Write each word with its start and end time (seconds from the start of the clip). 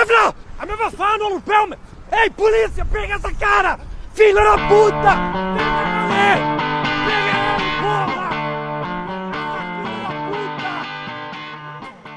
jävla! 0.00 0.34
Ja, 0.58 0.64
men 0.66 0.76
vad 0.78 0.92
fan 0.92 1.20
håller 1.20 1.36
du 1.36 1.42
på 1.42 1.66
med? 1.66 1.78
Hej 2.10 2.30
polis, 2.36 2.78
jag 2.78 2.92
pengar 2.92 3.16
essa 3.16 3.30
cara! 3.30 3.76
Fila 4.14 4.40
da 4.44 4.56
puta! 4.68 5.14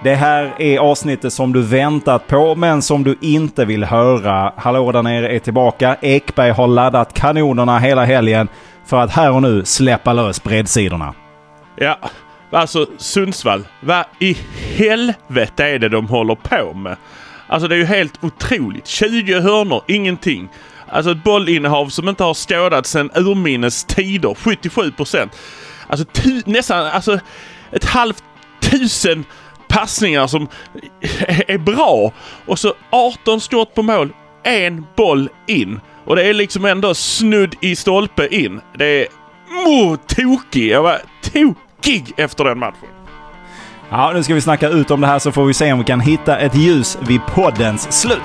Det 0.03 0.15
här 0.15 0.53
är 0.57 0.79
avsnittet 0.79 1.33
som 1.33 1.53
du 1.53 1.61
väntat 1.61 2.27
på 2.27 2.55
men 2.55 2.81
som 2.81 3.03
du 3.03 3.17
inte 3.21 3.65
vill 3.65 3.83
höra. 3.83 4.53
Hallå 4.57 4.91
där 4.91 5.03
nere 5.03 5.35
är 5.35 5.39
tillbaka. 5.39 5.97
Ekberg 6.01 6.51
har 6.51 6.67
laddat 6.67 7.13
kanonerna 7.13 7.79
hela 7.79 8.05
helgen 8.05 8.47
för 8.85 8.97
att 8.97 9.11
här 9.11 9.31
och 9.31 9.41
nu 9.41 9.65
släppa 9.65 10.13
lös 10.13 10.43
breddsidorna. 10.43 11.13
Ja, 11.75 11.97
alltså 12.51 12.85
Sundsvall. 12.97 13.67
Vad 13.81 14.05
i 14.19 14.37
helvete 14.77 15.65
är 15.65 15.79
det 15.79 15.89
de 15.89 16.07
håller 16.07 16.35
på 16.35 16.73
med? 16.73 16.97
Alltså 17.47 17.67
det 17.67 17.75
är 17.75 17.79
ju 17.79 17.85
helt 17.85 18.23
otroligt. 18.23 18.87
20 18.87 19.39
hörnor, 19.39 19.83
ingenting. 19.87 20.49
Alltså 20.87 21.11
ett 21.11 21.23
bollinnehav 21.23 21.89
som 21.89 22.09
inte 22.09 22.23
har 22.23 22.33
skådats 22.33 22.89
sedan 22.89 23.11
urminnes 23.15 23.83
tider. 23.83 24.33
77 24.33 24.91
procent. 24.91 25.39
Alltså 25.87 26.05
nästan 26.45 26.85
alltså 26.85 27.19
ett 27.71 27.85
halvt 27.85 28.23
tusen 28.61 29.25
passningar 29.67 30.27
som 30.27 30.47
är 31.47 31.57
bra. 31.57 32.11
Och 32.45 32.59
så 32.59 32.73
18 32.89 33.41
skott 33.41 33.75
på 33.75 33.81
mål. 33.81 34.13
En 34.43 34.85
boll 34.95 35.29
in. 35.47 35.79
Och 36.05 36.15
det 36.15 36.23
är 36.23 36.33
liksom 36.33 36.65
ändå 36.65 36.93
snudd 36.93 37.55
i 37.61 37.75
stolpe 37.75 38.27
in. 38.27 38.61
Det 38.77 38.85
är 38.85 39.07
oh, 39.65 39.95
tokig. 39.95 40.67
Jag 40.67 40.83
var 40.83 41.01
tokig 41.21 42.13
efter 42.17 42.43
den 42.43 42.59
matchen. 42.59 42.89
Ja, 43.95 44.11
nu 44.13 44.23
ska 44.23 44.33
vi 44.33 44.41
snacka 44.41 44.69
ut 44.69 44.91
om 44.91 45.01
det 45.01 45.07
här 45.07 45.19
så 45.19 45.31
får 45.31 45.45
vi 45.45 45.53
se 45.53 45.73
om 45.73 45.79
vi 45.79 45.85
kan 45.85 45.99
hitta 45.99 46.37
ett 46.37 46.55
ljus 46.55 46.97
vid 47.01 47.21
poddens 47.25 48.01
slut. 48.01 48.19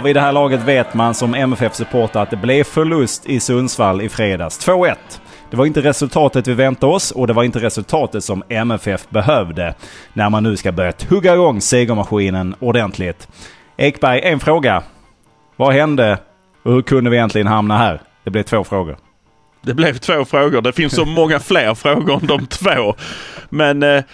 Vid 0.00 0.16
det 0.16 0.20
här 0.20 0.32
laget 0.32 0.60
vet 0.60 0.94
man 0.94 1.14
som 1.14 1.34
MFF-supporter 1.34 2.20
att 2.20 2.30
det 2.30 2.36
blev 2.36 2.64
förlust 2.64 3.26
i 3.26 3.40
Sundsvall 3.40 4.02
i 4.02 4.08
fredags. 4.08 4.68
2-1. 4.68 4.94
Det 5.50 5.56
var 5.56 5.66
inte 5.66 5.80
resultatet 5.80 6.48
vi 6.48 6.54
väntade 6.54 6.92
oss 6.92 7.10
och 7.10 7.26
det 7.26 7.32
var 7.32 7.44
inte 7.44 7.58
resultatet 7.58 8.24
som 8.24 8.42
MFF 8.48 9.08
behövde 9.08 9.74
när 10.12 10.30
man 10.30 10.42
nu 10.42 10.56
ska 10.56 10.72
börja 10.72 10.92
tugga 10.92 11.34
igång 11.34 11.60
segermaskinen 11.60 12.54
ordentligt. 12.60 13.28
Ekberg, 13.76 14.20
en 14.20 14.40
fråga. 14.40 14.82
Vad 15.56 15.74
hände 15.74 16.18
och 16.62 16.72
hur 16.72 16.82
kunde 16.82 17.10
vi 17.10 17.16
egentligen 17.16 17.46
hamna 17.46 17.78
här? 17.78 18.02
Det 18.24 18.30
blev 18.30 18.42
två 18.42 18.64
frågor. 18.64 18.96
Det 19.62 19.74
blev 19.74 19.98
två 19.98 20.24
frågor. 20.24 20.60
Det 20.60 20.72
finns 20.72 20.94
så 20.94 21.04
många 21.04 21.40
fler 21.40 21.74
frågor 21.74 22.20
än 22.20 22.26
de 22.26 22.46
två. 22.46 22.94
Men 23.48 23.82
eh, 23.82 24.04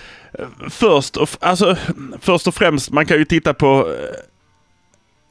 först, 0.71 1.17
och, 1.17 1.29
alltså, 1.41 1.77
först 2.21 2.47
och 2.47 2.55
främst, 2.55 2.91
man 2.91 3.07
kan 3.07 3.17
ju 3.17 3.25
titta 3.25 3.55
på 3.55 3.79
eh, 3.79 4.36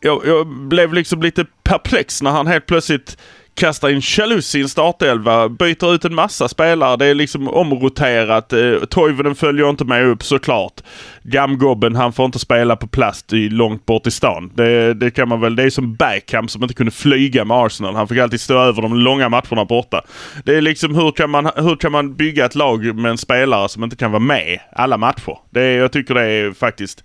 jag, 0.06 0.22
jag, 0.26 0.48
blev 0.48 0.94
liksom 0.94 1.22
lite 1.22 1.46
perplex 1.64 2.22
när 2.22 2.32
han 2.32 2.48
helt 2.48 2.66
plötsligt 2.66 3.18
kastar 3.56 3.90
in 3.90 4.02
Chalus 4.02 4.56
i 4.56 4.62
en 4.62 4.70
startelva, 4.70 5.50
byter 5.50 5.94
ut 5.96 6.06
en 6.06 6.16
massa 6.16 6.48
spelare. 6.48 6.98
Det 6.98 7.06
är 7.06 7.16
liksom 7.16 7.48
omroterat. 7.48 8.54
Eh, 8.54 8.76
Toivonen 8.90 9.36
följer 9.36 9.70
inte 9.70 9.86
med 9.86 10.08
upp 10.08 10.24
såklart. 10.24 10.82
Gamgobben, 11.24 11.96
han 11.96 12.14
får 12.14 12.26
inte 12.26 12.40
spela 12.40 12.76
på 12.76 12.88
plast 12.88 13.34
i, 13.34 13.50
långt 13.50 13.86
bort 13.86 14.08
i 14.08 14.12
stan. 14.12 14.52
Det, 14.56 14.94
det 14.94 15.12
kan 15.12 15.30
man 15.30 15.42
väl. 15.42 15.56
Det 15.56 15.64
är 15.64 15.70
som 15.70 15.96
Beckham 15.96 16.48
som 16.48 16.64
inte 16.64 16.76
kunde 16.76 16.92
flyga 16.92 17.46
med 17.46 17.58
Arsenal. 17.58 17.96
Han 17.96 18.08
fick 18.08 18.18
alltid 18.18 18.42
stå 18.42 18.60
över 18.60 18.82
de 18.82 18.96
långa 18.96 19.30
matcherna 19.30 19.66
borta. 19.66 20.02
Det 20.44 20.56
är 20.56 20.62
liksom 20.62 20.96
hur 20.96 21.12
kan 21.12 21.30
man, 21.30 21.50
hur 21.56 21.76
kan 21.76 21.92
man 21.92 22.16
bygga 22.16 22.46
ett 22.46 22.56
lag 22.56 22.96
med 22.96 23.12
en 23.12 23.18
spelare 23.18 23.70
som 23.70 23.84
inte 23.84 23.96
kan 23.96 24.12
vara 24.12 24.24
med 24.24 24.60
alla 24.72 24.98
matcher? 24.98 25.38
Det 25.50 25.74
jag 25.74 25.92
tycker 25.92 26.14
det 26.14 26.24
är 26.24 26.54
faktiskt 26.54 27.04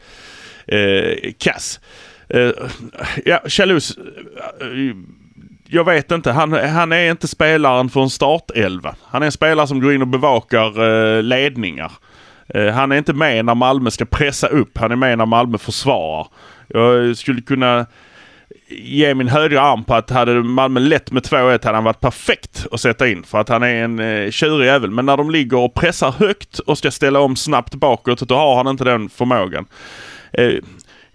eh, 0.66 1.32
kass. 1.38 1.80
Eh, 2.34 2.50
ja, 3.24 3.40
Chalus. 3.46 3.98
Eh, 4.60 4.96
jag 5.66 5.84
vet 5.84 6.10
inte. 6.10 6.32
Han, 6.32 6.52
han 6.52 6.92
är 6.92 7.10
inte 7.10 7.28
spelaren 7.28 7.88
för 7.88 8.02
en 8.02 8.10
startelva. 8.10 8.94
Han 9.04 9.22
är 9.22 9.26
en 9.26 9.32
spelare 9.32 9.66
som 9.66 9.80
går 9.80 9.94
in 9.94 10.02
och 10.02 10.08
bevakar 10.08 10.82
eh, 11.16 11.22
ledningar. 11.22 11.92
Eh, 12.54 12.66
han 12.66 12.92
är 12.92 12.96
inte 12.96 13.12
med 13.12 13.44
när 13.44 13.54
Malmö 13.54 13.90
ska 13.90 14.04
pressa 14.04 14.46
upp. 14.46 14.78
Han 14.78 14.92
är 14.92 14.96
med 14.96 15.18
när 15.18 15.26
Malmö 15.26 15.58
försvarar. 15.58 16.26
Jag 16.68 17.16
skulle 17.16 17.40
kunna 17.40 17.86
ge 18.68 19.14
min 19.14 19.28
högra 19.28 19.60
arm 19.60 19.84
på 19.84 19.94
att 19.94 20.10
hade 20.10 20.42
Malmö 20.42 20.80
lätt 20.80 21.12
med 21.12 21.22
2-1 21.22 21.64
hade 21.64 21.76
han 21.76 21.84
varit 21.84 22.00
perfekt 22.00 22.66
att 22.72 22.80
sätta 22.80 23.08
in. 23.08 23.22
För 23.22 23.38
att 23.38 23.48
han 23.48 23.62
är 23.62 23.84
en 23.84 23.98
eh, 23.98 24.30
tjurig 24.30 24.66
jävel. 24.66 24.90
Men 24.90 25.06
när 25.06 25.16
de 25.16 25.30
ligger 25.30 25.58
och 25.58 25.74
pressar 25.74 26.10
högt 26.10 26.58
och 26.58 26.78
ska 26.78 26.90
ställa 26.90 27.20
om 27.20 27.36
snabbt 27.36 27.74
bakåt, 27.74 28.20
då 28.20 28.34
har 28.34 28.56
han 28.56 28.68
inte 28.68 28.84
den 28.84 29.08
förmågan. 29.08 29.66
Eh, 30.32 30.52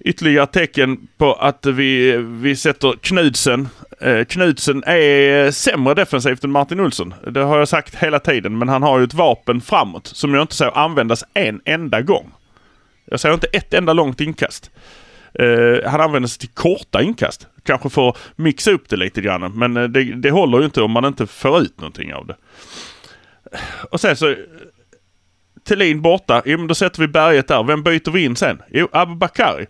ytterligare 0.05 0.47
tecken 0.47 1.07
på 1.17 1.33
att 1.33 1.65
vi, 1.65 2.17
vi 2.17 2.55
sätter 2.55 2.93
Knudsen. 3.01 3.69
Eh, 4.01 4.25
Knudsen 4.25 4.83
är 4.83 5.51
sämre 5.51 5.93
defensivt 5.93 6.43
än 6.43 6.51
Martin 6.51 6.79
Olsson. 6.79 7.13
Det 7.31 7.39
har 7.39 7.59
jag 7.59 7.67
sagt 7.67 7.95
hela 7.95 8.19
tiden. 8.19 8.57
Men 8.57 8.69
han 8.69 8.83
har 8.83 8.99
ju 8.99 9.03
ett 9.03 9.13
vapen 9.13 9.61
framåt 9.61 10.07
som 10.07 10.33
jag 10.33 10.41
inte 10.41 10.55
ser 10.55 10.77
användas 10.77 11.23
en 11.33 11.61
enda 11.65 12.01
gång. 12.01 12.31
Jag 13.05 13.19
ser 13.19 13.33
inte 13.33 13.47
ett 13.47 13.73
enda 13.73 13.93
långt 13.93 14.21
inkast. 14.21 14.71
Eh, 15.39 15.89
han 15.91 16.27
sig 16.27 16.39
till 16.39 16.49
korta 16.49 17.01
inkast. 17.01 17.47
Kanske 17.63 17.89
för 17.89 18.09
att 18.09 18.17
mixa 18.35 18.71
upp 18.71 18.89
det 18.89 18.97
lite 18.97 19.21
grann. 19.21 19.51
Men 19.57 19.77
eh, 19.77 19.83
det, 19.83 20.03
det 20.03 20.31
håller 20.31 20.59
ju 20.59 20.65
inte 20.65 20.81
om 20.81 20.91
man 20.91 21.05
inte 21.05 21.27
får 21.27 21.61
ut 21.61 21.79
någonting 21.79 22.13
av 22.13 22.27
det. 22.27 22.35
Och 23.91 24.01
sen 24.01 24.15
så 24.15 24.35
Thelin 25.67 26.01
borta. 26.01 26.41
Jo 26.45 26.57
men 26.57 26.67
då 26.67 26.75
sätter 26.75 27.01
vi 27.01 27.07
berget 27.07 27.47
där. 27.47 27.63
Vem 27.63 27.83
byter 27.83 28.11
vi 28.11 28.23
in 28.23 28.35
sen? 28.35 28.61
Jo, 28.71 28.87
Abubakari. 28.91 29.65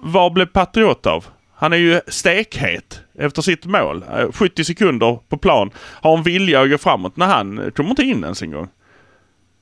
Vad 0.00 0.32
blev 0.32 0.46
Patriot 0.46 1.06
av? 1.06 1.26
Han 1.54 1.72
är 1.72 1.76
ju 1.76 2.00
stekhet 2.06 3.00
efter 3.18 3.42
sitt 3.42 3.64
mål. 3.64 4.04
70 4.32 4.60
eh, 4.60 4.64
sekunder 4.64 5.18
på 5.28 5.36
plan. 5.36 5.70
Har 5.76 6.16
en 6.16 6.22
vilja 6.22 6.60
att 6.60 6.70
gå 6.70 6.78
framåt. 6.78 7.16
när 7.16 7.26
han 7.26 7.72
kommer 7.76 7.90
inte 7.90 8.02
in 8.02 8.24
ens 8.24 8.42
en 8.42 8.50
gång. 8.50 8.68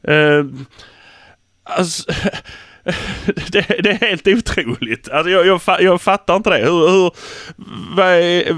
Uh, 0.08 0.44
alltså, 1.64 2.12
det, 3.24 3.82
det, 3.82 3.90
är 3.90 4.06
helt 4.08 4.28
otroligt. 4.28 5.08
Alltså 5.08 5.30
jag, 5.30 5.46
jag, 5.46 5.82
jag 5.82 6.02
fattar 6.02 6.36
inte 6.36 6.50
det. 6.50 6.64
Hur, 6.64 6.88
hur, 6.88 7.10
vad 7.96 8.06
är, 8.06 8.52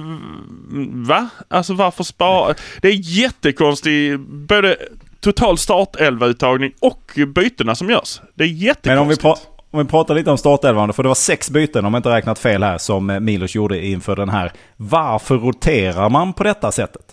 va? 1.07 1.29
Alltså 1.49 1.75
varför 1.75 2.05
spara? 2.05 2.55
Det 2.81 2.89
är 2.89 2.97
jättekonstigt. 2.97 4.21
Både 4.29 4.77
total 5.21 5.59
startelva-uttagning 5.59 6.73
och 6.81 7.19
bytena 7.27 7.75
som 7.75 7.91
görs. 7.91 8.21
Det 8.35 8.45
är 8.45 8.49
jättekonstigt. 8.49 9.23
Men 9.23 9.33
om 9.33 9.39
vi, 9.39 9.52
om 9.73 9.79
vi 9.79 9.85
pratar 9.85 10.15
lite 10.15 10.31
om 10.31 10.39
startelvan, 10.39 10.93
för 10.93 11.03
det 11.03 11.09
var 11.09 11.15
sex 11.15 11.51
byten 11.51 11.85
om 11.85 11.95
jag 11.95 11.99
inte 11.99 12.11
räknat 12.11 12.39
fel 12.39 12.63
här 12.63 12.79
som 12.79 13.11
eh, 13.11 13.21
Milos 13.21 13.55
gjorde 13.55 13.87
inför 13.87 14.17
den 14.17 14.29
här. 14.29 14.53
Varför 14.77 15.37
roterar 15.37 16.11
man 16.11 16.33
på 16.33 16.45
detta 16.45 16.73
sättet? 16.73 17.05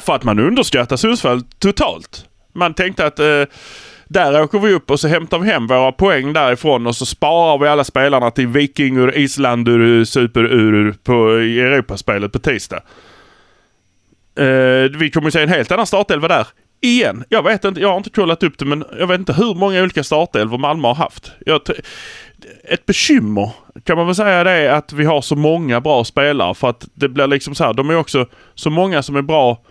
För 0.00 0.14
att 0.14 0.24
man 0.24 0.38
underskattar 0.38 0.96
Sundsvall 0.96 1.42
totalt. 1.58 2.24
Man 2.52 2.74
tänkte 2.74 3.06
att 3.06 3.18
eh, 3.18 3.42
där 4.08 4.42
åker 4.42 4.58
vi 4.58 4.72
upp 4.72 4.90
och 4.90 5.00
så 5.00 5.08
hämtar 5.08 5.38
vi 5.38 5.50
hem 5.50 5.66
våra 5.66 5.92
poäng 5.92 6.32
därifrån 6.32 6.86
och 6.86 6.96
så 6.96 7.06
sparar 7.06 7.58
vi 7.58 7.68
alla 7.68 7.84
spelarna 7.84 8.30
till 8.30 8.46
Vikingur, 8.46 9.18
Islandur, 9.18 10.04
Superur 10.04 10.94
på 11.04 11.12
Europaspelet 11.30 12.32
på 12.32 12.38
tisdag. 12.38 12.82
Eh, 14.38 14.90
vi 14.98 15.10
kommer 15.14 15.30
se 15.30 15.42
en 15.42 15.48
helt 15.48 15.72
annan 15.72 15.86
startelva 15.86 16.28
där 16.28 16.46
igen. 16.80 17.24
Jag 17.28 17.42
vet 17.42 17.64
inte, 17.64 17.80
jag 17.80 17.88
har 17.88 17.96
inte 17.96 18.10
kollat 18.10 18.42
upp 18.42 18.58
det 18.58 18.64
men 18.64 18.84
jag 18.98 19.06
vet 19.06 19.18
inte 19.18 19.32
hur 19.32 19.54
många 19.54 19.82
olika 19.82 20.04
startelvor 20.04 20.58
Malmö 20.58 20.88
har 20.88 20.94
haft. 20.94 21.32
Jag, 21.46 21.60
ett 22.64 22.86
bekymmer 22.86 23.50
kan 23.84 23.96
man 23.96 24.06
väl 24.06 24.14
säga 24.14 24.44
det 24.44 24.50
är 24.50 24.72
att 24.72 24.92
vi 24.92 25.04
har 25.04 25.20
så 25.20 25.36
många 25.36 25.80
bra 25.80 26.04
spelare 26.04 26.54
för 26.54 26.70
att 26.70 26.88
det 26.94 27.08
blir 27.08 27.26
liksom 27.26 27.54
så 27.54 27.64
här, 27.64 27.74
de 27.74 27.90
är 27.90 27.96
också 27.96 28.26
så 28.54 28.70
många 28.70 29.02
som 29.02 29.16
är 29.16 29.22
bra 29.22 29.62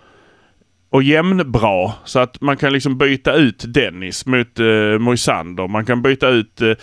och 0.92 1.04
jämnbra 1.04 1.92
så 2.06 2.20
att 2.20 2.42
man 2.42 2.58
kan 2.58 2.74
liksom 2.74 2.98
byta 2.98 3.34
ut 3.34 3.64
Dennis 3.68 4.26
mot 4.26 4.60
eh, 4.60 5.00
Moisander. 5.00 5.68
Man 5.68 5.86
kan 5.86 6.02
byta 6.02 6.28
ut 6.28 6.62
eh, 6.62 6.74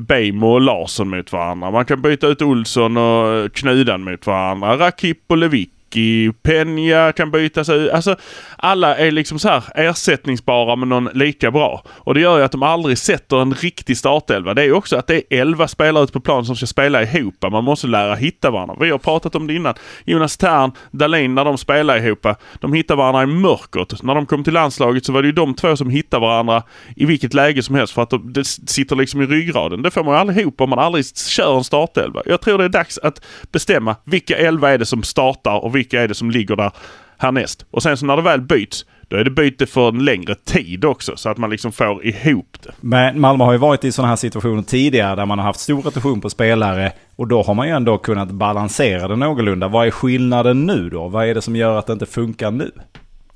Beijmo 0.00 0.52
och 0.52 0.60
Larsson 0.60 1.10
mot 1.10 1.32
varandra. 1.32 1.70
Man 1.70 1.84
kan 1.84 2.02
byta 2.02 2.26
ut 2.26 2.42
Olsson 2.42 2.96
och 2.96 3.52
Knudan 3.52 4.04
mot 4.04 4.26
varandra. 4.26 4.78
Rakip 4.78 5.18
och 5.26 5.36
Levik 5.36 5.73
Ricky, 5.94 6.32
Peña 6.42 7.12
kan 7.12 7.30
bytas 7.30 7.68
ut. 7.68 7.90
Alltså 7.90 8.16
alla 8.56 8.96
är 8.96 9.10
liksom 9.10 9.38
så 9.38 9.48
här 9.48 9.62
ersättningsbara 9.74 10.76
med 10.76 10.88
någon 10.88 11.08
lika 11.14 11.50
bra. 11.50 11.82
Och 11.86 12.14
det 12.14 12.20
gör 12.20 12.38
ju 12.38 12.44
att 12.44 12.52
de 12.52 12.62
aldrig 12.62 12.98
sätter 12.98 13.42
en 13.42 13.54
riktig 13.54 13.96
startelva. 13.96 14.54
Det 14.54 14.62
är 14.62 14.66
ju 14.66 14.72
också 14.72 14.96
att 14.96 15.06
det 15.06 15.14
är 15.14 15.40
elva 15.40 15.68
spelare 15.68 16.04
ute 16.04 16.12
på 16.12 16.20
plan 16.20 16.44
som 16.44 16.56
ska 16.56 16.66
spela 16.66 17.02
ihop. 17.02 17.34
Man 17.50 17.64
måste 17.64 17.86
lära 17.86 18.14
hitta 18.14 18.50
varandra. 18.50 18.76
Vi 18.80 18.90
har 18.90 18.98
pratat 18.98 19.34
om 19.34 19.46
det 19.46 19.54
innan. 19.54 19.74
Jonas 20.04 20.36
Tern, 20.36 20.72
Dahlin 20.90 21.34
när 21.34 21.44
de 21.44 21.58
spelar 21.58 21.96
ihop. 22.06 22.26
De 22.60 22.72
hittar 22.72 22.96
varandra 22.96 23.22
i 23.22 23.26
mörkret. 23.26 24.02
När 24.02 24.14
de 24.14 24.26
kom 24.26 24.44
till 24.44 24.52
landslaget 24.52 25.04
så 25.04 25.12
var 25.12 25.22
det 25.22 25.26
ju 25.26 25.32
de 25.32 25.54
två 25.54 25.76
som 25.76 25.90
hittade 25.90 26.20
varandra 26.20 26.62
i 26.96 27.04
vilket 27.04 27.34
läge 27.34 27.62
som 27.62 27.74
helst 27.74 27.92
för 27.92 28.02
att 28.02 28.12
det 28.24 28.44
sitter 28.44 28.96
liksom 28.96 29.22
i 29.22 29.26
ryggraden. 29.26 29.82
Det 29.82 29.90
får 29.90 30.04
man 30.04 30.14
ju 30.14 30.20
aldrig 30.20 30.38
ihop 30.38 30.60
om 30.60 30.70
man 30.70 30.78
aldrig 30.78 31.16
kör 31.16 31.56
en 31.56 31.64
startelva. 31.64 32.22
Jag 32.26 32.40
tror 32.40 32.58
det 32.58 32.64
är 32.64 32.68
dags 32.68 32.98
att 32.98 33.24
bestämma 33.52 33.96
vilka 34.04 34.36
elva 34.36 34.70
är 34.70 34.78
det 34.78 34.86
som 34.86 35.02
startar 35.02 35.64
och 35.64 35.76
vilka 35.76 35.83
är 35.92 36.08
det 36.08 36.14
som 36.14 36.30
ligger 36.30 36.56
där 36.56 36.70
härnäst. 37.18 37.66
Och 37.70 37.82
sen 37.82 37.96
så 37.96 38.06
när 38.06 38.16
det 38.16 38.22
väl 38.22 38.40
byts 38.40 38.84
då 39.08 39.16
är 39.16 39.24
det 39.24 39.30
byte 39.30 39.66
för 39.66 39.88
en 39.88 40.04
längre 40.04 40.34
tid 40.34 40.84
också 40.84 41.16
så 41.16 41.28
att 41.28 41.38
man 41.38 41.50
liksom 41.50 41.72
får 41.72 42.04
ihop 42.06 42.56
det. 42.62 42.72
Men 42.80 43.20
Malmö 43.20 43.44
har 43.44 43.52
ju 43.52 43.58
varit 43.58 43.84
i 43.84 43.92
sådana 43.92 44.08
här 44.08 44.16
situationer 44.16 44.62
tidigare 44.62 45.16
där 45.16 45.26
man 45.26 45.38
har 45.38 45.46
haft 45.46 45.60
stor 45.60 45.82
rotation 45.82 46.20
på 46.20 46.30
spelare 46.30 46.92
och 47.16 47.28
då 47.28 47.42
har 47.42 47.54
man 47.54 47.66
ju 47.68 47.74
ändå 47.74 47.98
kunnat 47.98 48.30
balansera 48.30 49.08
det 49.08 49.16
någorlunda. 49.16 49.68
Vad 49.68 49.86
är 49.86 49.90
skillnaden 49.90 50.66
nu 50.66 50.90
då? 50.90 51.08
Vad 51.08 51.28
är 51.28 51.34
det 51.34 51.42
som 51.42 51.56
gör 51.56 51.78
att 51.78 51.86
det 51.86 51.92
inte 51.92 52.06
funkar 52.06 52.50
nu? 52.50 52.70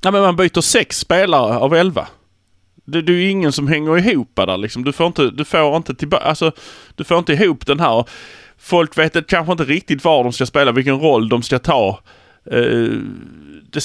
Ja 0.01 0.11
men 0.11 0.21
man 0.21 0.35
byter 0.35 0.61
sex 0.61 0.99
spelare 0.99 1.57
av 1.57 1.75
elva. 1.75 2.07
Det, 2.85 3.01
det 3.01 3.11
är 3.11 3.15
ju 3.15 3.29
ingen 3.29 3.51
som 3.51 3.67
hänger 3.67 3.97
ihop 3.97 4.31
där 4.33 4.57
liksom. 4.57 4.83
Du 4.83 4.91
får 4.91 5.07
inte, 5.07 5.29
du 5.29 5.45
får 5.45 5.77
inte 5.77 5.95
tillbaka, 5.95 6.23
alltså 6.23 6.51
du 6.95 7.03
får 7.03 7.17
inte 7.17 7.33
ihop 7.33 7.65
den 7.65 7.79
här. 7.79 8.05
Folk 8.57 8.97
vet 8.97 9.27
kanske 9.27 9.51
inte 9.51 9.63
riktigt 9.63 10.03
var 10.03 10.23
de 10.23 10.33
ska 10.33 10.45
spela, 10.45 10.71
vilken 10.71 10.99
roll 10.99 11.29
de 11.29 11.43
ska 11.43 11.59
ta. 11.59 11.99
Eh, 12.51 12.93
det 13.71 13.81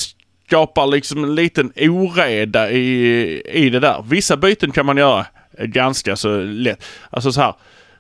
skapar 0.47 0.87
liksom 0.87 1.25
en 1.25 1.35
liten 1.35 1.73
oreda 1.77 2.71
i, 2.71 3.43
i 3.45 3.71
det 3.71 3.81
där. 3.81 4.05
Vissa 4.09 4.37
byten 4.37 4.73
kan 4.73 4.87
man 4.87 4.97
göra 4.97 5.27
ganska 5.59 6.17
så 6.17 6.37
lätt. 6.39 6.85
Alltså 7.11 7.33
så 7.33 7.41
här. 7.41 7.55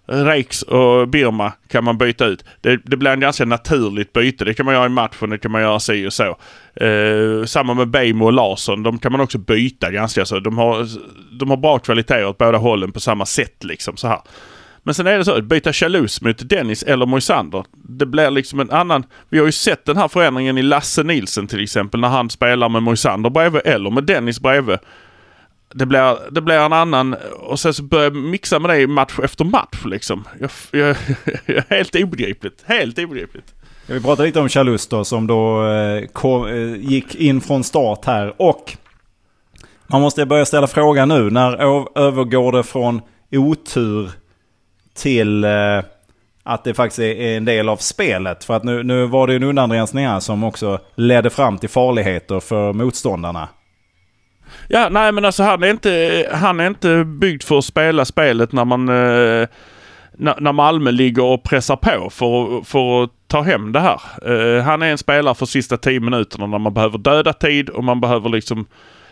Reiks 0.06 0.62
och 0.62 1.08
Birma 1.08 1.52
kan 1.68 1.84
man 1.84 1.98
byta 1.98 2.26
ut. 2.26 2.44
Det, 2.60 2.80
det, 2.84 2.96
blir 2.96 3.10
en 3.10 3.20
ganska 3.20 3.44
naturligt 3.44 4.12
byte. 4.12 4.44
Det 4.44 4.54
kan 4.54 4.66
man 4.66 4.74
göra 4.74 4.86
i 4.86 4.88
matchen, 4.88 5.30
det 5.30 5.38
kan 5.38 5.50
man 5.50 5.62
göra 5.62 5.80
si 5.80 6.06
och 6.06 6.12
så. 6.12 6.36
Eh, 6.84 7.44
samma 7.44 7.74
med 7.74 7.88
Beijmo 7.88 8.24
och 8.24 8.32
Larsson. 8.32 8.82
De 8.82 8.98
kan 8.98 9.12
man 9.12 9.20
också 9.20 9.38
byta 9.38 9.90
ganska 9.90 10.24
så. 10.24 10.40
De 10.40 10.58
har, 10.58 10.86
de 11.38 11.50
har 11.50 11.56
bra 11.56 11.78
kvaliteter 11.78 12.26
åt 12.26 12.38
båda 12.38 12.58
hållen 12.58 12.92
på 12.92 13.00
samma 13.00 13.26
sätt 13.26 13.64
liksom 13.64 13.96
så 13.96 14.08
här. 14.08 14.20
Men 14.86 14.94
sen 14.94 15.06
är 15.06 15.18
det 15.18 15.24
så, 15.24 15.32
att 15.32 15.44
byta 15.44 15.72
Chalus 15.72 16.20
mot 16.20 16.48
Dennis 16.48 16.82
eller 16.82 17.06
Moisander. 17.06 17.64
Det 17.72 18.06
blir 18.06 18.30
liksom 18.30 18.60
en 18.60 18.70
annan... 18.70 19.04
Vi 19.28 19.38
har 19.38 19.46
ju 19.46 19.52
sett 19.52 19.84
den 19.84 19.96
här 19.96 20.08
förändringen 20.08 20.58
i 20.58 20.62
Lasse 20.62 21.02
Nilsen 21.02 21.46
till 21.46 21.62
exempel 21.62 22.00
när 22.00 22.08
han 22.08 22.30
spelar 22.30 22.68
med 22.68 22.82
Moisander 22.82 23.30
bredvid 23.30 23.62
eller 23.64 23.90
med 23.90 24.04
Dennis 24.04 24.40
bredvid. 24.40 24.78
Det 25.74 25.86
blir, 25.86 26.30
det 26.30 26.40
blir 26.40 26.54
en 26.54 26.72
annan 26.72 27.16
och 27.38 27.60
sen 27.60 27.74
så 27.74 27.82
börjar 27.82 28.04
jag 28.04 28.16
mixa 28.16 28.58
med 28.58 28.70
det 28.70 28.86
match 28.86 29.18
efter 29.22 29.44
match 29.44 29.84
liksom. 29.84 30.24
Jag, 30.40 30.50
jag, 30.70 30.96
jag, 31.46 31.64
helt 31.68 31.94
obegripligt. 31.94 32.62
Helt 32.66 32.98
obegripligt. 32.98 33.54
Vi 33.86 34.00
pratade 34.00 34.26
lite 34.26 34.40
om 34.40 34.48
Chalus 34.48 34.86
då 34.86 35.04
som 35.04 35.26
då 35.26 35.66
eh, 35.66 36.06
kom, 36.06 36.46
eh, 36.46 36.90
gick 36.90 37.14
in 37.14 37.40
från 37.40 37.64
start 37.64 38.04
här 38.04 38.34
och 38.36 38.76
man 39.86 40.00
måste 40.00 40.26
börja 40.26 40.44
ställa 40.44 40.66
frågan 40.66 41.08
nu. 41.08 41.30
När 41.30 41.52
övergår 41.98 42.52
det 42.52 42.62
från 42.62 43.00
otur 43.32 44.10
till 44.94 45.44
eh, 45.44 45.50
att 46.42 46.64
det 46.64 46.74
faktiskt 46.74 46.98
är 46.98 47.36
en 47.36 47.44
del 47.44 47.68
av 47.68 47.76
spelet. 47.76 48.44
För 48.44 48.54
att 48.54 48.64
nu, 48.64 48.82
nu 48.82 49.06
var 49.06 49.26
det 49.26 49.34
en 49.34 49.42
undanrensning 49.42 50.06
här 50.06 50.20
som 50.20 50.44
också 50.44 50.78
ledde 50.94 51.30
fram 51.30 51.58
till 51.58 51.68
farligheter 51.68 52.40
för 52.40 52.72
motståndarna. 52.72 53.48
Ja, 54.68 54.88
nej 54.90 55.12
men 55.12 55.24
alltså 55.24 55.42
han 55.42 55.62
är 55.62 55.70
inte, 55.70 56.28
han 56.32 56.60
är 56.60 56.66
inte 56.66 57.04
byggd 57.04 57.42
för 57.42 57.58
att 57.58 57.64
spela 57.64 58.04
spelet 58.04 58.52
när 58.52 58.64
man 58.64 58.88
eh, 58.88 59.48
när 60.16 60.52
Malmö 60.52 60.90
ligger 60.90 61.24
och 61.24 61.42
pressar 61.42 61.76
på 61.76 62.10
för, 62.10 62.64
för 62.64 63.04
att 63.04 63.10
ta 63.26 63.42
hem 63.42 63.72
det 63.72 63.80
här. 63.80 64.00
Eh, 64.26 64.62
han 64.62 64.82
är 64.82 64.86
en 64.86 64.98
spelare 64.98 65.34
för 65.34 65.46
sista 65.46 65.76
tio 65.76 66.00
minuterna 66.00 66.46
när 66.46 66.58
man 66.58 66.74
behöver 66.74 66.98
döda 66.98 67.32
tid 67.32 67.68
och 67.68 67.84
man 67.84 68.00
behöver 68.00 68.28
liksom 68.28 68.66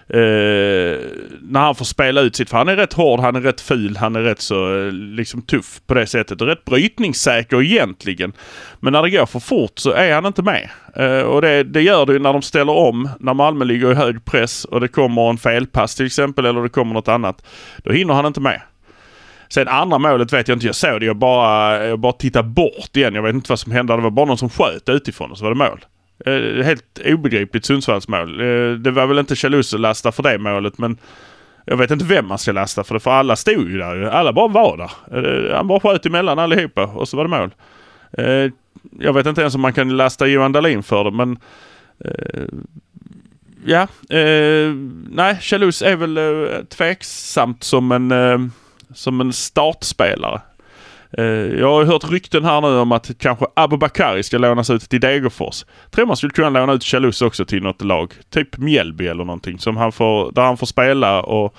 Eh, 0.08 0.98
när 1.40 1.60
han 1.60 1.74
får 1.74 1.84
spela 1.84 2.20
ut 2.20 2.36
sitt, 2.36 2.50
för 2.50 2.58
han 2.58 2.68
är 2.68 2.76
rätt 2.76 2.92
hård, 2.92 3.20
han 3.20 3.36
är 3.36 3.40
rätt 3.40 3.60
ful, 3.60 3.96
han 3.96 4.16
är 4.16 4.20
rätt 4.20 4.40
så 4.40 4.78
eh, 4.78 4.92
liksom 4.92 5.42
tuff 5.42 5.80
på 5.86 5.94
det 5.94 6.06
sättet. 6.06 6.40
Och 6.40 6.46
rätt 6.46 6.64
brytningssäker 6.64 7.62
egentligen. 7.62 8.32
Men 8.80 8.92
när 8.92 9.02
det 9.02 9.10
går 9.10 9.26
för 9.26 9.40
fort 9.40 9.78
så 9.78 9.90
är 9.90 10.14
han 10.14 10.26
inte 10.26 10.42
med. 10.42 10.70
Eh, 10.96 11.22
och 11.22 11.42
det, 11.42 11.62
det 11.62 11.82
gör 11.82 12.06
det 12.06 12.12
ju 12.12 12.18
när 12.18 12.32
de 12.32 12.42
ställer 12.42 12.72
om, 12.72 13.08
när 13.20 13.34
Malmö 13.34 13.64
ligger 13.64 13.92
i 13.92 13.94
hög 13.94 14.24
press 14.24 14.64
och 14.64 14.80
det 14.80 14.88
kommer 14.88 15.30
en 15.30 15.38
felpass 15.38 15.94
till 15.94 16.06
exempel 16.06 16.46
eller 16.46 16.62
det 16.62 16.68
kommer 16.68 16.94
något 16.94 17.08
annat. 17.08 17.44
Då 17.84 17.92
hinner 17.92 18.14
han 18.14 18.26
inte 18.26 18.40
med. 18.40 18.62
Sen 19.48 19.68
andra 19.68 19.98
målet 19.98 20.32
vet 20.32 20.48
jag 20.48 20.56
inte, 20.56 20.66
jag 20.66 20.74
såg 20.74 21.00
det. 21.00 21.06
Jag 21.06 21.16
bara, 21.16 21.86
jag 21.86 21.98
bara 21.98 22.12
tittade 22.12 22.48
bort 22.48 22.96
igen. 22.96 23.14
Jag 23.14 23.22
vet 23.22 23.34
inte 23.34 23.52
vad 23.52 23.58
som 23.58 23.72
hände. 23.72 23.96
Det 23.96 24.02
var 24.02 24.10
bara 24.10 24.26
någon 24.26 24.38
som 24.38 24.50
sköt 24.50 24.88
utifrån 24.88 25.30
och 25.30 25.38
så 25.38 25.44
var 25.44 25.50
det 25.50 25.58
mål. 25.58 25.84
Eh, 26.26 26.64
helt 26.64 27.00
obegripligt 27.04 27.64
Sundsvallsmål. 27.64 28.40
Eh, 28.40 28.72
det 28.72 28.90
var 28.90 29.06
väl 29.06 29.18
inte 29.18 29.36
Chalus 29.36 29.74
att 29.74 29.80
lasta 29.80 30.12
för 30.12 30.22
det 30.22 30.38
målet 30.38 30.78
men 30.78 30.98
jag 31.64 31.76
vet 31.76 31.90
inte 31.90 32.04
vem 32.04 32.26
man 32.26 32.38
ska 32.38 32.52
lasta 32.52 32.84
för 32.84 32.94
det 32.94 33.00
för 33.00 33.10
alla 33.10 33.36
stod 33.36 33.70
ju 33.70 33.78
där. 33.78 34.02
Alla 34.02 34.32
bara 34.32 34.48
var 34.48 34.76
där. 34.76 35.18
Eh, 35.18 35.56
han 35.56 35.66
bara 35.66 35.80
sköt 35.80 36.06
emellan 36.06 36.38
allihopa 36.38 36.84
och 36.84 37.08
så 37.08 37.16
var 37.16 37.24
det 37.24 37.30
mål. 37.30 37.54
Eh, 38.18 38.52
jag 38.98 39.12
vet 39.12 39.26
inte 39.26 39.40
ens 39.40 39.54
om 39.54 39.60
man 39.60 39.72
kan 39.72 39.96
lasta 39.96 40.26
Johan 40.26 40.52
Dahlin 40.52 40.82
för 40.82 41.04
det 41.04 41.10
men 41.10 41.38
eh, 42.04 42.44
Ja, 43.64 43.82
eh, 44.16 44.74
nej 45.10 45.38
Chalus 45.40 45.82
är 45.82 45.96
väl 45.96 46.18
tveksamt 46.68 47.64
som 47.64 47.92
en, 47.92 48.52
som 48.94 49.20
en 49.20 49.32
startspelare. 49.32 50.40
Eh, 51.18 51.24
jag 51.60 51.74
har 51.74 51.84
hört 51.84 52.10
rykten 52.10 52.44
här 52.44 52.60
nu 52.60 52.78
om 52.78 52.92
att 52.92 53.10
kanske 53.18 53.46
Abubakari 53.54 54.22
ska 54.22 54.38
lånas 54.38 54.70
ut 54.70 54.90
till 54.90 55.00
Degerfors. 55.00 55.64
Tror 55.90 56.06
man 56.06 56.16
skulle 56.16 56.32
kunna 56.32 56.50
låna 56.50 56.72
ut 56.72 56.84
Chalus 56.84 57.22
också 57.22 57.44
till 57.44 57.62
något 57.62 57.82
lag. 57.82 58.12
Typ 58.30 58.58
Mjällby 58.58 59.06
eller 59.06 59.24
någonting. 59.24 59.58
Som 59.58 59.76
han 59.76 59.92
får, 59.92 60.32
där 60.32 60.42
han 60.42 60.56
får 60.56 60.66
spela 60.66 61.22
och, 61.22 61.54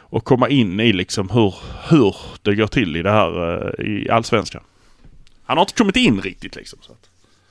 och 0.00 0.24
komma 0.24 0.48
in 0.48 0.80
i 0.80 0.92
liksom 0.92 1.30
hur, 1.30 1.54
hur 1.88 2.16
det 2.42 2.54
går 2.54 2.66
till 2.66 2.96
i 2.96 3.02
det 3.02 3.10
här 3.10 3.54
eh, 3.80 3.86
i 3.86 4.10
Allsvenskan. 4.10 4.62
Han 5.44 5.56
har 5.56 5.62
inte 5.62 5.74
kommit 5.74 5.96
in 5.96 6.20
riktigt 6.20 6.56
liksom. 6.56 6.78
Så 6.82 6.92
att. 6.92 6.98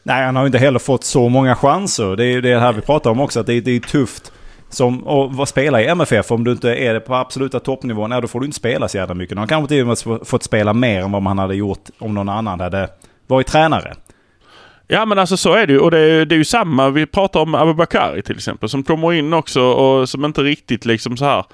Nej, 0.04 0.26
han 0.26 0.36
har 0.36 0.46
inte 0.46 0.58
heller 0.58 0.80
fått 0.80 1.04
så 1.04 1.30
många 1.30 1.56
chanser. 1.56 2.16
Det 2.16 2.26
är 2.26 2.32
ju 2.32 2.42
det 2.42 2.60
här 2.60 2.74
vi 2.74 2.82
pratar 2.82 3.10
om 3.10 3.20
också. 3.20 3.40
Att 3.40 3.46
det, 3.46 3.62
det 3.62 3.72
är 3.72 3.80
tufft 3.80 4.32
som 4.74 5.08
att 5.40 5.50
spela 5.50 5.82
i 5.82 5.88
MFF, 5.88 6.32
om 6.32 6.44
du 6.44 6.52
inte 6.52 6.76
är 6.76 6.94
det 6.94 7.00
på 7.00 7.16
absoluta 7.16 7.60
toppnivån, 7.60 8.10
då 8.10 8.28
får 8.28 8.40
du 8.40 8.46
inte 8.46 8.58
spela 8.58 8.88
så 8.88 8.98
jävla 8.98 9.16
mycket. 9.16 9.38
Han 9.38 9.48
kanske 9.48 9.68
till 9.68 9.82
och 9.82 9.88
med 9.88 10.28
fått 10.28 10.44
spela 10.44 10.74
mer 10.74 11.02
än 11.02 11.12
vad 11.12 11.22
man 11.22 11.40
hade 11.40 11.56
gjort 11.56 11.90
om 12.00 12.14
någon 12.14 12.30
annan 12.30 12.60
hade 12.60 12.90
varit 13.28 13.48
tränare. 13.48 13.94
Ja 14.88 15.06
men 15.06 15.20
alltså 15.20 15.38
så 15.38 15.54
är 15.54 15.68
det 15.68 15.74
ju 15.74 15.80
och 15.80 15.92
det 15.92 16.00
är, 16.00 16.26
det 16.26 16.36
är 16.36 16.38
ju 16.38 16.46
samma. 16.46 16.90
Vi 16.90 17.06
pratar 17.06 17.40
om 17.40 17.56
Abubakari 17.56 18.22
till 18.22 18.36
exempel 18.36 18.70
som 18.70 18.84
kommer 18.84 19.14
in 19.14 19.34
också 19.34 19.62
och 19.62 20.10
som 20.10 20.26
inte 20.26 20.42
riktigt 20.42 20.86
liksom 20.86 21.18
så 21.18 21.26
här. 21.26 21.46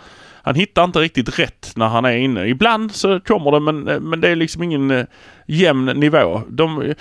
Han 0.44 0.56
hittar 0.56 0.84
inte 0.84 1.00
riktigt 1.00 1.40
rätt 1.40 1.72
när 1.76 1.88
han 1.88 2.06
är 2.06 2.18
inne. 2.18 2.48
Ibland 2.48 2.96
så 2.96 3.20
kommer 3.20 3.52
det 3.52 3.60
men, 3.60 3.80
men 3.84 4.22
det 4.22 4.30
är 4.30 4.36
liksom 4.36 4.64
ingen 4.64 4.92
eh, 4.92 5.06
jämn 5.48 5.86
nivå. 5.86 6.42
De, 6.50 6.94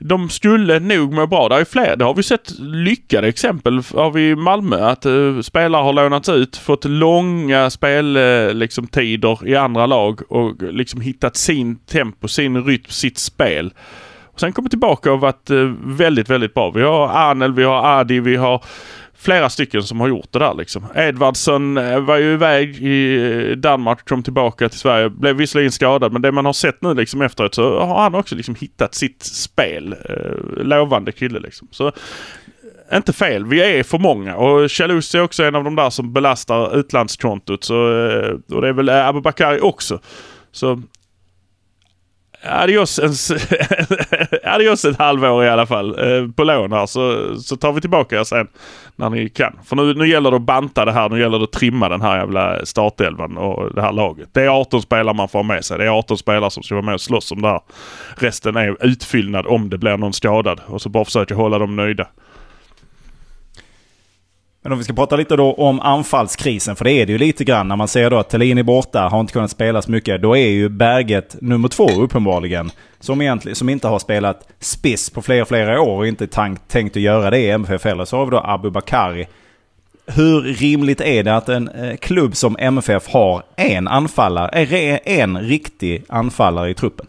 de 0.00 0.28
skulle 0.28 0.78
nog 0.78 1.12
må 1.12 1.26
bra. 1.26 1.48
Det 1.48 1.54
är 1.54 1.64
fler. 1.64 1.96
Det 1.96 2.04
har 2.04 2.14
vi 2.14 2.22
sett 2.22 2.58
lyckade 2.58 3.28
exempel 3.28 3.82
av 3.94 4.18
i 4.18 4.36
Malmö. 4.36 4.84
Att 4.84 5.06
uh, 5.06 5.40
spelare 5.40 5.82
har 5.82 5.92
lånats 5.92 6.28
ut, 6.28 6.56
fått 6.56 6.84
långa 6.84 7.70
speltider 7.70 8.48
eh, 8.48 8.54
liksom, 8.54 8.88
i 9.46 9.56
andra 9.56 9.86
lag 9.86 10.32
och 10.32 10.62
liksom 10.62 11.00
hittat 11.00 11.36
sin 11.36 11.76
tempo, 11.76 12.28
sin 12.28 12.64
rytm, 12.64 12.90
sitt 12.90 13.18
spel. 13.18 13.72
Och 14.24 14.40
sen 14.40 14.52
kommit 14.52 14.70
tillbaka 14.70 15.12
och 15.12 15.20
varit 15.20 15.50
uh, 15.50 15.74
väldigt, 15.84 16.30
väldigt 16.30 16.54
bra. 16.54 16.70
Vi 16.70 16.82
har 16.82 17.08
Arnel, 17.08 17.54
vi 17.54 17.64
har 17.64 18.00
Adi, 18.00 18.20
vi 18.20 18.36
har 18.36 18.64
flera 19.20 19.50
stycken 19.50 19.82
som 19.82 20.00
har 20.00 20.08
gjort 20.08 20.32
det 20.32 20.38
där 20.38 20.54
liksom. 20.54 20.86
Edvardsen 20.94 21.76
eh, 21.76 22.00
var 22.00 22.16
ju 22.16 22.32
iväg 22.32 22.76
i 22.82 23.16
eh, 23.50 23.56
Danmark, 23.56 24.08
kom 24.08 24.22
tillbaka 24.22 24.68
till 24.68 24.78
Sverige, 24.78 25.10
blev 25.10 25.36
visserligen 25.36 25.72
skadad 25.72 26.12
men 26.12 26.22
det 26.22 26.32
man 26.32 26.44
har 26.44 26.52
sett 26.52 26.82
nu 26.82 26.94
liksom 26.94 27.22
efteråt 27.22 27.54
så 27.54 27.80
har 27.80 28.02
han 28.02 28.14
också 28.14 28.34
liksom 28.34 28.54
hittat 28.54 28.94
sitt 28.94 29.22
spel. 29.22 29.94
Eh, 30.04 30.62
lovande 30.64 31.12
kille 31.12 31.40
liksom. 31.40 31.68
Så 31.70 31.86
eh, 31.86 32.96
inte 32.96 33.12
fel. 33.12 33.46
Vi 33.46 33.78
är 33.78 33.82
för 33.82 33.98
många 33.98 34.36
och 34.36 34.72
Chalusi 34.72 35.18
är 35.18 35.22
också 35.22 35.44
en 35.44 35.54
av 35.54 35.64
de 35.64 35.76
där 35.76 35.90
som 35.90 36.12
belastar 36.12 36.76
utlandskontot. 36.76 37.64
Så, 37.64 37.74
och 38.52 38.62
det 38.62 38.68
är 38.68 38.72
väl 38.72 38.88
Abubakari 38.88 39.60
också. 39.60 40.00
Så 40.52 40.82
Adios, 42.42 42.98
en, 42.98 43.12
adios 44.44 44.84
ett 44.84 44.98
halvår 44.98 45.44
i 45.44 45.48
alla 45.48 45.66
fall 45.66 45.98
eh, 45.98 46.30
på 46.30 46.44
lån 46.44 46.72
här 46.72 46.86
så, 46.86 47.34
så 47.40 47.56
tar 47.56 47.72
vi 47.72 47.80
tillbaka 47.80 48.20
er 48.20 48.24
sen 48.24 48.48
när 48.96 49.10
ni 49.10 49.28
kan. 49.28 49.58
För 49.64 49.76
nu, 49.76 49.94
nu 49.94 50.08
gäller 50.08 50.30
det 50.30 50.36
att 50.36 50.42
banta 50.42 50.84
det 50.84 50.92
här. 50.92 51.08
Nu 51.08 51.20
gäller 51.20 51.38
det 51.38 51.44
att 51.44 51.52
trimma 51.52 51.88
den 51.88 52.00
här 52.00 52.18
jävla 52.18 52.66
startelvan 52.66 53.36
och 53.36 53.74
det 53.74 53.82
här 53.82 53.92
laget. 53.92 54.28
Det 54.32 54.42
är 54.42 54.48
18 54.48 54.82
spelare 54.82 55.14
man 55.14 55.28
får 55.28 55.38
ha 55.38 55.44
med 55.44 55.64
sig. 55.64 55.78
Det 55.78 55.84
är 55.84 55.98
18 55.98 56.18
spelare 56.18 56.50
som 56.50 56.62
ska 56.62 56.74
vara 56.74 56.84
med 56.84 56.94
och 56.94 57.00
slåss 57.00 57.32
om 57.32 57.42
det 57.42 57.48
här. 57.48 57.60
Resten 58.16 58.56
är 58.56 58.76
utfyllnad 58.80 59.46
om 59.46 59.70
det 59.70 59.78
blir 59.78 59.96
någon 59.96 60.12
skadad 60.12 60.60
och 60.66 60.82
så 60.82 60.88
bara 60.88 61.04
försöka 61.04 61.34
hålla 61.34 61.58
dem 61.58 61.76
nöjda. 61.76 62.06
Men 64.62 64.72
om 64.72 64.78
vi 64.78 64.84
ska 64.84 64.92
prata 64.92 65.16
lite 65.16 65.36
då 65.36 65.52
om 65.52 65.80
anfallskrisen, 65.80 66.76
för 66.76 66.84
det 66.84 66.92
är 66.92 67.06
det 67.06 67.12
ju 67.12 67.18
lite 67.18 67.44
grann. 67.44 67.68
När 67.68 67.76
man 67.76 67.88
ser 67.88 68.10
då 68.10 68.18
att 68.18 68.30
Thelin 68.30 68.58
är 68.58 68.62
borta, 68.62 69.00
har 69.00 69.20
inte 69.20 69.32
kunnat 69.32 69.50
spela 69.50 69.82
så 69.82 69.90
mycket. 69.90 70.22
Då 70.22 70.36
är 70.36 70.48
ju 70.48 70.68
Berget 70.68 71.36
nummer 71.40 71.68
två 71.68 71.88
uppenbarligen. 71.90 72.70
Som, 73.00 73.22
egentligen, 73.22 73.56
som 73.56 73.68
inte 73.68 73.88
har 73.88 73.98
spelat 73.98 74.48
spiss 74.58 75.10
på 75.10 75.22
flera, 75.22 75.44
flera 75.44 75.80
år 75.80 75.96
och 75.96 76.06
inte 76.06 76.26
tank, 76.26 76.68
tänkt 76.68 76.96
att 76.96 77.02
göra 77.02 77.30
det 77.30 77.38
i 77.38 77.50
MFF 77.50 77.84
heller. 77.84 78.04
Så 78.04 78.16
har 78.16 78.24
vi 78.24 78.30
då 78.30 78.38
Abu 78.44 78.70
Bakari. 78.70 79.26
Hur 80.06 80.40
rimligt 80.40 81.00
är 81.00 81.22
det 81.22 81.36
att 81.36 81.48
en 81.48 81.68
eh, 81.68 81.96
klubb 81.96 82.36
som 82.36 82.56
MFF 82.58 83.08
har 83.08 83.42
en 83.56 83.88
anfallare, 83.88 84.50
är 84.52 85.00
en 85.04 85.38
riktig 85.40 86.04
anfallare 86.08 86.70
i 86.70 86.74
truppen? 86.74 87.06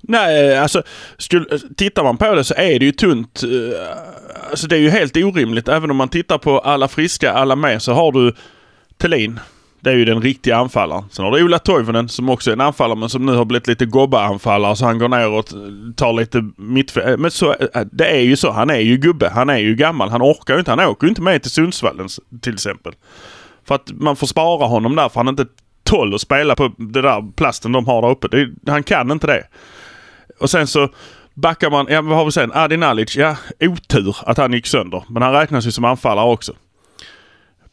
Nej, 0.00 0.58
alltså 0.58 0.82
skulle, 1.18 1.58
tittar 1.76 2.02
man 2.04 2.16
på 2.16 2.34
det 2.34 2.44
så 2.44 2.54
är 2.54 2.78
det 2.78 2.84
ju 2.84 2.92
tunt. 2.92 3.42
Eh, 3.42 3.48
Alltså 4.50 4.66
det 4.66 4.76
är 4.76 4.80
ju 4.80 4.90
helt 4.90 5.16
orimligt. 5.16 5.68
Även 5.68 5.90
om 5.90 5.96
man 5.96 6.08
tittar 6.08 6.38
på 6.38 6.58
alla 6.58 6.88
friska, 6.88 7.32
alla 7.32 7.56
med, 7.56 7.82
så 7.82 7.92
har 7.92 8.12
du 8.12 8.34
Thelin. 8.98 9.40
Det 9.80 9.90
är 9.90 9.94
ju 9.94 10.04
den 10.04 10.22
riktiga 10.22 10.56
anfallaren. 10.56 11.04
Sen 11.10 11.24
har 11.24 11.32
du 11.32 11.44
Ola 11.44 11.58
Toivonen 11.58 12.08
som 12.08 12.28
också 12.28 12.50
är 12.50 12.52
en 12.52 12.60
anfallare 12.60 12.98
men 12.98 13.08
som 13.08 13.26
nu 13.26 13.34
har 13.34 13.44
blivit 13.44 13.66
lite 13.66 13.86
gobba-anfallare 13.86 14.76
så 14.76 14.84
han 14.84 14.98
går 14.98 15.08
ner 15.08 15.28
och 15.28 15.46
tar 15.96 16.12
lite 16.12 16.50
mittfält. 16.56 17.06
Eh, 17.06 17.16
men 17.16 17.30
så, 17.30 17.52
eh, 17.52 17.82
det 17.92 18.06
är 18.06 18.20
ju 18.20 18.36
så. 18.36 18.50
Han 18.50 18.70
är 18.70 18.78
ju 18.78 18.96
gubbe. 18.96 19.30
Han 19.34 19.50
är 19.50 19.58
ju 19.58 19.74
gammal. 19.74 20.08
Han 20.08 20.22
orkar 20.22 20.54
ju 20.54 20.58
inte. 20.58 20.70
Han 20.70 20.80
åker 20.80 21.06
ju 21.06 21.08
inte 21.08 21.22
med 21.22 21.42
till 21.42 21.50
Sundsvall 21.50 22.08
till 22.40 22.54
exempel. 22.54 22.92
För 23.64 23.74
att 23.74 23.90
man 23.94 24.16
får 24.16 24.26
spara 24.26 24.66
honom 24.66 24.96
där 24.96 25.08
för 25.08 25.20
han 25.20 25.26
är 25.26 25.30
inte 25.32 25.46
tål 25.84 26.14
att 26.14 26.20
spela 26.20 26.54
på 26.54 26.72
det 26.76 27.02
där 27.02 27.32
plasten 27.36 27.72
de 27.72 27.86
har 27.86 28.02
där 28.02 28.10
uppe. 28.10 28.28
Det, 28.28 28.70
han 28.70 28.82
kan 28.82 29.10
inte 29.10 29.26
det. 29.26 29.42
Och 30.40 30.50
sen 30.50 30.66
så 30.66 30.88
backar 31.36 31.70
man, 31.70 31.86
ja 31.88 32.02
vad 32.02 32.16
har 32.18 32.24
vi 32.24 32.32
sen? 32.32 32.52
Adi 32.54 32.76
Nalic, 32.76 33.16
ja 33.16 33.36
otur 33.60 34.16
att 34.20 34.38
han 34.38 34.52
gick 34.52 34.66
sönder. 34.66 35.04
Men 35.08 35.22
han 35.22 35.32
räknas 35.32 35.66
ju 35.66 35.70
som 35.70 35.84
anfallare 35.84 36.26
också. 36.26 36.52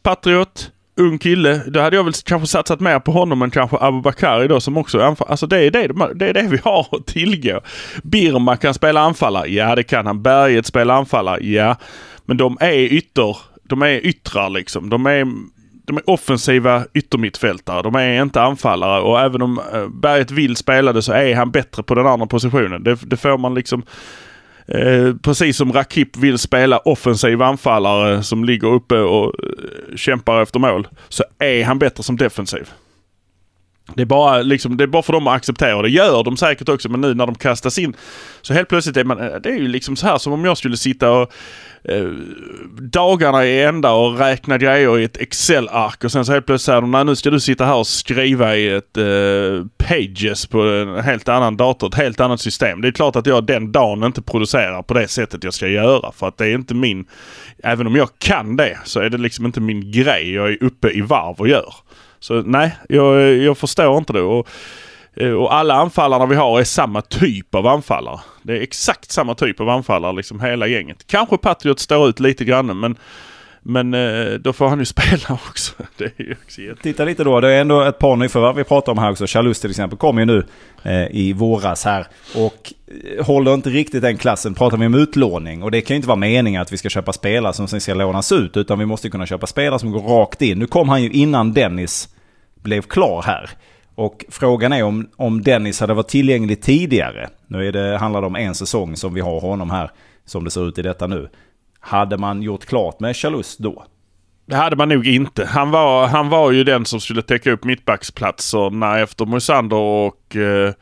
Patriot, 0.04 0.72
ung 0.98 1.18
kille. 1.18 1.62
Då 1.68 1.80
hade 1.80 1.96
jag 1.96 2.04
väl 2.04 2.14
kanske 2.14 2.48
satsat 2.48 2.80
mer 2.80 3.00
på 3.00 3.12
honom 3.12 3.42
än 3.42 3.52
kanske 3.52 3.78
Abubakari 3.78 4.48
då 4.48 4.60
som 4.60 4.78
också 4.78 5.00
är 5.00 5.04
anfallare. 5.04 5.32
Alltså 5.32 5.48
det 5.48 5.60
är 5.60 5.72
det, 5.72 6.14
det 6.16 6.30
är 6.30 6.34
det 6.34 6.48
vi 6.50 6.60
har 6.64 6.88
att 6.92 7.06
tillgå. 7.06 7.62
Birma 8.04 8.58
kan 8.58 8.74
spela 8.74 9.02
anfallare. 9.02 9.48
Ja 9.48 9.76
det 9.76 9.84
kan 9.84 10.06
han. 10.06 10.24
Berget 10.24 10.66
spelar 10.66 10.96
anfallare. 10.96 11.46
Ja. 11.46 11.76
Men 12.26 12.38
de 12.38 12.58
är 12.60 12.74
ytter, 12.74 13.38
de 13.64 13.82
är 13.82 14.06
yttrar 14.06 14.50
liksom. 14.50 14.90
De 14.90 15.06
är 15.06 15.28
de 15.86 15.98
är 15.98 16.10
offensiva 16.10 16.86
yttermittfältare. 16.94 17.82
De 17.82 17.96
är 17.96 18.22
inte 18.22 18.42
anfallare 18.42 19.02
och 19.02 19.20
även 19.20 19.42
om 19.42 19.60
eh, 19.74 19.88
Berget 19.88 20.32
vill 20.32 20.56
spela 20.56 20.94
det 20.94 21.02
så 21.02 21.14
är 21.14 21.36
han 21.36 21.52
bättre 21.52 21.84
på 21.84 21.96
den 21.96 22.08
andra 22.08 22.28
positionen. 22.28 22.84
Det, 22.84 22.96
det 23.06 23.18
får 23.18 23.38
man 23.38 23.54
liksom... 23.54 23.84
Eh, 24.68 25.16
precis 25.22 25.58
som 25.58 25.74
Rakip 25.74 26.18
vill 26.18 26.38
spela 26.38 26.78
offensiv 26.78 27.42
anfallare 27.42 28.24
som 28.24 28.44
ligger 28.44 28.68
uppe 28.68 28.96
och 28.96 29.26
eh, 29.26 29.96
kämpar 29.96 30.42
efter 30.42 30.60
mål. 30.60 30.88
Så 31.10 31.24
är 31.40 31.64
han 31.64 31.80
bättre 31.80 32.04
som 32.04 32.18
defensiv. 32.18 32.70
Det 33.96 34.02
är, 34.02 34.06
bara, 34.06 34.42
liksom, 34.42 34.78
det 34.78 34.84
är 34.84 34.88
bara 34.88 35.04
för 35.04 35.14
dem 35.14 35.28
att 35.28 35.36
acceptera. 35.36 35.82
Det 35.82 35.90
gör 35.90 36.24
de 36.24 36.38
säkert 36.38 36.70
också 36.70 36.90
men 36.90 37.02
nu 37.02 37.14
när 37.14 37.26
de 37.26 37.36
kastas 37.36 37.78
in 37.78 37.96
så 38.42 38.54
helt 38.54 38.70
plötsligt 38.70 38.98
är 38.98 39.04
man... 39.04 39.20
Eh, 39.20 39.36
det 39.44 39.50
är 39.50 39.56
ju 39.56 39.68
liksom 39.68 39.96
så 39.96 40.08
här 40.08 40.18
som 40.18 40.34
om 40.34 40.46
jag 40.46 40.58
skulle 40.58 40.78
sitta 40.78 41.12
och 41.12 41.34
eh, 41.84 42.10
dagarna 42.80 43.46
i 43.46 43.64
ända 43.64 43.92
och 43.92 44.20
räkna 44.20 44.58
grejer 44.58 45.00
i 45.00 45.04
ett 45.04 45.18
Excel-ark 45.18 46.04
och 46.04 46.12
sen 46.12 46.26
så 46.26 46.32
helt 46.32 46.46
plötsligt 46.46 46.66
säger 46.66 46.82
de 46.82 46.92
nej 46.92 47.06
nu 47.06 47.16
ska 47.16 47.30
du 47.30 47.40
sitta 47.40 47.66
här 47.66 47.76
och 47.76 47.88
skriva 47.88 48.56
i 48.56 48.70
ett 48.70 48.98
eh, 48.98 49.66
Pages 49.78 50.46
på 50.46 50.62
en 50.62 51.04
helt 51.04 51.30
annan 51.30 51.58
dator, 51.58 51.88
ett 51.88 51.96
helt 51.96 52.20
annat 52.20 52.42
system. 52.42 52.82
Det 52.82 52.88
är 52.88 52.92
klart 52.92 53.16
att 53.16 53.26
jag 53.26 53.46
den 53.46 53.72
dagen 53.72 54.04
inte 54.04 54.22
producerar 54.22 54.82
på 54.82 54.94
det 54.94 55.08
sättet 55.08 55.44
jag 55.44 55.54
ska 55.54 55.68
göra 55.68 56.12
för 56.12 56.28
att 56.28 56.38
det 56.38 56.46
är 56.46 56.56
inte 56.56 56.74
min... 56.74 57.06
Även 57.64 57.88
om 57.88 57.96
jag 57.96 58.10
kan 58.18 58.56
det 58.56 58.78
så 58.84 59.00
är 59.00 59.10
det 59.10 59.18
liksom 59.18 59.46
inte 59.46 59.62
min 59.62 59.92
grej 59.92 60.34
jag 60.34 60.50
är 60.50 60.64
uppe 60.64 60.90
i 60.90 61.02
varv 61.02 61.36
och 61.38 61.48
gör. 61.48 61.74
Så 62.24 62.42
nej, 62.42 62.78
jag, 62.90 63.38
jag 63.38 63.58
förstår 63.58 63.98
inte 63.98 64.14
det. 64.14 64.22
Och, 64.22 64.48
eh, 65.14 65.32
och 65.32 65.54
alla 65.54 65.74
anfallarna 65.74 66.26
vi 66.26 66.36
har 66.36 66.60
är 66.60 66.64
samma 66.64 67.02
typ 67.02 67.56
av 67.56 67.68
anfallare. 67.68 68.20
Det 68.42 68.58
är 68.58 68.62
exakt 68.62 69.12
samma 69.12 69.36
typ 69.36 69.60
av 69.60 69.70
anfallare, 69.70 70.14
liksom 70.14 70.40
hela 70.40 70.68
gänget. 70.68 71.08
Kanske 71.08 71.38
Patriot 71.38 71.80
står 71.80 72.10
ut 72.10 72.20
lite 72.20 72.46
grann 72.46 72.80
men, 72.80 72.96
men 73.62 73.94
eh, 73.94 74.34
då 74.34 74.54
får 74.54 74.68
han 74.68 74.80
ju 74.80 74.86
spela 74.96 75.40
också. 75.50 75.74
Det 75.98 76.04
är 76.04 76.24
ju 76.24 76.36
också 76.46 76.62
jätte... 76.62 76.82
Titta 76.82 77.06
lite 77.06 77.24
då, 77.24 77.40
det 77.40 77.54
är 77.54 77.62
ändå 77.62 77.82
ett 77.82 78.00
par 78.00 78.16
nyförvärv 78.16 78.56
vi 78.56 78.64
pratar 78.64 78.92
om 78.92 78.98
här 78.98 79.12
också. 79.12 79.26
Chalus 79.28 79.60
till 79.60 79.70
exempel 79.70 79.98
kom 79.98 80.20
ju 80.20 80.26
nu 80.26 80.46
eh, 80.84 81.08
i 81.12 81.34
våras 81.34 81.86
här. 81.86 82.08
Och 82.36 82.74
eh, 83.18 83.26
håller 83.26 83.54
inte 83.54 83.70
riktigt 83.70 84.02
den 84.02 84.18
klassen. 84.18 84.54
Pratar 84.54 84.78
vi 84.78 84.86
om 84.86 84.96
utlåning. 84.96 85.64
Och 85.64 85.72
det 85.72 85.82
kan 85.82 85.94
ju 85.94 85.96
inte 85.96 86.08
vara 86.08 86.16
meningen 86.16 86.62
att 86.62 86.74
vi 86.74 86.78
ska 86.78 86.90
köpa 86.90 87.14
spelare 87.14 87.54
som 87.54 87.68
sen 87.68 87.82
ska 87.82 87.94
lånas 87.94 88.32
ut. 88.32 88.58
Utan 88.58 88.80
vi 88.80 88.86
måste 88.86 89.10
kunna 89.10 89.26
köpa 89.26 89.48
spelare 89.48 89.80
som 89.80 89.92
går 89.92 90.02
rakt 90.02 90.42
in. 90.42 90.60
Nu 90.60 90.68
kom 90.68 90.90
han 90.90 91.04
ju 91.04 91.10
innan 91.10 91.54
Dennis 91.54 92.10
blev 92.64 92.82
klar 92.82 93.22
här. 93.22 93.50
Och 93.96 94.26
frågan 94.30 94.74
är 94.74 94.84
om, 94.84 95.10
om 95.16 95.42
Dennis 95.42 95.80
hade 95.80 95.94
varit 95.94 96.08
tillgänglig 96.08 96.62
tidigare. 96.62 97.30
Nu 97.48 97.68
är 97.68 97.72
det, 97.72 97.98
handlar 97.98 98.22
det 98.22 98.28
om 98.28 98.36
en 98.36 98.56
säsong 98.56 98.96
som 98.96 99.14
vi 99.14 99.22
har 99.22 99.40
honom 99.40 99.70
här. 99.70 99.92
Som 100.26 100.44
det 100.44 100.52
ser 100.52 100.68
ut 100.68 100.78
i 100.78 100.82
detta 100.82 101.08
nu. 101.08 101.30
Hade 101.80 102.18
man 102.18 102.42
gjort 102.42 102.66
klart 102.66 103.00
med 103.00 103.16
Chalus 103.16 103.58
då? 103.58 103.86
Det 104.46 104.56
hade 104.56 104.76
man 104.76 104.90
nog 104.90 105.08
inte. 105.08 105.46
Han 105.46 105.72
var, 105.72 106.08
han 106.08 106.30
var 106.30 106.52
ju 106.52 106.64
den 106.64 106.86
som 106.86 107.00
skulle 107.00 107.22
täcka 107.22 107.52
upp 107.52 107.64
mittbacksplatserna 107.64 109.00
efter 109.00 109.26
Moisander 109.26 109.78
och, 109.78 110.36
eh, 110.36 110.74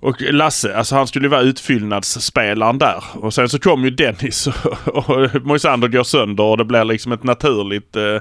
och 0.00 0.22
Lasse. 0.22 0.76
Alltså 0.76 0.94
han 0.94 1.06
skulle 1.06 1.28
vara 1.28 1.40
utfyllnadsspelaren 1.40 2.78
där. 2.78 3.04
Och 3.14 3.34
sen 3.34 3.48
så 3.48 3.58
kom 3.58 3.84
ju 3.84 3.90
Dennis 3.90 4.46
och, 4.46 5.10
och 5.10 5.44
Moisander 5.44 5.88
går 5.88 6.02
sönder 6.02 6.44
och 6.44 6.56
det 6.56 6.64
blir 6.64 6.84
liksom 6.84 7.12
ett 7.12 7.22
naturligt, 7.22 7.96
eh, 7.96 8.16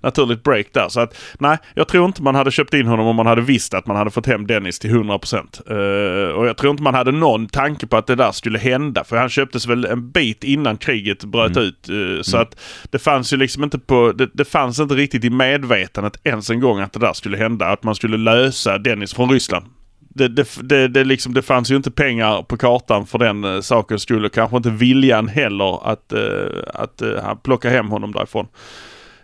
naturligt 0.00 0.42
break 0.42 0.66
där. 0.72 0.88
Så 0.88 1.00
att 1.00 1.16
nej, 1.38 1.58
jag 1.74 1.88
tror 1.88 2.06
inte 2.06 2.22
man 2.22 2.34
hade 2.34 2.50
köpt 2.50 2.74
in 2.74 2.86
honom 2.86 3.06
om 3.06 3.16
man 3.16 3.26
hade 3.26 3.40
visst 3.42 3.74
att 3.74 3.86
man 3.86 3.96
hade 3.96 4.10
fått 4.10 4.26
hem 4.26 4.46
Dennis 4.46 4.78
till 4.78 4.90
100%. 4.90 5.70
Uh, 5.70 6.32
och 6.32 6.46
jag 6.46 6.56
tror 6.56 6.70
inte 6.70 6.82
man 6.82 6.94
hade 6.94 7.12
någon 7.12 7.46
tanke 7.46 7.86
på 7.86 7.96
att 7.96 8.06
det 8.06 8.14
där 8.14 8.32
skulle 8.32 8.58
hända. 8.58 9.04
För 9.04 9.16
han 9.16 9.28
köptes 9.28 9.66
väl 9.66 9.84
en 9.84 10.10
bit 10.10 10.44
innan 10.44 10.76
kriget 10.76 11.24
bröt 11.24 11.56
Mm. 11.56 11.68
ut. 11.68 11.90
Uh, 11.90 12.22
så 12.22 12.36
att 12.36 12.60
det 12.90 12.98
fanns 12.98 13.32
ju 13.32 13.36
liksom 13.36 13.64
inte 13.64 13.78
på, 13.78 14.12
det, 14.12 14.28
det 14.34 14.44
fanns 14.44 14.80
inte 14.80 14.94
riktigt 14.94 15.24
i 15.24 15.30
medvetandet 15.30 16.20
ens 16.24 16.50
en 16.50 16.60
gång 16.60 16.80
att 16.80 16.92
det 16.92 17.00
där 17.00 17.12
skulle 17.12 17.36
hända. 17.36 17.66
Att 17.66 17.82
man 17.82 17.94
skulle 17.94 18.16
lösa 18.16 18.78
Dennis 18.78 19.14
från 19.14 19.30
Ryssland. 19.30 19.66
Det, 20.16 20.28
det, 20.28 20.48
det, 20.62 20.88
det, 20.88 21.04
liksom, 21.04 21.34
det 21.34 21.42
fanns 21.42 21.70
ju 21.70 21.76
inte 21.76 21.90
pengar 21.90 22.42
på 22.42 22.56
kartan 22.56 23.06
för 23.06 23.18
den 23.18 23.44
eh, 23.44 23.50
uh, 23.90 23.96
skull 23.96 24.24
och 24.24 24.32
Kanske 24.32 24.56
inte 24.56 24.70
viljan 24.70 25.28
heller 25.28 25.90
att, 25.90 26.12
uh, 26.12 26.62
att 26.74 27.02
uh, 27.02 27.34
plocka 27.34 27.70
hem 27.70 27.88
honom 27.88 28.12
därifrån. 28.12 28.46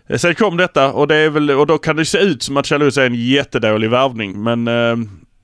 Eh, 0.07 0.17
Sen 0.17 0.35
kom 0.35 0.57
detta 0.57 0.93
och, 0.93 1.07
det 1.07 1.15
är 1.15 1.29
väl, 1.29 1.51
och 1.51 1.67
då 1.67 1.77
kan 1.77 1.95
det 1.95 2.05
se 2.05 2.17
ut 2.17 2.43
som 2.43 2.57
att 2.57 2.67
Chalus 2.67 2.97
är 2.97 3.05
en 3.05 3.15
jättedålig 3.15 3.89
värvning. 3.89 4.43
Men, 4.43 4.63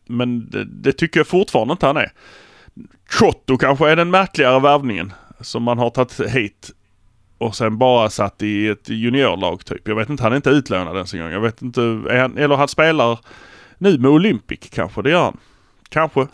men 0.07 0.49
det, 0.49 0.65
det 0.65 0.91
tycker 0.91 1.19
jag 1.19 1.27
fortfarande 1.27 1.71
inte 1.71 1.85
han 1.85 1.97
är. 1.97 2.11
Kotto 3.09 3.57
kanske 3.57 3.89
är 3.89 3.95
den 3.95 4.09
märkligare 4.09 4.59
värvningen. 4.59 5.13
Som 5.41 5.63
man 5.63 5.77
har 5.77 5.89
tagit 5.89 6.19
hit 6.19 6.71
och 7.37 7.55
sen 7.55 7.77
bara 7.77 8.09
satt 8.09 8.43
i 8.43 8.67
ett 8.67 8.89
juniorlag 8.89 9.65
typ. 9.65 9.87
Jag 9.87 9.95
vet 9.95 10.09
inte, 10.09 10.23
han 10.23 10.31
är 10.31 10.35
inte 10.35 10.49
utlånad 10.49 10.95
ens 10.95 11.13
en 11.13 11.19
gång. 11.19 11.31
Jag 11.31 11.41
vet 11.41 11.61
inte, 11.61 11.81
han, 12.09 12.37
eller 12.37 12.55
han 12.55 12.67
spelar 12.67 13.19
nu 13.77 13.97
med 13.97 14.11
Olympic 14.11 14.59
kanske, 14.73 15.01
det 15.01 15.09
gör 15.09 15.23
han. 15.23 15.37
Kanske. 15.89 16.27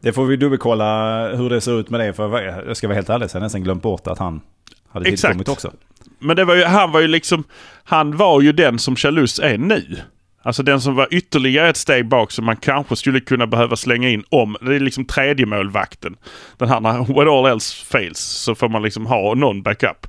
Det 0.00 0.12
får 0.12 0.26
vi 0.26 0.36
dubbelkolla 0.36 1.28
hur 1.36 1.50
det 1.50 1.60
ser 1.60 1.80
ut 1.80 1.90
med 1.90 2.00
det. 2.00 2.12
För 2.12 2.40
jag 2.66 2.76
ska 2.76 2.88
vara 2.88 2.94
helt 2.94 3.10
ärlig 3.10 3.30
så 3.30 3.36
har 3.36 3.40
jag 3.40 3.44
nästan 3.44 3.62
glömt 3.62 3.82
bort 3.82 4.06
att 4.06 4.18
han 4.18 4.40
hade 4.88 5.08
Exakt. 5.08 5.32
tillkommit 5.32 5.48
också. 5.48 5.72
Men 6.18 6.36
det 6.36 6.44
var 6.44 6.54
ju, 6.54 6.64
han 6.64 6.92
var 6.92 7.00
ju 7.00 7.08
liksom, 7.08 7.44
han 7.84 8.16
var 8.16 8.40
ju 8.40 8.52
den 8.52 8.78
som 8.78 8.96
Chalus 8.96 9.38
är 9.38 9.58
nu. 9.58 9.96
Alltså 10.42 10.62
den 10.62 10.80
som 10.80 10.94
var 10.94 11.08
ytterligare 11.10 11.68
ett 11.68 11.76
steg 11.76 12.08
bak 12.08 12.30
som 12.30 12.44
man 12.44 12.56
kanske 12.56 12.96
skulle 12.96 13.20
kunna 13.20 13.46
behöva 13.46 13.76
slänga 13.76 14.08
in 14.08 14.24
om. 14.30 14.56
Det 14.60 14.74
är 14.74 14.80
liksom 14.80 15.04
tredje 15.04 15.46
målvakten. 15.46 16.16
Den 16.58 16.68
här 16.68 16.80
när 16.80 17.14
what 17.14 17.28
all 17.28 17.46
else 17.46 17.84
fails 17.84 18.18
så 18.18 18.54
får 18.54 18.68
man 18.68 18.82
liksom 18.82 19.06
ha 19.06 19.34
någon 19.34 19.62
backup. 19.62 20.06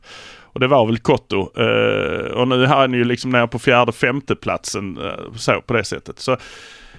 Och 0.56 0.62
det 0.62 0.68
var 0.68 0.86
väl 0.86 0.98
Kotto. 0.98 1.60
Eh, 1.60 2.32
och 2.32 2.48
nu 2.48 2.64
är 2.64 2.68
han 2.68 2.94
ju 2.94 3.04
liksom 3.04 3.32
nere 3.32 3.48
på 3.48 3.60
fjärde, 3.60 3.92
femte 3.92 4.36
platsen 4.36 4.98
eh, 4.98 5.34
så 5.36 5.62
på 5.62 5.74
det 5.74 5.84
sättet. 5.84 6.20
Så 6.20 6.32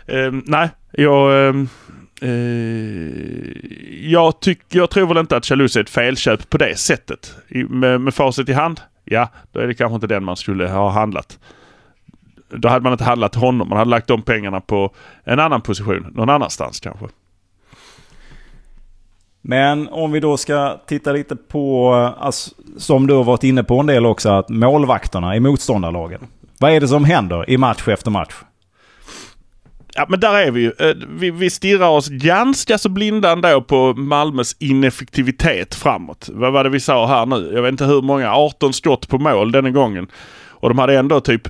eh, 0.07 0.33
nej, 0.45 0.69
jag... 0.93 1.49
Eh, 1.49 1.55
eh 2.23 2.31
jag, 4.01 4.41
tyck, 4.41 4.61
jag 4.69 4.91
tror 4.91 5.07
väl 5.07 5.17
inte 5.17 5.37
att 5.37 5.47
Chalus 5.47 5.77
är 5.77 5.81
ett 5.81 5.91
felköp 5.91 6.51
på 6.51 6.59
det 6.59 6.79
sättet. 6.79 7.35
I, 7.49 7.65
med, 7.65 8.01
med 8.01 8.15
facit 8.15 8.49
i 8.49 8.53
hand, 8.53 8.81
ja, 9.05 9.29
då 9.53 9.61
är 9.61 9.67
det 9.67 9.75
kanske 9.75 9.95
inte 9.95 10.07
den 10.07 10.25
man 10.25 10.37
skulle 10.37 10.69
ha 10.69 10.91
handlat. 10.91 11.39
Då 12.49 12.69
hade 12.69 12.83
man 12.83 12.93
inte 12.93 13.05
handlat 13.05 13.35
honom. 13.35 13.69
Man 13.69 13.79
hade 13.79 13.91
lagt 13.91 14.07
de 14.07 14.23
pengarna 14.23 14.61
på 14.61 14.95
en 15.25 15.41
annan 15.41 15.61
position. 15.61 16.13
Någon 16.15 16.31
annanstans 16.31 16.81
kanske. 16.81 17.07
Men 19.49 19.89
om 19.89 20.13
vi 20.13 20.21
då 20.21 20.37
ska 20.37 20.79
titta 20.87 21.13
lite 21.13 21.37
på, 21.37 21.95
alltså, 22.19 22.51
som 22.77 23.07
du 23.07 23.15
har 23.15 23.25
varit 23.25 23.45
inne 23.45 23.65
på 23.65 23.81
en 23.81 23.87
del 23.87 24.07
också, 24.07 24.29
att 24.29 24.49
målvakterna 24.49 25.37
i 25.37 25.41
motståndarlagen. 25.41 26.21
Vad 26.59 26.71
är 26.71 26.81
det 26.81 26.89
som 26.89 27.05
händer 27.05 27.51
i 27.51 27.57
match 27.57 27.89
efter 27.89 28.11
match? 28.11 28.35
Ja 29.95 30.07
men 30.09 30.21
där 30.21 30.35
är 30.35 30.51
vi 30.51 30.61
ju. 30.61 30.73
Eh, 30.79 30.97
vi, 31.09 31.31
vi 31.31 31.51
stirrar 31.51 31.89
oss 31.89 32.09
ganska 32.09 32.79
så 32.79 32.89
blinda 32.89 33.33
ändå 33.33 33.63
på 33.63 33.95
Malmös 33.95 34.57
ineffektivitet 34.59 35.75
framåt. 35.75 36.29
Vad 36.33 36.53
var 36.53 36.65
det 36.65 36.71
vi 36.71 36.81
sa 36.81 37.07
här 37.07 37.27
nu? 37.27 37.51
Jag 37.55 37.63
vet 37.63 37.73
inte 37.73 37.85
hur 37.85 38.03
många, 38.03 38.35
18 38.35 38.73
skott 38.73 39.09
på 39.09 39.19
mål 39.19 39.53
denna 39.53 39.71
gången. 39.71 40.07
Och 40.49 40.69
de 40.69 40.79
hade 40.79 40.99
ändå 40.99 41.21
typ 41.21 41.49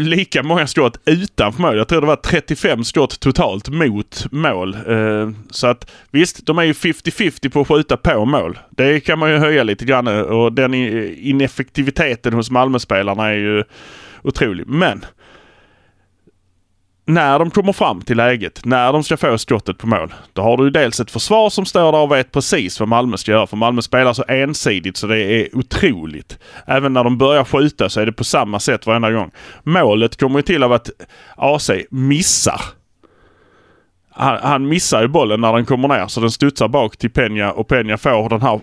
lika 0.00 0.42
många 0.42 0.66
skott 0.66 1.00
utanför 1.04 1.62
mål. 1.62 1.76
Jag 1.76 1.88
tror 1.88 2.00
det 2.00 2.06
var 2.06 2.16
35 2.16 2.84
skott 2.84 3.20
totalt 3.20 3.68
mot 3.68 4.26
mål. 4.30 4.74
Eh, 4.74 5.30
så 5.50 5.66
att 5.66 5.90
visst, 6.10 6.46
de 6.46 6.58
är 6.58 6.62
ju 6.62 6.72
50-50 6.72 7.50
på 7.50 7.60
att 7.60 7.68
skjuta 7.68 7.96
på 7.96 8.24
mål. 8.24 8.58
Det 8.70 9.00
kan 9.00 9.18
man 9.18 9.30
ju 9.30 9.36
höja 9.36 9.62
lite 9.62 9.84
grann 9.84 10.06
eh, 10.06 10.20
och 10.20 10.52
den 10.52 10.74
ineffektiviteten 10.74 12.32
hos 12.32 12.50
Malmöspelarna 12.50 13.28
är 13.28 13.34
ju 13.34 13.64
otrolig. 14.22 14.66
Men 14.66 15.04
när 17.04 17.38
de 17.38 17.50
kommer 17.50 17.72
fram 17.72 18.00
till 18.00 18.16
läget, 18.16 18.64
när 18.64 18.92
de 18.92 19.04
ska 19.04 19.16
få 19.16 19.38
skottet 19.38 19.78
på 19.78 19.86
mål, 19.86 20.14
då 20.32 20.42
har 20.42 20.56
du 20.56 20.70
dels 20.70 21.00
ett 21.00 21.10
försvar 21.10 21.50
som 21.50 21.66
står 21.66 21.92
där 21.92 21.98
och 21.98 22.12
vet 22.12 22.32
precis 22.32 22.80
vad 22.80 22.88
Malmö 22.88 23.16
ska 23.16 23.32
göra. 23.32 23.46
För 23.46 23.56
Malmö 23.56 23.82
spelar 23.82 24.12
så 24.12 24.24
ensidigt 24.28 24.96
så 24.96 25.06
det 25.06 25.18
är 25.18 25.56
otroligt. 25.56 26.38
Även 26.66 26.92
när 26.92 27.04
de 27.04 27.18
börjar 27.18 27.44
skjuta 27.44 27.88
så 27.88 28.00
är 28.00 28.06
det 28.06 28.12
på 28.12 28.24
samma 28.24 28.60
sätt 28.60 28.86
varenda 28.86 29.10
gång. 29.10 29.30
Målet 29.62 30.20
kommer 30.20 30.38
ju 30.38 30.42
till 30.42 30.62
av 30.62 30.72
att 30.72 30.90
AC 31.36 31.70
missar. 31.90 32.60
Han, 34.10 34.38
han 34.42 34.68
missar 34.68 35.02
ju 35.02 35.08
bollen 35.08 35.40
när 35.40 35.52
den 35.52 35.64
kommer 35.64 35.88
ner 35.88 36.06
så 36.06 36.20
den 36.20 36.30
studsar 36.30 36.68
bak 36.68 36.96
till 36.96 37.10
Peña 37.10 37.50
och 37.50 37.70
Peña 37.70 37.96
får 37.96 38.28
den 38.28 38.42
här 38.42 38.60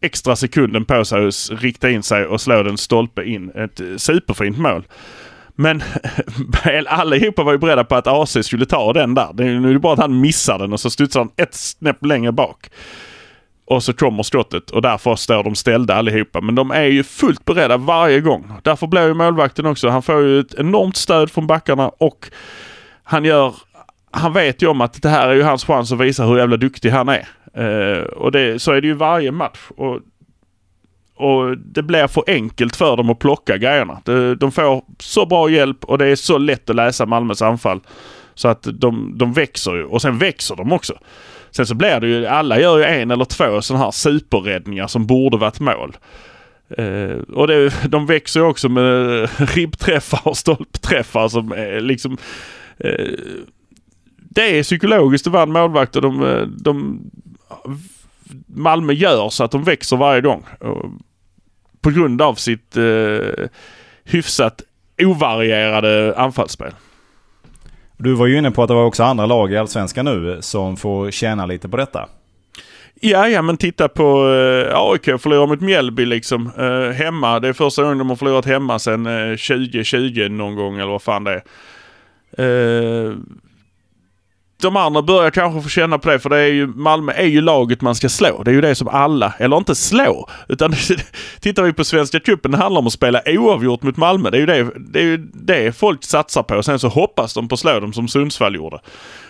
extra 0.00 0.36
sekunden 0.36 0.84
på 0.84 1.04
sig 1.04 1.26
att 1.26 1.50
rikta 1.50 1.90
in 1.90 2.02
sig 2.02 2.26
och 2.26 2.40
slå 2.40 2.62
den 2.62 2.78
stolpe 2.78 3.24
in. 3.24 3.50
Ett 3.50 3.80
superfint 3.96 4.58
mål. 4.58 4.84
Men 5.56 5.82
allihopa 6.86 7.42
var 7.42 7.52
ju 7.52 7.58
beredda 7.58 7.84
på 7.84 7.94
att 7.94 8.06
AC 8.06 8.36
skulle 8.42 8.66
ta 8.66 8.92
den 8.92 9.14
där. 9.14 9.28
Det 9.34 9.44
är 9.44 9.60
nu 9.60 9.78
bara 9.78 9.92
att 9.92 9.98
han 9.98 10.20
missar 10.20 10.58
den 10.58 10.72
och 10.72 10.80
så 10.80 10.90
studsar 10.90 11.20
han 11.20 11.30
ett 11.36 11.54
snäpp 11.54 12.04
längre 12.04 12.32
bak. 12.32 12.70
Och 13.66 13.82
så 13.82 13.92
kommer 13.92 14.22
skottet 14.22 14.70
och 14.70 14.82
därför 14.82 15.16
står 15.16 15.44
de 15.44 15.54
ställda 15.54 15.94
allihopa. 15.94 16.40
Men 16.40 16.54
de 16.54 16.70
är 16.70 16.84
ju 16.84 17.02
fullt 17.02 17.44
beredda 17.44 17.76
varje 17.76 18.20
gång. 18.20 18.52
Därför 18.62 18.86
blir 18.86 19.06
ju 19.06 19.14
målvakten 19.14 19.66
också. 19.66 19.88
Han 19.88 20.02
får 20.02 20.20
ju 20.20 20.40
ett 20.40 20.54
enormt 20.54 20.96
stöd 20.96 21.30
från 21.30 21.46
backarna 21.46 21.88
och 21.88 22.30
han 23.04 23.24
gör... 23.24 23.54
Han 24.10 24.32
vet 24.32 24.62
ju 24.62 24.66
om 24.66 24.80
att 24.80 25.02
det 25.02 25.08
här 25.08 25.28
är 25.28 25.34
ju 25.34 25.42
hans 25.42 25.64
chans 25.64 25.92
att 25.92 26.00
visa 26.00 26.24
hur 26.24 26.38
jävla 26.38 26.56
duktig 26.56 26.90
han 26.90 27.08
är. 27.08 27.28
Uh, 27.58 28.02
och 28.02 28.32
det, 28.32 28.62
så 28.62 28.72
är 28.72 28.80
det 28.80 28.86
ju 28.86 28.94
varje 28.94 29.32
match. 29.32 29.58
Och 29.76 30.00
och 31.16 31.58
det 31.58 31.82
blir 31.82 32.06
för 32.06 32.24
enkelt 32.26 32.76
för 32.76 32.96
dem 32.96 33.10
att 33.10 33.18
plocka 33.18 33.56
grejerna. 33.56 34.00
De, 34.38 34.52
får 34.52 34.84
så 34.98 35.26
bra 35.26 35.50
hjälp 35.50 35.84
och 35.84 35.98
det 35.98 36.06
är 36.06 36.16
så 36.16 36.38
lätt 36.38 36.70
att 36.70 36.76
läsa 36.76 37.06
Malmös 37.06 37.42
anfall. 37.42 37.80
Så 38.34 38.48
att 38.48 38.68
de, 38.72 39.18
de 39.18 39.32
växer 39.32 39.74
ju 39.74 39.84
och 39.84 40.02
sen 40.02 40.18
växer 40.18 40.56
de 40.56 40.72
också. 40.72 40.98
Sen 41.50 41.66
så 41.66 41.74
blir 41.74 42.00
det 42.00 42.06
ju, 42.06 42.26
alla 42.26 42.60
gör 42.60 42.78
ju 42.78 42.84
en 42.84 43.10
eller 43.10 43.24
två 43.24 43.62
sådana 43.62 43.84
här 43.84 43.90
superräddningar 43.90 44.86
som 44.86 45.06
borde 45.06 45.36
varit 45.36 45.60
mål. 45.60 45.96
Uh, 46.78 47.16
och 47.16 47.46
det, 47.46 47.72
de 47.88 48.06
växer 48.06 48.40
ju 48.40 48.46
också 48.46 48.68
med 48.68 49.28
ribbträffar 49.54 50.20
och 50.28 50.36
stolpträffar 50.36 51.28
som 51.28 51.52
är 51.52 51.80
liksom... 51.80 52.16
Uh, 52.84 53.18
det 54.16 54.58
är 54.58 54.62
psykologiskt 54.62 55.26
att 55.26 55.32
vara 55.32 55.42
en 55.42 55.52
målvakt 55.52 55.96
och 55.96 56.02
de, 56.02 56.44
de 56.58 57.00
Malmö 58.46 58.92
gör 58.92 59.28
så 59.28 59.44
att 59.44 59.50
de 59.50 59.64
växer 59.64 59.96
varje 59.96 60.20
gång. 60.20 60.44
På 61.80 61.90
grund 61.90 62.22
av 62.22 62.34
sitt 62.34 62.76
eh, 62.76 63.46
hyfsat 64.04 64.62
ovarierade 65.02 66.14
anfallsspel. 66.16 66.72
Du 67.96 68.14
var 68.14 68.26
ju 68.26 68.38
inne 68.38 68.50
på 68.50 68.62
att 68.62 68.68
det 68.68 68.74
var 68.74 68.84
också 68.84 69.02
andra 69.02 69.26
lag 69.26 69.52
i 69.52 69.56
Allsvenskan 69.56 70.04
nu 70.04 70.38
som 70.40 70.76
får 70.76 71.10
tjäna 71.10 71.46
lite 71.46 71.68
på 71.68 71.76
detta. 71.76 72.08
Ja, 73.00 73.28
ja, 73.28 73.42
men 73.42 73.56
titta 73.56 73.88
på 73.88 74.34
eh, 74.34 74.78
AIK 74.78 75.04
förlorar 75.04 75.46
mot 75.46 75.60
Mjällby 75.60 76.04
liksom. 76.04 76.50
Eh, 76.58 76.96
hemma, 76.96 77.40
det 77.40 77.48
är 77.48 77.52
första 77.52 77.82
gången 77.82 77.98
de 77.98 78.08
har 78.08 78.16
förlorat 78.16 78.46
hemma 78.46 78.78
sedan 78.78 79.06
eh, 79.06 79.30
2020 79.30 80.28
någon 80.30 80.54
gång 80.54 80.78
eller 80.78 80.90
vad 80.90 81.02
fan 81.02 81.24
det 81.24 81.42
är. 82.36 83.06
Eh, 83.06 83.12
de 84.62 84.76
andra 84.76 85.02
börjar 85.02 85.30
kanske 85.30 85.62
få 85.62 85.68
känna 85.68 85.98
på 85.98 86.10
det 86.10 86.18
för 86.18 86.30
det 86.30 86.38
är 86.38 86.52
ju, 86.52 86.66
Malmö 86.66 87.12
är 87.12 87.26
ju 87.26 87.40
laget 87.40 87.80
man 87.80 87.94
ska 87.94 88.08
slå. 88.08 88.42
Det 88.42 88.50
är 88.50 88.54
ju 88.54 88.60
det 88.60 88.74
som 88.74 88.88
alla, 88.88 89.34
eller 89.38 89.56
inte 89.56 89.74
slå, 89.74 90.28
utan 90.48 90.74
tittar 91.40 91.62
vi 91.62 91.72
på 91.72 91.84
Svenska 91.84 92.20
cupen, 92.20 92.50
det 92.50 92.58
handlar 92.58 92.78
om 92.78 92.86
att 92.86 92.92
spela 92.92 93.22
oavgjort 93.26 93.82
mot 93.82 93.96
Malmö. 93.96 94.30
Det 94.30 94.36
är 94.36 94.40
ju 94.40 94.46
det, 94.46 94.70
det, 94.76 94.98
är 94.98 95.04
ju 95.04 95.16
det 95.32 95.76
folk 95.76 96.04
satsar 96.04 96.42
på. 96.42 96.62
Sen 96.62 96.78
så 96.78 96.88
hoppas 96.88 97.34
de 97.34 97.48
på 97.48 97.54
att 97.54 97.60
slå 97.60 97.80
dem 97.80 97.92
som 97.92 98.08
Sundsvall 98.08 98.54
gjorde. 98.54 98.80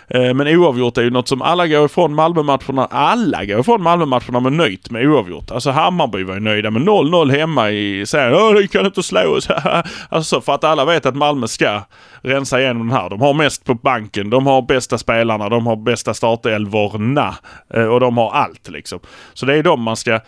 Eh, 0.07 0.33
men 0.33 0.47
oavgjort 0.47 0.97
är 0.97 1.01
ju 1.01 1.09
något 1.09 1.27
som 1.27 1.41
alla 1.41 1.67
går 1.67 1.85
ifrån 1.85 2.15
Malmö-matcherna. 2.15 2.85
Alla 2.85 3.45
går 3.45 3.59
ifrån 3.59 3.83
Malmö-matcherna 3.83 4.39
med 4.39 4.53
nöjt 4.53 4.91
med 4.91 5.07
oavgjort. 5.07 5.51
Alltså 5.51 5.71
Hammarby 5.71 6.23
var 6.23 6.33
ju 6.33 6.39
nöjda 6.39 6.71
med 6.71 6.81
0-0 6.81 7.31
hemma 7.31 7.71
i 7.71 8.05
serien. 8.05 8.33
Åh, 8.33 8.53
ni 8.53 8.67
kan 8.67 8.85
inte 8.85 9.03
slå 9.03 9.37
oss. 9.37 9.47
alltså 10.09 10.41
för 10.41 10.55
att 10.55 10.63
alla 10.63 10.85
vet 10.85 11.05
att 11.05 11.15
Malmö 11.15 11.47
ska 11.47 11.81
rensa 12.21 12.61
igenom 12.61 12.87
den 12.87 12.97
här. 12.97 13.09
De 13.09 13.21
har 13.21 13.33
mest 13.33 13.65
på 13.65 13.73
banken, 13.73 14.29
de 14.29 14.45
har 14.45 14.61
bästa 14.61 14.97
spelarna, 14.97 15.49
de 15.49 15.67
har 15.67 15.75
bästa 15.75 16.13
startelvorna 16.13 17.35
eh, 17.73 17.85
och 17.85 17.99
de 17.99 18.17
har 18.17 18.31
allt 18.31 18.69
liksom. 18.69 18.99
Så 19.33 19.45
det 19.45 19.55
är 19.55 19.63
de 19.63 19.81
man 19.81 19.95
ska 19.95 20.19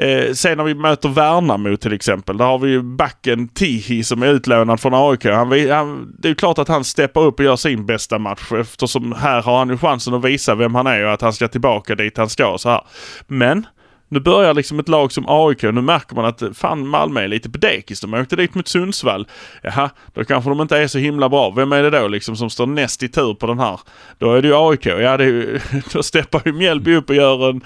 Eh, 0.00 0.32
sen 0.32 0.56
när 0.56 0.64
vi 0.64 0.74
möter 0.74 1.08
Värnamo 1.08 1.76
till 1.76 1.92
exempel, 1.92 2.36
där 2.36 2.44
har 2.44 2.58
vi 2.58 2.70
ju 2.70 2.82
backen 2.82 3.48
Tihi 3.48 4.04
som 4.04 4.22
är 4.22 4.26
utlånad 4.26 4.80
från 4.80 4.94
AIK. 4.94 5.24
Han, 5.24 5.70
han, 5.70 6.14
det 6.18 6.28
är 6.28 6.34
klart 6.34 6.58
att 6.58 6.68
han 6.68 6.84
steppar 6.84 7.20
upp 7.20 7.38
och 7.38 7.44
gör 7.44 7.56
sin 7.56 7.86
bästa 7.86 8.18
match 8.18 8.52
eftersom 8.52 9.12
här 9.12 9.42
har 9.42 9.58
han 9.58 9.68
ju 9.68 9.78
chansen 9.78 10.14
att 10.14 10.24
visa 10.24 10.54
vem 10.54 10.74
han 10.74 10.86
är 10.86 11.04
och 11.04 11.12
att 11.12 11.20
han 11.20 11.32
ska 11.32 11.48
tillbaka 11.48 11.94
dit 11.94 12.16
han 12.16 12.28
ska 12.28 12.58
så 12.58 12.68
här. 12.68 12.80
Men 13.26 13.66
nu 14.08 14.20
börjar 14.20 14.54
liksom 14.54 14.78
ett 14.78 14.88
lag 14.88 15.12
som 15.12 15.24
AIK, 15.28 15.62
nu 15.62 15.72
märker 15.72 16.14
man 16.14 16.24
att 16.24 16.42
fan 16.54 16.86
Malmö 16.86 17.20
är 17.20 17.28
lite 17.28 17.50
på 17.50 17.58
dekis. 17.58 18.00
De 18.00 18.14
åkte 18.14 18.36
dit 18.36 18.54
mot 18.54 18.68
Sundsvall. 18.68 19.26
Jaha, 19.62 19.90
då 20.14 20.24
kanske 20.24 20.50
de 20.50 20.60
inte 20.60 20.78
är 20.78 20.86
så 20.86 20.98
himla 20.98 21.28
bra. 21.28 21.50
Vem 21.50 21.72
är 21.72 21.82
det 21.82 21.90
då 21.90 22.08
liksom 22.08 22.36
som 22.36 22.50
står 22.50 22.66
näst 22.66 23.02
i 23.02 23.08
tur 23.08 23.34
på 23.34 23.46
den 23.46 23.58
här? 23.58 23.80
Då 24.18 24.32
är 24.32 24.42
det 24.42 24.48
ju 24.48 24.54
AIK. 24.56 24.86
Ja, 24.86 25.16
det 25.16 25.24
är 25.24 25.28
ju, 25.28 25.60
då 25.92 26.02
steppar 26.02 26.42
ju 26.44 26.52
Mjällby 26.52 26.96
upp 26.96 27.10
och 27.10 27.16
gör 27.16 27.50
en 27.50 27.60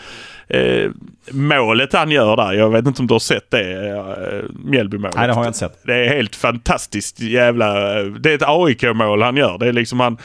eh, 0.49 0.91
målet 1.31 1.93
han 1.93 2.11
gör 2.11 2.37
där. 2.37 2.53
Jag 2.53 2.71
vet 2.71 2.87
inte 2.87 3.03
om 3.03 3.07
du 3.07 3.15
har 3.15 3.19
sett 3.19 3.51
det 3.51 3.89
eh, 3.89 4.45
Mjällby-målet. 4.65 5.17
Nej, 5.17 5.27
det 5.27 5.35
har 5.35 5.43
jag 5.43 5.49
inte 5.49 5.59
sett. 5.59 5.83
Det 5.87 5.95
är 5.95 6.17
helt 6.17 6.37
fantastiskt 6.37 7.21
jävla... 7.21 7.75
Det 8.03 8.31
är 8.31 8.35
ett 8.35 8.43
AIK-mål 8.47 9.23
han 9.23 9.37
gör. 9.37 9.59
Det 9.59 9.67
är 9.67 9.73
liksom 9.73 10.01
han 10.01 10.19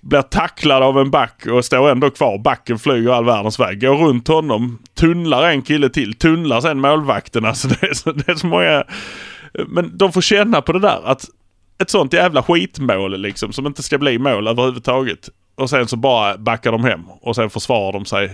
blir 0.00 0.22
tacklad 0.22 0.82
av 0.82 0.98
en 0.98 1.10
back 1.10 1.46
och 1.46 1.64
står 1.64 1.90
ändå 1.90 2.10
kvar. 2.10 2.38
Backen 2.38 2.78
flyger 2.78 3.10
all 3.10 3.24
världens 3.24 3.60
väg. 3.60 3.80
Går 3.80 3.96
runt 3.96 4.28
honom, 4.28 4.78
tunnlar 4.94 5.50
en 5.50 5.62
kille 5.62 5.88
till, 5.88 6.14
tunnlar 6.14 6.60
sen 6.60 6.80
målvakten. 6.80 7.44
Alltså 7.44 7.68
det 7.68 7.82
är 7.82 7.94
så, 7.94 8.12
det 8.12 8.28
är 8.28 8.34
så 8.34 8.46
många... 8.46 8.84
Men 9.66 9.98
de 9.98 10.12
får 10.12 10.20
känna 10.20 10.62
på 10.62 10.72
det 10.72 10.78
där 10.78 11.00
att 11.04 11.24
ett 11.78 11.90
sånt 11.90 12.12
jävla 12.12 12.42
skitmål 12.42 13.20
liksom 13.20 13.52
som 13.52 13.66
inte 13.66 13.82
ska 13.82 13.98
bli 13.98 14.18
mål 14.18 14.48
överhuvudtaget. 14.48 15.28
Och 15.54 15.70
sen 15.70 15.88
så 15.88 15.96
bara 15.96 16.36
backar 16.36 16.72
de 16.72 16.84
hem 16.84 17.08
och 17.08 17.36
sen 17.36 17.50
försvarar 17.50 17.92
de 17.92 18.04
sig 18.04 18.30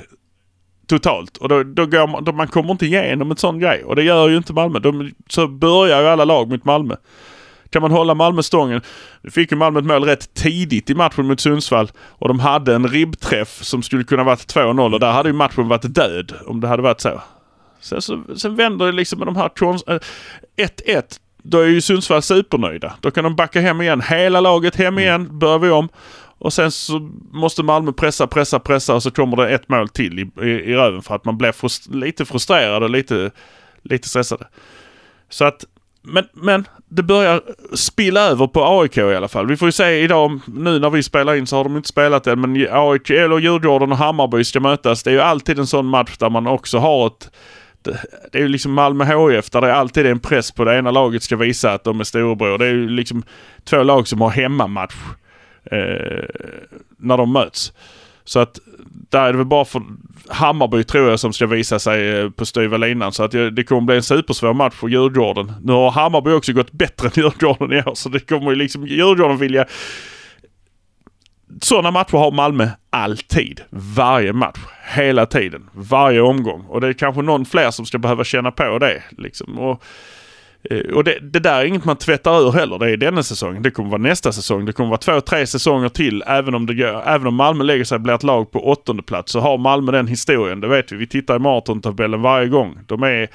totalt. 0.87 1.37
Och 1.37 1.49
då, 1.49 1.63
då 1.63 1.87
går 1.87 2.07
man, 2.07 2.25
då 2.25 2.33
man 2.33 2.49
kommer 2.49 2.71
inte 2.71 2.87
igenom 2.87 3.31
ett 3.31 3.39
sån 3.39 3.59
grej. 3.59 3.85
Och 3.85 3.97
det 3.97 4.03
gör 4.03 4.29
ju 4.29 4.37
inte 4.37 4.53
Malmö. 4.53 4.79
De, 4.79 5.13
så 5.29 5.49
börjar 5.49 6.03
ju 6.03 6.09
alla 6.09 6.25
lag 6.25 6.49
mot 6.49 6.65
Malmö. 6.65 6.97
Kan 7.71 7.83
man 7.83 7.91
hålla 7.91 8.15
Malmö 8.15 8.43
stången. 8.43 8.81
Nu 9.23 9.31
fick 9.31 9.51
ju 9.51 9.57
Malmö 9.57 9.79
ett 9.79 9.87
mål 9.87 10.05
rätt 10.05 10.35
tidigt 10.35 10.91
i 10.91 10.95
matchen 10.95 11.27
mot 11.27 11.41
Sundsvall. 11.41 11.91
Och 11.99 12.29
de 12.29 12.41
hade 12.41 12.75
en 12.75 12.89
ribbträff 12.89 13.65
som 13.65 13.83
skulle 13.83 14.05
kunna 14.05 14.25
varit 14.25 14.55
2-0 14.55 14.93
och 14.93 15.01
där 15.01 15.13
hade 15.13 15.29
ju 15.29 15.33
matchen 15.33 15.69
varit 15.69 15.95
död 15.95 16.33
om 16.47 16.61
det 16.61 16.69
hade 16.69 16.83
varit 16.83 17.01
så. 17.01 17.21
Sen, 17.81 18.03
så, 18.03 18.23
sen 18.37 18.57
vänder 18.57 18.87
det 18.87 18.93
liksom 18.93 19.19
med 19.19 19.29
de 19.29 19.37
här 19.37 19.49
1-1. 19.49 20.01
Äh, 20.87 21.03
då 21.43 21.59
är 21.59 21.67
ju 21.67 21.81
Sundsvall 21.81 22.23
supernöjda. 22.23 22.95
Då 23.01 23.11
kan 23.11 23.25
de 23.25 23.37
backa 23.37 23.61
hem 23.61 23.81
igen. 23.81 24.01
Hela 24.01 24.41
laget 24.41 24.77
hem 24.77 24.99
igen. 24.99 25.39
Börjar 25.39 25.59
vi 25.59 25.71
om. 25.71 25.89
Och 26.39 26.53
sen 26.53 26.71
så 26.71 27.11
måste 27.33 27.63
Malmö 27.63 27.93
pressa, 27.93 28.27
pressa, 28.27 28.59
pressa 28.59 28.95
och 28.95 29.03
så 29.03 29.11
kommer 29.11 29.37
det 29.37 29.49
ett 29.49 29.69
mål 29.69 29.89
till 29.89 30.19
i, 30.19 30.31
i, 30.43 30.51
i 30.51 30.75
röven 30.75 31.03
för 31.03 31.15
att 31.15 31.25
man 31.25 31.39
blir 31.39 31.53
frust 31.53 31.95
lite 31.95 32.25
frustrerad 32.25 32.83
och 32.83 32.91
lite, 32.91 33.31
lite 33.83 34.09
stressade. 34.09 34.47
Så 35.29 35.45
att, 35.45 35.65
men, 36.03 36.25
men 36.33 36.65
det 36.89 37.03
börjar 37.03 37.43
spilla 37.75 38.21
över 38.21 38.47
på 38.47 38.81
AIK 38.81 38.99
i 38.99 39.01
alla 39.01 39.29
fall. 39.29 39.47
Vi 39.47 39.57
får 39.57 39.69
ju 39.69 39.73
se 39.73 40.01
idag, 40.01 40.41
nu 40.47 40.79
när 40.79 40.91
vi 40.91 41.03
spelar 41.03 41.35
in 41.35 41.47
så 41.47 41.57
har 41.57 41.65
de 41.65 41.77
inte 41.77 41.89
spelat 41.89 42.27
än, 42.27 42.41
men 42.41 42.67
AIK, 42.71 43.11
eller 43.11 43.39
Djurgården 43.39 43.93
och 43.93 43.99
Hammarby 43.99 44.45
ska 44.45 44.61
mötas. 44.61 45.03
Det 45.03 45.11
är 45.11 45.15
ju 45.15 45.21
alltid 45.21 45.59
en 45.59 45.67
sån 45.67 45.87
match 45.87 46.17
där 46.19 46.31
man 46.31 46.47
också 46.47 46.79
har 46.79 47.07
ett 47.07 47.31
det 48.33 48.39
är 48.39 48.43
ju 48.43 48.49
liksom 48.49 48.73
Malmö 48.73 49.05
HIF 49.05 49.51
där 49.51 49.61
det 49.61 49.75
alltid 49.75 50.07
är 50.07 50.11
en 50.11 50.21
press 50.21 50.53
på 50.53 50.65
det 50.65 50.79
ena 50.79 50.91
laget 50.91 51.23
ska 51.23 51.37
visa 51.37 51.73
att 51.73 51.85
de 51.85 52.01
är 52.01 52.05
storebror. 52.05 52.59
Det 52.59 52.67
är 52.67 52.71
ju 52.71 52.89
liksom 52.89 53.23
två 53.65 53.83
lag 53.83 54.09
som 54.09 54.21
har 54.21 54.31
hemmamatch 54.31 54.95
Eh, 55.71 56.25
när 56.99 57.17
de 57.17 57.33
möts. 57.33 57.73
Så 58.25 58.39
att 58.41 58.59
där 59.11 59.23
är 59.23 59.33
det 59.33 59.39
väl 59.39 59.47
bara 59.47 59.65
för 59.65 59.83
Hammarby 60.29 60.85
tror 60.85 61.11
jag 61.11 61.21
som 61.21 61.33
ska 61.33 61.47
visa 61.47 61.79
sig 61.79 62.09
eh, 62.09 62.31
på 62.31 62.47
styva 62.47 62.77
linan. 62.77 63.13
Så 63.13 63.23
att 63.23 63.31
det 63.31 63.65
kommer 63.69 63.83
bli 63.83 63.97
en 63.97 64.03
supersvår 64.03 64.55
match 64.55 64.75
för 64.75 64.89
Djurgården. 64.89 65.53
Nu 65.63 65.73
har 65.73 65.91
Hammarby 65.91 66.31
också 66.31 66.53
gått 66.53 66.73
bättre 66.73 67.07
än 67.07 67.13
Djurgården 67.17 67.73
i 67.73 67.83
år 67.83 67.95
så 67.95 68.09
det 68.09 68.21
kommer 68.21 68.51
ju 68.51 68.57
liksom 68.57 68.87
Djurgården 68.87 69.39
vilja 69.39 69.67
sådana 71.61 71.91
matcher 71.91 72.17
har 72.17 72.31
Malmö 72.31 72.69
alltid. 72.91 73.61
Varje 73.71 74.33
match. 74.33 74.59
Hela 74.95 75.27
tiden. 75.27 75.71
Varje 75.73 76.21
omgång. 76.21 76.65
Och 76.69 76.81
det 76.81 76.89
är 76.89 76.93
kanske 76.93 77.23
någon 77.23 77.45
fler 77.45 77.71
som 77.71 77.87
ska 77.87 77.99
behöva 77.99 78.25
känna 78.25 78.51
på 78.51 78.79
det. 78.79 79.03
Liksom. 79.11 79.59
Och, 79.59 79.83
Eh, 80.71 80.95
och 80.95 81.05
det, 81.05 81.19
det, 81.23 81.39
där 81.39 81.61
är 81.61 81.65
inget 81.65 81.85
man 81.85 81.97
tvättar 81.97 82.49
ur 82.49 82.53
heller. 82.53 82.79
Det 82.79 82.91
är 82.91 82.97
denna 82.97 83.23
säsong. 83.23 83.63
Det 83.63 83.71
kommer 83.71 83.91
vara 83.91 84.03
nästa 84.03 84.33
säsong. 84.33 84.65
Det 84.65 84.73
kommer 84.73 84.91
vara 84.91 84.99
två, 84.99 85.21
tre 85.21 85.47
säsonger 85.47 85.89
till. 85.89 86.23
Även 86.27 86.55
om, 86.55 86.67
det 86.67 86.75
gör, 86.75 87.03
även 87.07 87.27
om 87.27 87.35
Malmö 87.35 87.65
lägger 87.65 87.85
sig 87.85 87.95
och 87.95 88.01
blir 88.01 88.15
ett 88.15 88.23
lag 88.23 88.51
på 88.51 88.69
åttonde 88.69 89.03
plats 89.03 89.33
så 89.33 89.41
har 89.41 89.59
Malmö 89.59 89.93
den 89.93 90.07
historien. 90.07 90.61
Det 90.61 90.69
vet 90.69 90.93
vi. 90.93 90.97
Vi 90.97 91.07
tittar 91.07 91.37
i 91.37 91.39
maratontabellen 91.39 92.23
varje 92.23 92.49
gång. 92.49 92.79
De 92.87 93.03
är 93.03 93.29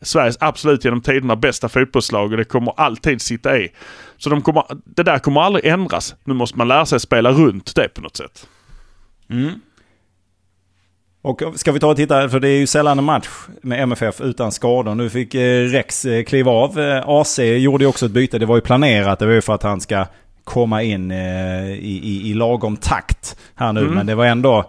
Sveriges 0.00 0.36
absolut 0.40 0.84
genom 0.84 1.00
tiderna 1.00 1.36
bästa 1.36 1.68
fotbollslag 1.68 2.30
och 2.30 2.36
det 2.36 2.44
kommer 2.44 2.72
alltid 2.76 3.20
sitta 3.20 3.58
i. 3.58 3.68
Så 4.16 4.30
de 4.30 4.42
kommer, 4.42 4.64
det 4.84 5.02
där 5.02 5.18
kommer 5.18 5.40
aldrig 5.40 5.64
ändras. 5.64 6.14
Nu 6.24 6.34
måste 6.34 6.58
man 6.58 6.68
lära 6.68 6.86
sig 6.86 7.00
spela 7.00 7.32
runt 7.32 7.74
det 7.74 7.88
på 7.88 8.00
något 8.00 8.16
sätt. 8.16 8.48
Mm. 9.30 9.60
Och 11.22 11.42
ska 11.54 11.72
vi 11.72 11.80
ta 11.80 11.90
och 11.90 11.96
titta, 11.96 12.28
för 12.28 12.40
det 12.40 12.48
är 12.48 12.58
ju 12.58 12.66
sällan 12.66 12.98
en 12.98 13.04
match 13.04 13.28
med 13.62 13.82
MFF 13.82 14.20
utan 14.20 14.52
skador. 14.52 14.94
Nu 14.94 15.10
fick 15.10 15.34
eh, 15.34 15.64
Rex 15.64 16.04
eh, 16.04 16.24
kliva 16.24 16.50
av. 16.50 16.80
Eh, 16.80 17.02
AC 17.06 17.38
gjorde 17.38 17.84
ju 17.84 17.88
också 17.88 18.06
ett 18.06 18.12
byte. 18.12 18.38
Det 18.38 18.46
var 18.46 18.56
ju 18.56 18.62
planerat. 18.62 19.18
Det 19.18 19.26
var 19.26 19.32
ju 19.32 19.40
för 19.40 19.54
att 19.54 19.62
han 19.62 19.80
ska 19.80 20.06
komma 20.44 20.82
in 20.82 21.10
i, 21.10 22.00
i, 22.02 22.30
i 22.30 22.34
lagom 22.34 22.76
takt 22.76 23.36
här 23.54 23.72
nu. 23.72 23.80
Mm. 23.80 23.94
Men 23.94 24.06
det 24.06 24.14
var 24.14 24.26
ändå 24.26 24.64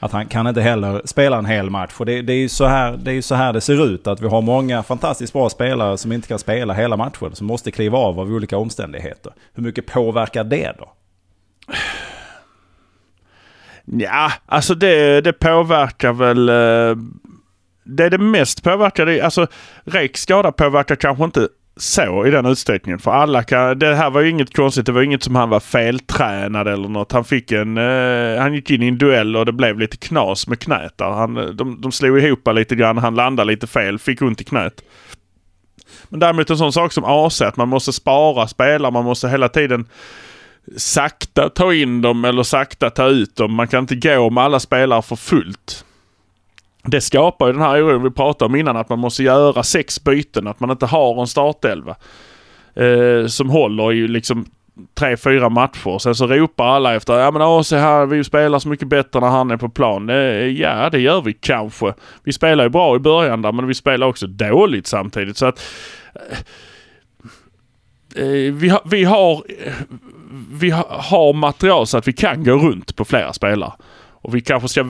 att 0.00 0.12
han 0.12 0.26
kan 0.26 0.46
inte 0.46 0.60
heller 0.60 1.02
spela 1.04 1.38
en 1.38 1.46
hel 1.46 1.70
match. 1.70 1.92
Och 1.98 2.06
det, 2.06 2.22
det 2.22 2.32
är 2.32 2.36
ju 2.38 2.48
så 2.48 2.66
här, 2.66 2.96
det, 2.96 3.12
är 3.12 3.22
så 3.22 3.34
här 3.34 3.52
det 3.52 3.60
ser 3.60 3.86
ut. 3.86 4.06
Att 4.06 4.20
vi 4.20 4.28
har 4.28 4.42
många 4.42 4.82
fantastiskt 4.82 5.32
bra 5.32 5.50
spelare 5.50 5.98
som 5.98 6.12
inte 6.12 6.28
kan 6.28 6.38
spela 6.38 6.74
hela 6.74 6.96
matchen. 6.96 7.34
Som 7.34 7.46
måste 7.46 7.70
kliva 7.70 7.98
av 7.98 8.20
av 8.20 8.32
olika 8.32 8.58
omständigheter. 8.58 9.32
Hur 9.54 9.62
mycket 9.62 9.86
påverkar 9.86 10.44
det 10.44 10.72
då? 10.78 10.92
Ja, 13.86 14.32
alltså 14.46 14.74
det, 14.74 15.20
det 15.20 15.32
påverkar 15.32 16.12
väl... 16.12 16.48
Eh, 16.48 16.96
det 17.88 18.04
är 18.04 18.10
det 18.10 18.18
mest 18.18 18.62
påverkade. 18.62 19.24
Alltså 19.24 19.46
Reks 19.84 20.20
skada 20.22 20.52
påverkar 20.52 20.96
kanske 20.96 21.24
inte 21.24 21.48
så 21.76 22.26
i 22.26 22.30
den 22.30 22.46
utsträckningen. 22.46 22.98
För 22.98 23.10
alla 23.10 23.42
kan, 23.42 23.78
det 23.78 23.94
här 23.94 24.10
var 24.10 24.20
ju 24.20 24.30
inget 24.30 24.56
konstigt. 24.56 24.86
Det 24.86 24.92
var 24.92 25.02
inget 25.02 25.22
som 25.22 25.34
han 25.34 25.48
var 25.48 25.60
feltränad 25.60 26.68
eller 26.68 26.88
något. 26.88 27.12
Han 27.12 27.24
fick 27.24 27.52
en, 27.52 27.76
eh, 27.76 28.40
han 28.40 28.54
gick 28.54 28.70
in 28.70 28.82
i 28.82 28.88
en 28.88 28.98
duell 28.98 29.36
och 29.36 29.46
det 29.46 29.52
blev 29.52 29.78
lite 29.78 29.96
knas 29.96 30.46
med 30.46 30.58
knät 30.58 30.98
där. 30.98 31.10
Han, 31.10 31.36
eh, 31.36 31.44
de, 31.44 31.80
de 31.80 31.92
slog 31.92 32.18
ihop 32.18 32.48
lite 32.54 32.76
grann. 32.76 32.98
Han 32.98 33.14
landade 33.14 33.50
lite 33.50 33.66
fel, 33.66 33.98
fick 33.98 34.22
ont 34.22 34.40
i 34.40 34.44
knät. 34.44 34.82
Men 36.08 36.20
däremot 36.20 36.50
en 36.50 36.58
sån 36.58 36.72
sak 36.72 36.92
som 36.92 37.04
AC, 37.04 37.42
att 37.42 37.56
man 37.56 37.68
måste 37.68 37.92
spara 37.92 38.48
spelare. 38.48 38.92
Man 38.92 39.04
måste 39.04 39.28
hela 39.28 39.48
tiden 39.48 39.86
sakta 40.76 41.48
ta 41.48 41.74
in 41.74 42.02
dem 42.02 42.24
eller 42.24 42.42
sakta 42.42 42.90
ta 42.90 43.06
ut 43.06 43.36
dem. 43.36 43.54
Man 43.54 43.68
kan 43.68 43.80
inte 43.80 43.94
gå 43.94 44.30
med 44.30 44.44
alla 44.44 44.60
spelare 44.60 45.02
för 45.02 45.16
fullt. 45.16 45.84
Det 46.84 47.00
skapar 47.00 47.46
ju 47.46 47.52
den 47.52 47.62
här 47.62 47.82
oron 47.82 48.02
vi 48.02 48.10
pratade 48.10 48.46
om 48.46 48.54
innan 48.54 48.76
att 48.76 48.88
man 48.88 48.98
måste 48.98 49.22
göra 49.22 49.62
sex 49.62 50.04
byten. 50.04 50.46
Att 50.46 50.60
man 50.60 50.70
inte 50.70 50.86
har 50.86 51.20
en 51.20 51.26
startelva. 51.26 51.96
Eh, 52.74 53.26
som 53.26 53.50
håller 53.50 53.92
i 53.92 54.08
liksom 54.08 54.46
tre, 54.94 55.16
fyra 55.16 55.48
matcher. 55.48 55.98
Sen 55.98 56.14
så 56.14 56.26
ropar 56.26 56.66
alla 56.66 56.94
efter, 56.94 57.18
ja 57.18 57.30
men 57.30 57.42
AC 57.42 57.72
här, 57.72 58.06
vi 58.06 58.24
spelar 58.24 58.58
så 58.58 58.68
mycket 58.68 58.88
bättre 58.88 59.20
när 59.20 59.28
han 59.28 59.50
är 59.50 59.56
på 59.56 59.68
plan. 59.68 60.10
Eh, 60.10 60.16
ja, 60.46 60.90
det 60.90 61.00
gör 61.00 61.20
vi 61.20 61.32
kanske. 61.32 61.94
Vi 62.24 62.32
spelar 62.32 62.64
ju 62.64 62.70
bra 62.70 62.96
i 62.96 62.98
början 62.98 63.42
där, 63.42 63.52
men 63.52 63.66
vi 63.66 63.74
spelar 63.74 64.06
också 64.06 64.26
dåligt 64.26 64.86
samtidigt. 64.86 65.36
Så 65.36 65.46
att 65.46 65.62
eh, 68.16 68.52
vi, 68.52 68.68
ha, 68.68 68.82
vi, 68.84 69.04
har, 69.04 69.42
vi 70.52 70.70
har 70.88 71.32
material 71.32 71.86
så 71.86 71.98
att 71.98 72.08
vi 72.08 72.12
kan 72.12 72.44
gå 72.44 72.52
runt 72.52 72.96
på 72.96 73.04
flera 73.04 73.32
spelare. 73.32 73.72
Och 73.98 74.34
vi 74.34 74.40
kanske 74.40 74.68
ska 74.68 74.86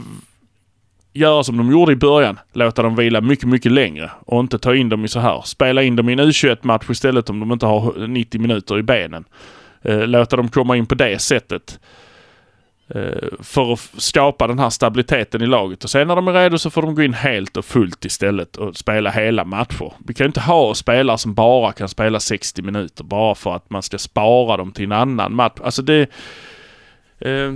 göra 1.13 1.45
som 1.45 1.57
de 1.57 1.71
gjorde 1.71 1.93
i 1.93 1.97
början. 1.97 2.39
Låta 2.53 2.83
dem 2.83 2.97
vila 2.97 3.21
mycket, 3.21 3.49
mycket 3.49 3.73
längre 3.73 4.11
och 4.21 4.41
inte 4.41 4.59
ta 4.59 4.75
in 4.75 4.89
dem 4.89 5.05
i 5.05 5.09
så 5.09 5.21
här. 5.21 5.43
Spela 5.45 5.83
in 5.83 5.97
dem 5.97 6.09
i 6.09 6.13
en 6.13 6.21
U21-match 6.21 6.91
istället 6.91 7.31
om 7.31 7.41
de 7.41 7.53
inte 7.53 7.67
har 7.67 8.07
90 8.07 8.41
minuter 8.41 8.79
i 8.79 8.83
benen. 8.83 9.25
Eh, 9.83 10.07
låta 10.07 10.37
dem 10.37 10.49
komma 10.49 10.77
in 10.77 10.87
på 10.87 10.95
det 10.95 11.19
sättet. 11.19 11.81
Eh, 12.89 13.29
för 13.41 13.73
att 13.73 13.91
skapa 13.97 14.47
den 14.47 14.59
här 14.59 14.71
stabiliteten 14.71 15.43
i 15.43 15.47
laget. 15.47 15.85
Och 15.85 15.91
sen 15.91 16.09
när 16.09 16.17
de 16.17 16.29
är 16.29 16.33
redo 16.33 16.59
så 16.59 16.71
får 16.71 16.83
de 16.83 16.95
gå 16.95 17.03
in 17.03 17.15
helt 17.15 17.57
och 17.57 17.65
fullt 17.65 18.05
istället 18.05 18.57
och 18.57 18.77
spela 18.77 19.11
hela 19.11 19.45
matcher. 19.45 19.93
Vi 20.07 20.15
kan 20.15 20.27
inte 20.27 20.41
ha 20.41 20.75
spelare 20.75 21.19
som 21.19 21.35
bara 21.35 21.73
kan 21.73 21.89
spela 21.89 22.21
60 22.21 22.63
minuter 22.63 23.05
bara 23.05 23.35
för 23.35 23.57
att 23.57 23.71
man 23.71 23.83
ska 23.83 23.99
spara 23.99 24.57
dem 24.57 24.73
till 24.73 24.85
en 24.85 24.93
annan 24.93 25.35
match. 25.35 25.61
Alltså 25.63 25.83
det 25.83 26.11
Eh, 27.19 27.53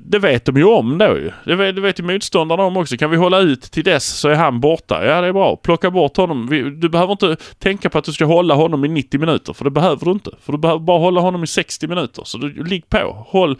det 0.00 0.18
vet 0.18 0.44
de 0.44 0.56
ju 0.56 0.64
om 0.64 0.98
då 0.98 1.06
ju. 1.06 1.30
Det 1.44 1.54
vet, 1.56 1.74
det 1.74 1.80
vet 1.80 1.98
ju 1.98 2.02
motståndarna 2.02 2.62
om 2.62 2.76
också. 2.76 2.96
Kan 2.96 3.10
vi 3.10 3.16
hålla 3.16 3.38
ut 3.38 3.62
till 3.62 3.84
dess 3.84 4.06
så 4.06 4.28
är 4.28 4.34
han 4.34 4.60
borta. 4.60 5.04
Ja 5.06 5.20
det 5.20 5.26
är 5.26 5.32
bra. 5.32 5.56
Plocka 5.56 5.90
bort 5.90 6.16
honom. 6.16 6.46
Du 6.80 6.88
behöver 6.88 7.12
inte 7.12 7.36
tänka 7.58 7.90
på 7.90 7.98
att 7.98 8.04
du 8.04 8.12
ska 8.12 8.24
hålla 8.24 8.54
honom 8.54 8.84
i 8.84 8.88
90 8.88 9.20
minuter. 9.20 9.52
För 9.52 9.64
det 9.64 9.70
behöver 9.70 10.04
du 10.04 10.10
inte. 10.10 10.30
För 10.40 10.52
du 10.52 10.58
behöver 10.58 10.80
bara 10.80 10.98
hålla 10.98 11.20
honom 11.20 11.44
i 11.44 11.46
60 11.46 11.86
minuter. 11.86 12.22
Så 12.24 12.38
du, 12.38 12.64
ligg 12.64 12.88
på. 12.88 13.26
Håll. 13.28 13.58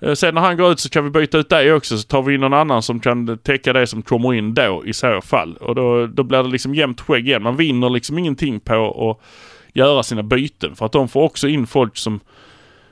Eh, 0.00 0.14
sen 0.14 0.34
när 0.34 0.40
han 0.40 0.56
går 0.56 0.72
ut 0.72 0.80
så 0.80 0.88
kan 0.88 1.04
vi 1.04 1.10
byta 1.10 1.38
ut 1.38 1.48
dig 1.48 1.72
också. 1.72 1.98
Så 1.98 2.06
tar 2.08 2.22
vi 2.22 2.34
in 2.34 2.40
någon 2.40 2.54
annan 2.54 2.82
som 2.82 3.00
kan 3.00 3.38
täcka 3.38 3.72
det 3.72 3.86
som 3.86 4.02
kommer 4.02 4.34
in 4.34 4.54
då 4.54 4.82
i 4.86 4.92
så 4.92 5.20
fall. 5.20 5.56
Och 5.56 5.74
då, 5.74 6.06
då 6.06 6.22
blir 6.22 6.42
det 6.42 6.48
liksom 6.48 6.74
jämnt 6.74 7.00
skägg 7.00 7.28
igen. 7.28 7.42
Man 7.42 7.56
vinner 7.56 7.90
liksom 7.90 8.18
ingenting 8.18 8.60
på 8.60 9.10
att 9.10 9.26
göra 9.74 10.02
sina 10.02 10.22
byten. 10.22 10.76
För 10.76 10.86
att 10.86 10.92
de 10.92 11.08
får 11.08 11.22
också 11.22 11.48
in 11.48 11.66
folk 11.66 11.96
som 11.96 12.20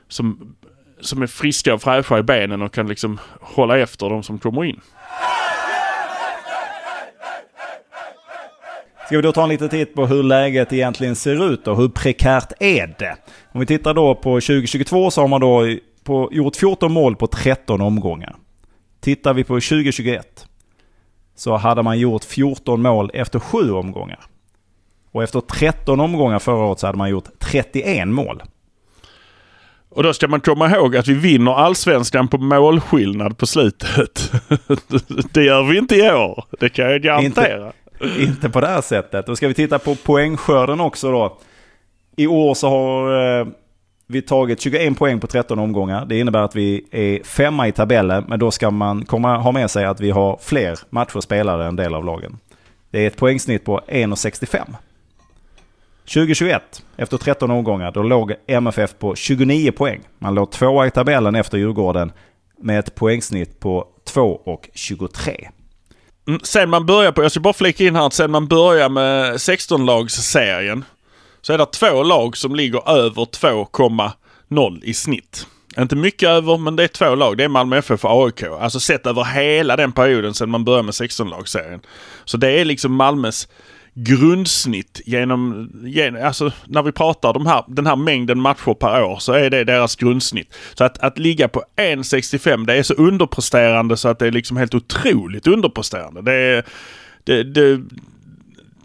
som 0.09 0.55
som 1.01 1.23
är 1.23 1.27
friska 1.27 1.75
och 1.75 1.83
fräscha 1.83 2.19
i 2.19 2.23
benen 2.23 2.62
och 2.62 2.75
kan 2.75 2.88
liksom 2.88 3.19
hålla 3.40 3.79
efter 3.79 4.11
de 4.11 4.23
som 4.23 4.38
kommer 4.38 4.64
in. 4.64 4.81
Ska 9.07 9.17
vi 9.17 9.23
då 9.23 9.33
ta 9.33 9.43
en 9.43 9.49
liten 9.49 9.69
titt 9.69 9.95
på 9.95 10.07
hur 10.07 10.23
läget 10.23 10.73
egentligen 10.73 11.17
ser 11.17 11.53
ut 11.53 11.69
och 11.69 11.77
hur 11.77 11.88
prekärt 11.88 12.53
är 12.61 12.95
det? 12.99 13.17
Om 13.53 13.61
vi 13.61 13.67
tittar 13.67 13.95
då 13.95 14.14
på 14.14 14.40
2022 14.40 15.11
så 15.11 15.21
har 15.21 15.29
man 15.29 15.40
då 15.40 15.67
på, 16.05 16.29
gjort 16.33 16.57
14 16.57 16.93
mål 16.93 17.17
på 17.17 17.27
13 17.27 17.81
omgångar. 17.81 18.37
Tittar 19.01 19.35
vi 19.35 19.45
på 19.45 19.55
2021 19.55 20.47
så 21.37 21.57
hade 21.57 21.83
man 21.83 21.99
gjort 21.99 22.25
14 22.25 22.83
mål 22.83 23.11
efter 23.14 23.38
7 23.38 23.73
omgångar. 23.73 24.21
Och 25.12 25.23
efter 25.23 25.40
13 25.40 26.01
omgångar 26.01 26.38
förra 26.38 26.64
året 26.64 26.79
så 26.79 26.87
hade 26.87 26.99
man 26.99 27.11
gjort 27.11 27.29
31 27.38 28.09
mål. 28.09 28.43
Och 29.88 30.03
då 30.03 30.12
ska 30.12 30.29
man 30.29 30.40
komma 30.40 30.71
ihåg 30.71 30.97
att 30.97 31.09
vi 31.09 31.14
vinner 31.14 31.53
allsvenskan 31.53 32.29
på 32.29 32.38
målskillnad 32.38 33.38
på 33.38 33.47
slutet. 33.47 34.33
det 35.33 35.45
gör 35.45 35.62
vi 35.62 35.79
inte 35.79 35.97
i 35.97 36.11
år. 36.11 36.45
Det 36.61 36.69
kan 36.69 36.90
jag 36.90 37.03
garantera. 37.03 37.73
Inte, 38.01 38.23
inte 38.23 38.51
på 38.51 38.61
det 38.61 38.67
här 38.67 38.81
sättet. 38.81 39.27
Då 39.27 39.37
ska 39.37 39.49
vi 39.49 39.55
titta 39.55 39.79
på 39.79 39.95
poängskörden 39.95 40.81
också 40.81 41.11
då. 41.11 41.38
I 42.17 42.27
år 42.27 42.55
så 42.55 42.69
har 42.69 43.40
eh, 43.40 43.47
vi 44.07 44.23
tagit 44.23 44.61
21 44.61 44.99
poäng 44.99 45.21
på 45.21 45.27
13 45.27 45.59
omgångar. 45.59 46.07
Det 46.07 46.19
innebär 46.19 46.43
att 46.43 46.57
vi 46.57 46.87
är 46.90 47.25
femma 47.25 47.69
i 47.69 47.73
tabellen. 47.73 48.25
Men 48.29 48.38
då 48.38 48.51
ska 48.51 48.71
man 48.71 49.05
komma, 49.05 49.37
ha 49.37 49.53
med 49.53 49.71
sig 49.71 49.85
att 49.85 50.01
vi 50.01 50.11
har 50.11 50.38
fler 50.43 50.79
matcher 50.90 51.21
spelare 51.21 51.62
än 51.62 51.69
en 51.69 51.77
del 51.77 51.95
av 51.95 52.05
lagen. 52.05 52.38
Det 52.90 52.99
är 52.99 53.07
ett 53.07 53.17
poängsnitt 53.17 53.64
på 53.64 53.81
1,65. 53.88 54.75
2021, 56.05 56.83
efter 56.97 57.19
13 57.19 57.51
omgångar, 57.51 57.93
då 57.93 58.03
låg 58.03 58.35
MFF 58.47 58.99
på 58.99 59.14
29 59.14 59.73
poäng. 59.73 60.01
Man 60.19 60.35
låg 60.35 60.51
tvåa 60.51 60.87
i 60.87 60.90
tabellen 60.90 61.35
efter 61.35 61.59
Djurgården 61.59 62.12
med 62.59 62.79
ett 62.79 62.95
poängsnitt 62.95 63.61
på 63.61 63.87
2,23. 64.14 65.49
Mm, 66.29 66.40
sen 66.43 66.71
man 66.71 66.87
börjar 66.87 67.12
på, 67.12 67.23
jag 67.23 67.31
ska 67.31 67.40
bara 67.40 67.55
flika 67.55 67.85
in 67.85 67.97
här 67.97 68.07
att 68.07 68.12
sen 68.12 68.31
man 68.31 68.47
börjar 68.47 68.88
med 68.88 69.35
16-lagsserien 69.35 70.83
så 71.44 71.52
är 71.52 71.59
det 71.59 71.66
två 71.66 72.02
lag 72.02 72.37
som 72.37 72.54
ligger 72.54 72.88
över 72.88 73.24
2,0 73.24 74.80
i 74.85 74.94
snitt. 74.94 75.46
Inte 75.78 75.96
mycket 75.96 76.28
över, 76.28 76.59
men 76.59 76.76
det 76.76 76.85
är 76.85 76.88
två 76.88 77.14
lag. 77.14 77.37
Det 77.37 77.44
är 77.44 77.48
Malmö 77.48 77.76
FF 77.76 78.04
och 78.04 78.24
AIK. 78.26 78.42
Alltså 78.42 78.80
sett 78.80 79.07
över 79.07 79.24
hela 79.24 79.76
den 79.76 79.92
perioden 79.92 80.35
sedan 80.35 80.50
man 80.50 80.64
började 80.64 80.83
med 80.83 80.92
16-lagsserien. 80.92 81.80
Så 82.24 82.37
det 82.37 82.50
är 82.50 82.64
liksom 82.64 82.94
Malmös 82.94 83.48
grundsnitt 83.94 85.00
genom, 85.07 85.70
alltså 86.24 86.52
när 86.66 86.83
vi 86.83 86.92
pratar 86.92 87.33
de 87.33 87.46
här, 87.46 87.64
den 87.68 87.87
här 87.87 87.96
mängden 87.96 88.40
matcher 88.40 88.74
per 88.74 89.02
år 89.02 89.18
så 89.18 89.33
är 89.33 89.50
det 89.50 89.64
deras 89.64 89.96
grundsnitt. 89.96 90.54
Så 90.74 90.85
att, 90.85 90.98
att 90.98 91.18
ligga 91.18 91.48
på 91.48 91.64
1,65 91.76 92.66
det 92.66 92.74
är 92.74 92.83
så 92.83 92.94
underpresterande 92.94 93.96
så 93.96 94.09
att 94.09 94.18
det 94.18 94.26
är 94.26 94.33
liksom 94.33 94.57
helt 94.57 94.74
otroligt 94.74 95.46
underpresterande. 95.46 96.22
Det 96.22 96.33
är, 96.33 96.64
det, 97.24 97.42
det, 97.42 97.80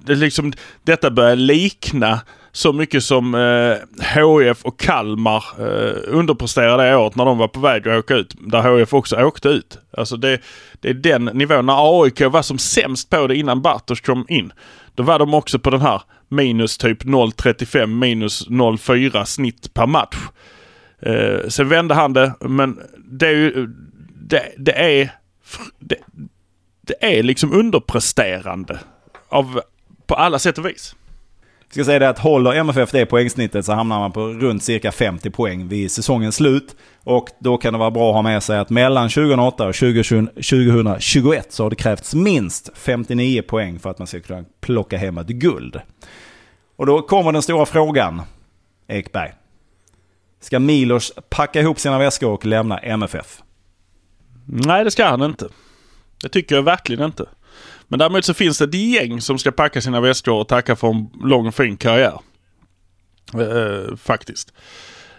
det 0.05 0.15
liksom, 0.15 0.53
detta 0.83 1.11
börjar 1.11 1.35
likna 1.35 2.19
så 2.51 2.73
mycket 2.73 3.03
som 3.03 3.35
eh, 3.35 3.77
HF 4.23 4.65
och 4.65 4.79
Kalmar 4.79 5.43
eh, 5.59 5.93
underpresterade 6.07 6.83
det 6.83 6.95
året 6.95 7.15
när 7.15 7.25
de 7.25 7.37
var 7.37 7.47
på 7.47 7.59
väg 7.59 7.87
att 7.87 7.99
åka 7.99 8.15
ut. 8.15 8.35
Där 8.39 8.61
HF 8.61 8.93
också 8.93 9.23
åkte 9.23 9.49
ut. 9.49 9.77
Alltså 9.97 10.17
det, 10.17 10.41
det 10.79 10.89
är 10.89 10.93
den 10.93 11.25
nivån. 11.25 11.65
När 11.65 12.03
AIK 12.03 12.21
var 12.21 12.41
som 12.41 12.57
sämst 12.57 13.09
på 13.09 13.27
det 13.27 13.35
innan 13.35 13.61
Bartosz 13.61 14.01
kom 14.01 14.25
in. 14.29 14.51
Då 14.95 15.03
var 15.03 15.19
de 15.19 15.33
också 15.33 15.59
på 15.59 15.69
den 15.69 15.81
här 15.81 16.01
minus 16.27 16.77
typ 16.77 17.03
0,35 17.03 17.85
minus 17.85 18.47
0,4 18.47 19.25
snitt 19.25 19.73
per 19.73 19.87
match. 19.87 20.17
Eh, 21.01 21.47
sen 21.47 21.69
vände 21.69 21.93
han 21.93 22.13
det, 22.13 22.33
men 22.39 22.79
det 22.97 23.27
är 23.27 23.35
ju... 23.35 23.67
Det, 24.27 24.53
det 24.57 24.99
är... 24.99 25.11
Det, 25.79 25.95
det 26.81 27.17
är 27.17 27.23
liksom 27.23 27.53
underpresterande. 27.53 28.79
Av, 29.29 29.61
på 30.07 30.15
alla 30.15 30.39
sätt 30.39 30.57
och 30.57 30.65
vis. 30.65 30.95
Ska 31.71 31.85
säga 31.85 31.99
det 31.99 32.09
att 32.09 32.19
håller 32.19 32.53
MFF 32.53 32.91
det 32.91 33.05
poängsnittet 33.05 33.65
så 33.65 33.73
hamnar 33.73 33.99
man 33.99 34.11
på 34.11 34.27
runt 34.27 34.63
cirka 34.63 34.91
50 34.91 35.29
poäng 35.29 35.67
vid 35.67 35.91
säsongens 35.91 36.35
slut. 36.35 36.75
Och 37.03 37.29
då 37.39 37.57
kan 37.57 37.73
det 37.73 37.79
vara 37.79 37.91
bra 37.91 38.09
att 38.09 38.15
ha 38.15 38.21
med 38.21 38.43
sig 38.43 38.59
att 38.59 38.69
mellan 38.69 39.09
2008 39.09 39.67
och 39.67 39.75
2021 39.75 41.53
så 41.53 41.63
har 41.63 41.69
det 41.69 41.75
krävts 41.75 42.13
minst 42.15 42.69
59 42.75 43.41
poäng 43.41 43.79
för 43.79 43.89
att 43.89 43.97
man 43.99 44.07
ska 44.07 44.19
kunna 44.19 44.45
plocka 44.61 44.97
hem 44.97 45.17
ett 45.17 45.27
guld. 45.27 45.81
Och 46.75 46.85
då 46.85 47.01
kommer 47.01 47.31
den 47.31 47.41
stora 47.41 47.65
frågan, 47.65 48.21
Ekberg. 48.87 49.33
Ska 50.41 50.59
Milos 50.59 51.13
packa 51.29 51.59
ihop 51.59 51.79
sina 51.79 51.97
väskor 51.97 52.31
och 52.31 52.45
lämna 52.45 52.77
MFF? 52.77 53.41
Nej, 54.45 54.83
det 54.83 54.91
ska 54.91 55.05
han 55.05 55.21
inte. 55.21 55.47
Det 56.21 56.29
tycker 56.29 56.55
jag 56.55 56.63
verkligen 56.63 57.05
inte. 57.05 57.25
Men 57.89 57.99
däremot 57.99 58.25
så 58.25 58.33
finns 58.33 58.57
det 58.57 58.65
ett 58.65 58.73
gäng 58.73 59.21
som 59.21 59.39
ska 59.39 59.51
packa 59.51 59.81
sina 59.81 60.01
väskor 60.01 60.33
och 60.33 60.47
tacka 60.47 60.75
för 60.75 60.87
en 60.87 61.09
lång 61.23 61.47
och 61.47 61.55
fin 61.55 61.77
karriär. 61.77 62.19
Eh, 63.33 63.41
eh, 63.41 63.95
faktiskt. 63.95 64.53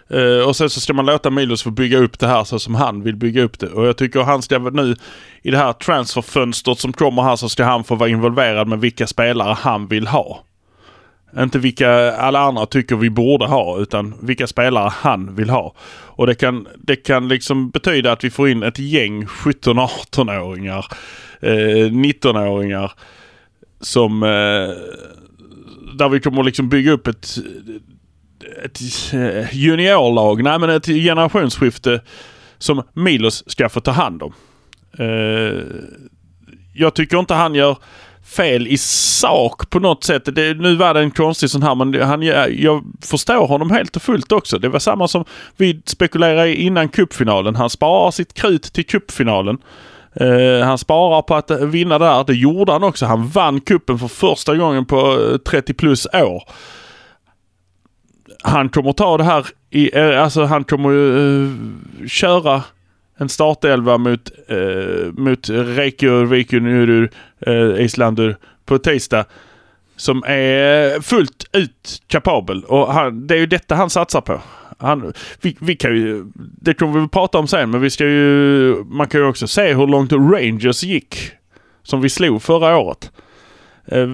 Eh, 0.09 0.47
och 0.47 0.55
sen 0.55 0.69
så 0.69 0.79
ska 0.79 0.93
man 0.93 1.05
låta 1.05 1.29
Milos 1.29 1.63
få 1.63 1.71
bygga 1.71 1.97
upp 1.97 2.19
det 2.19 2.27
här 2.27 2.43
så 2.43 2.59
som 2.59 2.75
han 2.75 3.03
vill 3.03 3.15
bygga 3.15 3.43
upp 3.43 3.59
det. 3.59 3.67
Och 3.67 3.87
jag 3.87 3.97
tycker 3.97 4.21
han 4.21 4.41
ska 4.41 4.59
nu 4.59 4.95
i 5.41 5.51
det 5.51 5.57
här 5.57 5.73
transferfönstret 5.73 6.79
som 6.79 6.93
kommer 6.93 7.21
här 7.21 7.35
så 7.35 7.49
ska 7.49 7.63
han 7.63 7.83
få 7.83 7.95
vara 7.95 8.09
involverad 8.09 8.67
med 8.67 8.79
vilka 8.79 9.07
spelare 9.07 9.57
han 9.59 9.87
vill 9.87 10.07
ha. 10.07 10.43
Inte 11.37 11.59
vilka 11.59 12.15
alla 12.15 12.39
andra 12.39 12.65
tycker 12.65 12.95
vi 12.95 13.09
borde 13.09 13.45
ha 13.45 13.79
utan 13.79 14.13
vilka 14.21 14.47
spelare 14.47 14.91
han 14.95 15.35
vill 15.35 15.49
ha. 15.49 15.73
Och 15.89 16.27
det 16.27 16.35
kan, 16.35 16.67
det 16.77 16.95
kan 16.95 17.27
liksom 17.27 17.69
betyda 17.69 18.11
att 18.11 18.23
vi 18.23 18.29
får 18.29 18.49
in 18.49 18.63
ett 18.63 18.79
gäng 18.79 19.25
17-18-åringar, 19.25 20.85
eh, 21.41 21.91
19-åringar 21.91 22.91
som 23.81 24.23
eh, 24.23 24.29
där 25.97 26.09
vi 26.09 26.19
kommer 26.19 26.43
liksom 26.43 26.69
bygga 26.69 26.91
upp 26.91 27.07
ett, 27.07 27.37
ett 28.63 28.79
eh, 29.13 29.55
juniorlag, 29.55 30.43
nej 30.43 30.59
men 30.59 30.69
ett 30.69 30.85
generationsskifte 30.85 32.01
som 32.57 32.83
Milos 32.93 33.43
ska 33.47 33.69
få 33.69 33.79
ta 33.79 33.91
hand 33.91 34.23
om. 34.23 34.33
Eh, 34.97 35.63
jag 36.73 36.93
tycker 36.93 37.19
inte 37.19 37.33
han 37.33 37.55
gör 37.55 37.77
fel 38.23 38.67
i 38.67 38.77
sak 38.77 39.69
på 39.69 39.79
något 39.79 40.03
sätt. 40.03 40.35
Det, 40.35 40.53
nu 40.53 40.75
var 40.75 40.93
det 40.93 40.99
en 40.99 41.11
konstig 41.11 41.49
sån 41.49 41.63
här 41.63 41.75
men 41.75 42.01
han, 42.01 42.21
jag 42.21 42.83
förstår 43.01 43.47
honom 43.47 43.71
helt 43.71 43.95
och 43.95 44.01
fullt 44.01 44.31
också. 44.31 44.59
Det 44.59 44.69
var 44.69 44.79
samma 44.79 45.07
som 45.07 45.25
vi 45.57 45.81
spekulerade 45.85 46.55
innan 46.55 46.89
cupfinalen. 46.89 47.55
Han 47.55 47.69
sparar 47.69 48.11
sitt 48.11 48.33
krut 48.33 48.63
till 48.63 48.85
cupfinalen. 48.85 49.57
Uh, 50.21 50.63
han 50.63 50.77
sparar 50.77 51.21
på 51.21 51.35
att 51.35 51.51
vinna 51.51 51.99
där. 51.99 52.23
Det 52.23 52.33
gjorde 52.33 52.71
han 52.71 52.83
också. 52.83 53.05
Han 53.05 53.27
vann 53.27 53.61
kuppen 53.61 53.99
för 53.99 54.07
första 54.07 54.55
gången 54.55 54.85
på 54.85 54.97
eh, 54.97 55.37
30 55.37 55.73
plus 55.73 56.07
år. 56.13 56.43
Han 58.43 58.69
kommer 58.69 58.93
ta 58.93 59.17
det 59.17 59.23
här 59.23 59.47
i, 59.69 59.97
eh, 59.97 60.23
alltså 60.23 60.43
han 60.43 60.63
kommer 60.63 60.89
uh, 60.91 61.49
köra 62.07 62.63
en 63.17 63.29
startelva 63.29 63.97
mot, 63.97 64.31
uh, 64.51 65.11
mot 65.13 65.49
Reykjavik, 65.49 66.53
uh, 66.53 67.07
Islandur 67.79 68.37
på 68.65 68.77
tisdag. 68.77 69.25
Som 69.95 70.23
är 70.23 71.01
fullt 71.01 71.45
ut 71.53 72.01
kapabel 72.07 72.63
och 72.63 72.93
han, 72.93 73.27
det 73.27 73.35
är 73.35 73.39
ju 73.39 73.45
detta 73.45 73.75
han 73.75 73.89
satsar 73.89 74.21
på. 74.21 74.39
Han, 74.81 75.13
vi, 75.41 75.57
vi 75.59 75.75
kan 75.75 75.95
ju, 75.95 76.25
det 76.35 76.73
kommer 76.73 77.01
vi 77.01 77.07
prata 77.07 77.37
om 77.37 77.47
sen, 77.47 77.69
men 77.69 77.81
vi 77.81 77.89
ska 77.89 78.05
ju, 78.05 78.75
man 78.83 79.07
kan 79.07 79.21
ju 79.21 79.27
också 79.27 79.47
se 79.47 79.73
hur 79.73 79.87
långt 79.87 80.11
Rangers 80.11 80.83
gick. 80.83 81.31
Som 81.83 82.01
vi 82.01 82.09
slog 82.09 82.41
förra 82.41 82.77
året. 82.77 83.11
Eh, 83.85 84.09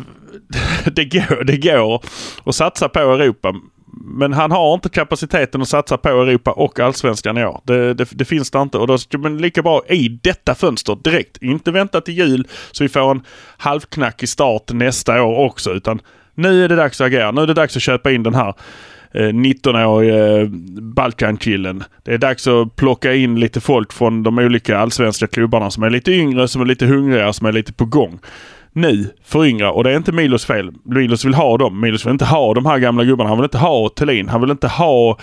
det 0.92 1.06
går, 1.06 1.44
det 1.44 1.58
går 1.58 2.04
att 2.46 2.56
satsa 2.56 2.90
på 2.90 3.00
Europa 3.00 3.54
men 4.06 4.34
han 4.34 4.52
har 4.52 4.74
inte 4.74 4.90
kapaciteten 4.90 5.62
att 5.62 5.68
satsa 5.68 5.98
på 5.98 6.10
Europa 6.10 6.52
och 6.52 6.80
Allsvenskan 6.80 7.38
i 7.38 7.46
år. 7.46 7.62
Det, 7.64 7.94
det, 7.94 8.08
det 8.12 8.26
finns 8.26 8.52
det 8.52 8.62
inte 8.62 8.78
och 8.78 8.88
då 8.88 8.98
ska 8.98 9.18
man 9.18 9.38
lika 9.38 9.62
bra 9.62 9.82
i 9.90 10.20
detta 10.24 10.56
fönster 10.56 10.96
direkt. 10.96 11.38
Inte 11.42 11.72
vänta 11.72 12.02
till 12.02 12.18
jul 12.18 12.48
så 12.72 12.84
vi 12.84 12.90
får 12.90 13.12
en 13.12 13.22
halvknackig 13.58 14.30
start 14.30 14.64
nästa 14.74 15.24
år 15.24 15.46
också 15.46 15.72
utan 15.72 16.02
nu 16.36 16.64
är 16.64 16.70
det 16.70 16.76
dags 16.76 17.02
att 17.02 17.08
agera. 17.08 17.32
Nu 17.32 17.42
är 17.42 17.48
det 17.48 17.54
dags 17.54 17.76
att 17.76 17.82
köpa 17.82 18.12
in 18.12 18.24
den 18.24 18.36
här 18.36 18.54
Eh, 19.12 19.22
19-årige 19.22 20.42
eh, 20.42 20.48
Balkan-killen. 20.82 21.84
Det 22.04 22.14
är 22.14 22.18
dags 22.18 22.48
att 22.48 22.76
plocka 22.76 23.14
in 23.14 23.40
lite 23.40 23.62
folk 23.62 23.94
från 23.94 24.24
de 24.24 24.38
olika 24.38 24.78
allsvenska 24.78 25.28
klubbarna 25.28 25.72
som 25.72 25.84
är 25.84 25.90
lite 25.90 26.12
yngre, 26.12 26.48
som 26.48 26.62
är 26.62 26.66
lite 26.66 26.86
hungriga, 26.86 27.34
som 27.34 27.48
är 27.48 27.52
lite 27.52 27.74
på 27.74 27.86
gång 27.86 28.20
nu 28.78 29.10
föryngra 29.24 29.72
och 29.72 29.84
det 29.84 29.92
är 29.92 29.98
inte 29.98 30.12
Milos 30.12 30.46
fel. 30.46 30.72
Milos 30.86 31.26
vill 31.26 31.34
ha 31.34 31.58
dem. 31.58 31.80
Milos 31.80 32.06
vill 32.06 32.12
inte 32.12 32.26
ha 32.26 32.54
de 32.54 32.66
här 32.66 32.80
gamla 32.80 33.04
gubbarna. 33.04 33.30
Han 33.30 33.38
vill 33.38 33.46
inte 33.46 33.58
ha 33.58 33.90
Thelin. 33.90 34.30
Han 34.30 34.42
vill 34.42 34.52
inte 34.52 34.68
ha 34.68 35.18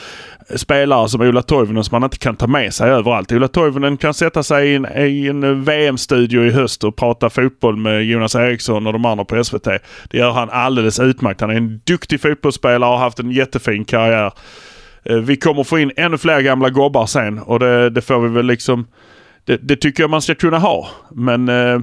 eh, 0.48 0.56
spelare 0.56 1.08
som 1.08 1.20
Ola 1.20 1.42
Toivonen 1.42 1.84
som 1.84 2.00
man 2.00 2.04
inte 2.04 2.18
kan 2.18 2.36
ta 2.36 2.46
med 2.46 2.74
sig 2.74 2.90
överallt. 2.90 3.32
Ola 3.32 3.48
Toivonen 3.48 3.96
kan 3.96 4.14
sätta 4.14 4.42
sig 4.42 4.68
i 4.68 4.74
en, 4.74 4.86
i 4.96 5.26
en 5.26 5.44
eh, 5.44 5.50
VM-studio 5.50 6.44
i 6.44 6.50
höst 6.50 6.84
och 6.84 6.96
prata 6.96 7.30
fotboll 7.30 7.76
med 7.76 8.04
Jonas 8.04 8.34
Eriksson 8.34 8.86
och 8.86 8.92
de 8.92 9.04
andra 9.04 9.24
på 9.24 9.44
SVT. 9.44 9.64
Det 10.10 10.18
gör 10.18 10.30
han 10.30 10.50
alldeles 10.50 11.00
utmärkt. 11.00 11.40
Han 11.40 11.50
är 11.50 11.54
en 11.54 11.80
duktig 11.84 12.20
fotbollsspelare 12.20 12.90
och 12.90 12.98
har 12.98 13.04
haft 13.04 13.20
en 13.20 13.30
jättefin 13.30 13.84
karriär. 13.84 14.32
Eh, 15.04 15.16
vi 15.16 15.36
kommer 15.36 15.64
få 15.64 15.78
in 15.78 15.92
ännu 15.96 16.18
fler 16.18 16.40
gamla 16.40 16.70
gobbar 16.70 17.06
sen 17.06 17.38
och 17.38 17.58
det, 17.58 17.90
det 17.90 18.02
får 18.02 18.20
vi 18.20 18.28
väl 18.28 18.46
liksom 18.46 18.86
det, 19.44 19.56
det, 19.56 19.76
tycker 19.76 20.02
jag 20.02 20.10
man 20.10 20.22
ska 20.22 20.34
kunna 20.34 20.58
ha. 20.58 20.88
Men 21.10 21.48
eh, 21.48 21.80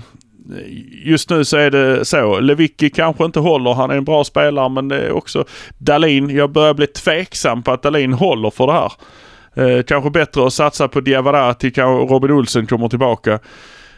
just 1.04 1.30
nu 1.30 1.46
så 1.46 1.58
är 1.58 1.72
det 1.72 2.06
så. 2.06 2.40
Lewicki 2.40 2.90
kanske 2.90 3.26
inte 3.26 3.40
håller. 3.40 3.74
Han 3.74 3.92
är 3.92 3.96
en 3.96 4.04
bra 4.04 4.24
spelare 4.24 4.70
men 4.70 4.88
det 4.88 5.02
är 5.02 5.12
också 5.12 5.46
Dalin. 5.78 6.30
Jag 6.30 6.52
börjar 6.52 6.74
bli 6.74 6.88
tveksam 6.88 7.64
på 7.64 7.72
att 7.72 7.84
Dalin 7.84 8.14
håller 8.14 8.50
för 8.50 8.68
det 8.68 8.74
här. 8.74 8.92
Eh, 9.54 9.84
kanske 9.84 10.10
bättre 10.10 10.46
att 10.46 10.54
satsa 10.54 10.88
på 10.88 11.02
Diavarati, 11.02 11.72
kanske 11.72 12.14
Robin 12.14 12.32
Olsen 12.32 12.68
kommer 12.68 12.90
tillbaka. 12.90 13.40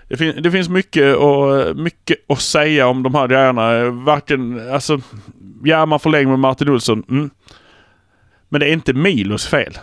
Det, 0.08 0.18
fin 0.18 0.42
det 0.44 0.52
finns 0.52 0.70
mycket, 0.70 1.16
och, 1.16 1.78
mycket 1.78 2.18
att 2.28 2.42
säga 2.42 2.88
om 2.88 3.04
de 3.04 3.16
här 3.16 3.28
grejerna. 3.28 3.90
Varken, 3.90 4.72
alltså, 4.72 5.00
ja 5.64 5.86
man 5.86 6.00
förlänger 6.00 6.30
med 6.30 6.40
Martin 6.40 6.70
Olsson. 6.70 7.04
Mm. 7.10 7.30
Men 8.50 8.60
det 8.60 8.70
är 8.70 8.74
inte 8.74 8.94
Milos 8.94 9.48
fel 9.48 9.78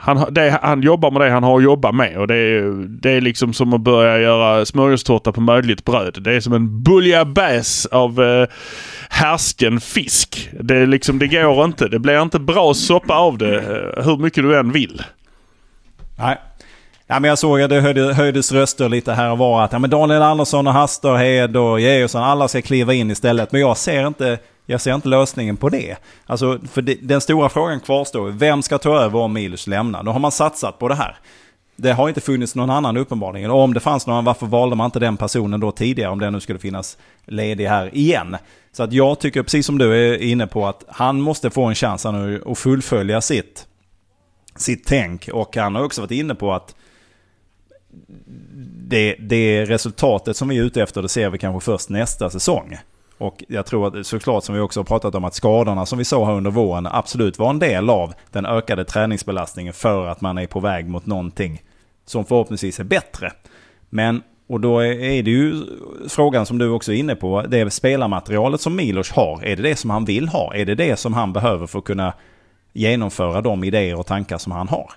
han, 0.00 0.34
det, 0.34 0.58
han 0.62 0.82
jobbar 0.82 1.10
med 1.10 1.20
det 1.20 1.30
han 1.30 1.42
har 1.42 1.56
att 1.56 1.64
jobba 1.64 1.92
med 1.92 2.16
och 2.16 2.26
det 2.26 2.36
är, 2.36 2.72
det 2.88 3.10
är 3.10 3.20
liksom 3.20 3.52
som 3.52 3.72
att 3.72 3.80
börja 3.80 4.18
göra 4.18 4.66
smörgåstårta 4.66 5.32
på 5.32 5.40
möjligt 5.40 5.84
bröd. 5.84 6.18
Det 6.20 6.34
är 6.34 6.40
som 6.40 6.52
en 6.52 6.82
bouillabaisse 6.82 7.88
av 7.92 8.22
eh, 8.22 8.48
härsken 9.08 9.80
fisk. 9.80 10.50
Det, 10.60 10.76
är 10.76 10.86
liksom, 10.86 11.18
det 11.18 11.26
går 11.26 11.64
inte. 11.64 11.88
Det 11.88 11.98
blir 11.98 12.22
inte 12.22 12.38
bra 12.38 12.74
soppa 12.74 13.14
av 13.14 13.38
det 13.38 13.56
eh, 13.56 14.04
hur 14.04 14.16
mycket 14.16 14.44
du 14.44 14.58
än 14.58 14.72
vill. 14.72 15.02
Nej. 16.18 16.36
Ja, 17.06 17.20
men 17.20 17.28
jag 17.28 17.38
såg 17.38 17.60
att 17.60 17.70
det 17.70 17.80
höjde, 17.80 18.14
höjdes 18.14 18.52
röster 18.52 18.88
lite 18.88 19.12
här 19.12 19.30
och 19.30 19.38
var 19.38 19.64
att 19.64 19.72
ja, 19.72 19.78
men 19.78 19.90
Daniel 19.90 20.22
Andersson 20.22 20.66
och 20.66 20.72
Hasterhed 20.72 21.56
och 21.56 21.80
Georgsson, 21.80 22.22
alla 22.22 22.48
ska 22.48 22.62
kliva 22.62 22.94
in 22.94 23.10
istället. 23.10 23.52
Men 23.52 23.60
jag 23.60 23.76
ser 23.76 24.06
inte 24.06 24.38
jag 24.70 24.80
ser 24.80 24.94
inte 24.94 25.08
lösningen 25.08 25.56
på 25.56 25.68
det. 25.68 25.96
Alltså, 26.26 26.58
för 26.70 26.82
det, 26.82 26.94
den 26.94 27.20
stora 27.20 27.48
frågan 27.48 27.80
kvarstår. 27.80 28.28
Vem 28.28 28.62
ska 28.62 28.78
ta 28.78 29.00
över 29.00 29.18
om 29.18 29.32
Milos 29.32 29.66
lämnar? 29.66 30.02
Då 30.02 30.10
har 30.10 30.20
man 30.20 30.32
satsat 30.32 30.78
på 30.78 30.88
det 30.88 30.94
här. 30.94 31.16
Det 31.76 31.92
har 31.92 32.08
inte 32.08 32.20
funnits 32.20 32.54
någon 32.54 32.70
annan 32.70 32.96
uppenbarligen. 32.96 33.50
Och 33.50 33.60
om 33.60 33.74
det 33.74 33.80
fanns 33.80 34.06
någon, 34.06 34.24
varför 34.24 34.46
valde 34.46 34.76
man 34.76 34.84
inte 34.84 34.98
den 34.98 35.16
personen 35.16 35.60
då 35.60 35.72
tidigare 35.72 36.10
om 36.10 36.18
den 36.18 36.32
nu 36.32 36.40
skulle 36.40 36.58
finnas 36.58 36.98
ledig 37.26 37.66
här 37.66 37.96
igen? 37.96 38.36
Så 38.72 38.82
att 38.82 38.92
jag 38.92 39.20
tycker, 39.20 39.42
precis 39.42 39.66
som 39.66 39.78
du 39.78 40.14
är 40.14 40.22
inne 40.22 40.46
på, 40.46 40.66
att 40.66 40.84
han 40.88 41.20
måste 41.20 41.50
få 41.50 41.64
en 41.64 41.74
chans 41.74 42.04
nu 42.04 42.42
att 42.46 42.58
fullfölja 42.58 43.20
sitt, 43.20 43.66
sitt 44.56 44.86
tänk. 44.86 45.28
Och 45.32 45.56
han 45.56 45.74
har 45.74 45.84
också 45.84 46.00
varit 46.00 46.10
inne 46.10 46.34
på 46.34 46.52
att 46.52 46.74
det, 48.88 49.16
det 49.18 49.64
resultatet 49.64 50.36
som 50.36 50.48
vi 50.48 50.58
är 50.58 50.62
ute 50.62 50.82
efter, 50.82 51.02
det 51.02 51.08
ser 51.08 51.30
vi 51.30 51.38
kanske 51.38 51.64
först 51.64 51.88
nästa 51.88 52.30
säsong. 52.30 52.78
Och 53.18 53.44
jag 53.48 53.66
tror 53.66 53.98
att 53.98 54.06
såklart 54.06 54.44
som 54.44 54.54
vi 54.54 54.60
också 54.60 54.80
har 54.80 54.84
pratat 54.84 55.14
om 55.14 55.24
att 55.24 55.34
skadorna 55.34 55.86
som 55.86 55.98
vi 55.98 56.04
såg 56.04 56.26
här 56.26 56.34
under 56.34 56.50
våren 56.50 56.86
absolut 56.86 57.38
var 57.38 57.50
en 57.50 57.58
del 57.58 57.90
av 57.90 58.14
den 58.30 58.46
ökade 58.46 58.84
träningsbelastningen 58.84 59.72
för 59.72 60.06
att 60.06 60.20
man 60.20 60.38
är 60.38 60.46
på 60.46 60.60
väg 60.60 60.88
mot 60.88 61.06
någonting 61.06 61.62
som 62.06 62.24
förhoppningsvis 62.24 62.80
är 62.80 62.84
bättre. 62.84 63.32
Men, 63.90 64.22
och 64.48 64.60
då 64.60 64.78
är 64.80 65.22
det 65.22 65.30
ju 65.30 65.64
frågan 66.08 66.46
som 66.46 66.58
du 66.58 66.70
också 66.70 66.92
är 66.92 66.96
inne 66.96 67.14
på, 67.14 67.42
det 67.42 67.70
spelarmaterialet 67.70 68.60
som 68.60 68.76
Milos 68.76 69.10
har, 69.10 69.44
är 69.44 69.56
det 69.56 69.62
det 69.62 69.76
som 69.76 69.90
han 69.90 70.04
vill 70.04 70.28
ha? 70.28 70.54
Är 70.54 70.64
det 70.64 70.74
det 70.74 70.96
som 70.96 71.14
han 71.14 71.32
behöver 71.32 71.66
för 71.66 71.78
att 71.78 71.84
kunna 71.84 72.12
genomföra 72.72 73.40
de 73.40 73.64
idéer 73.64 73.98
och 73.98 74.06
tankar 74.06 74.38
som 74.38 74.52
han 74.52 74.68
har? 74.68 74.92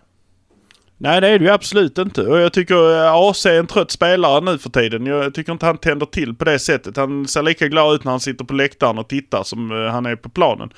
Nej 1.03 1.21
det 1.21 1.27
är 1.27 1.39
det 1.39 1.45
ju 1.45 1.51
absolut 1.51 1.97
inte. 1.97 2.21
Och 2.21 2.39
jag 2.39 2.53
tycker 2.53 3.05
eh, 3.05 3.13
AC 3.13 3.45
är 3.45 3.59
en 3.59 3.67
trött 3.67 3.91
spelare 3.91 4.41
nu 4.41 4.57
för 4.57 4.69
tiden. 4.69 5.05
Jag 5.05 5.33
tycker 5.33 5.51
inte 5.51 5.65
han 5.65 5.77
tänder 5.77 6.05
till 6.05 6.35
på 6.35 6.45
det 6.45 6.59
sättet. 6.59 6.97
Han 6.97 7.27
ser 7.27 7.41
lika 7.41 7.67
glad 7.67 7.95
ut 7.95 8.03
när 8.03 8.11
han 8.11 8.19
sitter 8.19 8.45
på 8.45 8.53
läktaren 8.53 8.97
och 8.97 9.09
tittar 9.09 9.43
som 9.43 9.71
eh, 9.71 9.91
han 9.91 10.05
är 10.05 10.15
på 10.15 10.29
planen. 10.29 10.69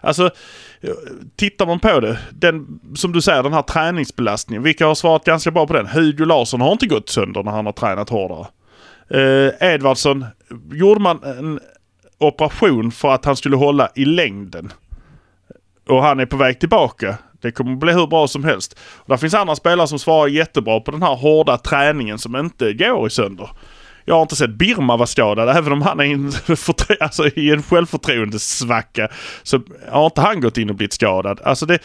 Alltså, 0.00 0.24
eh, 0.80 0.90
tittar 1.36 1.66
man 1.66 1.80
på 1.80 2.00
det, 2.00 2.18
den, 2.30 2.80
som 2.94 3.12
du 3.12 3.20
säger 3.20 3.42
den 3.42 3.52
här 3.52 3.62
träningsbelastningen. 3.62 4.62
Vilka 4.62 4.86
har 4.86 4.94
svarat 4.94 5.24
ganska 5.24 5.50
bra 5.50 5.66
på 5.66 5.72
den? 5.72 5.86
Hugo 5.86 6.24
Larsson 6.24 6.60
har 6.60 6.72
inte 6.72 6.86
gått 6.86 7.08
sönder 7.08 7.42
när 7.42 7.52
han 7.52 7.66
har 7.66 7.72
tränat 7.72 8.10
hårdare. 8.10 8.46
Eh, 9.10 9.74
Edvardsson, 9.74 10.24
gjorde 10.72 11.00
man 11.00 11.22
en 11.24 11.60
operation 12.18 12.92
för 12.92 13.14
att 13.14 13.24
han 13.24 13.36
skulle 13.36 13.56
hålla 13.56 13.88
i 13.94 14.04
längden. 14.04 14.72
Och 15.88 16.02
han 16.02 16.20
är 16.20 16.26
på 16.26 16.36
väg 16.36 16.60
tillbaka. 16.60 17.18
Det 17.46 17.52
kommer 17.52 17.76
bli 17.76 17.92
hur 17.92 18.06
bra 18.06 18.28
som 18.28 18.44
helst. 18.44 18.78
Och 18.96 19.08
där 19.08 19.16
finns 19.16 19.34
andra 19.34 19.56
spelare 19.56 19.88
som 19.88 19.98
svarar 19.98 20.28
jättebra 20.28 20.80
på 20.80 20.90
den 20.90 21.02
här 21.02 21.14
hårda 21.14 21.58
träningen 21.58 22.18
som 22.18 22.36
inte 22.36 22.72
går 22.72 23.06
i 23.06 23.10
sönder. 23.10 23.50
Jag 24.04 24.14
har 24.14 24.22
inte 24.22 24.36
sett 24.36 24.50
Birma 24.50 24.96
vara 24.96 25.06
skadad, 25.06 25.56
även 25.56 25.72
om 25.72 25.82
han 25.82 26.00
är 26.00 26.04
i 26.04 26.12
en, 26.12 26.32
alltså, 27.00 27.28
i 27.28 27.50
en 27.50 27.62
självförtroendesvacka. 27.62 29.08
Så 29.42 29.60
har 29.90 30.04
inte 30.04 30.20
han 30.20 30.40
gått 30.40 30.58
in 30.58 30.70
och 30.70 30.76
blivit 30.76 30.92
skadad. 30.92 31.40
Alltså 31.44 31.66
det, 31.66 31.78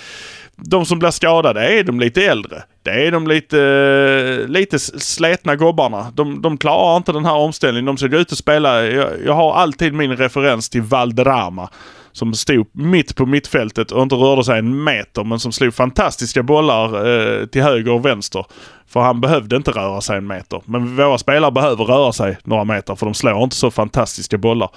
de 0.55 0.85
som 0.85 0.99
blir 0.99 1.11
skadade 1.11 1.79
är 1.79 1.83
de 1.83 1.99
lite 1.99 2.25
äldre. 2.25 2.63
Det 2.83 3.07
är 3.07 3.11
de 3.11 3.27
lite, 3.27 4.45
lite 4.47 4.79
slätna 4.79 5.55
gobbarna. 5.55 6.11
De, 6.13 6.41
de 6.41 6.57
klarar 6.57 6.97
inte 6.97 7.11
den 7.11 7.25
här 7.25 7.35
omställningen. 7.35 7.85
De 7.85 7.97
ska 7.97 8.07
gå 8.07 8.17
ut 8.17 8.31
och 8.31 8.37
spela. 8.37 8.85
Jag, 8.85 9.09
jag 9.25 9.33
har 9.33 9.53
alltid 9.53 9.93
min 9.93 10.17
referens 10.17 10.69
till 10.69 10.81
Valderrama 10.81 11.69
som 12.11 12.33
stod 12.33 12.67
mitt 12.71 13.15
på 13.15 13.25
mittfältet 13.25 13.91
och 13.91 14.01
inte 14.01 14.15
rörde 14.15 14.43
sig 14.43 14.59
en 14.59 14.83
meter 14.83 15.23
men 15.23 15.39
som 15.39 15.51
slog 15.51 15.73
fantastiska 15.73 16.43
bollar 16.43 17.07
eh, 17.07 17.45
till 17.45 17.61
höger 17.61 17.91
och 17.91 18.05
vänster. 18.05 18.45
För 18.87 18.99
han 18.99 19.21
behövde 19.21 19.55
inte 19.55 19.71
röra 19.71 20.01
sig 20.01 20.17
en 20.17 20.27
meter. 20.27 20.61
Men 20.65 20.95
våra 20.95 21.17
spelare 21.17 21.51
behöver 21.51 21.83
röra 21.83 22.13
sig 22.13 22.37
några 22.43 22.63
meter 22.63 22.95
för 22.95 23.05
de 23.05 23.13
slår 23.13 23.43
inte 23.43 23.55
så 23.55 23.71
fantastiska 23.71 24.37
bollar. 24.37 24.69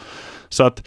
Så 0.49 0.65
att 0.65 0.83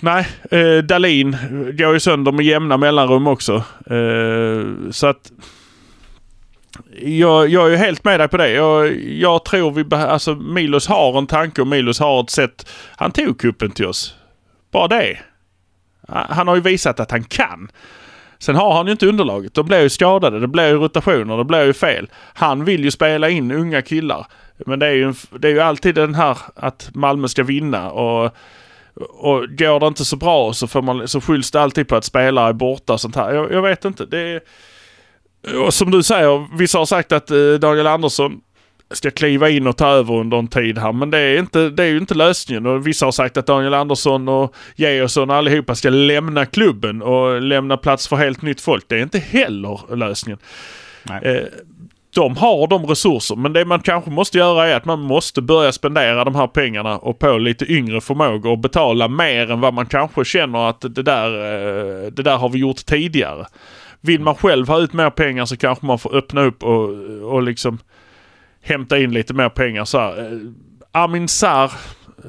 Nej, 0.00 0.26
eh, 0.50 0.78
Dalin 0.78 1.36
går 1.78 1.92
ju 1.92 2.00
sönder 2.00 2.32
med 2.32 2.46
jämna 2.46 2.76
mellanrum 2.76 3.26
också. 3.26 3.54
Eh, 3.90 4.90
så 4.90 5.06
att 5.06 5.32
jag, 7.00 7.48
jag 7.48 7.72
är 7.72 7.76
helt 7.76 8.04
med 8.04 8.20
dig 8.20 8.28
på 8.28 8.36
det. 8.36 8.50
Jag, 8.50 9.02
jag 9.02 9.44
tror 9.44 9.70
vi 9.70 9.96
alltså 9.96 10.34
Milos 10.34 10.86
har 10.86 11.18
en 11.18 11.26
tanke 11.26 11.60
och 11.60 11.66
Milos 11.66 12.00
har 12.00 12.22
ett 12.22 12.30
sätt. 12.30 12.70
Han 12.96 13.10
tog 13.10 13.40
kuppen 13.40 13.70
till 13.70 13.86
oss. 13.86 14.14
Bara 14.74 14.88
det. 14.88 15.18
Han 16.08 16.48
har 16.48 16.54
ju 16.54 16.60
visat 16.60 17.00
att 17.00 17.10
han 17.10 17.24
kan. 17.24 17.70
Sen 18.38 18.56
har 18.56 18.72
han 18.74 18.86
ju 18.86 18.92
inte 18.92 19.06
underlaget. 19.06 19.54
De 19.54 19.66
blir 19.66 19.80
ju 19.80 19.88
skadade, 19.88 20.40
det 20.40 20.48
blir 20.48 20.68
ju 20.68 20.74
rotationer, 20.74 21.36
det 21.36 21.44
blir 21.44 21.64
ju 21.64 21.72
fel. 21.72 22.10
Han 22.34 22.64
vill 22.64 22.84
ju 22.84 22.90
spela 22.90 23.28
in 23.28 23.50
unga 23.50 23.82
killar. 23.82 24.26
Men 24.66 24.78
det 24.78 24.86
är 24.86 24.92
ju, 24.92 25.14
det 25.38 25.48
är 25.48 25.52
ju 25.52 25.60
alltid 25.60 25.94
den 25.94 26.14
här 26.14 26.38
att 26.54 26.90
Malmö 26.94 27.28
ska 27.28 27.42
vinna 27.42 27.90
och, 27.90 28.24
och 29.10 29.40
går 29.48 29.80
det 29.80 29.86
inte 29.86 30.04
så 30.04 30.16
bra 30.16 30.52
så, 30.52 30.66
får 30.66 30.82
man, 30.82 31.08
så 31.08 31.20
skylls 31.20 31.50
det 31.50 31.60
alltid 31.60 31.88
på 31.88 31.96
att 31.96 32.04
spelare 32.04 32.48
är 32.48 32.52
borta 32.52 32.92
och 32.92 33.00
sånt 33.00 33.16
här. 33.16 33.32
Jag, 33.32 33.52
jag 33.52 33.62
vet 33.62 33.84
inte. 33.84 34.06
Det 34.06 34.18
är, 34.18 34.40
och 35.66 35.74
som 35.74 35.90
du 35.90 36.02
säger, 36.02 36.56
vissa 36.58 36.78
har 36.78 36.86
sagt 36.86 37.12
att 37.12 37.30
eh, 37.30 37.52
Daniel 37.60 37.86
Andersson 37.86 38.40
ska 38.96 39.10
kliva 39.10 39.48
in 39.48 39.66
och 39.66 39.76
ta 39.76 39.88
över 39.88 40.14
under 40.14 40.36
en 40.36 40.48
tid 40.48 40.78
här. 40.78 40.92
Men 40.92 41.10
det 41.10 41.18
är, 41.18 41.38
inte, 41.38 41.70
det 41.70 41.82
är 41.82 41.88
ju 41.88 41.98
inte 41.98 42.14
lösningen. 42.14 42.66
Och 42.66 42.86
vissa 42.86 43.06
har 43.06 43.12
sagt 43.12 43.36
att 43.36 43.46
Daniel 43.46 43.74
Andersson 43.74 44.28
och 44.28 44.54
Georgsson 44.76 45.30
och 45.30 45.36
allihopa 45.36 45.74
ska 45.74 45.90
lämna 45.90 46.46
klubben 46.46 47.02
och 47.02 47.42
lämna 47.42 47.76
plats 47.76 48.08
för 48.08 48.16
helt 48.16 48.42
nytt 48.42 48.60
folk. 48.60 48.84
Det 48.88 48.98
är 48.98 49.02
inte 49.02 49.18
heller 49.18 49.96
lösningen. 49.96 50.38
Eh, 51.22 51.42
de 52.14 52.36
har 52.36 52.66
de 52.66 52.86
resurser 52.86 53.36
men 53.36 53.52
det 53.52 53.64
man 53.64 53.80
kanske 53.80 54.10
måste 54.10 54.38
göra 54.38 54.66
är 54.66 54.76
att 54.76 54.84
man 54.84 55.00
måste 55.00 55.42
börja 55.42 55.72
spendera 55.72 56.24
de 56.24 56.34
här 56.34 56.46
pengarna 56.46 56.98
och 56.98 57.18
på 57.18 57.38
lite 57.38 57.72
yngre 57.72 58.00
förmågor 58.00 58.50
och 58.50 58.58
betala 58.58 59.08
mer 59.08 59.50
än 59.50 59.60
vad 59.60 59.74
man 59.74 59.86
kanske 59.86 60.24
känner 60.24 60.68
att 60.68 60.80
det 60.80 61.02
där, 61.02 61.26
eh, 61.26 62.10
det 62.10 62.22
där 62.22 62.36
har 62.36 62.48
vi 62.48 62.58
gjort 62.58 62.86
tidigare. 62.86 63.46
Vill 64.00 64.20
man 64.20 64.34
själv 64.34 64.68
ha 64.68 64.80
ut 64.80 64.92
mer 64.92 65.10
pengar 65.10 65.44
så 65.44 65.56
kanske 65.56 65.86
man 65.86 65.98
får 65.98 66.16
öppna 66.16 66.42
upp 66.44 66.62
och, 66.62 66.90
och 67.22 67.42
liksom 67.42 67.78
hämta 68.64 68.98
in 68.98 69.12
lite 69.12 69.34
mer 69.34 69.48
pengar 69.48 69.84
så 69.84 69.98
här. 69.98 70.32
Eh, 70.32 70.38
Amin 70.92 71.28
Sar 71.28 71.72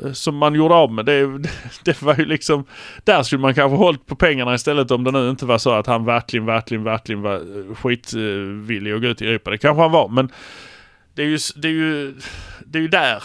eh, 0.04 0.12
som 0.12 0.38
man 0.38 0.56
gjorde 0.56 0.76
av 0.76 0.92
med. 0.92 1.06
Det, 1.06 1.42
det, 1.84 2.02
var 2.02 2.16
ju 2.16 2.26
liksom... 2.26 2.66
Där 3.04 3.24
skulle 3.24 3.42
man 3.42 3.54
kanske 3.54 3.78
hållit 3.78 4.06
på 4.06 4.16
pengarna 4.16 4.56
istället 4.56 4.92
om 4.92 5.04
det 5.04 5.12
nu 5.12 5.30
inte 5.30 5.46
var 5.46 5.58
så 5.58 5.72
att 5.72 5.88
han 5.88 6.06
verkligen, 6.06 6.46
verkligen, 6.46 6.84
verkligen 6.84 7.22
var 7.22 7.36
eh, 7.36 7.76
skitvillig 7.76 8.92
att 8.92 9.02
gå 9.02 9.08
ut 9.08 9.22
i 9.22 9.28
Europa. 9.28 9.52
Det 9.52 9.58
kanske 9.58 9.82
han 9.82 9.92
var 9.92 10.08
men 10.08 10.32
det 11.16 11.22
är 11.22 11.28
ju, 11.28 11.38
det 11.56 11.68
är 11.68 11.72
ju, 11.72 12.14
det 12.66 12.78
är 12.78 12.82
ju 12.82 12.88
där. 12.88 13.24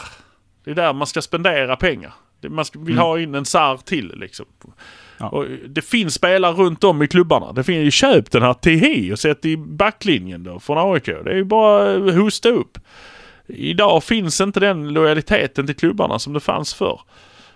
Det 0.65 0.71
är 0.71 0.75
där 0.75 0.93
man 0.93 1.07
ska 1.07 1.23
spendera 1.23 1.77
pengar. 1.77 2.13
Man 2.49 2.65
vill 2.73 2.95
mm. 2.95 2.99
ha 2.99 3.19
in 3.19 3.35
en 3.35 3.45
SAR 3.45 3.77
till 3.77 4.15
liksom. 4.17 4.47
Ja. 5.21 5.29
Och 5.29 5.47
det 5.69 5.83
finns 5.83 6.15
spelare 6.15 6.53
runt 6.53 6.85
om 6.85 7.03
i 7.03 7.09
klubbarna. 7.09 7.53
Det 7.53 7.65
finns 7.65 7.87
ju 7.87 7.91
köp 7.91 8.31
den 8.31 8.43
här 8.43 8.55
THI 8.55 9.13
och 9.13 9.19
sätt 9.19 9.45
i 9.45 9.57
backlinjen 9.57 10.45
då 10.45 10.61
från 10.61 10.93
AIK. 10.93 11.05
Det 11.05 11.31
är 11.31 11.35
ju 11.35 11.45
bara 11.45 11.95
att 11.95 12.15
hosta 12.15 12.49
upp. 12.49 12.79
Idag 13.47 14.05
finns 14.05 14.41
inte 14.41 14.61
den 14.61 14.89
lojaliteten 14.89 15.67
till 15.67 15.77
klubbarna 15.77 16.19
som 16.19 16.33
det 16.33 16.41
fanns 16.41 16.75
förr. 16.75 17.01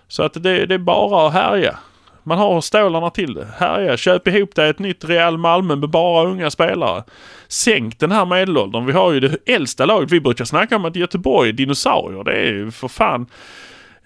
Så 0.07 0.23
att 0.23 0.33
det, 0.33 0.65
det 0.65 0.73
är 0.73 0.79
bara 0.79 1.27
att 1.27 1.33
härja. 1.33 1.77
Man 2.23 2.37
har 2.37 2.61
stålarna 2.61 3.09
till 3.09 3.33
det. 3.33 3.47
Härja, 3.57 3.97
köp 3.97 4.27
ihop 4.27 4.55
dig 4.55 4.69
ett 4.69 4.79
nytt 4.79 5.05
Real 5.05 5.37
Malmö 5.37 5.75
med 5.75 5.89
bara 5.89 6.27
unga 6.27 6.51
spelare. 6.51 7.03
Sänk 7.47 7.99
den 7.99 8.11
här 8.11 8.25
medelåldern. 8.25 8.85
Vi 8.85 8.93
har 8.93 9.11
ju 9.11 9.19
det 9.19 9.37
äldsta 9.45 9.85
laget. 9.85 10.11
Vi 10.11 10.21
brukar 10.21 10.45
snacka 10.45 10.75
om 10.75 10.85
att 10.85 10.95
Göteborg 10.95 11.49
är 11.49 11.53
dinosaurier. 11.53 12.23
Det 12.23 12.31
är 12.31 12.53
ju 12.53 12.71
för 12.71 12.87
fan 12.87 13.27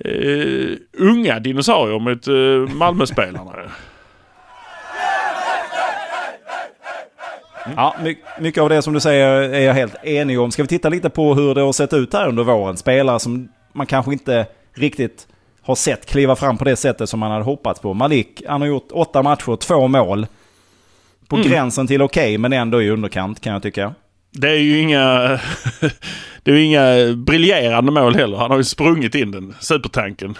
uh, 0.05 0.77
unga 0.97 1.39
dinosaurier 1.39 1.99
mot 1.99 2.27
uh, 2.27 2.75
Malmöspelarna. 2.75 3.53
Ja, 7.75 7.95
mycket 8.39 8.63
av 8.63 8.69
det 8.69 8.81
som 8.81 8.93
du 8.93 8.99
säger 8.99 9.27
är 9.27 9.59
jag 9.59 9.73
helt 9.73 9.95
enig 10.03 10.39
om. 10.39 10.51
Ska 10.51 10.63
vi 10.63 10.67
titta 10.67 10.89
lite 10.89 11.09
på 11.09 11.33
hur 11.35 11.55
det 11.55 11.61
har 11.61 11.73
sett 11.73 11.93
ut 11.93 12.13
här 12.13 12.27
under 12.27 12.43
våren? 12.43 12.77
Spelare 12.77 13.19
som 13.19 13.49
man 13.73 13.85
kanske 13.85 14.13
inte 14.13 14.45
riktigt 14.73 15.27
har 15.61 15.75
sett 15.75 16.05
kliva 16.05 16.35
fram 16.35 16.57
på 16.57 16.63
det 16.63 16.75
sättet 16.75 17.09
som 17.09 17.19
man 17.19 17.31
hade 17.31 17.43
hoppats 17.43 17.79
på. 17.79 17.93
Malik, 17.93 18.41
han 18.47 18.61
har 18.61 18.67
gjort 18.67 18.87
åtta 18.91 19.23
matcher, 19.23 19.55
två 19.55 19.87
mål. 19.87 20.27
På 21.27 21.35
mm. 21.35 21.47
gränsen 21.47 21.87
till 21.87 22.01
okej, 22.01 22.23
okay, 22.23 22.37
men 22.37 22.53
ändå 22.53 22.81
i 22.81 22.89
underkant 22.89 23.41
kan 23.41 23.53
jag 23.53 23.63
tycka. 23.63 23.93
Det 24.31 24.49
är 24.49 24.59
ju 24.59 24.79
inga, 24.79 25.19
det 26.43 26.51
är 26.51 26.55
inga 26.55 27.15
briljerande 27.15 27.91
mål 27.91 28.15
heller. 28.15 28.37
Han 28.37 28.51
har 28.51 28.57
ju 28.57 28.63
sprungit 28.63 29.15
in 29.15 29.31
den, 29.31 29.55
supertanken. 29.59 30.37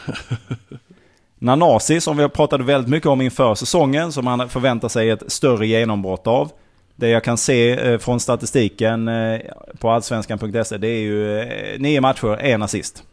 Nanasi 1.40 2.02
som 2.02 2.18
vi 2.18 2.24
har 2.24 2.30
pratat 2.30 2.62
väldigt 2.62 2.90
mycket 2.90 3.10
om 3.10 3.22
inför 3.22 3.56
säsongen, 3.56 4.12
som 4.12 4.28
han 4.28 4.50
förväntar 4.50 4.88
sig 4.88 5.10
ett 5.10 5.32
större 5.32 5.68
genombrott 5.68 6.28
av. 6.28 6.52
Det 6.96 7.10
jag 7.10 7.24
kan 7.24 7.38
se 7.38 7.72
eh, 7.72 8.00
från 8.00 8.20
statistiken 8.20 9.08
eh, 9.08 9.40
på 9.80 9.90
allsvenskan.se 9.90 10.78
det 10.78 10.88
är 10.88 11.00
ju 11.00 11.40
eh, 11.40 11.80
nio 11.80 12.02
matcher, 12.02 12.38
en 12.40 12.62
assist. 12.62 13.04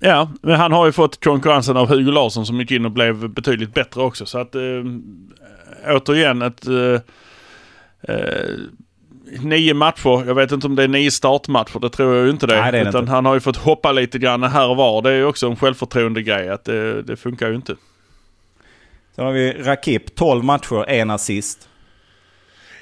Ja, 0.00 0.30
men 0.42 0.56
han 0.56 0.72
har 0.72 0.86
ju 0.86 0.92
fått 0.92 1.24
konkurrensen 1.24 1.76
av 1.76 1.88
Hugo 1.88 2.10
Larsson 2.10 2.46
som 2.46 2.60
gick 2.60 2.70
in 2.70 2.84
och 2.84 2.90
blev 2.90 3.28
betydligt 3.28 3.74
bättre 3.74 4.02
också. 4.02 4.26
Så 4.26 4.38
att 4.38 4.54
äh, 4.54 4.60
återigen 5.86 6.42
ett 6.42 6.66
äh, 6.66 7.00
nio 9.40 9.74
matcher. 9.74 10.24
Jag 10.26 10.34
vet 10.34 10.52
inte 10.52 10.66
om 10.66 10.76
det 10.76 10.82
är 10.82 10.88
nio 10.88 11.10
startmatcher. 11.10 11.78
Det 11.80 11.90
tror 11.90 12.16
jag 12.16 12.28
inte 12.30 12.46
det. 12.46 12.60
Nej, 12.60 12.72
det 12.72 12.80
Utan 12.80 13.00
inte. 13.00 13.12
han 13.12 13.26
har 13.26 13.34
ju 13.34 13.40
fått 13.40 13.56
hoppa 13.56 13.92
lite 13.92 14.18
grann 14.18 14.42
här 14.42 14.68
och 14.68 14.76
var. 14.76 15.02
Det 15.02 15.10
är 15.10 15.14
ju 15.14 15.24
också 15.24 15.46
en 15.46 15.56
självförtroende 15.56 16.22
grej. 16.22 16.48
Att 16.48 16.64
det, 16.64 17.02
det 17.02 17.16
funkar 17.16 17.48
ju 17.48 17.54
inte. 17.54 17.76
Sen 19.16 19.24
har 19.24 19.32
vi 19.32 19.52
Rakip. 19.52 20.14
12 20.14 20.44
matcher, 20.44 20.84
en 20.88 21.10
assist. 21.10 21.68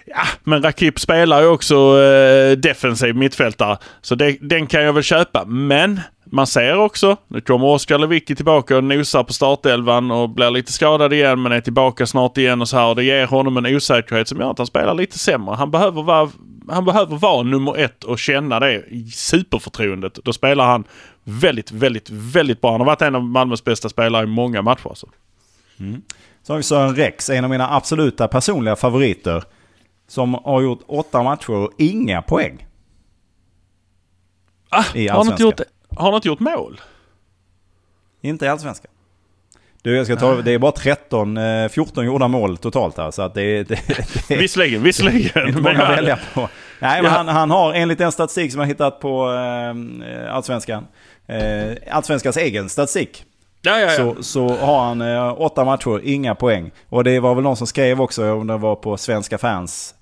Ja, 0.06 0.22
men 0.44 0.62
Rakip 0.62 1.00
spelar 1.00 1.40
ju 1.42 1.46
också 1.46 2.02
eh, 2.02 2.56
defensiv 2.56 3.16
mittfältare. 3.16 3.78
Så 4.00 4.14
det, 4.14 4.36
den 4.40 4.66
kan 4.66 4.82
jag 4.82 4.92
väl 4.92 5.02
köpa. 5.02 5.44
Men 5.44 6.00
man 6.32 6.46
ser 6.46 6.76
också, 6.76 7.16
nu 7.28 7.40
kommer 7.40 7.66
Oskar 7.66 7.98
Lewicki 7.98 8.34
tillbaka 8.34 8.76
och 8.76 8.84
nosar 8.84 9.24
på 9.24 9.32
startelvan 9.32 10.10
och 10.10 10.30
blir 10.30 10.50
lite 10.50 10.72
skadad 10.72 11.12
igen 11.12 11.42
men 11.42 11.52
är 11.52 11.60
tillbaka 11.60 12.06
snart 12.06 12.38
igen 12.38 12.60
och 12.60 12.68
så 12.68 12.76
här. 12.76 12.86
Och 12.86 12.96
det 12.96 13.04
ger 13.04 13.26
honom 13.26 13.56
en 13.56 13.66
osäkerhet 13.66 14.28
som 14.28 14.40
gör 14.40 14.50
att 14.50 14.58
han 14.58 14.66
spelar 14.66 14.94
lite 14.94 15.18
sämre. 15.18 15.54
Han 15.54 15.70
behöver 15.70 16.02
vara, 16.02 16.30
han 16.68 16.84
behöver 16.84 17.16
vara 17.16 17.42
nummer 17.42 17.78
ett 17.78 18.04
och 18.04 18.18
känna 18.18 18.60
det 18.60 18.84
superförtroendet. 19.12 20.14
Då 20.14 20.32
spelar 20.32 20.66
han 20.66 20.84
väldigt, 21.24 21.72
väldigt, 21.72 22.10
väldigt 22.10 22.60
bra. 22.60 22.70
Han 22.70 22.80
har 22.80 22.86
varit 22.86 23.02
en 23.02 23.14
av 23.14 23.24
Malmös 23.24 23.64
bästa 23.64 23.88
spelare 23.88 24.24
i 24.24 24.26
många 24.26 24.62
matcher. 24.62 24.88
Alltså. 24.88 25.06
Mm. 25.80 26.02
Så 26.42 26.52
har 26.52 26.56
vi 26.56 26.62
Sören 26.62 26.96
Rex, 26.96 27.30
en 27.30 27.44
av 27.44 27.50
mina 27.50 27.74
absoluta 27.76 28.28
personliga 28.28 28.76
favoriter. 28.76 29.44
Som 30.08 30.34
har 30.34 30.62
gjort 30.62 30.80
åtta 30.86 31.22
matcher 31.22 31.50
och 31.50 31.70
inga 31.78 32.22
poäng. 32.22 32.66
Ah, 34.68 34.82
har, 34.82 35.08
han 35.08 35.26
inte 35.26 35.42
gjort, 35.42 35.60
har 35.96 36.04
han 36.04 36.14
inte 36.14 36.28
gjort 36.28 36.40
mål? 36.40 36.80
Inte 38.20 38.44
i 38.44 38.48
Allsvenskan. 38.48 38.90
Du, 39.82 39.96
jag 39.96 40.06
ska 40.06 40.16
ta, 40.16 40.34
det 40.34 40.52
är 40.52 40.58
bara 40.58 40.72
13, 40.72 41.36
eh, 41.36 41.68
14 41.68 42.06
gjorda 42.06 42.28
mål 42.28 42.56
totalt 42.56 42.96
här. 42.98 43.10
Så 43.10 43.22
att 43.22 43.34
det, 43.34 43.62
det, 43.62 43.78
det 44.28 44.36
Visserligen, 44.36 44.82
visserligen. 44.82 45.48
inte 45.48 45.60
många 45.60 45.82
att 45.82 45.98
välja 45.98 46.18
på. 46.34 46.48
Nej, 46.78 47.02
men 47.02 47.10
han, 47.10 47.28
han 47.28 47.50
har 47.50 47.72
enligt 47.72 47.98
den 47.98 48.12
statistik 48.12 48.52
som 48.52 48.60
jag 48.60 48.68
hittat 48.68 49.00
på 49.00 49.32
eh, 49.32 50.34
Allsvenskan, 50.34 50.86
eh, 51.26 51.72
Allsvenskans 51.90 52.36
egen 52.36 52.68
statistik, 52.68 53.24
Ja, 53.62 53.78
ja, 53.78 53.90
ja. 53.92 53.96
så, 53.96 54.22
så 54.22 54.48
har 54.48 54.84
han 54.84 55.00
eh, 55.00 55.40
åtta 55.40 55.64
matcher, 55.64 56.00
inga 56.04 56.34
poäng. 56.34 56.70
Och 56.88 57.04
det 57.04 57.20
var 57.20 57.34
väl 57.34 57.44
någon 57.44 57.56
som 57.56 57.66
skrev 57.66 58.00
också, 58.00 58.32
om 58.32 58.46
det 58.46 58.56
var 58.56 58.76
på 58.76 58.96
Svenska 58.96 59.38
fans, 59.38 59.94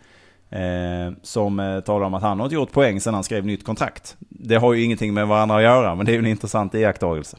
eh, 0.51 1.13
som 1.23 1.61
eh, 1.61 1.81
talade 1.81 2.07
om 2.07 2.15
att 2.15 2.23
han 2.23 2.39
har 2.39 2.47
inte 2.47 2.55
gjort 2.55 2.73
poäng 2.73 3.01
sedan 3.01 3.15
han 3.15 3.25
skrev 3.25 3.47
nytt 3.47 3.65
kontrakt. 3.65 4.17
Det 4.29 4.57
har 4.57 4.73
ju 4.75 4.83
ingenting 4.83 5.15
med 5.15 5.27
varandra 5.29 5.57
att 5.57 5.63
göra, 5.63 5.95
men 5.95 6.07
det 6.07 6.13
är 6.13 6.15
ju 6.15 6.19
en 6.19 6.27
intressant 6.27 6.75
iakttagelse. 6.75 7.37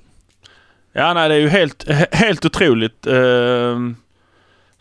Ja, 0.93 1.14
nej, 1.14 1.30
det 1.30 1.36
är 1.36 1.39
ju 1.39 1.49
helt, 1.49 1.88
he- 1.88 2.16
helt 2.16 2.45
otroligt. 2.45 3.07
Eh, 3.07 3.78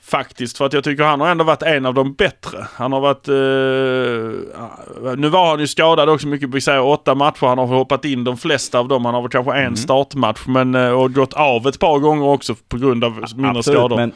faktiskt, 0.03 0.59
för 0.59 0.67
att 0.67 0.73
jag 0.73 0.85
tycker 0.85 1.05
han 1.05 1.21
har 1.21 1.29
ändå 1.29 1.45
varit 1.45 1.63
en 1.63 1.87
av 1.87 1.95
de 1.95 2.15
bättre. 2.15 2.67
Han 2.75 2.93
har 2.93 3.01
varit... 3.01 3.29
Eh, 3.29 3.35
nu 5.17 5.29
var 5.29 5.51
han 5.51 5.61
ju 5.61 5.67
skadad 5.67 6.09
också 6.09 6.27
mycket, 6.29 6.49
vi 6.55 6.61
säger 6.61 6.83
åtta 6.83 7.15
matcher. 7.15 7.47
Han 7.47 7.59
har 7.59 7.67
hoppat 7.67 8.05
in 8.05 8.25
de 8.25 8.37
flesta 8.37 8.79
av 8.79 8.89
dem. 8.89 9.05
Han 9.05 9.15
har 9.15 9.23
väl 9.23 9.31
kanske 9.31 9.53
en 9.55 9.77
startmatch 9.77 10.47
men, 10.47 10.75
eh, 10.75 10.91
och 10.91 11.13
gått 11.13 11.33
av 11.33 11.67
ett 11.67 11.79
par 11.79 11.99
gånger 11.99 12.25
också 12.27 12.55
på 12.69 12.77
grund 12.79 13.05
av 13.05 13.25
mindre 13.37 13.63
skador. 13.63 13.97
men 13.97 14.13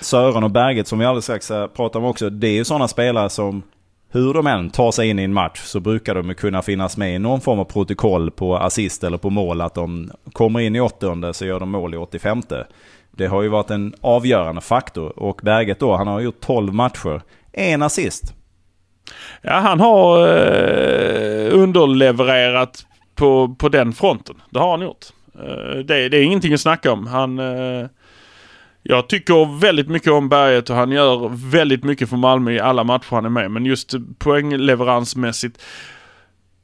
Sören 0.00 0.44
och 0.44 0.50
Berget 0.50 0.88
som 0.88 0.98
vi 0.98 1.04
alldeles 1.04 1.24
strax 1.24 1.48
pratar 1.48 2.00
om 2.00 2.04
också, 2.04 2.30
det 2.30 2.48
är 2.48 2.52
ju 2.52 2.64
sådana 2.64 2.88
spelare 2.88 3.30
som 3.30 3.62
hur 4.10 4.34
de 4.34 4.46
än 4.46 4.70
tar 4.70 4.90
sig 4.92 5.08
in 5.08 5.18
i 5.18 5.22
en 5.22 5.32
match 5.32 5.60
så 5.60 5.80
brukar 5.80 6.14
de 6.14 6.34
kunna 6.34 6.62
finnas 6.62 6.96
med 6.96 7.14
i 7.14 7.18
någon 7.18 7.40
form 7.40 7.58
av 7.58 7.64
protokoll 7.64 8.30
på 8.30 8.56
assist 8.56 9.04
eller 9.04 9.18
på 9.18 9.30
mål. 9.30 9.60
Att 9.60 9.74
de 9.74 10.10
kommer 10.32 10.60
in 10.60 10.76
i 10.76 10.80
80 10.80 11.32
så 11.32 11.46
gör 11.46 11.60
de 11.60 11.70
mål 11.70 11.94
i 11.94 11.96
85 11.96 12.42
Det 13.10 13.26
har 13.26 13.42
ju 13.42 13.48
varit 13.48 13.70
en 13.70 13.94
avgörande 14.00 14.60
faktor. 14.60 15.18
Och 15.18 15.40
Berget 15.42 15.80
då, 15.80 15.96
han 15.96 16.06
har 16.06 16.20
gjort 16.20 16.40
12 16.40 16.74
matcher. 16.74 17.22
En 17.52 17.82
assist. 17.82 18.34
Ja, 19.42 19.52
han 19.52 19.80
har 19.80 20.28
eh, 20.28 21.54
underlevererat 21.54 22.86
på, 23.14 23.56
på 23.58 23.68
den 23.68 23.92
fronten. 23.92 24.36
Det 24.50 24.58
har 24.58 24.70
han 24.70 24.80
gjort. 24.80 25.06
Eh, 25.34 25.78
det, 25.78 26.08
det 26.08 26.16
är 26.16 26.22
ingenting 26.22 26.54
att 26.54 26.60
snacka 26.60 26.92
om. 26.92 27.06
Han, 27.06 27.38
eh, 27.38 27.86
jag 28.90 29.08
tycker 29.08 29.60
väldigt 29.60 29.88
mycket 29.88 30.12
om 30.12 30.28
Berget 30.28 30.70
och 30.70 30.76
han 30.76 30.90
gör 30.90 31.30
väldigt 31.50 31.84
mycket 31.84 32.08
för 32.08 32.16
Malmö 32.16 32.52
i 32.52 32.60
alla 32.60 32.84
matcher 32.84 33.10
han 33.10 33.24
är 33.24 33.28
med. 33.28 33.50
Men 33.50 33.66
just 33.66 33.94
poängleveransmässigt. 34.18 35.60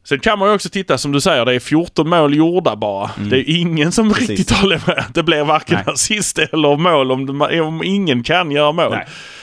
Sen 0.04 0.18
kan 0.18 0.38
man 0.38 0.48
ju 0.48 0.54
också 0.54 0.68
titta, 0.68 0.98
som 0.98 1.12
du 1.12 1.20
säger, 1.20 1.44
det 1.44 1.54
är 1.54 1.60
14 1.60 2.08
mål 2.08 2.34
gjorda 2.36 2.76
bara. 2.76 3.10
Det 3.30 3.36
är 3.36 3.60
ingen 3.60 3.92
som 3.92 4.12
Precis. 4.12 4.28
riktigt 4.28 4.50
har 4.50 4.68
levererat. 4.68 5.14
Det 5.14 5.22
blir 5.22 5.44
varken 5.44 5.78
Nej. 5.86 5.94
assist 5.94 6.38
eller 6.38 6.76
mål 6.76 7.12
om, 7.12 7.40
om 7.62 7.82
ingen 7.84 8.22
kan 8.22 8.50
göra 8.50 8.72
mål. 8.72 8.92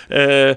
Eh, 0.09 0.55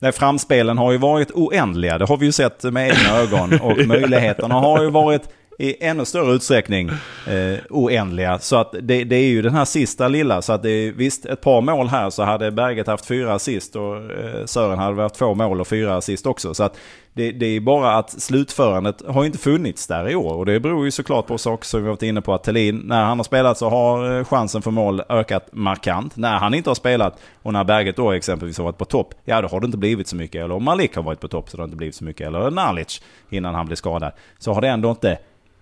Nej, 0.00 0.12
framspelen 0.12 0.78
har 0.78 0.92
ju 0.92 0.98
varit 0.98 1.30
oändliga. 1.30 1.98
Det 1.98 2.04
har 2.04 2.16
vi 2.16 2.26
ju 2.26 2.32
sett 2.32 2.62
med 2.62 2.88
egna 2.88 3.18
ögon. 3.18 3.60
Och 3.60 3.78
möjligheterna 3.86 4.54
har 4.54 4.82
ju 4.82 4.90
varit 4.90 5.22
i 5.60 5.84
ännu 5.84 6.04
större 6.04 6.32
utsträckning 6.32 6.90
eh, 7.26 7.58
oändliga. 7.70 8.38
Så 8.38 8.56
att 8.56 8.74
det, 8.82 9.04
det 9.04 9.16
är 9.16 9.28
ju 9.28 9.42
den 9.42 9.54
här 9.54 9.64
sista 9.64 10.08
lilla. 10.08 10.42
Så 10.42 10.52
att 10.52 10.62
det 10.62 10.70
är 10.70 10.92
visst 10.92 11.26
ett 11.26 11.40
par 11.40 11.60
mål 11.60 11.88
här 11.88 12.10
så 12.10 12.22
hade 12.22 12.50
Berget 12.50 12.86
haft 12.86 13.06
fyra 13.06 13.34
assist 13.34 13.76
och 13.76 13.96
eh, 13.96 14.44
Sören 14.44 14.78
hade 14.78 15.02
haft 15.02 15.14
två 15.14 15.34
mål 15.34 15.60
och 15.60 15.68
fyra 15.68 15.96
assist 15.96 16.26
också. 16.26 16.54
Så 16.54 16.62
att 16.62 16.76
det, 17.12 17.32
det 17.32 17.46
är 17.46 17.60
bara 17.60 17.96
att 17.96 18.10
slutförandet 18.10 19.02
har 19.06 19.24
inte 19.24 19.38
funnits 19.38 19.86
där 19.86 20.08
i 20.08 20.14
år. 20.14 20.34
Och 20.34 20.46
det 20.46 20.60
beror 20.60 20.84
ju 20.84 20.90
såklart 20.90 21.26
på 21.26 21.38
saker 21.38 21.66
som 21.66 21.82
vi 21.82 21.88
varit 21.88 22.02
inne 22.02 22.20
på. 22.20 22.34
Att 22.34 22.44
Thelin, 22.44 22.82
när 22.84 23.04
han 23.04 23.18
har 23.18 23.24
spelat 23.24 23.58
så 23.58 23.68
har 23.68 24.18
eh, 24.18 24.24
chansen 24.24 24.62
för 24.62 24.70
mål 24.70 25.02
ökat 25.08 25.48
markant. 25.52 26.16
När 26.16 26.38
han 26.38 26.54
inte 26.54 26.70
har 26.70 26.74
spelat 26.74 27.18
och 27.42 27.52
när 27.52 27.64
Berget 27.64 27.96
då 27.96 28.12
exempelvis 28.12 28.58
har 28.58 28.64
varit 28.64 28.78
på 28.78 28.84
topp, 28.84 29.14
ja 29.24 29.40
då 29.40 29.48
har 29.48 29.60
det 29.60 29.64
inte 29.64 29.78
blivit 29.78 30.08
så 30.08 30.16
mycket. 30.16 30.44
Eller 30.44 30.54
om 30.54 30.64
Malik 30.64 30.96
har 30.96 31.02
varit 31.02 31.20
på 31.20 31.28
topp 31.28 31.50
så 31.50 31.56
det 31.56 31.62
har 31.62 31.66
det 31.66 31.70
inte 31.70 31.76
blivit 31.76 31.94
så 31.94 32.04
mycket. 32.04 32.26
Eller 32.26 32.50
Nalic 32.50 33.02
innan 33.30 33.54
han 33.54 33.66
blev 33.66 33.76
skadad. 33.76 34.12
Så 34.38 34.52
har 34.52 34.60
det 34.60 34.68
ändå 34.68 34.90
inte 34.90 35.18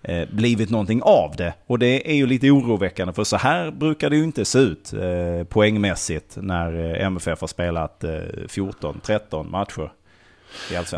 eh, 0.07 0.29
blivit 0.31 0.71
någonting 0.71 1.03
av 1.03 1.37
det. 1.37 1.55
Och 1.67 1.79
det 1.79 2.11
är 2.11 2.15
ju 2.15 2.27
lite 2.27 2.51
oroväckande 2.51 3.13
för 3.13 3.25
så 3.25 3.37
här 3.37 3.71
brukar 3.71 4.11
det 4.11 4.17
ju 4.17 4.25
inte 4.25 4.45
se 4.45 4.59
ut 4.59 4.93
eh, 4.93 5.45
poängmässigt 5.49 6.37
när 6.41 6.95
eh, 6.95 7.07
MFF 7.07 7.41
har 7.41 7.49
spelat 7.49 8.05
eh, 8.05 8.11
14-13 8.11 9.51
matcher. 9.51 9.93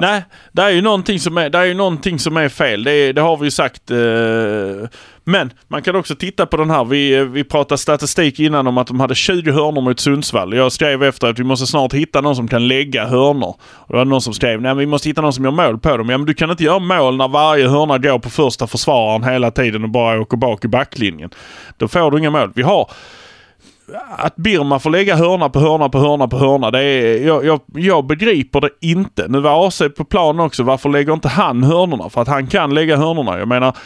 Nej, 0.00 0.24
det 0.52 0.62
är 0.62 0.70
ju 0.70 0.82
någonting 0.82 1.20
som 1.20 1.38
är, 1.38 1.50
det 1.50 1.58
är, 1.58 1.64
ju 1.64 1.74
någonting 1.74 2.18
som 2.18 2.36
är 2.36 2.48
fel. 2.48 2.84
Det, 2.84 2.92
är, 2.92 3.12
det 3.12 3.20
har 3.20 3.36
vi 3.36 3.44
ju 3.44 3.50
sagt. 3.50 3.90
Eh, 3.90 3.96
men 5.24 5.52
man 5.68 5.82
kan 5.82 5.96
också 5.96 6.14
titta 6.14 6.46
på 6.46 6.56
den 6.56 6.70
här. 6.70 6.84
Vi, 6.84 7.14
eh, 7.14 7.24
vi 7.24 7.44
pratade 7.44 7.78
statistik 7.78 8.40
innan 8.40 8.66
om 8.66 8.78
att 8.78 8.86
de 8.86 9.00
hade 9.00 9.14
20 9.14 9.52
hörnor 9.52 9.80
mot 9.80 10.00
Sundsvall. 10.00 10.56
Jag 10.56 10.72
skrev 10.72 11.02
efter 11.02 11.26
att 11.26 11.38
vi 11.38 11.44
måste 11.44 11.66
snart 11.66 11.92
hitta 11.92 12.20
någon 12.20 12.36
som 12.36 12.48
kan 12.48 12.68
lägga 12.68 13.06
hörnor. 13.06 13.56
Och 13.60 13.92
det 13.92 13.96
var 13.96 14.04
någon 14.04 14.22
som 14.22 14.34
skrev 14.34 14.62
nej 14.62 14.74
vi 14.74 14.86
måste 14.86 15.08
hitta 15.08 15.20
någon 15.20 15.32
som 15.32 15.44
gör 15.44 15.50
mål 15.50 15.78
på 15.78 15.96
dem. 15.96 16.08
Ja 16.08 16.18
men 16.18 16.26
du 16.26 16.34
kan 16.34 16.50
inte 16.50 16.64
göra 16.64 16.78
mål 16.78 17.16
när 17.16 17.28
varje 17.28 17.68
hörna 17.68 17.98
går 17.98 18.18
på 18.18 18.30
första 18.30 18.66
försvararen 18.66 19.24
hela 19.24 19.50
tiden 19.50 19.84
och 19.84 19.90
bara 19.90 20.20
åker 20.20 20.36
bak 20.36 20.64
i 20.64 20.68
backlinjen. 20.68 21.30
Då 21.76 21.88
får 21.88 22.10
du 22.10 22.18
inga 22.18 22.30
mål. 22.30 22.52
Vi 22.54 22.62
har 22.62 22.90
att 24.16 24.36
Birma 24.36 24.78
får 24.78 24.90
lägga 24.90 25.16
hörna 25.16 25.48
på 25.48 25.60
hörna 25.60 25.88
på 25.88 25.98
hörna 25.98 26.28
på 26.28 26.38
hörna. 26.38 26.70
Det 26.70 26.82
är, 26.82 27.26
jag, 27.26 27.44
jag, 27.44 27.60
jag 27.72 28.06
begriper 28.06 28.60
det 28.60 28.70
inte. 28.80 29.26
Nu 29.28 29.40
var 29.40 29.68
AC 29.68 29.82
på 29.96 30.04
plan 30.04 30.40
också. 30.40 30.62
Varför 30.62 30.88
lägger 30.88 31.12
inte 31.12 31.28
han 31.28 31.62
hörnorna? 31.62 32.10
För 32.10 32.22
att 32.22 32.28
han 32.28 32.46
kan 32.46 32.74
lägga 32.74 32.96
hörnorna. 32.96 33.38
Jag 33.38 33.48
menar 33.48 33.76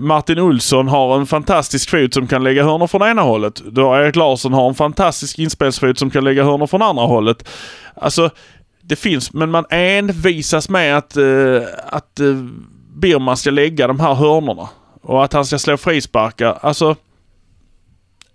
Martin 0.00 0.38
Olsson 0.38 0.88
har 0.88 1.18
en 1.18 1.26
fantastisk 1.26 1.90
fot 1.90 2.14
som 2.14 2.26
kan 2.26 2.44
lägga 2.44 2.64
hörnor 2.64 2.86
från 2.86 3.02
ena 3.02 3.22
hållet. 3.22 3.62
Då 3.66 3.96
Erik 3.96 4.16
Larsson 4.16 4.52
har 4.52 4.68
en 4.68 4.74
fantastisk 4.74 5.38
inspelsfot 5.38 5.98
som 5.98 6.10
kan 6.10 6.24
lägga 6.24 6.44
hörnor 6.44 6.66
från 6.66 6.82
andra 6.82 7.04
hållet. 7.04 7.48
Alltså, 7.94 8.30
det 8.82 8.96
finns, 8.96 9.32
men 9.32 9.50
man 9.50 9.64
envisas 9.70 10.68
med 10.68 10.96
att, 10.96 11.16
eh, 11.16 11.62
att 11.86 12.20
eh, 12.20 12.26
Birma 12.96 13.36
ska 13.36 13.50
lägga 13.50 13.86
de 13.86 14.00
här 14.00 14.14
hörnorna. 14.14 14.68
Och 15.02 15.24
att 15.24 15.32
han 15.32 15.44
ska 15.44 15.58
slå 15.58 15.76
frisparkar. 15.76 16.58
Alltså, 16.60 16.96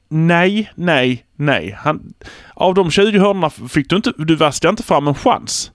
Nej, 0.09 0.71
nej, 0.75 1.25
nej. 1.35 1.77
Han, 1.79 2.13
av 2.53 2.73
de 2.73 2.91
20 2.91 3.19
hörnorna 3.19 3.49
fick 3.49 3.89
du 3.89 3.95
inte, 3.95 4.13
du 4.17 4.35
vaskade 4.35 4.69
inte 4.69 4.83
fram 4.83 5.07
en 5.07 5.15
chans. 5.15 5.71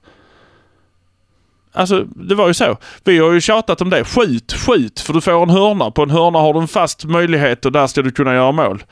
Alltså, 1.72 2.04
det 2.04 2.34
var 2.34 2.48
ju 2.48 2.54
så. 2.54 2.76
Vi 3.04 3.18
har 3.18 3.32
ju 3.32 3.40
tjatat 3.40 3.80
om 3.80 3.90
det. 3.90 4.04
Skjut, 4.04 4.52
skjut, 4.52 5.00
för 5.00 5.12
du 5.12 5.20
får 5.20 5.42
en 5.42 5.50
hörna. 5.50 5.90
På 5.90 6.02
en 6.02 6.10
hörna 6.10 6.38
har 6.38 6.54
du 6.54 6.60
en 6.60 6.68
fast 6.68 7.04
möjlighet 7.04 7.66
och 7.66 7.72
där 7.72 7.86
ska 7.86 8.02
du 8.02 8.10
kunna 8.10 8.34
göra 8.34 8.52
mål. 8.52 8.84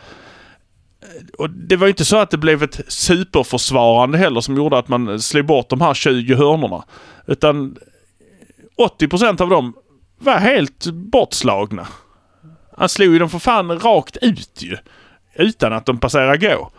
Eh, 1.02 1.08
och 1.38 1.50
det 1.50 1.76
var 1.76 1.86
ju 1.86 1.90
inte 1.90 2.04
så 2.04 2.16
att 2.16 2.30
det 2.30 2.38
blev 2.38 2.62
ett 2.62 2.80
superförsvarande 2.88 4.18
heller 4.18 4.40
som 4.40 4.56
gjorde 4.56 4.78
att 4.78 4.88
man 4.88 5.20
slog 5.20 5.46
bort 5.46 5.68
de 5.68 5.80
här 5.80 5.94
20 5.94 6.34
hörnorna. 6.34 6.84
Utan 7.26 7.76
80% 9.00 9.42
av 9.42 9.48
dem 9.48 9.74
var 10.18 10.38
helt 10.38 10.86
bortslagna. 10.86 11.86
Han 12.76 12.88
slog 12.88 13.12
ju 13.12 13.18
dem 13.18 13.30
för 13.30 13.38
fan 13.38 13.80
rakt 13.80 14.16
ut 14.16 14.62
ju. 14.62 14.76
Utan 15.34 15.72
att 15.72 15.86
de 15.86 15.98
passerar 15.98 16.36
gå. 16.36 16.70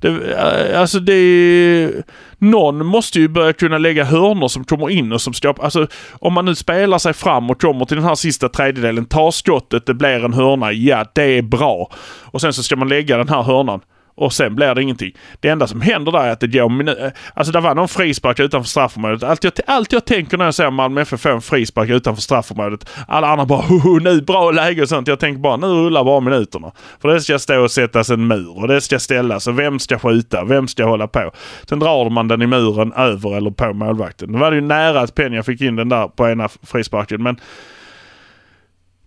Det, 0.00 0.32
eh, 0.32 0.80
alltså 0.80 1.00
det... 1.00 1.90
Någon 2.38 2.86
måste 2.86 3.20
ju 3.20 3.28
börja 3.28 3.52
kunna 3.52 3.78
lägga 3.78 4.04
hörnor 4.04 4.48
som 4.48 4.64
kommer 4.64 4.90
in 4.90 5.12
och 5.12 5.20
som 5.20 5.34
skapar... 5.34 5.64
Alltså 5.64 5.86
om 6.12 6.32
man 6.32 6.44
nu 6.44 6.54
spelar 6.54 6.98
sig 6.98 7.12
fram 7.12 7.50
och 7.50 7.60
kommer 7.60 7.84
till 7.84 7.96
den 7.96 8.06
här 8.06 8.14
sista 8.14 8.48
tredjedelen, 8.48 9.04
tar 9.04 9.30
skottet, 9.30 9.86
det 9.86 9.94
blir 9.94 10.24
en 10.24 10.34
hörna, 10.34 10.72
ja 10.72 11.06
det 11.12 11.22
är 11.22 11.42
bra. 11.42 11.90
Och 12.22 12.40
sen 12.40 12.52
så 12.52 12.62
ska 12.62 12.76
man 12.76 12.88
lägga 12.88 13.16
den 13.16 13.28
här 13.28 13.42
hörnan. 13.42 13.80
Och 14.14 14.32
sen 14.32 14.54
blir 14.54 14.74
det 14.74 14.82
ingenting. 14.82 15.12
Det 15.40 15.48
enda 15.48 15.66
som 15.66 15.80
händer 15.80 16.12
där 16.12 16.20
är 16.20 16.30
att 16.30 16.40
det 16.40 16.46
går 16.46 16.68
minuter. 16.68 17.12
Alltså 17.34 17.52
det 17.52 17.60
var 17.60 17.74
någon 17.74 17.88
frispark 17.88 18.40
utanför 18.40 18.68
straffområdet. 18.68 19.22
Allt 19.22 19.44
jag, 19.44 19.52
allt 19.66 19.92
jag 19.92 20.04
tänker 20.04 20.38
när 20.38 20.44
jag 20.44 20.54
ser 20.54 20.70
Malmö 20.70 21.00
FF 21.00 21.20
få 21.20 21.28
en 21.28 21.40
frispark 21.40 21.90
utanför 21.90 22.22
straffområdet. 22.22 22.88
Alla 23.08 23.28
andra 23.28 23.46
bara 23.46 23.62
Hoho, 23.62 23.98
nu 23.98 24.22
bra 24.22 24.50
läge 24.50 24.82
och 24.82 24.88
sånt. 24.88 25.08
Jag 25.08 25.20
tänker 25.20 25.40
bara 25.40 25.56
nu 25.56 25.66
rullar 25.66 26.04
bara 26.04 26.20
minuterna. 26.20 26.72
För 27.02 27.08
det 27.08 27.20
ska 27.20 27.38
stå 27.38 27.62
och 27.62 27.70
sättas 27.70 28.10
en 28.10 28.26
mur 28.26 28.58
och 28.58 28.68
det 28.68 28.80
ska 28.80 28.98
ställas 28.98 29.46
och 29.46 29.58
vem 29.58 29.78
ska 29.78 29.98
skjuta? 29.98 30.44
Vem 30.44 30.68
ska 30.68 30.84
hålla 30.84 31.08
på? 31.08 31.30
Sen 31.68 31.78
drar 31.78 32.10
man 32.10 32.28
den 32.28 32.42
i 32.42 32.46
muren 32.46 32.92
över 32.92 33.36
eller 33.36 33.50
på 33.50 33.72
målvakten. 33.72 34.30
Nu 34.30 34.38
var 34.38 34.50
det 34.50 34.54
ju 34.54 34.60
nära 34.60 35.00
att 35.00 35.14
Peña 35.14 35.42
fick 35.42 35.60
in 35.60 35.76
den 35.76 35.88
där 35.88 36.08
på 36.08 36.28
ena 36.28 36.48
frisparken 36.62 37.22
men 37.22 37.36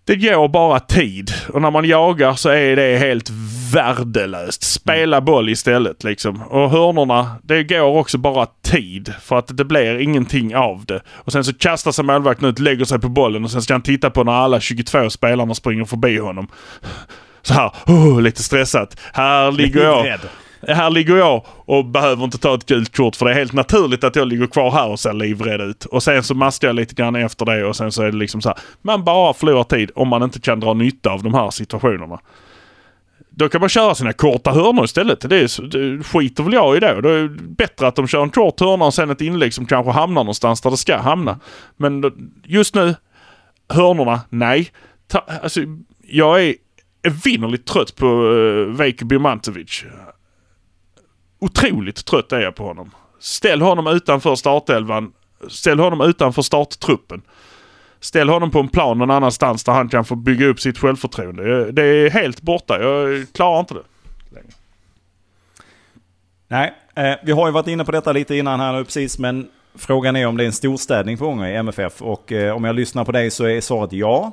det 0.06 0.16
går 0.16 0.48
bara 0.48 0.80
tid 0.80 1.32
och 1.52 1.62
när 1.62 1.70
man 1.70 1.84
jagar 1.84 2.34
så 2.34 2.48
är 2.48 2.76
det 2.76 2.98
helt 2.98 3.30
värdelöst. 3.72 4.62
Spela 4.62 5.20
boll 5.20 5.48
istället 5.48 6.04
liksom. 6.04 6.42
Och 6.42 6.70
hörnorna, 6.70 7.36
det 7.42 7.64
går 7.64 7.98
också 7.98 8.18
bara 8.18 8.46
tid 8.62 9.14
för 9.22 9.38
att 9.38 9.56
det 9.56 9.64
blir 9.64 9.98
ingenting 9.98 10.56
av 10.56 10.84
det. 10.84 11.00
Och 11.08 11.32
sen 11.32 11.44
så 11.44 11.54
kastar 11.54 11.92
sig 11.92 12.04
målvakten 12.04 12.48
ut, 12.48 12.58
lägger 12.58 12.84
sig 12.84 13.00
på 13.00 13.08
bollen 13.08 13.44
och 13.44 13.50
sen 13.50 13.62
ska 13.62 13.74
han 13.74 13.82
titta 13.82 14.10
på 14.10 14.24
när 14.24 14.32
alla 14.32 14.60
22 14.60 15.10
spelarna 15.10 15.54
springer 15.54 15.84
förbi 15.84 16.18
honom. 16.18 16.48
Så 17.42 17.54
här, 17.54 17.72
oh, 17.86 18.22
lite 18.22 18.42
stressat. 18.42 19.00
Här 19.12 19.52
ligger 19.52 19.82
jag. 19.82 20.18
Här 20.68 20.90
ligger 20.90 21.16
jag 21.16 21.44
och 21.46 21.84
behöver 21.84 22.24
inte 22.24 22.38
ta 22.38 22.54
ett 22.54 22.66
gult 22.66 22.96
kort 22.96 23.16
för 23.16 23.26
det 23.26 23.32
är 23.32 23.34
helt 23.34 23.52
naturligt 23.52 24.04
att 24.04 24.16
jag 24.16 24.28
ligger 24.28 24.46
kvar 24.46 24.70
här 24.70 24.88
och 24.88 25.00
ser 25.00 25.12
livrädd 25.12 25.60
ut. 25.60 25.84
Och 25.84 26.02
sen 26.02 26.22
så 26.22 26.34
mastar 26.34 26.68
jag 26.68 26.76
lite 26.76 26.94
grann 26.94 27.16
efter 27.16 27.44
det 27.44 27.64
och 27.64 27.76
sen 27.76 27.92
så 27.92 28.02
är 28.02 28.10
det 28.10 28.16
liksom 28.16 28.42
så 28.42 28.48
här. 28.48 28.58
Man 28.82 29.04
bara 29.04 29.34
förlorar 29.34 29.64
tid 29.64 29.90
om 29.94 30.08
man 30.08 30.22
inte 30.22 30.40
kan 30.40 30.60
dra 30.60 30.74
nytta 30.74 31.10
av 31.10 31.22
de 31.22 31.34
här 31.34 31.50
situationerna. 31.50 32.20
Då 33.36 33.48
kan 33.48 33.60
man 33.60 33.68
köra 33.68 33.94
sina 33.94 34.12
korta 34.12 34.50
hörnor 34.50 34.84
istället. 34.84 35.20
Det, 35.20 35.36
är, 35.36 35.62
det 35.96 36.04
skiter 36.04 36.42
väl 36.42 36.52
jag 36.52 36.76
i 36.76 36.80
då. 36.80 37.00
Då 37.00 37.08
är 37.08 37.28
bättre 37.28 37.86
att 37.86 37.96
de 37.96 38.06
kör 38.06 38.22
en 38.22 38.30
kort 38.30 38.60
hörna 38.60 38.84
och 38.84 38.94
sen 38.94 39.10
ett 39.10 39.20
inlägg 39.20 39.54
som 39.54 39.66
kanske 39.66 39.92
hamnar 39.92 40.22
någonstans 40.24 40.60
där 40.60 40.70
det 40.70 40.76
ska 40.76 40.96
hamna. 40.96 41.40
Men 41.76 42.04
just 42.44 42.74
nu, 42.74 42.94
hörnorna, 43.68 44.20
nej. 44.28 44.70
Ta, 45.08 45.18
alltså, 45.42 45.60
jag 46.02 46.44
är 46.44 46.54
evinnerligt 47.02 47.68
trött 47.68 47.96
på 47.96 48.06
eh, 48.06 48.10
uh, 48.10 48.76
Veiko 48.76 49.04
Birmancevic. 49.04 49.84
Otroligt 51.44 52.04
trött 52.04 52.32
är 52.32 52.40
jag 52.40 52.54
på 52.54 52.64
honom. 52.64 52.90
Ställ 53.18 53.62
honom 53.62 53.86
utanför 53.86 54.34
startelvan. 54.34 55.12
Ställ 55.48 55.78
honom 55.78 56.00
utanför 56.00 56.42
starttruppen. 56.42 57.22
Ställ 58.00 58.28
honom 58.28 58.50
på 58.50 58.60
en 58.60 58.68
plan 58.68 58.98
någon 58.98 59.10
annanstans 59.10 59.64
där 59.64 59.72
han 59.72 59.88
kan 59.88 60.04
få 60.04 60.14
bygga 60.14 60.46
upp 60.46 60.60
sitt 60.60 60.78
självförtroende. 60.78 61.72
Det 61.72 61.82
är 61.82 62.10
helt 62.10 62.40
borta. 62.40 62.82
Jag 62.82 63.26
klarar 63.32 63.60
inte 63.60 63.74
det. 63.74 63.82
Längre. 64.30 64.48
Nej, 66.48 66.74
eh, 66.94 67.18
vi 67.24 67.32
har 67.32 67.46
ju 67.46 67.52
varit 67.52 67.66
inne 67.66 67.84
på 67.84 67.92
detta 67.92 68.12
lite 68.12 68.36
innan 68.36 68.60
här 68.60 68.72
nu 68.72 68.84
precis, 68.84 69.18
men 69.18 69.48
frågan 69.74 70.16
är 70.16 70.26
om 70.26 70.36
det 70.36 70.44
är 70.44 70.46
en 70.46 70.52
storstädning 70.52 71.18
på 71.18 71.24
gång 71.24 71.44
i 71.44 71.54
MFF. 71.54 72.02
Och 72.02 72.32
eh, 72.32 72.56
om 72.56 72.64
jag 72.64 72.76
lyssnar 72.76 73.04
på 73.04 73.12
dig 73.12 73.30
så 73.30 73.44
är 73.44 73.60
svaret 73.60 73.92
ja. 73.92 74.32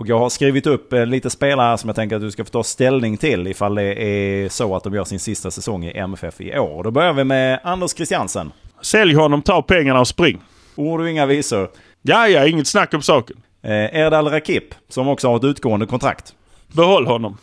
Och 0.00 0.08
jag 0.08 0.18
har 0.18 0.28
skrivit 0.28 0.66
upp 0.66 0.92
eh, 0.92 1.06
lite 1.06 1.30
spelare 1.30 1.78
som 1.78 1.88
jag 1.88 1.96
tänker 1.96 2.16
att 2.16 2.22
du 2.22 2.30
ska 2.30 2.44
få 2.44 2.50
ta 2.50 2.62
ställning 2.62 3.16
till 3.16 3.46
ifall 3.46 3.74
det 3.74 4.02
är 4.02 4.48
så 4.48 4.76
att 4.76 4.84
de 4.84 4.94
gör 4.94 5.04
sin 5.04 5.20
sista 5.20 5.50
säsong 5.50 5.84
i 5.84 5.98
MFF 5.98 6.40
i 6.40 6.58
år. 6.58 6.82
Då 6.84 6.90
börjar 6.90 7.12
vi 7.12 7.24
med 7.24 7.60
Anders 7.64 7.94
Christiansen. 7.94 8.52
Sälj 8.82 9.14
honom, 9.14 9.42
ta 9.42 9.62
pengarna 9.62 10.00
och 10.00 10.08
spring. 10.08 10.40
Ord 10.76 11.00
och 11.00 11.10
inga 11.10 11.26
visor. 11.26 11.70
Ja, 12.02 12.28
ja, 12.28 12.46
inget 12.46 12.66
snack 12.66 12.94
om 12.94 13.02
saken. 13.02 13.36
Eh, 13.62 14.00
Erdal 14.00 14.28
Rakip, 14.28 14.64
som 14.88 15.08
också 15.08 15.28
har 15.28 15.36
ett 15.36 15.44
utgående 15.44 15.86
kontrakt. 15.86 16.34
Behåll 16.72 17.06
honom. 17.06 17.36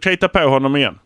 Krita 0.00 0.28
på 0.28 0.38
honom 0.38 0.76
igen. 0.76 0.98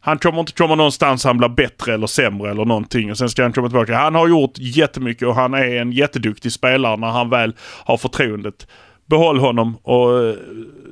Han 0.00 0.18
kommer 0.18 0.40
inte 0.40 0.52
komma 0.52 0.74
någonstans 0.74 1.24
han 1.24 1.38
blir 1.38 1.48
bättre 1.48 1.94
eller 1.94 2.06
sämre 2.06 2.50
eller 2.50 2.64
någonting 2.64 3.10
och 3.10 3.18
sen 3.18 3.28
ska 3.28 3.42
han 3.42 3.52
komma 3.52 3.68
tillbaka. 3.68 3.96
Han 3.96 4.14
har 4.14 4.28
gjort 4.28 4.58
jättemycket 4.58 5.28
och 5.28 5.34
han 5.34 5.54
är 5.54 5.76
en 5.76 5.92
jätteduktig 5.92 6.52
spelare 6.52 6.96
när 6.96 7.08
han 7.08 7.30
väl 7.30 7.54
har 7.84 7.96
förtroendet. 7.96 8.66
Behåll 9.06 9.38
honom 9.38 9.76
och 9.82 10.08
uh, 10.08 10.34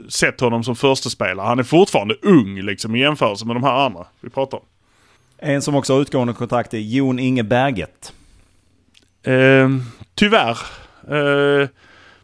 sätt 0.09 0.41
honom 0.41 0.65
som 0.65 0.77
första 0.77 1.11
spelare. 1.11 1.47
Han 1.47 1.59
är 1.59 1.63
fortfarande 1.63 2.15
ung 2.23 2.63
liksom 2.63 2.97
i 2.97 3.01
jämförelse 3.01 3.47
med 3.47 3.57
de 3.57 3.63
här 3.63 3.87
andra 3.87 4.07
vi 4.21 4.31
pratar 4.31 4.59
om. 4.59 4.65
En 5.39 5.63
som 5.63 5.75
också 5.75 5.95
har 5.95 6.01
utgående 6.01 6.33
kontrakt 6.35 6.75
är 6.75 6.79
Jon 6.79 7.19
Inge 7.19 7.43
Berget. 7.43 8.13
Uh, 9.29 9.69
tyvärr. 10.15 10.59
Uh, 11.13 11.69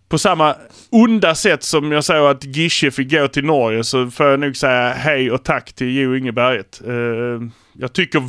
på 0.08 0.18
samma 0.18 0.54
onda 0.90 1.34
sätt 1.34 1.62
som 1.62 1.92
jag 1.92 2.04
säger 2.04 2.30
att 2.30 2.44
Gische 2.44 2.90
fick 2.90 3.10
gå 3.10 3.28
till 3.28 3.44
Norge 3.44 3.84
så 3.84 4.10
får 4.10 4.26
jag 4.26 4.40
nog 4.40 4.56
säga 4.56 4.92
hej 4.92 5.30
och 5.30 5.44
tack 5.44 5.72
till 5.72 5.96
Jo 5.96 6.16
Ingeberget. 6.16 6.82
Uh, 6.88 7.42
jag 7.72 7.92
tycker 7.92 8.22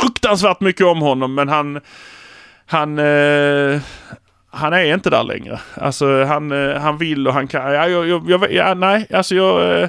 fruktansvärt 0.00 0.60
mycket 0.60 0.86
om 0.86 1.00
honom 1.00 1.34
men 1.34 1.48
han... 1.48 1.80
Han... 2.66 2.98
Uh, 2.98 3.80
han 4.56 4.72
är 4.72 4.94
inte 4.94 5.10
där 5.10 5.24
längre. 5.24 5.60
Alltså 5.74 6.24
han, 6.24 6.52
eh, 6.52 6.80
han 6.80 6.98
vill 6.98 7.28
och 7.28 7.34
han 7.34 7.48
kan. 7.48 7.72
Ja, 7.72 7.88
jag, 7.88 8.08
jag, 8.08 8.30
jag 8.30 8.52
ja, 8.52 8.74
nej, 8.74 9.06
alltså 9.12 9.34
jag... 9.34 9.82
Eh, 9.82 9.88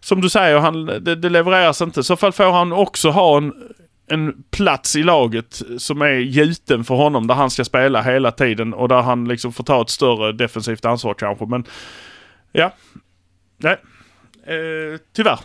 som 0.00 0.20
du 0.20 0.30
säger, 0.30 0.58
han, 0.58 0.86
det, 0.86 1.14
det 1.14 1.28
levereras 1.28 1.82
inte. 1.82 2.00
I 2.00 2.02
så 2.02 2.16
fall 2.16 2.32
får 2.32 2.52
han 2.52 2.72
också 2.72 3.10
ha 3.10 3.36
en 3.36 3.52
en 4.06 4.44
plats 4.50 4.96
i 4.96 5.02
laget 5.02 5.62
som 5.78 6.02
är 6.02 6.14
gjuten 6.14 6.84
för 6.84 6.94
honom 6.94 7.26
där 7.26 7.34
han 7.34 7.50
ska 7.50 7.64
spela 7.64 8.02
hela 8.02 8.30
tiden 8.30 8.74
och 8.74 8.88
där 8.88 9.02
han 9.02 9.28
liksom 9.28 9.52
får 9.52 9.64
ta 9.64 9.82
ett 9.82 9.90
större 9.90 10.32
defensivt 10.32 10.84
ansvar 10.84 11.14
kanske. 11.14 11.46
Men 11.46 11.64
ja, 12.52 12.72
nej, 13.56 13.76
eh, 14.46 15.00
tyvärr. 15.12 15.38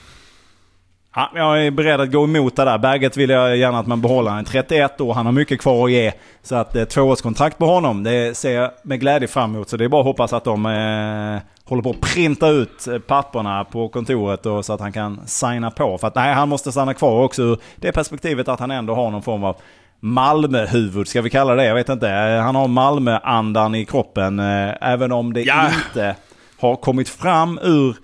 Ja, 1.20 1.32
jag 1.34 1.66
är 1.66 1.72
beredd 1.72 2.02
att 2.02 2.12
gå 2.12 2.24
emot 2.24 2.56
det 2.56 2.66
där. 2.66 2.78
Berget 2.78 3.18
vill 3.18 3.30
jag 3.30 3.58
gärna 3.58 3.80
att 3.80 3.88
man 3.88 4.02
behåller. 4.02 4.32
Han 4.32 4.40
är 4.40 4.44
31 4.44 5.02
år, 5.02 5.14
han 5.14 5.26
har 5.26 5.34
mycket 5.34 5.62
kvar 5.62 5.86
att 5.86 5.92
ge. 5.92 6.12
Så 6.44 6.56
att 6.56 6.76
eh, 6.76 6.84
tvåårskontrakt 6.84 7.58
på 7.58 7.66
honom, 7.66 8.04
det 8.04 8.38
ser 8.38 8.52
jag 8.52 8.72
med 8.84 9.00
glädje 9.00 9.28
fram 9.28 9.56
emot. 9.56 9.70
Så 9.70 9.78
det 9.78 9.84
är 9.84 9.90
bara 9.90 10.02
att 10.02 10.08
hoppas 10.08 10.34
att 10.34 10.44
de 10.44 10.66
eh, 10.66 11.42
håller 11.70 11.84
på 11.84 11.90
att 11.90 12.02
printa 12.02 12.48
ut 12.48 12.88
eh, 12.88 12.98
papperna 12.98 13.66
på 13.66 13.90
kontoret 13.90 14.46
och 14.46 14.66
så 14.66 14.74
att 14.74 14.80
han 14.80 14.92
kan 14.92 15.20
signa 15.26 15.72
på. 15.72 15.98
För 15.98 16.08
att 16.08 16.16
nej, 16.16 16.34
han 16.34 16.50
måste 16.50 16.72
stanna 16.72 16.94
kvar 16.94 17.24
också 17.24 17.42
ur 17.42 17.58
det 17.76 17.92
perspektivet 17.92 18.48
att 18.48 18.60
han 18.60 18.72
ändå 18.72 18.96
har 18.96 19.12
någon 19.12 19.22
form 19.22 19.44
av 19.44 19.56
Malmö-huvud, 20.00 21.08
ska 21.08 21.22
vi 21.22 21.30
kalla 21.30 21.56
det? 21.56 21.66
Jag 21.66 21.76
vet 21.76 21.90
inte. 21.90 22.08
Han 22.44 22.56
har 22.56 22.68
Malmö-andan 22.68 23.76
i 23.76 23.86
kroppen. 23.86 24.40
Eh, 24.40 24.74
även 24.82 25.12
om 25.12 25.34
det 25.34 25.42
ja. 25.42 25.68
inte 25.68 26.16
har 26.60 26.76
kommit 26.76 27.10
fram 27.10 27.60
ur 27.64 27.96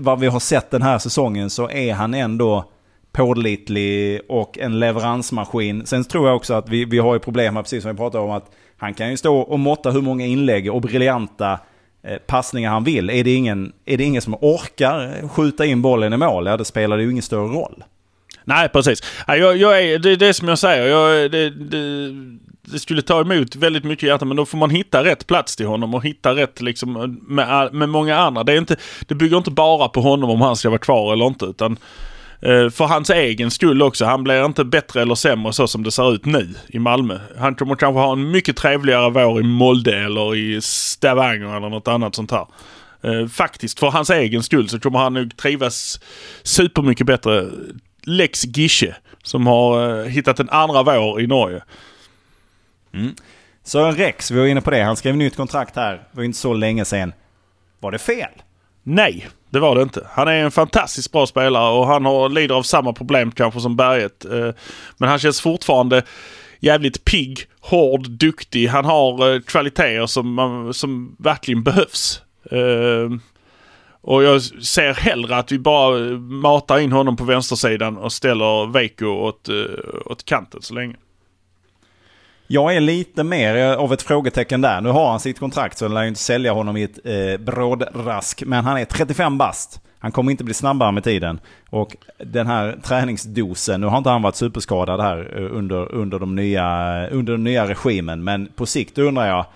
vad 0.00 0.20
vi 0.20 0.26
har 0.26 0.40
sett 0.40 0.70
den 0.70 0.82
här 0.82 0.98
säsongen 0.98 1.50
så 1.50 1.70
är 1.70 1.94
han 1.94 2.14
ändå 2.14 2.64
pålitlig 3.12 4.20
och 4.28 4.58
en 4.58 4.78
leveransmaskin. 4.78 5.86
Sen 5.86 6.04
tror 6.04 6.26
jag 6.26 6.36
också 6.36 6.54
att 6.54 6.68
vi, 6.68 6.84
vi 6.84 6.98
har 6.98 7.14
ju 7.14 7.20
problem 7.20 7.56
här, 7.56 7.62
precis 7.62 7.82
som 7.82 7.90
vi 7.92 7.96
pratade 7.96 8.24
om, 8.24 8.30
att 8.30 8.50
han 8.76 8.94
kan 8.94 9.10
ju 9.10 9.16
stå 9.16 9.36
och 9.40 9.58
måtta 9.58 9.90
hur 9.90 10.00
många 10.00 10.26
inlägg 10.26 10.74
och 10.74 10.80
briljanta 10.80 11.58
eh, 12.02 12.16
passningar 12.26 12.70
han 12.70 12.84
vill. 12.84 13.10
Är 13.10 13.24
det, 13.24 13.34
ingen, 13.34 13.72
är 13.84 13.96
det 13.96 14.04
ingen 14.04 14.22
som 14.22 14.34
orkar 14.34 15.28
skjuta 15.28 15.66
in 15.66 15.82
bollen 15.82 16.12
i 16.12 16.16
mål, 16.16 16.46
ja 16.46 16.56
då 16.56 16.64
spelar 16.64 16.96
det 16.96 17.02
ju 17.02 17.10
ingen 17.10 17.22
större 17.22 17.48
roll. 17.48 17.84
Nej, 18.44 18.68
precis. 18.68 19.02
Jag, 19.26 19.56
jag 19.56 19.82
är, 19.82 19.98
det 19.98 20.10
är 20.10 20.16
det 20.16 20.34
som 20.34 20.48
jag 20.48 20.58
säger. 20.58 20.86
Jag, 20.86 21.30
det, 21.30 21.50
det, 21.50 22.10
det 22.72 22.78
skulle 22.78 23.02
ta 23.02 23.20
emot 23.20 23.56
väldigt 23.56 23.84
mycket 23.84 24.08
hjärta 24.08 24.24
men 24.24 24.36
då 24.36 24.46
får 24.46 24.58
man 24.58 24.70
hitta 24.70 25.04
rätt 25.04 25.26
plats 25.26 25.56
till 25.56 25.66
honom 25.66 25.94
och 25.94 26.04
hitta 26.04 26.34
rätt 26.34 26.60
liksom 26.60 27.18
med, 27.28 27.74
med 27.74 27.88
många 27.88 28.18
andra. 28.18 28.44
Det, 28.44 28.52
är 28.52 28.58
inte, 28.58 28.76
det 29.06 29.14
bygger 29.14 29.36
inte 29.36 29.50
bara 29.50 29.88
på 29.88 30.00
honom 30.00 30.30
om 30.30 30.40
han 30.40 30.56
ska 30.56 30.68
vara 30.68 30.78
kvar 30.78 31.12
eller 31.12 31.26
inte 31.26 31.44
utan 31.44 31.72
eh, 32.40 32.70
för 32.70 32.84
hans 32.84 33.10
egen 33.10 33.50
skull 33.50 33.82
också. 33.82 34.04
Han 34.04 34.24
blir 34.24 34.44
inte 34.44 34.64
bättre 34.64 35.02
eller 35.02 35.14
sämre 35.14 35.52
så 35.52 35.66
som 35.66 35.82
det 35.82 35.90
ser 35.90 36.14
ut 36.14 36.24
nu 36.24 36.48
i 36.68 36.78
Malmö. 36.78 37.18
Han 37.38 37.54
kommer 37.54 37.74
kanske 37.74 38.00
ha 38.00 38.12
en 38.12 38.30
mycket 38.30 38.56
trevligare 38.56 39.10
vår 39.10 39.40
i 39.40 39.42
Molde 39.42 39.98
eller 39.98 40.36
i 40.36 40.60
Stavanger 40.62 41.56
eller 41.56 41.68
något 41.68 41.88
annat 41.88 42.14
sånt 42.14 42.30
här. 42.30 42.46
Eh, 43.02 43.28
faktiskt, 43.28 43.78
för 43.78 43.90
hans 43.90 44.10
egen 44.10 44.42
skull 44.42 44.68
så 44.68 44.80
kommer 44.80 44.98
han 44.98 45.14
nog 45.14 45.36
trivas 45.36 46.00
supermycket 46.42 47.06
bättre. 47.06 47.46
Lex 48.04 48.44
Gische 48.44 48.94
som 49.22 49.46
har 49.46 50.00
eh, 50.00 50.04
hittat 50.04 50.40
en 50.40 50.50
andra 50.50 50.82
vår 50.82 51.20
i 51.20 51.26
Norge. 51.26 51.62
Mm. 52.94 53.14
Sören 53.64 53.96
Rex, 53.96 54.30
vi 54.30 54.38
var 54.38 54.46
inne 54.46 54.60
på 54.60 54.70
det. 54.70 54.82
Han 54.82 54.96
skrev 54.96 55.16
nytt 55.16 55.36
kontrakt 55.36 55.76
här. 55.76 55.92
Det 55.92 56.16
var 56.16 56.24
inte 56.24 56.38
så 56.38 56.52
länge 56.52 56.84
sedan. 56.84 57.12
Var 57.80 57.92
det 57.92 57.98
fel? 57.98 58.30
Nej, 58.82 59.28
det 59.50 59.60
var 59.60 59.74
det 59.74 59.82
inte. 59.82 60.06
Han 60.10 60.28
är 60.28 60.32
en 60.32 60.50
fantastiskt 60.50 61.12
bra 61.12 61.26
spelare 61.26 61.72
och 61.72 61.86
han 61.86 62.04
har, 62.04 62.28
lider 62.28 62.54
av 62.54 62.62
samma 62.62 62.92
problem 62.92 63.30
kanske 63.30 63.60
som 63.60 63.76
Berget. 63.76 64.24
Eh, 64.24 64.50
men 64.98 65.08
han 65.08 65.18
känns 65.18 65.40
fortfarande 65.40 66.02
jävligt 66.60 67.04
pigg, 67.04 67.46
hård, 67.60 68.10
duktig. 68.10 68.66
Han 68.66 68.84
har 68.84 69.34
eh, 69.34 69.40
kvaliteter 69.40 70.06
som, 70.06 70.70
som 70.74 71.16
verkligen 71.18 71.62
behövs. 71.62 72.22
Eh, 72.50 73.10
och 74.02 74.22
jag 74.22 74.42
ser 74.42 74.94
hellre 74.94 75.36
att 75.36 75.52
vi 75.52 75.58
bara 75.58 75.98
matar 76.18 76.78
in 76.78 76.92
honom 76.92 77.16
på 77.16 77.24
vänstersidan 77.24 77.96
och 77.96 78.12
ställer 78.12 78.72
Veiko 78.72 79.06
åt, 79.06 79.48
åt 80.04 80.24
kanten 80.24 80.62
så 80.62 80.74
länge. 80.74 80.96
Jag 82.52 82.76
är 82.76 82.80
lite 82.80 83.24
mer 83.24 83.56
eh, 83.56 83.78
av 83.78 83.92
ett 83.92 84.02
frågetecken 84.02 84.60
där. 84.60 84.80
Nu 84.80 84.88
har 84.88 85.10
han 85.10 85.20
sitt 85.20 85.38
kontrakt 85.38 85.78
så 85.78 85.84
jag 85.84 85.92
lär 85.92 86.02
ju 86.02 86.08
inte 86.08 86.20
sälja 86.20 86.52
honom 86.52 86.76
i 86.76 86.82
ett 86.82 86.98
eh, 87.04 87.44
brådrask. 87.44 88.42
Men 88.46 88.64
han 88.64 88.76
är 88.76 88.84
35 88.84 89.38
bast. 89.38 89.80
Han 89.98 90.12
kommer 90.12 90.30
inte 90.30 90.44
bli 90.44 90.54
snabbare 90.54 90.92
med 90.92 91.04
tiden. 91.04 91.40
Och 91.68 91.96
den 92.18 92.46
här 92.46 92.78
träningsdosen, 92.82 93.80
nu 93.80 93.86
har 93.86 93.98
inte 93.98 94.10
han 94.10 94.22
varit 94.22 94.34
superskadad 94.34 95.00
här 95.00 95.34
eh, 95.36 95.56
under, 95.56 95.92
under, 95.94 96.18
de 96.18 96.34
nya, 96.36 97.08
under 97.08 97.32
den 97.32 97.44
nya 97.44 97.68
regimen. 97.68 98.24
Men 98.24 98.46
på 98.46 98.66
sikt 98.66 98.98
undrar 98.98 99.26
jag 99.26 99.46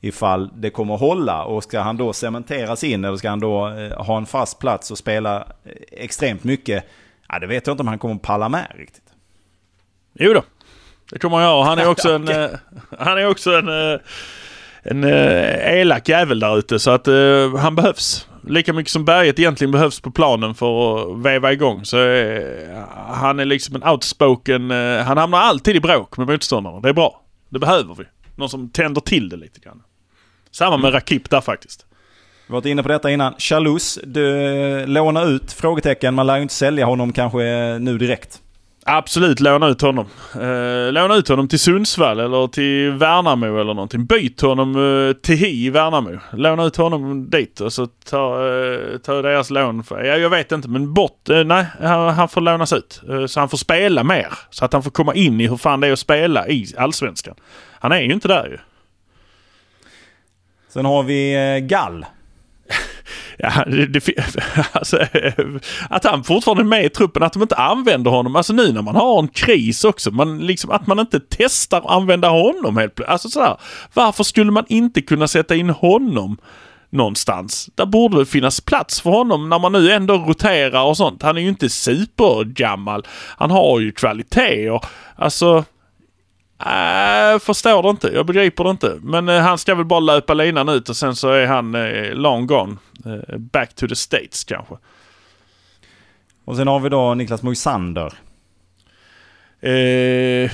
ifall 0.00 0.50
det 0.56 0.70
kommer 0.70 0.96
hålla. 0.96 1.44
Och 1.44 1.62
ska 1.62 1.80
han 1.80 1.96
då 1.96 2.12
cementeras 2.12 2.84
in 2.84 3.04
eller 3.04 3.16
ska 3.16 3.30
han 3.30 3.40
då 3.40 3.68
eh, 3.68 4.04
ha 4.04 4.16
en 4.16 4.26
fast 4.26 4.58
plats 4.58 4.90
och 4.90 4.98
spela 4.98 5.46
extremt 5.92 6.44
mycket? 6.44 6.84
Ja, 7.28 7.38
det 7.38 7.46
vet 7.46 7.66
jag 7.66 7.74
inte 7.74 7.82
om 7.82 7.88
han 7.88 7.98
kommer 7.98 8.14
palla 8.14 8.48
med 8.48 8.66
riktigt. 8.76 9.04
Jo 10.14 10.32
då, 10.32 10.42
det 11.10 11.18
kommer 11.18 11.36
han 11.36 11.46
göra. 11.46 11.64
Han 11.64 11.78
är 11.78 11.88
också 11.90 12.12
en, 12.12 12.28
eh, 12.28 12.50
han 12.98 13.18
är 13.18 13.26
också 13.26 13.50
en, 13.54 13.68
eh, 13.68 14.00
en 14.82 15.04
eh, 15.04 15.80
elak 15.80 16.08
jävel 16.08 16.40
där 16.40 16.58
ute 16.58 16.78
så 16.78 16.90
att 16.90 17.06
han 17.58 17.74
behövs. 17.74 18.28
Lika 18.48 18.72
mycket 18.72 18.92
som 18.92 19.04
Berget 19.04 19.38
egentligen 19.38 19.70
behövs 19.70 20.00
på 20.00 20.10
planen 20.10 20.54
för 20.54 20.98
att 20.98 21.26
veva 21.26 21.52
igång. 21.52 21.84
Så 21.84 21.98
uh, 21.98 22.84
han 23.08 23.40
är 23.40 23.44
liksom 23.44 23.76
en 23.76 23.88
outspoken... 23.88 24.70
Han 25.06 25.18
hamnar 25.18 25.38
alltid 25.38 25.76
i 25.76 25.80
bråk 25.80 26.16
med 26.16 26.26
motståndarna. 26.26 26.80
Det 26.80 26.88
är 26.88 26.92
bra. 26.92 27.20
Det 27.48 27.58
behöver 27.58 27.94
vi. 27.94 28.04
Någon 28.36 28.48
som 28.48 28.68
tänder 28.68 29.00
till 29.00 29.28
det 29.28 29.36
lite 29.36 29.60
grann. 29.60 29.82
Samma 30.50 30.76
med 30.76 30.88
mm. 30.88 30.92
Rakip 30.92 31.30
där 31.30 31.40
faktiskt. 31.40 31.86
Vi 32.46 32.52
har 32.52 32.60
varit 32.60 32.66
inne 32.66 32.82
på 32.82 32.88
detta 32.88 33.10
innan. 33.10 33.34
Chalus, 33.38 33.98
du 34.04 34.86
lånar 34.86 35.26
ut? 35.26 35.52
Frågetecken. 35.52 36.14
Man 36.14 36.26
lär 36.26 36.36
ju 36.36 36.42
inte 36.42 36.54
sälja 36.54 36.86
honom 36.86 37.12
kanske 37.12 37.38
nu 37.78 37.98
direkt. 37.98 38.40
Absolut 38.86 39.40
låna 39.40 39.68
ut 39.68 39.80
honom. 39.80 40.06
Eh, 40.34 40.92
låna 40.92 41.14
ut 41.14 41.28
honom 41.28 41.48
till 41.48 41.58
Sundsvall 41.58 42.20
eller 42.20 42.46
till 42.46 42.90
Värnamo 42.90 43.60
eller 43.60 43.74
någonting. 43.74 44.06
Byt 44.06 44.40
honom 44.40 44.76
eh, 44.76 45.12
till 45.22 45.36
HI 45.36 45.66
i 45.66 45.70
Värnamo. 45.70 46.18
Låna 46.32 46.64
ut 46.64 46.76
honom 46.76 47.30
dit 47.30 47.60
och 47.60 47.72
så 47.72 47.86
ta, 47.86 48.48
eh, 48.48 48.98
ta 48.98 49.22
deras 49.22 49.50
lån. 49.50 49.84
För, 49.84 50.04
ja, 50.04 50.16
jag 50.16 50.30
vet 50.30 50.52
inte 50.52 50.68
men 50.68 50.94
bort. 50.94 51.28
Eh, 51.28 51.44
nej, 51.44 51.66
han, 51.80 52.14
han 52.14 52.28
får 52.28 52.40
lånas 52.40 52.72
ut. 52.72 53.02
Eh, 53.10 53.26
så 53.26 53.40
han 53.40 53.48
får 53.48 53.58
spela 53.58 54.04
mer. 54.04 54.28
Så 54.50 54.64
att 54.64 54.72
han 54.72 54.82
får 54.82 54.90
komma 54.90 55.14
in 55.14 55.40
i 55.40 55.48
hur 55.48 55.56
fan 55.56 55.80
det 55.80 55.86
är 55.86 55.92
att 55.92 55.98
spela 55.98 56.48
i 56.48 56.66
Allsvenskan. 56.76 57.34
Han 57.80 57.92
är 57.92 58.00
ju 58.00 58.12
inte 58.12 58.28
där 58.28 58.46
ju. 58.46 58.58
Sen 60.68 60.84
har 60.84 61.02
vi 61.02 61.34
eh, 61.34 61.66
Gall. 61.66 62.06
Ja, 63.44 63.64
det, 63.66 63.86
det, 63.86 64.02
alltså, 64.72 64.98
att 65.90 66.04
han 66.04 66.24
fortfarande 66.24 66.62
är 66.62 66.64
med 66.64 66.84
i 66.84 66.88
truppen, 66.88 67.22
att 67.22 67.32
de 67.32 67.42
inte 67.42 67.54
använder 67.54 68.10
honom. 68.10 68.36
Alltså 68.36 68.52
nu 68.52 68.72
när 68.72 68.82
man 68.82 68.96
har 68.96 69.18
en 69.18 69.28
kris 69.28 69.84
också, 69.84 70.10
man, 70.10 70.38
liksom, 70.38 70.70
att 70.70 70.86
man 70.86 70.98
inte 70.98 71.20
testar 71.28 71.78
att 71.78 71.86
använda 71.86 72.28
honom 72.28 72.76
helt 72.76 72.94
plötsligt. 72.94 73.12
Alltså 73.12 73.28
sådär, 73.28 73.56
varför 73.94 74.24
skulle 74.24 74.50
man 74.50 74.64
inte 74.68 75.02
kunna 75.02 75.28
sätta 75.28 75.54
in 75.54 75.70
honom 75.70 76.36
någonstans? 76.90 77.70
Där 77.74 77.86
borde 77.86 78.18
det 78.18 78.26
finnas 78.26 78.60
plats 78.60 79.00
för 79.00 79.10
honom 79.10 79.48
när 79.48 79.58
man 79.58 79.72
nu 79.72 79.92
ändå 79.92 80.14
roterar 80.14 80.82
och 80.84 80.96
sånt. 80.96 81.22
Han 81.22 81.36
är 81.36 81.42
ju 81.42 81.48
inte 81.48 81.68
supergammal. 81.68 83.06
Han 83.36 83.50
har 83.50 83.80
ju 83.80 83.92
kvaliteter. 83.92 84.80
Alltså, 85.16 85.64
Äh, 86.64 87.38
förstår 87.38 87.82
det 87.82 87.88
inte. 87.90 88.08
Jag 88.08 88.26
begriper 88.26 88.64
det 88.64 88.70
inte. 88.70 88.98
Men 89.02 89.28
eh, 89.28 89.40
han 89.40 89.58
ska 89.58 89.74
väl 89.74 89.84
bara 89.84 90.00
löpa 90.00 90.34
linan 90.34 90.68
ut 90.68 90.88
och 90.88 90.96
sen 90.96 91.16
så 91.16 91.30
är 91.30 91.46
han 91.46 91.74
eh, 91.74 92.14
long 92.14 92.46
gone. 92.46 92.76
Eh, 93.06 93.38
back 93.38 93.74
to 93.74 93.88
the 93.88 93.96
States 93.96 94.44
kanske. 94.44 94.74
Och 96.44 96.56
sen 96.56 96.68
har 96.68 96.80
vi 96.80 96.88
då 96.88 97.14
Niklas 97.14 97.42
Moisander. 97.42 98.12
Eh, 99.60 100.50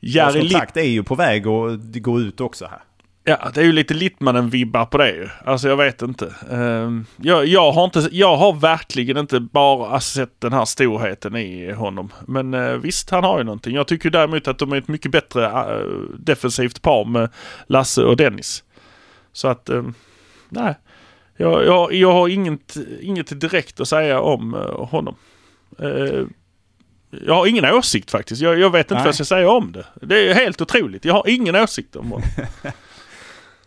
Jari 0.00 0.40
kontrakt 0.40 0.76
är 0.76 0.82
ju 0.82 1.02
på 1.02 1.14
väg 1.14 1.46
att 1.46 1.80
gå 1.94 2.20
ut 2.20 2.40
också 2.40 2.66
här. 2.66 2.80
Ja, 3.24 3.50
det 3.54 3.60
är 3.60 3.64
ju 3.64 3.72
lite 3.72 3.94
Littmanen-vibbar 3.94 4.86
på 4.86 4.98
det 4.98 5.10
ju. 5.10 5.28
Alltså 5.44 5.68
jag 5.68 5.76
vet 5.76 6.02
inte. 6.02 6.34
Uh, 6.52 7.00
jag, 7.16 7.46
jag, 7.46 7.72
har 7.72 7.84
inte. 7.84 8.08
Jag 8.12 8.36
har 8.36 8.52
verkligen 8.52 9.16
inte 9.16 9.40
bara 9.40 10.00
sett 10.00 10.40
den 10.40 10.52
här 10.52 10.64
storheten 10.64 11.36
i 11.36 11.72
honom. 11.72 12.12
Men 12.26 12.54
uh, 12.54 12.76
visst, 12.76 13.10
han 13.10 13.24
har 13.24 13.38
ju 13.38 13.44
någonting. 13.44 13.74
Jag 13.74 13.88
tycker 13.88 14.10
däremot 14.10 14.48
att 14.48 14.58
de 14.58 14.72
är 14.72 14.76
ett 14.76 14.88
mycket 14.88 15.12
bättre 15.12 15.46
uh, 15.48 16.08
defensivt 16.18 16.82
par 16.82 17.04
med 17.04 17.28
Lasse 17.66 18.02
och 18.02 18.16
Dennis. 18.16 18.64
Så 19.32 19.48
att, 19.48 19.70
uh, 19.70 19.88
nej. 20.48 20.74
Jag, 21.36 21.66
jag, 21.66 21.94
jag 21.94 22.12
har 22.12 22.28
inget, 22.28 22.76
inget 23.00 23.40
direkt 23.40 23.80
att 23.80 23.88
säga 23.88 24.20
om 24.20 24.52
honom. 24.90 25.14
Jag 27.26 27.34
har 27.34 27.46
ingen 27.46 27.64
åsikt 27.64 28.10
faktiskt. 28.10 28.42
Jag, 28.42 28.58
jag 28.58 28.70
vet 28.70 28.86
inte 28.86 28.94
Nej. 28.94 29.00
vad 29.00 29.08
jag 29.08 29.14
ska 29.14 29.24
säga 29.24 29.50
om 29.50 29.72
det. 29.72 29.86
Det 29.94 30.30
är 30.30 30.34
helt 30.34 30.60
otroligt. 30.60 31.04
Jag 31.04 31.14
har 31.14 31.28
ingen 31.28 31.56
åsikt 31.56 31.96
om 31.96 32.10
honom. 32.10 32.28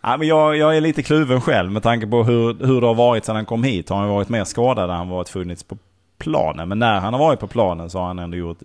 Ja, 0.07 0.17
men 0.17 0.27
jag, 0.27 0.57
jag 0.57 0.77
är 0.77 0.81
lite 0.81 1.03
kluven 1.03 1.41
själv 1.41 1.71
med 1.71 1.83
tanke 1.83 2.07
på 2.07 2.23
hur, 2.23 2.65
hur 2.65 2.81
det 2.81 2.87
har 2.87 2.95
varit 2.95 3.25
sedan 3.25 3.35
han 3.35 3.45
kom 3.45 3.63
hit. 3.63 3.89
Har 3.89 3.97
han 3.97 4.09
varit 4.09 4.29
mer 4.29 4.43
skadad 4.43 4.89
än 4.89 4.95
han 4.95 5.09
varit 5.09 5.29
funnits 5.29 5.63
på 5.63 5.77
planen. 6.17 6.69
Men 6.69 6.79
när 6.79 6.99
han 6.99 7.13
har 7.13 7.19
varit 7.19 7.39
på 7.39 7.47
planen 7.47 7.89
så 7.89 7.99
har 7.99 8.07
han 8.07 8.19
ändå 8.19 8.37
gjort 8.37 8.57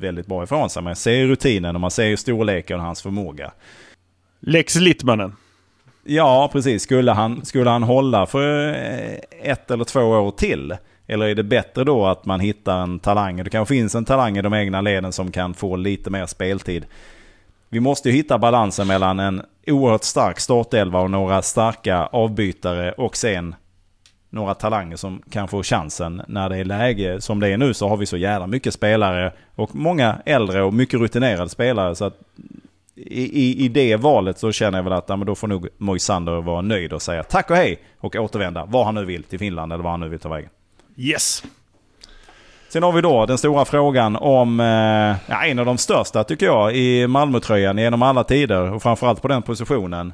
väldigt 0.00 0.26
bra 0.26 0.44
ifrån 0.44 0.70
sig. 0.70 0.82
Man 0.82 0.96
ser 0.96 1.26
rutinen 1.26 1.74
och 1.74 1.80
man 1.80 1.90
ser 1.90 2.16
storleken 2.16 2.78
och 2.78 2.86
hans 2.86 3.02
förmåga. 3.02 3.52
Lex 4.40 4.74
Littmanen. 4.74 5.36
Ja, 6.04 6.50
precis. 6.52 6.82
Skulle 6.82 7.12
han, 7.12 7.44
skulle 7.44 7.70
han 7.70 7.82
hålla 7.82 8.26
för 8.26 8.68
eh, 8.68 9.50
ett 9.50 9.70
eller 9.70 9.84
två 9.84 10.00
år 10.00 10.30
till? 10.30 10.76
Eller 11.06 11.26
är 11.26 11.34
det 11.34 11.44
bättre 11.44 11.84
då 11.84 12.06
att 12.06 12.26
man 12.26 12.40
hittar 12.40 12.82
en 12.82 12.98
talang? 12.98 13.44
Det 13.44 13.50
kanske 13.50 13.74
finns 13.74 13.94
en 13.94 14.04
talang 14.04 14.38
i 14.38 14.42
de 14.42 14.54
egna 14.54 14.80
leden 14.80 15.12
som 15.12 15.32
kan 15.32 15.54
få 15.54 15.76
lite 15.76 16.10
mer 16.10 16.26
speltid. 16.26 16.86
Vi 17.68 17.80
måste 17.80 18.08
ju 18.08 18.14
hitta 18.14 18.38
balansen 18.38 18.86
mellan 18.86 19.20
en 19.20 19.42
oerhört 19.66 20.04
stark 20.04 20.40
startelva 20.40 21.00
och 21.00 21.10
några 21.10 21.42
starka 21.42 22.06
avbytare 22.06 22.92
och 22.92 23.16
sen 23.16 23.54
några 24.30 24.54
talanger 24.54 24.96
som 24.96 25.22
kan 25.30 25.48
få 25.48 25.62
chansen 25.62 26.22
när 26.28 26.48
det 26.48 26.56
är 26.56 26.64
läge. 26.64 27.20
Som 27.20 27.40
det 27.40 27.48
är 27.48 27.56
nu 27.56 27.74
så 27.74 27.88
har 27.88 27.96
vi 27.96 28.06
så 28.06 28.16
jävla 28.16 28.46
mycket 28.46 28.74
spelare 28.74 29.32
och 29.54 29.74
många 29.74 30.18
äldre 30.26 30.62
och 30.62 30.74
mycket 30.74 31.00
rutinerade 31.00 31.48
spelare. 31.48 31.94
Så 31.94 32.04
att 32.04 32.18
i, 32.94 33.22
i, 33.22 33.64
i 33.64 33.68
det 33.68 33.96
valet 33.96 34.38
så 34.38 34.52
känner 34.52 34.78
jag 34.78 34.82
väl 34.84 34.92
att 34.92 35.08
ja, 35.08 35.16
men 35.16 35.26
då 35.26 35.34
får 35.34 35.48
nog 35.48 35.68
Moisander 35.78 36.40
vara 36.40 36.60
nöjd 36.60 36.92
och 36.92 37.02
säga 37.02 37.22
tack 37.22 37.50
och 37.50 37.56
hej 37.56 37.82
och 37.98 38.16
återvända 38.16 38.64
var 38.64 38.84
han 38.84 38.94
nu 38.94 39.04
vill 39.04 39.22
till 39.22 39.38
Finland 39.38 39.72
eller 39.72 39.84
var 39.84 39.90
han 39.90 40.00
nu 40.00 40.08
vill 40.08 40.18
ta 40.18 40.28
vägen. 40.28 40.50
Yes! 40.96 41.42
Sen 42.68 42.82
har 42.82 42.92
vi 42.92 43.00
då 43.00 43.26
den 43.26 43.38
stora 43.38 43.64
frågan 43.64 44.16
om 44.16 44.60
eh, 44.60 45.16
ja, 45.26 45.44
en 45.44 45.58
av 45.58 45.66
de 45.66 45.78
största 45.78 46.24
tycker 46.24 46.46
jag 46.46 46.76
i 46.76 47.06
Malmötröjan 47.06 47.78
genom 47.78 48.02
alla 48.02 48.24
tider 48.24 48.72
och 48.72 48.82
framförallt 48.82 49.22
på 49.22 49.28
den 49.28 49.42
positionen. 49.42 50.12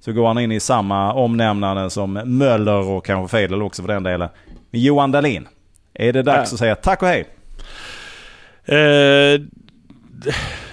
Så 0.00 0.12
går 0.12 0.26
han 0.26 0.38
in 0.38 0.52
i 0.52 0.60
samma 0.60 1.12
omnämnande 1.12 1.90
som 1.90 2.12
Möller 2.12 2.88
och 2.88 3.04
kanske 3.04 3.36
Fedel 3.36 3.62
också 3.62 3.82
för 3.82 3.88
den 3.88 4.02
delen. 4.02 4.28
Johan 4.70 5.12
Dahlin. 5.12 5.48
Är 5.94 6.12
det 6.12 6.22
dags 6.22 6.52
ja. 6.52 6.54
att 6.54 6.58
säga 6.58 6.74
tack 6.74 7.02
och 7.02 7.08
hej? 7.08 7.26
Uh, 8.68 9.40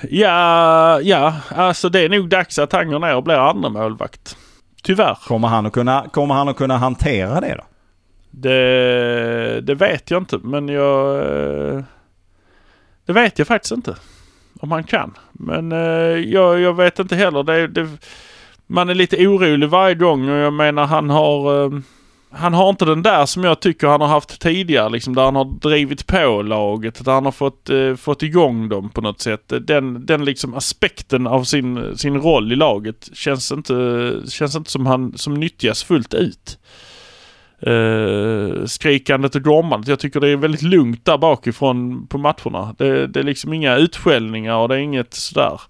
ja, 0.09 1.01
ja, 1.01 1.35
alltså 1.55 1.89
det 1.89 1.99
är 1.99 2.09
nog 2.09 2.29
dags 2.29 2.59
att 2.59 2.71
han 2.71 2.91
går 2.91 2.99
ner 2.99 3.15
och 3.15 3.23
blir 3.23 3.49
andra 3.49 3.69
målvakt. 3.69 4.37
Tyvärr. 4.83 5.17
Kommer 5.27 5.47
han 5.47 5.65
att 5.65 5.73
kunna, 5.73 6.05
kommer 6.11 6.35
han 6.35 6.49
att 6.49 6.57
kunna 6.57 6.77
hantera 6.77 7.41
det 7.41 7.55
då? 7.57 7.63
Det, 8.39 9.61
det 9.61 9.75
vet 9.75 10.11
jag 10.11 10.21
inte 10.21 10.37
men 10.37 10.67
jag... 10.69 11.15
Eh, 11.15 11.83
det 13.05 13.13
vet 13.13 13.39
jag 13.39 13.47
faktiskt 13.47 13.71
inte. 13.71 13.95
Om 14.59 14.71
han 14.71 14.83
kan. 14.83 15.13
Men 15.31 15.71
eh, 15.71 15.77
jag, 16.31 16.59
jag 16.59 16.73
vet 16.73 16.99
inte 16.99 17.15
heller. 17.15 17.43
Det, 17.43 17.67
det, 17.67 17.87
man 18.67 18.89
är 18.89 18.95
lite 18.95 19.27
orolig 19.27 19.69
varje 19.69 19.95
gång 19.95 20.29
och 20.29 20.37
jag 20.37 20.53
menar 20.53 20.85
han 20.85 21.09
har... 21.09 21.63
Eh, 21.63 21.79
han 22.29 22.53
har 22.53 22.69
inte 22.69 22.85
den 22.85 23.03
där 23.03 23.25
som 23.25 23.43
jag 23.43 23.59
tycker 23.59 23.87
han 23.87 24.01
har 24.01 24.07
haft 24.07 24.41
tidigare 24.41 24.89
liksom 24.89 25.15
där 25.15 25.23
han 25.23 25.35
har 25.35 25.45
drivit 25.45 26.07
på 26.07 26.41
laget. 26.41 27.05
Där 27.05 27.11
han 27.11 27.25
har 27.25 27.31
fått, 27.31 27.69
fått 27.99 28.23
igång 28.23 28.69
dem 28.69 28.89
på 28.89 29.01
något 29.01 29.21
sätt. 29.21 29.53
Den, 29.61 30.05
den 30.05 30.25
liksom 30.25 30.53
aspekten 30.53 31.27
av 31.27 31.43
sin, 31.43 31.97
sin 31.97 32.21
roll 32.21 32.51
i 32.51 32.55
laget 32.55 33.09
känns 33.13 33.51
inte, 33.51 34.13
känns 34.29 34.55
inte 34.55 34.71
som 34.71 34.85
han 34.85 35.17
som 35.17 35.33
nyttjas 35.33 35.83
fullt 35.83 36.13
ut 36.13 36.57
eh, 37.61 38.65
skrikandet 38.65 39.35
och 39.35 39.43
gormandet. 39.43 39.87
Jag 39.87 39.99
tycker 39.99 40.19
det 40.19 40.29
är 40.29 40.37
väldigt 40.37 40.61
lugnt 40.61 41.05
där 41.05 41.17
bakifrån 41.17 42.07
på 42.07 42.17
matcherna. 42.17 42.75
Det, 42.77 43.07
det 43.07 43.19
är 43.19 43.23
liksom 43.23 43.53
inga 43.53 43.75
utskällningar 43.75 44.55
och 44.55 44.69
det 44.69 44.75
är 44.75 44.79
inget 44.79 45.13
sådär. 45.13 45.61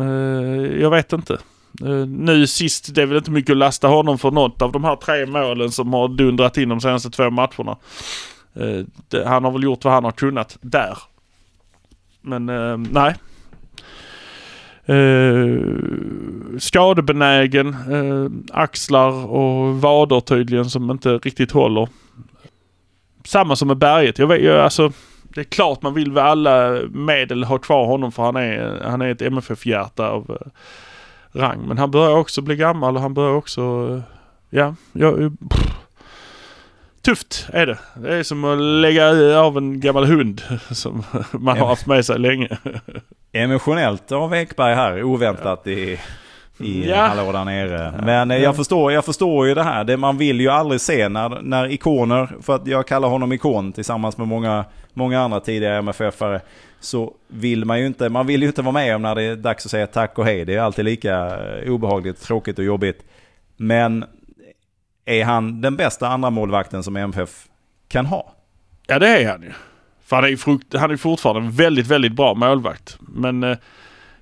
Eh, 0.00 0.80
jag 0.80 0.90
vet 0.90 1.12
inte. 1.12 1.38
Eh, 1.84 2.06
nu 2.06 2.46
sist, 2.46 2.94
det 2.94 3.02
är 3.02 3.06
väl 3.06 3.16
inte 3.16 3.30
mycket 3.30 3.50
att 3.50 3.56
lasta 3.56 3.88
honom 3.88 4.18
för 4.18 4.30
något 4.30 4.62
av 4.62 4.72
de 4.72 4.84
här 4.84 4.96
tre 4.96 5.26
målen 5.26 5.70
som 5.70 5.92
har 5.92 6.08
dundrat 6.08 6.56
in 6.56 6.68
de 6.68 6.80
senaste 6.80 7.10
två 7.10 7.30
matcherna. 7.30 7.76
Eh, 8.54 8.84
det, 9.08 9.28
han 9.28 9.44
har 9.44 9.50
väl 9.50 9.62
gjort 9.62 9.84
vad 9.84 9.94
han 9.94 10.04
har 10.04 10.12
kunnat 10.12 10.58
där. 10.60 10.98
Men 12.20 12.48
eh, 12.48 12.76
nej, 12.76 13.14
eh, 14.86 16.58
skadebenägen, 16.58 17.68
eh, 17.68 18.56
axlar 18.60 19.26
och 19.26 19.80
vader 19.80 20.20
tydligen 20.20 20.70
som 20.70 20.90
inte 20.90 21.18
riktigt 21.18 21.52
håller. 21.52 21.88
Samma 23.24 23.56
som 23.56 23.68
med 23.68 23.76
berget. 23.76 24.18
Jag 24.18 24.26
vet, 24.26 24.42
jag, 24.42 24.60
alltså, 24.60 24.92
det 25.22 25.40
är 25.40 25.44
klart 25.44 25.82
man 25.82 25.94
vill 25.94 26.12
med 26.12 26.24
alla 26.24 26.80
medel 26.90 27.44
ha 27.44 27.58
kvar 27.58 27.86
honom 27.86 28.12
för 28.12 28.22
han 28.22 28.36
är, 28.36 28.80
han 28.84 29.02
är 29.02 29.08
ett 29.08 29.22
MFF-hjärta 29.22 30.08
av 30.08 30.30
eh, 30.30 30.50
rang. 31.40 31.68
Men 31.68 31.78
han 31.78 31.90
börjar 31.90 32.16
också 32.16 32.42
bli 32.42 32.56
gammal 32.56 32.96
och 32.96 33.02
han 33.02 33.14
börjar 33.14 33.34
också, 33.34 33.62
eh, 33.90 34.00
ja, 34.50 34.74
jag, 34.92 35.36
tufft 37.06 37.48
är 37.52 37.66
det. 37.66 37.78
Det 37.94 38.14
är 38.14 38.22
som 38.22 38.44
att 38.44 38.58
lägga 38.58 39.38
av 39.40 39.58
en 39.58 39.80
gammal 39.80 40.04
hund 40.04 40.42
som 40.70 41.02
man 41.32 41.58
har 41.58 41.66
haft 41.66 41.86
med 41.86 42.04
sig 42.04 42.18
länge. 42.18 42.48
Emotionellt 43.32 44.12
av 44.12 44.34
Ekberg 44.34 44.74
här, 44.74 45.02
oväntat 45.02 45.66
i, 45.66 45.98
i 46.58 46.88
ja. 46.88 46.96
hallå 46.96 47.32
där 47.32 47.44
nere. 47.44 47.94
Men 48.02 48.30
ja. 48.30 48.36
jag, 48.36 48.56
förstår, 48.56 48.92
jag 48.92 49.04
förstår 49.04 49.46
ju 49.46 49.54
det 49.54 49.62
här. 49.62 49.84
Det 49.84 49.96
man 49.96 50.18
vill 50.18 50.40
ju 50.40 50.48
aldrig 50.48 50.80
se 50.80 51.08
när, 51.08 51.42
när 51.42 51.72
ikoner, 51.72 52.28
för 52.42 52.54
att 52.54 52.66
jag 52.66 52.86
kallar 52.86 53.08
honom 53.08 53.32
ikon 53.32 53.72
tillsammans 53.72 54.18
med 54.18 54.28
många, 54.28 54.64
många 54.94 55.20
andra 55.20 55.40
tidigare 55.40 55.78
MFF-are. 55.78 56.40
Så 56.80 57.12
vill 57.28 57.64
man 57.64 57.80
ju 57.80 57.86
inte, 57.86 58.08
man 58.08 58.26
vill 58.26 58.42
ju 58.42 58.48
inte 58.48 58.62
vara 58.62 58.72
med 58.72 58.96
om 58.96 59.02
när 59.02 59.14
det 59.14 59.22
är 59.22 59.36
dags 59.36 59.64
att 59.64 59.70
säga 59.70 59.86
tack 59.86 60.18
och 60.18 60.24
hej. 60.24 60.44
Det 60.44 60.54
är 60.54 60.60
alltid 60.60 60.84
lika 60.84 61.38
obehagligt, 61.66 62.22
tråkigt 62.22 62.58
och 62.58 62.64
jobbigt. 62.64 63.04
Men 63.56 64.04
är 65.06 65.24
han 65.24 65.60
den 65.60 65.76
bästa 65.76 66.08
andra 66.08 66.30
målvakten 66.30 66.82
som 66.82 66.96
MFF 66.96 67.46
kan 67.88 68.06
ha? 68.06 68.34
Ja 68.86 68.98
det 68.98 69.22
är 69.22 69.28
han 69.28 69.42
ju. 69.42 69.52
För 70.04 70.16
han 70.16 70.24
är, 70.24 70.36
frukt, 70.36 70.74
han 70.74 70.90
är 70.90 70.96
fortfarande 70.96 71.40
en 71.40 71.52
väldigt, 71.52 71.86
väldigt 71.86 72.12
bra 72.12 72.34
målvakt. 72.34 72.98
Men 73.00 73.42
eh, 73.42 73.56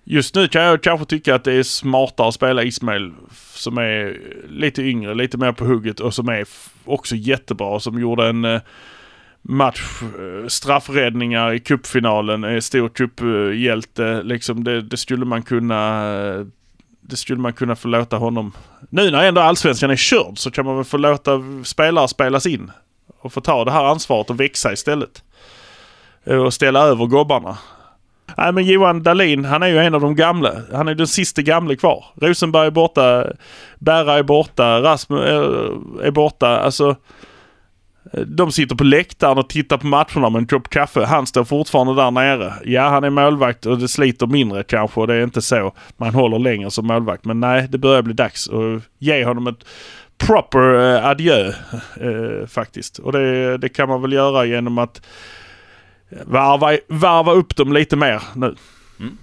just 0.05 0.35
nu 0.35 0.49
kan 0.49 0.63
jag 0.63 0.83
kanske 0.83 1.07
tycka 1.07 1.35
att 1.35 1.45
det 1.45 1.53
är 1.53 1.63
smartare 1.63 2.29
att 2.29 2.35
spela 2.35 2.63
Ismail 2.63 3.13
som 3.55 3.79
är 3.79 4.21
lite 4.49 4.83
yngre, 4.83 5.15
lite 5.15 5.39
mer 5.39 5.53
på 5.53 5.65
hugget 5.65 6.01
och 6.01 6.15
som 6.15 6.29
är 6.29 6.47
också 6.85 7.17
jättebra. 7.17 7.81
Som 7.81 8.01
gjorde 8.01 8.29
en 8.29 8.45
eh, 8.45 8.61
match, 9.43 10.03
eh, 10.03 10.49
straffräddningar 10.49 11.53
i 11.53 11.61
cupfinalen, 11.61 12.45
är 12.45 12.61
stor 12.61 12.89
cuphjälte. 12.89 14.23
Liksom 14.23 14.65
det, 14.65 14.81
det 14.81 14.97
skulle 14.97 15.25
man 15.25 15.43
kunna 15.43 16.47
det 17.09 17.17
skulle 17.17 17.41
man 17.41 17.53
kunna 17.53 17.77
få 17.77 17.89
låta 17.89 18.17
honom... 18.17 18.53
Nu 18.91 19.11
när 19.11 19.25
ändå 19.25 19.41
allsvenskan 19.41 19.91
är 19.91 19.97
körd 19.97 20.39
så 20.39 20.51
kan 20.51 20.67
man 20.67 20.77
väl 20.77 20.85
få 20.85 20.97
låta 20.97 21.41
spelare 21.65 22.09
spelas 22.09 22.47
in. 22.47 22.71
Och 23.21 23.33
få 23.33 23.41
ta 23.41 23.65
det 23.65 23.71
här 23.71 23.85
ansvaret 23.85 24.31
och 24.31 24.41
växa 24.41 24.73
istället. 24.73 25.23
Och 26.25 26.55
ställa 26.55 26.81
över 26.81 27.07
gobbarna. 27.07 27.59
Nej 28.37 28.53
men 28.53 28.65
Johan 28.65 29.03
Dahlin, 29.03 29.45
han 29.45 29.63
är 29.63 29.67
ju 29.67 29.79
en 29.79 29.95
av 29.95 30.01
de 30.01 30.17
gamla. 30.17 30.53
Han 30.73 30.89
är 30.89 30.95
den 30.95 31.07
sista 31.07 31.43
gamle 31.43 31.77
kvar. 31.77 32.05
Rosenberg 32.21 32.67
är 32.67 32.71
borta, 32.71 33.27
Berra 33.79 34.19
är 34.19 34.23
borta, 34.23 34.83
Rasmus 34.83 35.25
eh, 35.25 36.07
är 36.07 36.11
borta. 36.11 36.49
Alltså... 36.49 36.97
De 38.13 38.53
sitter 38.53 38.77
på 38.77 38.85
läktaren 38.85 39.39
och 39.39 39.49
tittar 39.49 39.79
på 39.79 39.87
matcherna 39.87 40.31
med 40.31 40.39
en 40.39 40.47
kopp 40.47 40.69
kaffe. 40.69 41.05
Han 41.05 41.27
står 41.27 41.45
fortfarande 41.45 41.95
där 41.95 42.11
nere. 42.11 42.53
Ja, 42.65 42.89
han 42.89 43.05
är 43.05 43.11
målvakt 43.11 43.67
och 43.67 43.79
det 43.79 43.89
sliter 43.89 44.27
mindre 44.27 44.63
kanske 44.63 45.01
och 45.01 45.07
det 45.07 45.15
är 45.15 45.23
inte 45.23 45.43
så 45.43 45.75
man 45.97 46.15
håller 46.15 46.39
längre 46.39 46.71
som 46.71 46.87
målvakt. 46.87 47.25
Men 47.25 47.41
nej, 47.41 47.67
det 47.71 47.79
börjar 47.79 48.03
bli 48.03 48.15
dags 48.15 48.49
att 48.49 48.83
ge 48.99 49.25
honom 49.25 49.47
ett 49.47 49.65
proper 50.19 50.75
uh, 50.75 51.07
adjö 51.07 51.49
eh, 52.01 52.47
faktiskt. 52.47 52.99
Och 52.99 53.13
det, 53.13 53.59
det 53.59 53.69
kan 53.69 53.89
man 53.89 54.03
väl 54.03 54.13
göra 54.13 54.45
genom 54.45 54.79
att 54.79 55.03
varva, 56.25 56.77
varva 56.89 57.33
upp 57.33 57.57
dem 57.57 57.73
lite 57.73 57.97
mer 57.97 58.23
nu. 58.35 58.55
Mm. 59.01 59.19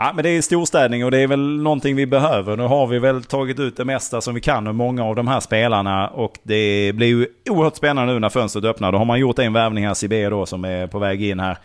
Ja, 0.00 0.12
men 0.14 0.22
det 0.22 0.30
är 0.30 0.42
storstädning 0.42 1.04
och 1.04 1.10
det 1.10 1.18
är 1.18 1.26
väl 1.26 1.62
någonting 1.62 1.96
vi 1.96 2.06
behöver. 2.06 2.56
Nu 2.56 2.62
har 2.62 2.86
vi 2.86 2.98
väl 2.98 3.24
tagit 3.24 3.60
ut 3.60 3.76
det 3.76 3.84
mesta 3.84 4.20
som 4.20 4.34
vi 4.34 4.40
kan 4.40 4.66
och 4.66 4.74
många 4.74 5.04
av 5.04 5.16
de 5.16 5.28
här 5.28 5.40
spelarna. 5.40 6.08
Och 6.08 6.38
det 6.42 6.92
blir 6.94 7.06
ju 7.06 7.26
oerhört 7.50 7.76
spännande 7.76 8.12
nu 8.12 8.18
när 8.18 8.28
fönstret 8.28 8.64
öppnar. 8.64 8.92
Då 8.92 8.98
har 8.98 9.04
man 9.04 9.20
gjort 9.20 9.38
en 9.38 9.52
värvning 9.52 9.86
här, 9.86 9.94
Sibé 9.94 10.28
då, 10.28 10.46
som 10.46 10.64
är 10.64 10.86
på 10.86 10.98
väg 10.98 11.22
in 11.22 11.40
här. 11.40 11.58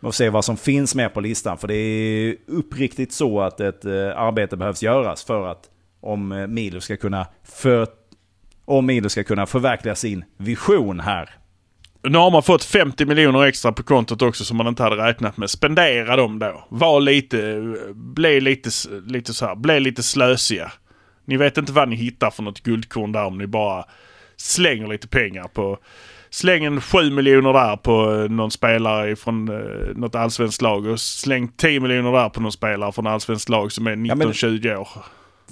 Och 0.00 0.14
se 0.14 0.30
vad 0.30 0.44
som 0.44 0.56
finns 0.56 0.94
med 0.94 1.14
på 1.14 1.20
listan. 1.20 1.58
För 1.58 1.68
det 1.68 1.74
är 1.74 2.36
uppriktigt 2.46 3.12
så 3.12 3.40
att 3.40 3.60
ett 3.60 3.84
eh, 3.84 3.92
arbete 3.92 4.56
behövs 4.56 4.82
göras 4.82 5.24
för 5.24 5.46
att 5.46 5.62
om 6.00 6.32
eh, 6.32 6.46
Milo 6.46 6.80
ska 6.80 6.96
kunna 6.96 7.26
för, 7.44 7.86
om 8.64 8.86
Milo 8.86 9.08
ska 9.08 9.24
kunna 9.24 9.46
förverkliga 9.46 9.94
sin 9.94 10.24
vision 10.36 11.00
här 11.00 11.39
nu 12.02 12.18
har 12.18 12.30
man 12.30 12.42
fått 12.42 12.64
50 12.64 13.04
miljoner 13.04 13.44
extra 13.44 13.72
på 13.72 13.82
kontot 13.82 14.22
också 14.22 14.44
som 14.44 14.56
man 14.56 14.66
inte 14.66 14.82
hade 14.82 14.96
räknat 14.96 15.36
med. 15.36 15.50
Spendera 15.50 16.16
dem 16.16 16.38
då. 16.38 16.64
Var 16.68 17.00
lite, 17.00 17.62
bli 17.94 18.40
lite, 18.40 18.70
lite 19.06 19.34
så 19.34 19.46
här, 19.46 19.54
bli 19.54 19.80
lite 19.80 20.02
slösiga. 20.02 20.72
Ni 21.24 21.36
vet 21.36 21.58
inte 21.58 21.72
vad 21.72 21.88
ni 21.88 21.96
hittar 21.96 22.30
för 22.30 22.42
något 22.42 22.60
guldkorn 22.60 23.12
där 23.12 23.24
om 23.24 23.38
ni 23.38 23.46
bara 23.46 23.84
slänger 24.36 24.86
lite 24.86 25.08
pengar 25.08 25.44
på 25.44 25.78
Släng 26.32 26.64
en 26.64 26.80
7 26.80 27.10
miljoner 27.10 27.52
där 27.52 27.76
på 27.76 28.26
någon 28.30 28.50
spelare 28.50 29.16
från 29.16 29.48
eh, 29.48 29.96
något 29.96 30.14
allsvenskt 30.14 30.62
lag 30.62 30.86
och 30.86 31.00
släng 31.00 31.48
10 31.48 31.80
miljoner 31.80 32.12
där 32.12 32.28
på 32.28 32.40
någon 32.40 32.52
spelare 32.52 32.92
från 32.92 33.06
allsvenskt 33.06 33.48
lag 33.48 33.72
som 33.72 33.86
är 33.86 33.96
19-20 33.96 34.66
ja, 34.66 34.78
år. 34.78 34.88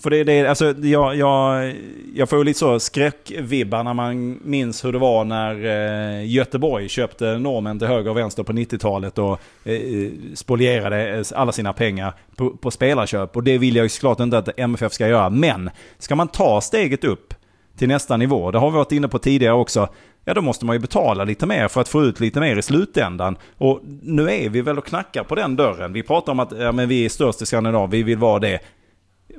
För 0.03 0.11
det, 0.11 0.25
det, 0.25 0.47
alltså, 0.47 0.75
jag, 0.83 1.17
jag, 1.17 1.75
jag 2.15 2.29
får 2.29 2.45
lite 2.45 2.59
så 2.59 2.81
skräckvibbar 2.81 3.85
när 3.85 3.95
man 3.95 4.41
minns 4.45 4.85
hur 4.85 4.93
det 4.93 4.99
var 4.99 5.25
när 5.25 5.65
eh, 5.65 6.31
Göteborg 6.31 6.89
köpte 6.89 7.39
normen 7.39 7.79
till 7.79 7.89
höger 7.89 8.11
och 8.11 8.17
vänster 8.17 8.43
på 8.43 8.53
90-talet 8.53 9.19
och 9.19 9.41
eh, 9.65 9.73
eh 9.75 10.11
spolierade 10.35 11.19
eh, 11.19 11.25
alla 11.35 11.53
sina 11.53 11.73
pengar 11.73 12.15
på, 12.37 12.51
på 12.51 12.71
spelarköp. 12.71 13.37
Och 13.37 13.43
det 13.43 13.59
vill 13.59 13.77
jag 13.77 13.83
ju 13.83 13.89
såklart 13.89 14.21
inte 14.21 14.39
att 14.39 14.59
MFF 14.59 14.93
ska 14.93 15.09
göra. 15.09 15.31
Men 15.31 15.71
ska 15.99 16.17
man 16.17 16.29
ta 16.29 16.61
steget 16.61 17.05
upp 17.05 17.35
till 17.77 17.89
nästa 17.89 18.17
nivå, 18.17 18.51
det 18.51 18.59
har 18.59 18.71
vi 18.71 18.77
varit 18.77 18.93
inne 18.93 19.09
på 19.09 19.19
tidigare 19.19 19.55
också, 19.55 19.89
ja 20.25 20.35
då 20.35 20.41
måste 20.41 20.67
man 20.67 20.77
ju 20.77 20.81
betala 20.81 21.25
lite 21.25 21.47
mer 21.47 21.69
för 21.69 21.81
att 21.81 21.89
få 21.89 22.03
ut 22.03 22.21
lite 22.21 22.41
mer 22.41 22.57
i 22.57 22.63
slutändan. 22.63 23.37
Och 23.59 23.81
nu 24.03 24.31
är 24.31 24.49
vi 24.49 24.61
väl 24.61 24.79
och 24.79 24.87
knackar 24.87 25.25
på 25.25 25.35
den 25.35 25.57
dörren. 25.57 25.93
Vi 25.93 26.03
pratar 26.03 26.33
om 26.33 26.41
att 26.41 26.53
ja, 26.59 26.73
men 26.73 26.89
vi 26.89 27.05
är 27.05 27.09
störst 27.09 27.43
i 27.43 27.47
Skandinavien, 27.47 27.91
vi 27.91 28.03
vill 28.03 28.19
vara 28.19 28.39
det 28.39 28.61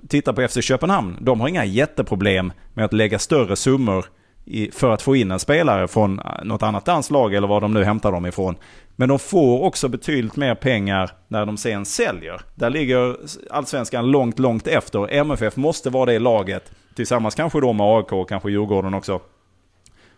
titta 0.08 0.34
på 0.34 0.48
FC 0.48 0.58
Köpenhamn. 0.62 1.18
De 1.22 1.42
har 1.42 1.48
inga 1.48 1.66
jätteproblem 1.66 2.54
med 2.74 2.86
att 2.86 2.94
lägga 2.94 3.20
större 3.20 3.56
summor 3.56 4.06
i, 4.46 4.72
för 4.72 4.92
att 4.92 5.02
få 5.02 5.16
in 5.16 5.32
en 5.32 5.40
spelare 5.40 5.88
från 5.88 6.20
eh, 6.20 6.26
något 6.44 6.64
annat 6.64 6.86
danskt 6.86 7.12
lag 7.12 7.34
eller 7.34 7.48
var 7.48 7.62
de 7.62 7.74
nu 7.74 7.84
hämtar 7.84 8.12
dem 8.12 8.26
ifrån. 8.26 8.56
Men 8.96 9.10
de 9.10 9.20
får 9.20 9.64
också 9.64 9.88
betydligt 9.88 10.36
mer 10.36 10.56
pengar 10.56 11.12
när 11.28 11.46
de 11.46 11.58
sen 11.58 11.86
säljer. 11.86 12.42
Där 12.56 12.70
ligger 12.70 13.16
allsvenskan 13.50 14.12
långt, 14.12 14.40
långt 14.40 14.68
efter. 14.68 15.14
MFF 15.14 15.56
måste 15.56 15.90
vara 15.90 16.06
det 16.06 16.20
laget, 16.20 16.72
tillsammans 16.96 17.36
kanske 17.36 17.62
då 17.62 17.74
med 17.74 17.86
AIK 17.86 18.12
och 18.12 18.30
kanske 18.30 18.52
Djurgården 18.52 18.94
också, 18.94 19.22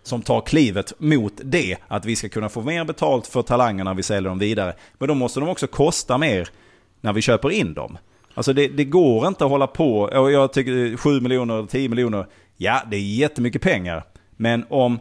som 0.04 0.22
tar 0.22 0.42
klivet 0.42 0.94
mot 0.98 1.34
det. 1.44 1.78
Att 1.88 2.06
vi 2.06 2.16
ska 2.16 2.30
kunna 2.30 2.50
få 2.50 2.62
mer 2.62 2.86
betalt 2.86 3.28
för 3.28 3.42
talangerna 3.42 3.94
vi 3.94 4.04
säljer 4.04 4.30
dem 4.30 4.40
vidare. 4.40 4.74
Men 4.94 5.08
då 5.08 5.14
måste 5.14 5.40
de 5.40 5.50
också 5.50 5.68
kosta 5.68 6.18
mer 6.18 6.50
när 7.02 7.14
vi 7.14 7.22
köper 7.22 7.52
in 7.52 7.74
dem. 7.74 7.98
Alltså 8.34 8.54
det, 8.54 8.68
det, 8.68 8.84
går 8.84 9.28
inte 9.28 9.46
att 9.46 9.52
hålla 9.52 9.68
på, 9.68 10.02
och 10.02 10.32
jag 10.32 10.54
tycker 10.54 10.98
7 10.98 11.22
miljoner 11.22 11.58
eller 11.58 11.68
10 11.68 11.90
miljoner, 11.90 12.26
ja 12.58 12.82
det 12.92 12.96
är 12.96 13.02
jättemycket 13.02 13.62
pengar. 13.62 14.04
Men 14.38 14.66
om 14.70 15.00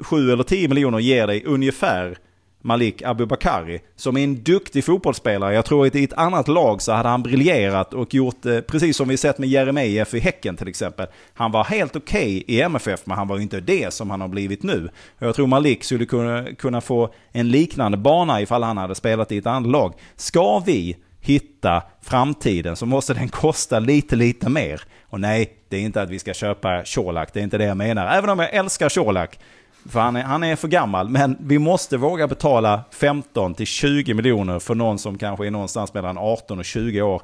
7 0.00 0.32
eller 0.32 0.44
10 0.44 0.68
miljoner 0.68 0.98
ger 0.98 1.26
dig 1.26 1.44
ungefär 1.44 2.18
Malik 2.62 3.02
Abubakari, 3.02 3.80
som 3.96 4.16
är 4.16 4.24
en 4.24 4.42
duktig 4.42 4.84
fotbollsspelare. 4.84 5.54
Jag 5.54 5.64
tror 5.64 5.86
att 5.86 5.94
i 5.94 6.04
ett 6.04 6.12
annat 6.12 6.48
lag 6.48 6.82
så 6.82 6.92
hade 6.92 7.08
han 7.08 7.22
briljerat 7.22 7.94
och 7.94 8.14
gjort 8.14 8.46
eh, 8.46 8.60
precis 8.60 8.96
som 8.96 9.08
vi 9.08 9.16
sett 9.16 9.38
med 9.38 9.48
Jeremejeff 9.48 10.14
i 10.14 10.18
Häcken 10.18 10.56
till 10.56 10.68
exempel. 10.68 11.06
Han 11.34 11.52
var 11.52 11.64
helt 11.64 11.96
okej 11.96 12.42
okay 12.44 12.56
i 12.56 12.60
MFF, 12.60 13.00
men 13.04 13.16
han 13.16 13.28
var 13.28 13.38
inte 13.38 13.60
det 13.60 13.92
som 13.92 14.10
han 14.10 14.20
har 14.20 14.28
blivit 14.28 14.62
nu. 14.62 14.88
Jag 15.18 15.34
tror 15.34 15.46
Malik 15.46 15.84
skulle 15.84 16.06
kunna, 16.06 16.54
kunna 16.54 16.80
få 16.80 17.14
en 17.32 17.48
liknande 17.48 17.98
bana 17.98 18.40
ifall 18.40 18.62
han 18.62 18.76
hade 18.78 18.94
spelat 18.94 19.32
i 19.32 19.38
ett 19.38 19.46
annat 19.46 19.70
lag. 19.70 19.94
Ska 20.16 20.58
vi 20.66 20.96
hitta 21.28 21.82
framtiden 22.02 22.76
så 22.76 22.86
måste 22.86 23.14
den 23.14 23.28
kosta 23.28 23.78
lite, 23.78 24.16
lite 24.16 24.48
mer. 24.48 24.82
Och 25.02 25.20
nej, 25.20 25.56
det 25.68 25.76
är 25.76 25.80
inte 25.80 26.02
att 26.02 26.10
vi 26.10 26.18
ska 26.18 26.34
köpa 26.34 26.82
Colak, 26.84 27.32
det 27.32 27.40
är 27.40 27.44
inte 27.44 27.58
det 27.58 27.64
jag 27.64 27.76
menar. 27.76 28.06
Även 28.06 28.30
om 28.30 28.38
jag 28.38 28.54
älskar 28.54 28.88
Colak, 28.88 29.38
för 29.88 30.00
han 30.00 30.16
är, 30.16 30.22
han 30.22 30.44
är 30.44 30.56
för 30.56 30.68
gammal. 30.68 31.08
Men 31.08 31.36
vi 31.40 31.58
måste 31.58 31.96
våga 31.96 32.28
betala 32.28 32.80
15 32.90 33.54
till 33.54 33.66
20 33.66 34.14
miljoner 34.14 34.58
för 34.58 34.74
någon 34.74 34.98
som 34.98 35.18
kanske 35.18 35.46
är 35.46 35.50
någonstans 35.50 35.94
mellan 35.94 36.18
18 36.18 36.58
och 36.58 36.64
20 36.64 37.02
år. 37.02 37.22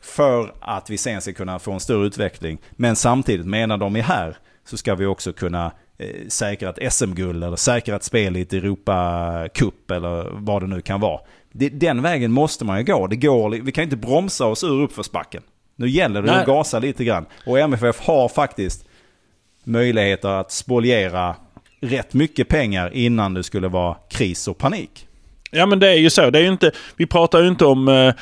För 0.00 0.52
att 0.60 0.90
vi 0.90 0.98
sen 0.98 1.20
ska 1.20 1.32
kunna 1.32 1.58
få 1.58 1.72
en 1.72 1.80
större 1.80 2.06
utveckling. 2.06 2.58
Men 2.70 2.96
samtidigt, 2.96 3.46
menar 3.46 3.76
de 3.76 3.96
är 3.96 4.02
här, 4.02 4.36
så 4.64 4.76
ska 4.76 4.94
vi 4.94 5.06
också 5.06 5.32
kunna 5.32 5.72
eh, 5.98 6.28
säkra 6.28 6.70
ett 6.70 6.92
SM-guld 6.92 7.44
eller 7.44 7.56
säkra 7.56 7.96
ett 7.96 8.04
spel 8.04 8.36
i 8.36 8.40
ett 8.40 8.52
Europa-cup 8.52 9.90
eller 9.90 10.28
vad 10.32 10.62
det 10.62 10.66
nu 10.66 10.80
kan 10.80 11.00
vara 11.00 11.20
den 11.54 12.02
vägen 12.02 12.32
måste 12.32 12.64
man 12.64 12.78
ju 12.78 12.84
gå. 12.84 13.06
Det 13.06 13.16
går, 13.16 13.50
vi 13.50 13.72
kan 13.72 13.84
inte 13.84 13.96
bromsa 13.96 14.46
oss 14.46 14.64
ur 14.64 14.82
uppförsbacken. 14.82 15.42
Nu 15.76 15.88
gäller 15.88 16.22
det 16.22 16.30
Nej. 16.30 16.40
att 16.40 16.46
gasa 16.46 16.78
lite 16.78 17.04
grann. 17.04 17.26
Och 17.46 17.58
MFF 17.58 18.00
har 18.00 18.28
faktiskt 18.28 18.84
möjligheter 19.64 20.28
att 20.28 20.52
spoliera 20.52 21.36
rätt 21.80 22.14
mycket 22.14 22.48
pengar 22.48 22.90
innan 22.94 23.34
det 23.34 23.42
skulle 23.42 23.68
vara 23.68 23.96
kris 24.08 24.48
och 24.48 24.58
panik. 24.58 25.06
Ja 25.50 25.66
men 25.66 25.78
det 25.78 25.88
är 25.88 25.98
ju 25.98 26.10
så. 26.10 26.30
Det 26.30 26.38
är 26.38 26.44
inte, 26.44 26.70
vi 26.96 27.06
pratar 27.06 27.42
ju 27.42 27.48
inte 27.48 27.64
om 27.64 27.88
Eh, 27.88 28.14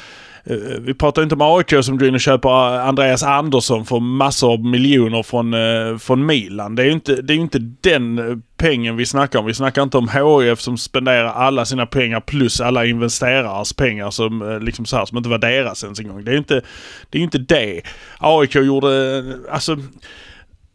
Eh, 0.45 0.57
vi 0.80 0.95
pratar 0.95 1.22
inte 1.22 1.34
om 1.34 1.40
AIK 1.43 1.84
som 1.84 1.99
går 1.99 2.09
in 2.09 2.14
och 2.14 2.20
köper 2.20 2.49
eh, 2.49 2.88
Andreas 2.88 3.22
Andersson 3.22 3.86
för 3.86 4.01
massor 4.01 4.53
av 4.53 4.64
miljoner 4.64 5.22
från, 5.22 5.55
eh, 5.55 5.99
från 5.99 6.26
Milan. 6.26 6.74
Det 6.74 6.82
är 6.82 6.86
ju 6.86 6.93
inte, 6.93 7.22
det 7.22 7.32
är 7.32 7.36
inte 7.36 7.59
den 7.80 8.43
pengen 8.57 8.97
vi 8.97 9.07
snackar 9.07 9.38
om. 9.38 9.47
Vi 9.47 9.55
snackar 9.55 9.82
inte 9.82 9.99
om 9.99 10.09
HIF 10.09 10.61
som 10.61 10.78
spenderar 10.78 11.32
alla 11.32 11.64
sina 11.64 11.86
pengar 11.86 12.20
plus 12.20 12.61
alla 12.61 12.86
investerares 12.86 13.72
pengar 13.72 14.11
som, 14.11 14.59
liksom 14.62 14.86
så 14.86 14.97
här, 14.97 15.05
som 15.05 15.18
inte 15.18 15.30
var 15.30 15.38
deras 15.38 15.84
ens 15.84 16.01
en 16.01 16.09
gång. 16.09 16.24
Det 16.24 16.30
är 16.30 16.32
ju 16.32 16.38
inte 16.38 16.62
det. 17.11 17.18
Är 17.18 17.22
inte 17.22 17.38
det. 17.38 17.82
AIK 18.18 18.55
gjorde, 18.55 19.22
alltså 19.51 19.76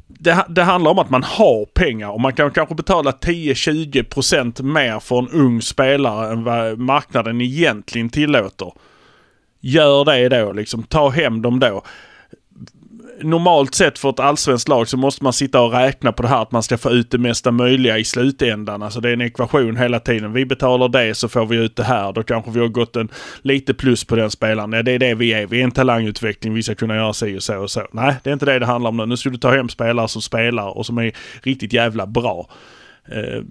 det, 0.08 0.46
det, 0.50 0.64
handlar 0.64 0.92
om 0.92 1.00
att 1.00 1.10
man 1.10 1.24
har 1.24 1.66
pengar 1.66 2.10
och 2.10 2.22
man 2.22 2.34
kan 2.34 2.52
kanske 2.52 2.76
betala 2.76 3.12
10-20% 3.12 4.64
mer 4.64 5.00
för 5.00 5.20
en 5.20 5.30
ung 5.30 5.62
spelare 5.62 6.32
än 6.32 6.44
vad 6.44 6.80
marknaden 6.80 7.42
egentligen 7.42 8.10
tillåter. 8.10 8.72
Gör 9.60 10.06
det 10.06 10.30
då 10.30 10.52
liksom. 10.52 10.84
Ta 10.84 11.10
hem 11.10 11.42
dem 11.42 11.60
då. 11.60 11.84
Normalt 13.22 13.76
sett 13.76 14.00
för 14.00 14.10
ett 14.10 14.20
allsvenskt 14.20 14.68
lag 14.68 14.88
så 14.88 14.98
måste 14.98 15.24
man 15.24 15.34
sitta 15.34 15.62
och 15.62 15.72
räkna 15.72 16.12
på 16.12 16.22
det 16.22 16.28
här 16.28 16.42
att 16.42 16.52
man 16.52 16.64
ska 16.64 16.78
få 16.78 16.92
ut 16.92 17.12
det 17.12 17.18
mesta 17.18 17.52
möjliga 17.52 17.98
i 17.98 18.04
slutändan. 18.04 18.84
Alltså 18.84 19.02
det 19.02 19.10
är 19.10 19.14
en 19.14 19.22
ekvation 19.22 19.78
hela 19.78 20.00
tiden. 20.00 20.34
Vi 20.34 20.46
betalar 20.46 20.90
det 20.90 21.16
så 21.16 21.30
får 21.30 21.46
vi 21.46 21.58
ut 21.58 21.76
det 21.76 21.84
här. 21.84 22.14
Då 22.14 22.24
kanske 22.24 22.52
vi 22.52 22.60
har 22.60 22.68
gått 22.68 22.96
en 22.96 23.10
lite 23.42 23.74
plus 23.74 24.06
på 24.06 24.16
den 24.16 24.32
spelaren. 24.32 24.74
Ja, 24.74 24.84
det 24.84 24.92
är 24.92 25.00
det 25.00 25.16
vi 25.16 25.34
är. 25.34 25.48
Vi 25.48 25.60
är 25.60 25.64
en 25.64 25.72
talangutveckling. 25.72 26.54
Vi 26.54 26.64
ska 26.64 26.76
kunna 26.76 26.96
göra 26.96 27.14
si 27.14 27.38
och 27.38 27.44
så 27.44 27.58
och 27.58 27.72
så. 27.72 27.88
Nej, 27.92 28.16
det 28.24 28.30
är 28.30 28.34
inte 28.34 28.46
det 28.46 28.60
det 28.60 28.66
handlar 28.66 28.90
om 28.90 28.98
nu. 28.98 29.06
Nu 29.06 29.18
ska 29.18 29.30
du 29.30 29.38
ta 29.38 29.52
hem 29.52 29.70
spelare 29.70 30.08
som 30.08 30.22
spelar 30.22 30.78
och 30.78 30.86
som 30.86 30.98
är 30.98 31.12
riktigt 31.42 31.74
jävla 31.74 32.08
bra. 32.08 32.50
Eh, 33.12 33.44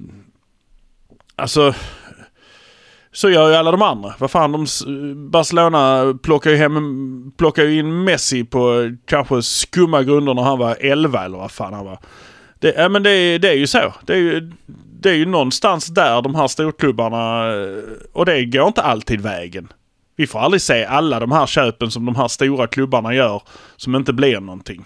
alltså 1.37 1.75
så 3.17 3.31
gör 3.31 3.49
ju 3.49 3.55
alla 3.55 3.71
de 3.71 3.83
andra. 3.83 4.15
Vad 4.19 4.31
fan, 4.31 4.53
de, 4.53 4.67
Barcelona 5.31 6.15
plockar 6.23 6.51
ju, 6.51 6.57
hem, 6.57 7.33
plockar 7.37 7.63
ju 7.65 7.79
in 7.79 8.05
Messi 8.05 8.45
på 8.45 8.91
kanske 9.07 9.43
skumma 9.43 10.03
grunder 10.03 10.35
när 10.35 10.43
han 10.43 10.59
var 10.59 10.77
11 10.81 11.25
eller 11.25 11.39
vad 11.39 11.51
fan 11.51 11.73
han 11.73 11.85
var. 11.85 11.99
Det, 12.59 12.75
ja, 12.77 12.89
men 12.89 13.03
det, 13.03 13.39
det 13.39 13.49
är 13.49 13.55
ju 13.55 13.67
så. 13.67 13.95
Det 14.05 14.13
är 14.13 14.17
ju, 14.17 14.53
det 15.01 15.11
är 15.11 15.15
ju 15.15 15.27
någonstans 15.27 15.87
där 15.87 16.23
de 16.23 16.35
här 16.35 16.47
storklubbarna, 16.47 17.45
och 18.13 18.27
det 18.27 18.45
går 18.45 18.67
inte 18.67 18.83
alltid 18.83 19.21
vägen. 19.21 19.73
Vi 20.17 20.27
får 20.27 20.39
aldrig 20.39 20.61
se 20.63 20.85
alla 20.85 21.21
de 21.21 21.33
här 21.33 21.47
köpen 21.47 21.91
som 21.91 22.05
de 22.05 22.17
här 22.17 22.29
stora 22.29 22.67
klubbarna 22.67 23.15
gör 23.15 23.43
som 23.77 23.95
inte 23.95 24.13
blir 24.13 24.41
någonting. 24.41 24.85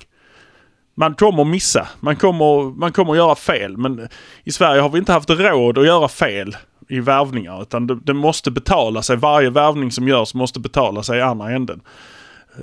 Man 0.97 1.15
kommer 1.15 1.45
missa, 1.45 1.89
man 2.01 2.17
kommer, 2.17 2.79
man 2.79 2.93
kommer 2.93 3.15
göra 3.15 3.35
fel 3.35 3.77
men 3.77 4.09
i 4.45 4.53
Sverige 4.53 4.81
har 4.81 4.89
vi 4.89 4.99
inte 4.99 5.13
haft 5.13 5.31
råd 5.31 5.79
att 5.79 5.87
göra 5.87 6.09
fel 6.09 6.57
i 6.91 7.01
värvningar 7.01 7.63
utan 7.63 7.87
det, 7.87 7.95
det 7.95 8.15
måste 8.15 8.51
betala 8.51 9.03
sig. 9.03 9.17
Varje 9.17 9.51
värvning 9.51 9.91
som 9.91 10.09
görs 10.09 10.35
måste 10.35 10.61
betala 10.61 11.03
sig 11.03 11.19
i 11.19 11.23
andra 11.23 11.51
änden. 11.51 11.81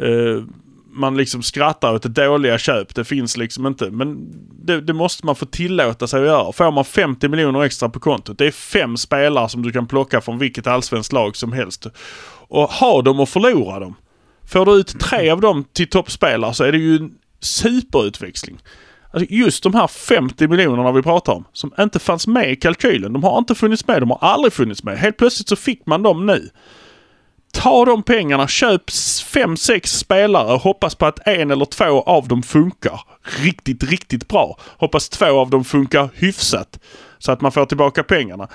Uh, 0.01 0.43
man 0.91 1.17
liksom 1.17 1.43
skrattar 1.43 1.93
åt 1.93 2.03
det 2.03 2.09
dåliga 2.09 2.57
köp. 2.57 2.95
Det 2.95 3.05
finns 3.05 3.38
liksom 3.38 3.67
inte. 3.67 3.91
Men 3.91 4.30
det, 4.65 4.82
det, 4.82 4.93
måste 4.93 5.25
man 5.25 5.36
få 5.36 5.45
tillåta 5.45 6.07
sig 6.07 6.19
att 6.19 6.25
göra. 6.25 6.51
Får 6.51 6.71
man 6.71 6.86
50 6.86 7.28
miljoner 7.28 7.63
extra 7.63 7.89
på 7.89 7.99
kontot. 7.99 8.38
Det 8.38 8.45
är 8.45 8.51
fem 8.51 8.97
spelare 8.97 9.49
som 9.49 9.61
du 9.61 9.71
kan 9.71 9.88
plocka 9.88 10.21
från 10.21 10.39
vilket 10.39 10.67
allsvenskt 10.67 11.13
lag 11.13 11.36
som 11.36 11.51
helst. 11.51 11.88
Och 12.47 12.69
ha 12.69 13.01
dem 13.01 13.19
och 13.19 13.30
förlora 13.30 13.80
dem. 13.80 13.95
Får 14.47 14.65
du 14.65 14.71
ut 14.71 14.99
tre 14.99 15.30
av 15.30 15.41
dem 15.41 15.63
till 15.73 15.89
toppspelare 15.89 16.53
så 16.53 16.63
är 16.63 16.71
det 16.71 16.78
ju 16.78 16.95
en 16.95 17.11
superutväxling. 17.39 18.57
Alltså 19.12 19.34
just 19.34 19.64
de 19.64 19.74
här 19.74 19.88
50 19.88 20.47
miljonerna 20.47 20.91
vi 20.91 21.01
pratar 21.01 21.34
om, 21.34 21.45
som 21.53 21.74
inte 21.80 21.99
fanns 21.99 22.28
med 22.28 22.51
i 22.51 22.55
kalkylen. 22.55 23.14
De 23.14 23.24
har 23.24 23.38
inte 23.38 23.55
funnits 23.55 23.88
med, 23.88 24.01
de 24.01 24.10
har 24.10 24.20
aldrig 24.22 24.53
funnits 24.53 24.84
med. 24.84 24.97
Helt 24.97 25.18
plötsligt 25.18 25.49
så 25.49 25.55
fick 25.55 25.86
man 25.86 26.03
dem 26.03 26.26
nu. 26.26 26.49
Ta 27.53 27.86
de 27.86 28.03
pengarna, 28.03 28.47
köp 28.47 28.91
fem, 29.34 29.58
sex 29.58 29.97
spelare 29.97 30.53
och 30.53 30.62
hoppas 30.62 30.95
på 30.95 31.05
att 31.05 31.28
en 31.28 31.51
eller 31.51 31.66
två 31.66 32.01
av 32.01 32.28
dem 32.28 32.43
funkar 32.43 33.01
riktigt, 33.43 33.84
riktigt 33.84 34.28
bra. 34.28 34.58
Hoppas 34.78 35.10
två 35.10 35.39
av 35.39 35.49
dem 35.49 35.66
funkar 35.66 36.10
hyfsat 36.14 36.80
så 37.18 37.32
att 37.32 37.41
man 37.41 37.51
får 37.51 37.66
tillbaka 37.66 38.03
pengarna. 38.03 38.47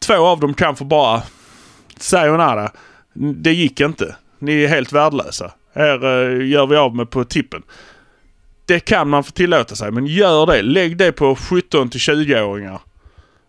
Två 0.00 0.26
av 0.26 0.40
dem 0.40 0.54
kan 0.54 0.76
få 0.76 0.84
bara 0.84 1.22
sayonara. 1.96 2.70
Det 3.14 3.52
gick 3.52 3.80
inte. 3.80 4.16
Ni 4.38 4.62
är 4.62 4.68
helt 4.68 4.92
värdelösa. 4.92 5.52
Här 5.74 6.04
eh, 6.04 6.48
gör 6.48 6.66
vi 6.66 6.76
av 6.76 6.96
med 6.96 7.10
på 7.10 7.24
tippen. 7.24 7.62
Det 8.68 8.80
kan 8.80 9.08
man 9.08 9.24
få 9.24 9.30
tillåta 9.30 9.74
sig, 9.74 9.90
men 9.90 10.06
gör 10.06 10.46
det. 10.46 10.62
Lägg 10.62 10.96
det 10.96 11.12
på 11.12 11.36
17 11.36 11.90
till 11.90 12.00
20-åringar. 12.00 12.80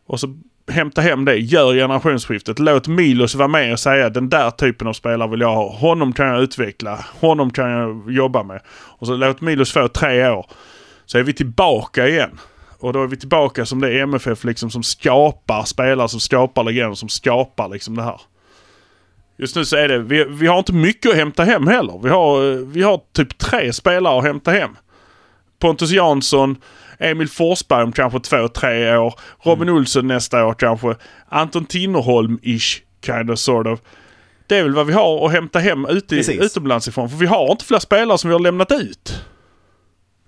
Och 0.05 0.20
så 0.20 0.39
hämta 0.72 1.01
hem 1.01 1.26
det, 1.26 1.38
gör 1.38 1.74
generationsskiftet. 1.74 2.59
Låt 2.59 2.88
Milos 2.88 3.36
vara 3.36 3.47
med 3.47 3.74
och 3.74 3.80
säga 3.80 4.09
den 4.09 4.30
där 4.30 4.51
typen 4.51 4.88
av 4.88 4.93
spelare 4.93 5.30
vill 5.30 5.41
jag 5.41 5.55
ha. 5.55 5.70
Honom 5.70 6.13
kan 6.13 6.28
jag 6.28 6.41
utveckla, 6.41 7.05
honom 7.22 7.51
kan 7.51 7.70
jag 7.70 8.11
jobba 8.11 8.43
med. 8.43 8.61
Och 8.70 9.07
så 9.07 9.15
låt 9.15 9.41
Milos 9.41 9.72
få 9.72 9.88
tre 9.88 10.30
år. 10.30 10.45
Så 11.05 11.17
är 11.17 11.24
vi 11.24 11.34
tillbaka 11.34 12.07
igen. 12.07 12.39
Och 12.80 12.93
då 12.93 13.03
är 13.03 13.07
vi 13.07 13.17
tillbaka 13.17 13.65
som 13.65 13.82
det 13.82 13.93
är 13.93 14.03
MFF 14.03 14.43
liksom 14.43 14.72
som 14.72 14.84
skapar 14.84 15.63
spelare, 15.63 16.09
som 16.09 16.20
skapar 16.20 16.63
legender, 16.63 16.95
som 16.95 17.09
skapar 17.09 17.70
liksom 17.70 17.95
det 17.95 18.03
här. 18.03 18.22
Just 19.38 19.55
nu 19.55 19.65
så 19.65 19.76
är 19.76 19.88
det, 19.88 19.99
vi, 19.99 20.24
vi 20.24 20.47
har 20.47 20.57
inte 20.59 20.74
mycket 20.74 21.11
att 21.11 21.17
hämta 21.17 21.43
hem 21.43 21.67
heller. 21.67 21.99
Vi 22.03 22.09
har, 22.09 22.51
eh, 22.51 22.57
vi 22.57 22.82
har 22.82 23.01
typ 23.13 23.38
tre 23.38 23.74
spelare 23.74 24.17
att 24.17 24.24
hämta 24.24 24.51
hem. 24.51 24.72
Pontus 25.60 25.91
Jansson, 25.91 26.57
Emil 26.99 27.30
Forsberg 27.30 27.84
om 27.84 27.91
kanske 27.91 28.20
två, 28.20 28.47
tre 28.47 28.97
år. 28.97 29.14
Robin 29.43 29.70
mm. 29.70 29.76
Olsson 29.76 30.07
nästa 30.07 30.45
år 30.45 30.53
kanske. 30.53 30.95
Anton 31.30 31.66
Tinnerholm-ish, 31.66 32.82
kind 33.05 33.32
of 33.32 33.39
sort 33.39 33.68
of. 33.68 33.80
Det 34.47 34.57
är 34.57 34.64
väl 34.64 34.74
vad 34.74 34.88
vi 34.88 34.93
har 34.93 35.26
att 35.26 35.32
hämta 35.32 35.60
hem 35.60 35.86
ute, 35.86 36.16
utomlands 36.16 36.88
ifrån. 36.88 37.10
För 37.10 37.18
vi 37.18 37.26
har 37.26 37.51
inte 37.51 37.66
fler 37.66 37.80
spelare 37.80 38.18
som 38.18 38.30
vi 38.30 38.34
har 38.34 38.39
lämnat 38.39 38.72
ut. 38.72 39.24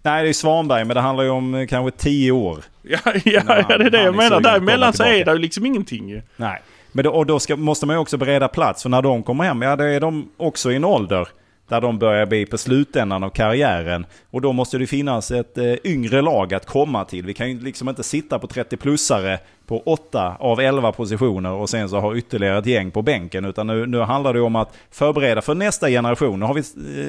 Nej, 0.03 0.23
det 0.23 0.29
är 0.29 0.33
Svanberg, 0.33 0.85
men 0.85 0.95
det 0.95 1.01
handlar 1.01 1.23
ju 1.23 1.29
om 1.29 1.55
eh, 1.55 1.67
kanske 1.67 1.97
tio 1.97 2.31
år. 2.31 2.63
Ja, 2.81 2.99
ja, 3.05 3.41
ja 3.47 3.77
det 3.77 3.85
är 3.85 3.89
det 3.89 4.03
jag 4.03 4.15
menar. 4.15 4.41
Däremellan 4.41 4.93
så 4.93 5.03
är 5.03 5.25
det 5.25 5.33
liksom 5.33 5.65
ingenting 5.65 6.21
Nej, 6.35 6.61
men 6.91 7.03
då, 7.03 7.11
och 7.11 7.25
då 7.25 7.39
ska, 7.39 7.55
måste 7.55 7.85
man 7.85 7.95
ju 7.95 7.99
också 7.99 8.17
bereda 8.17 8.47
plats. 8.47 8.81
För 8.81 8.89
när 8.89 9.01
de 9.01 9.23
kommer 9.23 9.43
hem, 9.43 9.61
ja 9.61 9.75
då 9.75 9.83
är 9.83 9.99
de 9.99 10.29
också 10.37 10.71
i 10.71 10.75
en 10.75 10.85
ålder 10.85 11.27
där 11.71 11.81
de 11.81 11.99
börjar 11.99 12.25
bli 12.25 12.45
på 12.45 12.57
slutändan 12.57 13.23
av 13.23 13.29
karriären. 13.29 14.05
Och 14.31 14.41
då 14.41 14.53
måste 14.53 14.77
det 14.77 14.87
finnas 14.87 15.31
ett 15.31 15.57
eh, 15.57 15.73
yngre 15.83 16.21
lag 16.21 16.53
att 16.53 16.65
komma 16.65 17.05
till. 17.05 17.25
Vi 17.25 17.33
kan 17.33 17.51
ju 17.51 17.59
liksom 17.59 17.89
inte 17.89 18.03
sitta 18.03 18.39
på 18.39 18.47
30-plussare 18.47 19.37
på 19.65 19.81
8 19.85 20.35
av 20.39 20.59
11 20.59 20.91
positioner 20.91 21.51
och 21.51 21.69
sen 21.69 21.89
så 21.89 21.99
ha 21.99 22.15
ytterligare 22.15 22.57
ett 22.57 22.65
gäng 22.65 22.91
på 22.91 23.01
bänken. 23.01 23.45
Utan 23.45 23.67
nu, 23.67 23.85
nu 23.85 23.99
handlar 23.99 24.33
det 24.33 24.41
om 24.41 24.55
att 24.55 24.73
förbereda 24.89 25.41
för 25.41 25.55
nästa 25.55 25.89
generation. 25.89 26.39
Nu 26.39 26.45
har 26.45 26.53
vi 26.53 26.61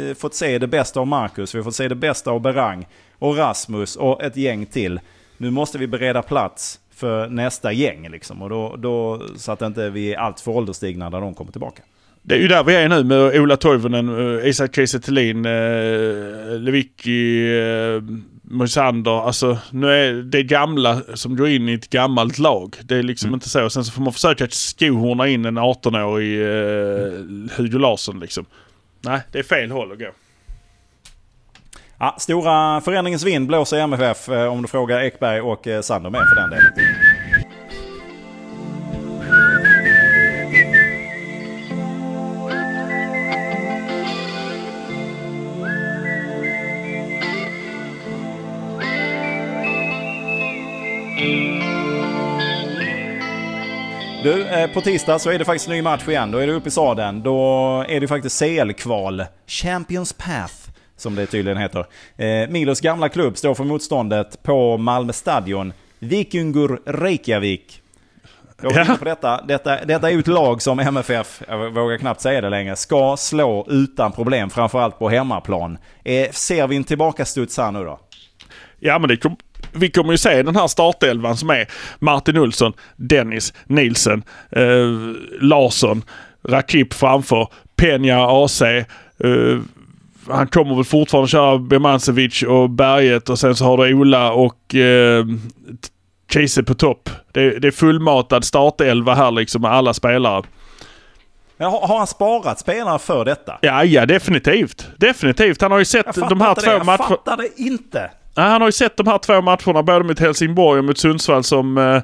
eh, 0.08 0.14
fått 0.14 0.34
se 0.34 0.58
det 0.58 0.66
bästa 0.66 1.00
av 1.00 1.06
Marcus, 1.06 1.54
vi 1.54 1.58
har 1.58 1.64
fått 1.64 1.74
se 1.74 1.88
det 1.88 1.94
bästa 1.94 2.30
av 2.30 2.40
Berang 2.40 2.86
och 3.18 3.36
Rasmus 3.36 3.96
och 3.96 4.22
ett 4.22 4.36
gäng 4.36 4.66
till. 4.66 5.00
Nu 5.36 5.50
måste 5.50 5.78
vi 5.78 5.86
bereda 5.86 6.22
plats 6.22 6.80
för 6.94 7.28
nästa 7.28 7.72
gäng 7.72 8.08
liksom. 8.08 8.42
Och 8.42 8.48
då, 8.48 8.76
då, 8.76 9.22
så 9.36 9.52
att 9.52 9.62
inte 9.62 9.90
vi 9.90 10.14
är 10.14 10.18
alltför 10.18 10.52
ålderstigna 10.52 11.08
när 11.08 11.20
de 11.20 11.34
kommer 11.34 11.52
tillbaka. 11.52 11.82
Det 12.24 12.34
är 12.34 12.38
ju 12.38 12.48
där 12.48 12.64
vi 12.64 12.74
är 12.74 12.88
nu 12.88 13.04
med 13.04 13.40
Ola 13.40 13.56
Toivonen, 13.56 14.38
eh, 14.38 14.48
Isak 14.48 14.74
Kiese 14.74 15.00
Thelin, 15.00 15.46
eh, 15.46 16.60
Lewicki, 16.60 17.58
eh, 17.58 18.02
Moisander. 18.42 19.26
Alltså 19.26 19.58
nu 19.70 19.90
är 19.90 20.12
det 20.12 20.42
gamla 20.42 21.00
som 21.14 21.36
går 21.36 21.48
in 21.48 21.68
i 21.68 21.72
ett 21.72 21.90
gammalt 21.90 22.38
lag. 22.38 22.76
Det 22.82 22.96
är 22.96 23.02
liksom 23.02 23.28
mm. 23.28 23.34
inte 23.34 23.48
så. 23.48 23.70
Sen 23.70 23.84
så 23.84 23.92
får 23.92 24.02
man 24.02 24.12
försöka 24.12 24.48
skohorna 24.50 25.28
in 25.28 25.44
en 25.44 25.58
18-årig 25.58 26.40
eh, 26.40 27.56
Hugo 27.56 27.78
Larsson 27.78 28.20
liksom. 28.20 28.46
Nej, 29.00 29.20
det 29.32 29.38
är 29.38 29.42
fel 29.42 29.70
håll 29.70 29.92
att 29.92 29.98
gå. 29.98 30.10
Ja, 31.98 32.16
stora 32.18 32.80
förändringens 32.80 33.24
vind 33.24 33.46
blåser 33.46 33.76
i 33.76 33.80
MFF 33.80 34.28
om 34.28 34.62
du 34.62 34.68
frågar 34.68 35.00
Ekberg 35.00 35.40
och 35.40 35.66
Sander 35.82 36.10
med 36.10 36.20
för 36.28 36.40
den 36.40 36.50
delen. 36.50 37.11
Du, 54.22 54.46
eh, 54.46 54.70
på 54.70 54.80
tisdag 54.80 55.18
så 55.18 55.30
är 55.30 55.38
det 55.38 55.44
faktiskt 55.44 55.68
ny 55.68 55.82
match 55.82 56.08
igen. 56.08 56.30
Då 56.30 56.38
är 56.38 56.46
det 56.46 56.52
uppe 56.52 56.68
i 56.68 56.70
sadeln. 56.70 57.22
Då 57.22 57.38
är 57.88 58.00
det 58.00 58.08
faktiskt 58.08 58.38
CL-kval. 58.38 59.24
Champions 59.46 60.12
Path, 60.12 60.54
som 60.96 61.14
det 61.14 61.26
tydligen 61.26 61.58
heter. 61.58 61.86
Eh, 62.16 62.48
Milos 62.48 62.80
gamla 62.80 63.08
klubb 63.08 63.36
står 63.36 63.54
för 63.54 63.64
motståndet 63.64 64.42
på 64.42 64.76
Malmö 64.76 65.12
Stadion. 65.12 65.72
Vikingur 65.98 66.80
Reykjavik. 66.86 67.82
Jag 68.62 68.72
ja. 68.72 68.96
på 68.98 69.04
detta. 69.04 69.42
detta. 69.42 69.84
Detta 69.84 70.08
är 70.08 70.12
ju 70.12 70.20
ett 70.20 70.26
lag 70.26 70.62
som 70.62 70.78
MFF, 70.78 71.42
jag 71.48 71.70
vågar 71.70 71.98
knappt 71.98 72.20
säga 72.20 72.40
det 72.40 72.50
längre, 72.50 72.76
ska 72.76 73.16
slå 73.16 73.66
utan 73.70 74.12
problem. 74.12 74.50
Framförallt 74.50 74.98
på 74.98 75.08
hemmaplan. 75.08 75.78
Eh, 76.04 76.30
ser 76.30 76.66
vi 76.66 76.76
en 76.76 76.84
tillbakastuds 76.84 77.58
här 77.58 77.72
nu 77.72 77.84
då? 77.84 78.00
Ja 78.78 78.98
men 78.98 79.08
det 79.08 79.16
vi 79.72 79.90
kommer 79.90 80.12
ju 80.12 80.18
se 80.18 80.42
den 80.42 80.56
här 80.56 80.66
startelvan 80.66 81.36
som 81.36 81.50
är 81.50 81.66
Martin 81.98 82.38
Olsson, 82.38 82.72
Dennis, 82.96 83.54
Nielsen, 83.66 84.22
eh, 84.50 84.88
Larsson, 85.40 86.02
Rakip 86.48 86.94
framför, 86.94 87.48
Peña, 87.76 88.44
AC. 88.44 88.62
Eh, 88.62 88.86
han 90.28 90.46
kommer 90.46 90.74
väl 90.74 90.84
fortfarande 90.84 91.28
köra 91.28 91.58
Bemancevic 91.58 92.42
och 92.42 92.70
Berget 92.70 93.28
och 93.28 93.38
sen 93.38 93.56
så 93.56 93.64
har 93.64 93.76
du 93.76 93.94
Ola 93.94 94.32
och 94.32 94.74
eh, 94.74 95.24
Kiese 96.32 96.62
på 96.62 96.74
topp. 96.74 97.10
Det, 97.32 97.58
det 97.58 97.68
är 97.68 97.72
fullmatad 97.72 98.44
startelva 98.44 99.14
här 99.14 99.30
liksom 99.30 99.62
med 99.62 99.70
alla 99.70 99.94
spelare. 99.94 100.42
Men 101.56 101.70
har, 101.70 101.86
har, 101.86 101.98
han 101.98 102.06
sparat 102.06 102.58
spelare 102.58 102.98
för 102.98 103.24
detta? 103.24 103.58
Ja, 103.60 103.84
ja 103.84 104.06
definitivt. 104.06 104.88
Definitivt. 104.96 105.62
Han 105.62 105.72
har 105.72 105.78
ju 105.78 105.84
sett 105.84 106.14
de 106.14 106.40
här 106.40 106.54
två 106.54 106.70
matcherna. 106.70 106.92
Jag 106.92 107.08
fattar 107.08 107.36
det 107.36 107.48
inte. 107.56 108.10
Han 108.36 108.60
har 108.60 108.68
ju 108.68 108.72
sett 108.72 108.96
de 108.96 109.06
här 109.06 109.18
två 109.18 109.40
matcherna, 109.40 109.82
både 109.82 110.04
mot 110.04 110.18
Helsingborg 110.18 110.78
och 110.78 110.84
mot 110.84 110.98
Sundsvall, 110.98 111.44
som 111.44 111.78
eh, 111.78 112.02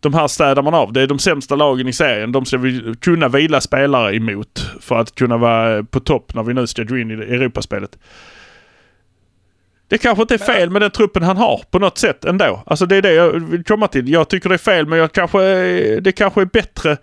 de 0.00 0.14
här 0.14 0.28
städar 0.28 0.62
man 0.62 0.74
av. 0.74 0.92
Det 0.92 1.02
är 1.02 1.06
de 1.06 1.18
sämsta 1.18 1.56
lagen 1.56 1.88
i 1.88 1.92
serien. 1.92 2.32
De 2.32 2.44
ska 2.44 2.58
vi 2.58 2.94
kunna 3.00 3.28
vila 3.28 3.60
spelare 3.60 4.16
emot 4.16 4.70
för 4.80 4.98
att 4.98 5.14
kunna 5.14 5.36
vara 5.36 5.84
på 5.84 6.00
topp 6.00 6.34
när 6.34 6.42
vi 6.42 6.54
nu 6.54 6.66
ska 6.66 6.82
gå 6.82 6.98
in 6.98 7.10
i 7.10 7.14
Europaspelet. 7.14 7.98
Det 9.88 9.98
kanske 9.98 10.22
inte 10.22 10.34
är 10.34 10.38
fel 10.38 10.70
med 10.70 10.82
den 10.82 10.90
truppen 10.90 11.22
han 11.22 11.36
har 11.36 11.62
på 11.70 11.78
något 11.78 11.98
sätt 11.98 12.24
ändå. 12.24 12.62
Alltså 12.66 12.86
det 12.86 12.96
är 12.96 13.02
det 13.02 13.12
jag 13.12 13.30
vill 13.30 13.64
komma 13.64 13.88
till. 13.88 14.08
Jag 14.08 14.28
tycker 14.28 14.48
det 14.48 14.54
är 14.54 14.58
fel 14.58 14.86
men 14.86 14.98
jag 14.98 15.12
kanske, 15.12 15.40
det 16.00 16.12
kanske 16.12 16.40
är 16.40 16.44
bättre 16.44 16.96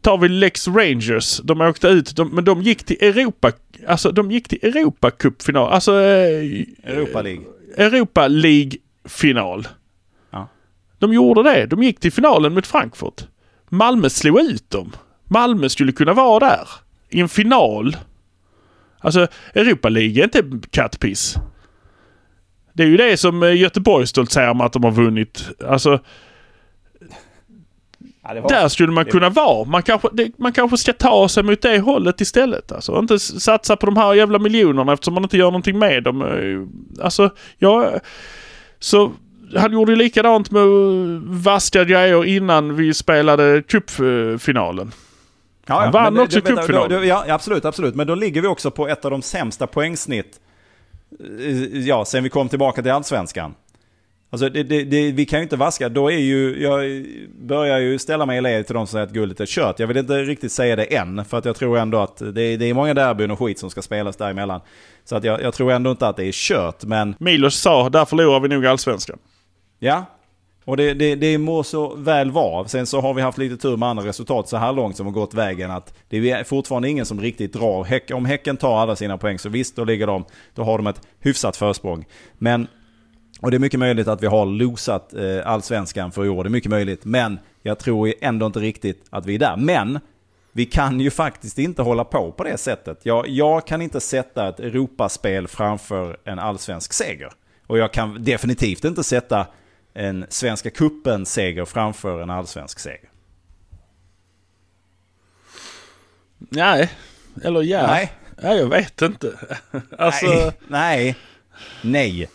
tar 0.00 0.18
vi 0.18 0.28
Lex 0.28 0.68
Rangers. 0.68 1.40
De 1.44 1.60
åkte 1.60 1.88
ut, 1.88 2.16
de, 2.16 2.28
men 2.28 2.44
de 2.44 2.62
gick 2.62 2.84
till 2.84 2.96
Europa, 3.00 3.52
alltså 3.86 4.12
de 4.12 4.30
gick 4.30 4.48
till 4.48 4.58
Europacupfinal. 4.62 5.72
Alltså... 5.72 5.92
Eh, 5.92 6.64
Europa 6.84 7.22
League. 7.22 7.44
Europa 7.76 8.28
League-final. 8.28 9.68
Ja. 10.30 10.48
De 10.98 11.12
gjorde 11.12 11.42
det. 11.42 11.66
De 11.66 11.82
gick 11.82 12.00
till 12.00 12.12
finalen 12.12 12.54
mot 12.54 12.66
Frankfurt. 12.66 13.26
Malmö 13.68 14.10
slog 14.10 14.40
ut 14.40 14.70
dem. 14.70 14.92
Malmö 15.24 15.68
skulle 15.68 15.92
kunna 15.92 16.12
vara 16.12 16.48
där. 16.48 16.68
I 17.08 17.20
en 17.20 17.28
final. 17.28 17.96
Alltså 18.98 19.26
Europa 19.54 19.88
League 19.88 20.22
är 20.22 20.24
inte 20.24 20.68
kattpiss. 20.70 21.36
Det 22.72 22.82
är 22.82 22.86
ju 22.86 22.96
det 22.96 23.16
som 23.16 23.42
eh, 23.42 23.56
Göteborg 23.56 24.06
stoltserar 24.06 24.54
med 24.54 24.66
att 24.66 24.72
de 24.72 24.84
har 24.84 24.90
vunnit. 24.90 25.48
Alltså, 25.68 26.00
Ja, 28.36 28.42
var- 28.42 28.48
där 28.50 28.68
skulle 28.68 28.92
man 28.92 29.04
kunna 29.04 29.28
vara. 29.28 29.64
Man 29.64 29.82
kanske, 29.82 30.08
det, 30.12 30.30
man 30.38 30.52
kanske 30.52 30.76
ska 30.76 30.92
ta 30.92 31.28
sig 31.28 31.42
mot 31.42 31.62
det 31.62 31.78
hållet 31.78 32.20
istället. 32.20 32.72
Alltså, 32.72 32.98
inte 32.98 33.18
satsa 33.18 33.76
på 33.76 33.86
de 33.86 33.96
här 33.96 34.14
jävla 34.14 34.38
miljonerna 34.38 34.92
eftersom 34.92 35.14
man 35.14 35.22
inte 35.22 35.36
gör 35.36 35.46
någonting 35.46 35.78
med 35.78 36.02
dem. 36.02 36.22
Eh, 36.22 37.04
Alltså, 37.04 37.30
ja... 37.58 37.90
Så 38.78 39.12
han 39.56 39.72
gjorde 39.72 39.96
likadant 39.96 40.50
med 40.50 40.62
vaska 41.24 41.84
grejer 41.84 42.24
innan 42.24 42.76
vi 42.76 42.94
spelade 42.94 43.62
cupfinalen. 43.62 44.92
Ja, 45.66 45.80
Han 45.80 45.92
vann 45.92 46.14
men 46.14 46.22
också 46.22 46.40
vänta, 46.40 46.60
cupfinal. 46.62 46.88
då- 46.88 46.96
då- 46.98 47.04
Ja, 47.04 47.24
absolut, 47.28 47.64
absolut. 47.64 47.94
Men 47.94 48.06
då 48.06 48.14
ligger 48.14 48.42
vi 48.42 48.48
också 48.48 48.70
på 48.70 48.88
ett 48.88 49.04
av 49.04 49.10
de 49.10 49.22
sämsta 49.22 49.66
poängsnitt 49.66 50.40
eh, 51.40 51.78
ja, 51.78 52.04
sen 52.04 52.22
vi 52.22 52.28
kom 52.30 52.48
tillbaka 52.48 52.82
till 52.82 52.90
allsvenskan. 52.90 53.54
Alltså 54.32 54.48
det, 54.48 54.62
det, 54.62 54.84
det, 54.84 55.12
vi 55.12 55.26
kan 55.26 55.38
ju 55.38 55.42
inte 55.42 55.56
vaska. 55.56 55.88
Då 55.88 56.10
är 56.10 56.16
ju, 56.18 56.62
jag 56.62 57.06
börjar 57.46 57.78
ju 57.78 57.98
ställa 57.98 58.26
mig 58.26 58.38
i 58.38 58.40
led 58.40 58.66
till 58.66 58.74
de 58.74 58.86
som 58.86 58.92
säger 58.92 59.06
att 59.06 59.12
guldet 59.12 59.40
är 59.40 59.46
kört. 59.46 59.78
Jag 59.78 59.86
vill 59.86 59.96
inte 59.96 60.22
riktigt 60.22 60.52
säga 60.52 60.76
det 60.76 60.96
än. 60.96 61.24
För 61.24 61.38
att 61.38 61.44
jag 61.44 61.56
tror 61.56 61.78
ändå 61.78 61.98
att 61.98 62.16
det, 62.34 62.42
är- 62.42 62.58
det 62.58 62.66
är 62.66 62.74
många 62.74 62.94
derbyn 62.94 63.30
och 63.30 63.38
skit 63.38 63.58
som 63.58 63.70
ska 63.70 63.82
spelas 63.82 64.16
däremellan. 64.16 64.60
Så 65.04 65.16
att 65.16 65.24
jag, 65.24 65.42
jag 65.42 65.54
tror 65.54 65.72
ändå 65.72 65.90
inte 65.90 66.08
att 66.08 66.16
det 66.16 66.24
är 66.24 66.32
kört. 66.32 66.84
Men 66.84 67.14
Milos 67.18 67.56
sa, 67.56 67.88
där 67.88 68.04
förlorar 68.04 68.40
vi 68.40 68.48
nog 68.48 68.66
allsvenskan. 68.66 69.18
Ja, 69.78 70.04
och 70.64 70.76
det, 70.76 70.94
det, 70.94 71.14
det 71.14 71.38
må 71.38 71.62
så 71.62 71.94
väl 71.96 72.30
vara. 72.30 72.68
Sen 72.68 72.86
så 72.86 73.00
har 73.00 73.14
vi 73.14 73.22
haft 73.22 73.38
lite 73.38 73.56
tur 73.56 73.76
med 73.76 73.88
andra 73.88 74.04
resultat 74.04 74.48
så 74.48 74.56
här 74.56 74.72
långt 74.72 74.96
som 74.96 75.06
har 75.06 75.12
gått 75.12 75.34
vägen. 75.34 75.70
att 75.70 75.94
Det 76.08 76.30
är 76.30 76.44
fortfarande 76.44 76.88
ingen 76.88 77.06
som 77.06 77.20
riktigt 77.20 77.52
drar. 77.52 77.84
Häck, 77.84 78.10
om 78.14 78.24
Häcken 78.24 78.56
tar 78.56 78.78
alla 78.78 78.96
sina 78.96 79.18
poäng 79.18 79.38
så 79.38 79.48
visst, 79.48 79.76
då 79.76 79.84
ligger 79.84 80.06
de, 80.06 80.24
då 80.54 80.62
har 80.62 80.78
de 80.78 80.86
ett 80.86 81.00
hyfsat 81.20 81.56
försprång. 81.56 82.04
Men, 82.38 82.66
och 83.40 83.50
det 83.50 83.56
är 83.56 83.58
mycket 83.58 83.80
möjligt 83.80 84.08
att 84.08 84.22
vi 84.22 84.26
har 84.26 84.46
losat 84.46 85.14
eh, 85.14 85.46
allsvenskan 85.46 86.12
för 86.12 86.24
i 86.24 86.28
år. 86.28 86.44
Det 86.44 86.48
är 86.48 86.50
mycket 86.50 86.70
möjligt. 86.70 87.04
Men 87.04 87.38
jag 87.62 87.78
tror 87.78 88.12
ändå 88.20 88.46
inte 88.46 88.58
riktigt 88.60 89.04
att 89.10 89.26
vi 89.26 89.34
är 89.34 89.38
där. 89.38 89.56
Men 89.56 90.00
vi 90.52 90.66
kan 90.66 91.00
ju 91.00 91.10
faktiskt 91.10 91.58
inte 91.58 91.82
hålla 91.82 92.04
på 92.04 92.32
på 92.32 92.44
det 92.44 92.56
sättet. 92.58 92.98
Jag, 93.02 93.28
jag 93.28 93.66
kan 93.66 93.82
inte 93.82 94.00
sätta 94.00 94.48
ett 94.48 94.60
Europaspel 94.60 95.48
framför 95.48 96.16
en 96.24 96.38
allsvensk 96.38 96.92
seger. 96.92 97.32
Och 97.66 97.78
jag 97.78 97.92
kan 97.92 98.24
definitivt 98.24 98.84
inte 98.84 99.04
sätta 99.04 99.46
en 99.94 100.26
Svenska 100.28 100.70
Cupen-seger 100.70 101.64
framför 101.64 102.22
en 102.22 102.30
allsvensk 102.30 102.78
seger. 102.78 103.10
Nej, 106.38 106.90
eller 107.42 107.62
ja. 107.62 107.86
Nej. 107.86 108.12
Ja, 108.42 108.54
jag 108.54 108.66
vet 108.66 109.02
inte. 109.02 109.32
alltså, 109.98 110.26
Nej, 110.26 110.52
nej, 110.68 111.16
nej. 111.82 112.28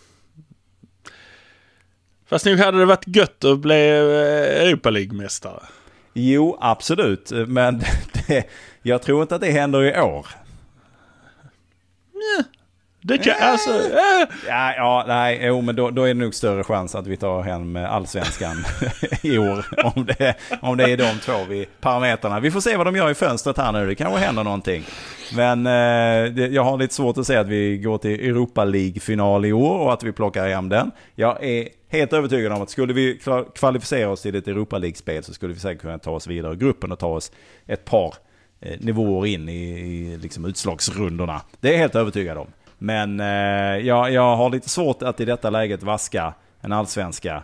Fast 2.29 2.45
nog 2.45 2.59
hade 2.59 2.79
det 2.79 2.85
varit 2.85 3.07
gött 3.07 3.43
att 3.43 3.59
bli 3.59 3.89
eh, 3.89 4.67
Europa 4.67 4.89
League-mästare. 4.89 5.63
Jo, 6.13 6.57
absolut. 6.61 7.31
Men 7.47 7.79
det, 8.27 8.43
jag 8.81 9.01
tror 9.01 9.21
inte 9.21 9.35
att 9.35 9.41
det 9.41 9.51
händer 9.51 9.83
i 9.83 10.01
år. 10.01 10.27
Det 13.07 13.17
kan, 13.17 13.33
alltså, 13.41 13.69
eh, 13.69 14.27
Ja, 14.47 14.73
ja 14.75 15.03
nej, 15.07 15.39
jo, 15.41 15.61
men 15.61 15.75
då, 15.75 15.89
då 15.89 16.03
är 16.03 16.07
det 16.07 16.13
nog 16.13 16.35
större 16.35 16.63
chans 16.63 16.95
att 16.95 17.07
vi 17.07 17.17
tar 17.17 17.41
hem 17.41 17.75
allsvenskan 17.75 18.55
i 19.21 19.37
år. 19.37 19.65
Om 19.83 20.05
det, 20.05 20.35
om 20.61 20.77
det 20.77 20.83
är 20.83 20.97
de 20.97 21.19
två 21.21 21.33
vi, 21.49 21.67
parametrarna. 21.81 22.39
Vi 22.39 22.51
får 22.51 22.61
se 22.61 22.77
vad 22.77 22.87
de 22.87 22.95
gör 22.95 23.11
i 23.11 23.13
fönstret 23.13 23.57
här 23.57 23.71
nu. 23.71 23.87
Det 23.87 23.95
kanske 23.95 24.19
händer 24.19 24.43
någonting. 24.43 24.83
Men 25.35 25.65
eh, 25.65 26.31
det, 26.33 26.47
jag 26.47 26.63
har 26.63 26.77
lite 26.77 26.93
svårt 26.93 27.17
att 27.17 27.27
säga 27.27 27.39
att 27.39 27.47
vi 27.47 27.77
går 27.77 27.97
till 27.97 28.29
Europa 28.29 28.63
League-final 28.63 29.45
i 29.45 29.53
år 29.53 29.79
och 29.79 29.93
att 29.93 30.03
vi 30.03 30.11
plockar 30.11 30.47
hem 30.47 30.69
den. 30.69 30.91
Jag 31.15 31.43
är 31.43 31.67
helt 31.95 32.13
övertygad 32.13 32.51
om 32.51 32.61
att 32.61 32.69
skulle 32.69 32.93
vi 32.93 33.19
kvalificera 33.55 34.09
oss 34.09 34.21
till 34.21 34.35
ett 34.35 34.47
Europa 34.47 34.77
League-spel 34.77 35.23
så 35.23 35.33
skulle 35.33 35.53
vi 35.53 35.59
säkert 35.59 35.81
kunna 35.81 35.99
ta 35.99 36.11
oss 36.11 36.27
vidare 36.27 36.53
i 36.53 36.57
gruppen 36.57 36.91
och 36.91 36.99
ta 36.99 37.07
oss 37.07 37.31
ett 37.65 37.85
par 37.85 38.13
eh, 38.59 38.79
nivåer 38.79 39.25
in 39.25 39.49
i, 39.49 39.79
i 39.79 40.17
liksom 40.17 40.45
utslagsrundorna. 40.45 41.41
Det 41.59 41.67
är 41.67 41.71
jag 41.71 41.79
helt 41.79 41.95
övertygad 41.95 42.37
om. 42.37 42.47
Men 42.77 43.19
eh, 43.19 43.85
jag, 43.85 44.11
jag 44.11 44.35
har 44.35 44.49
lite 44.49 44.69
svårt 44.69 45.01
att 45.01 45.19
i 45.19 45.25
detta 45.25 45.49
läget 45.49 45.83
vaska 45.83 46.33
en 46.61 46.71
allsvenska 46.71 47.43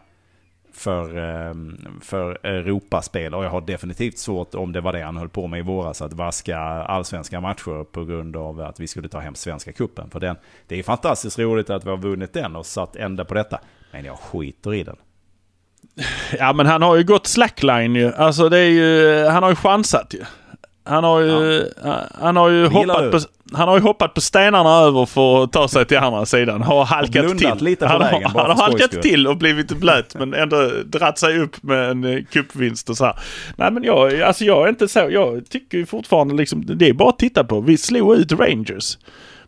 för, 0.73 1.17
eh, 1.17 1.53
för 2.01 2.45
Europaspel. 2.45 3.33
Och 3.33 3.45
jag 3.45 3.49
har 3.49 3.61
definitivt 3.61 4.17
svårt, 4.17 4.55
om 4.55 4.71
det 4.71 4.81
var 4.81 4.93
det 4.93 5.01
han 5.01 5.17
höll 5.17 5.29
på 5.29 5.47
med 5.47 5.59
i 5.59 5.63
våras, 5.63 6.01
att 6.01 6.13
vaska 6.13 6.57
allsvenska 6.59 7.41
matcher 7.41 7.83
på 7.83 8.05
grund 8.05 8.35
av 8.35 8.61
att 8.61 8.79
vi 8.79 8.87
skulle 8.87 9.09
ta 9.09 9.19
hem 9.19 9.35
Svenska 9.35 9.71
Cupen. 9.73 10.09
För 10.09 10.19
den, 10.19 10.35
det 10.67 10.79
är 10.79 10.83
fantastiskt 10.83 11.39
roligt 11.39 11.69
att 11.69 11.85
vi 11.85 11.89
har 11.89 11.97
vunnit 11.97 12.33
den 12.33 12.55
och 12.55 12.65
satt 12.65 12.95
ända 12.95 13.25
på 13.25 13.33
detta. 13.33 13.59
Men 13.91 14.05
jag 14.05 14.17
skiter 14.19 14.73
i 14.73 14.83
den. 14.83 14.95
ja 16.39 16.53
men 16.53 16.65
han 16.65 16.81
har 16.81 16.95
ju 16.95 17.03
gått 17.03 17.27
slackline 17.27 17.95
ju. 17.95 18.13
Alltså 18.13 18.49
det 18.49 18.57
är 18.57 18.69
ju, 18.69 19.25
han 19.25 19.43
har 19.43 19.49
ju 19.49 19.55
chansat 19.55 20.13
ju. 20.13 20.23
Han 20.83 21.03
har 21.03 21.19
ju, 21.19 21.65
han 22.21 22.35
har 22.35 22.49
ju 22.49 22.67
hoppat 22.67 23.11
på, 23.11 23.19
han 23.53 23.67
har 23.67 23.79
hoppat 23.79 24.13
på 24.13 24.21
stenarna 24.21 24.69
över 24.69 25.05
för 25.05 25.43
att 25.43 25.51
ta 25.51 25.67
sig 25.67 25.85
till 25.85 25.97
andra 25.97 26.25
sidan. 26.25 26.61
Har 26.61 26.85
halkat 26.85 27.37
till. 27.37 27.55
lite 27.65 27.85
på 27.85 27.91
han 27.91 27.99
vägen, 28.01 28.23
har, 28.31 28.39
han 28.41 28.49
har 28.57 28.63
halkat 28.63 28.91
skull. 28.91 29.01
till 29.01 29.27
och 29.27 29.37
blivit 29.37 29.71
blöt 29.71 30.15
men 30.15 30.33
ändå 30.33 30.69
dratt 30.85 31.19
sig 31.19 31.39
upp 31.39 31.63
med 31.63 31.89
en 31.89 32.03
eh, 32.03 32.23
cupvinst 32.31 32.89
och 32.89 32.97
så 32.97 33.05
här. 33.05 33.19
Nej 33.55 33.71
men 33.71 33.83
jag, 33.83 34.21
alltså 34.21 34.43
jag 34.43 34.65
är 34.65 34.69
inte 34.69 34.87
så. 34.87 35.07
Jag 35.11 35.49
tycker 35.49 35.77
ju 35.77 35.85
fortfarande 35.85 36.33
liksom, 36.35 36.65
det 36.65 36.89
är 36.89 36.93
bara 36.93 37.09
att 37.09 37.19
titta 37.19 37.43
på. 37.43 37.61
Vi 37.61 37.77
slog 37.77 38.15
ut 38.17 38.31
Rangers. 38.31 38.97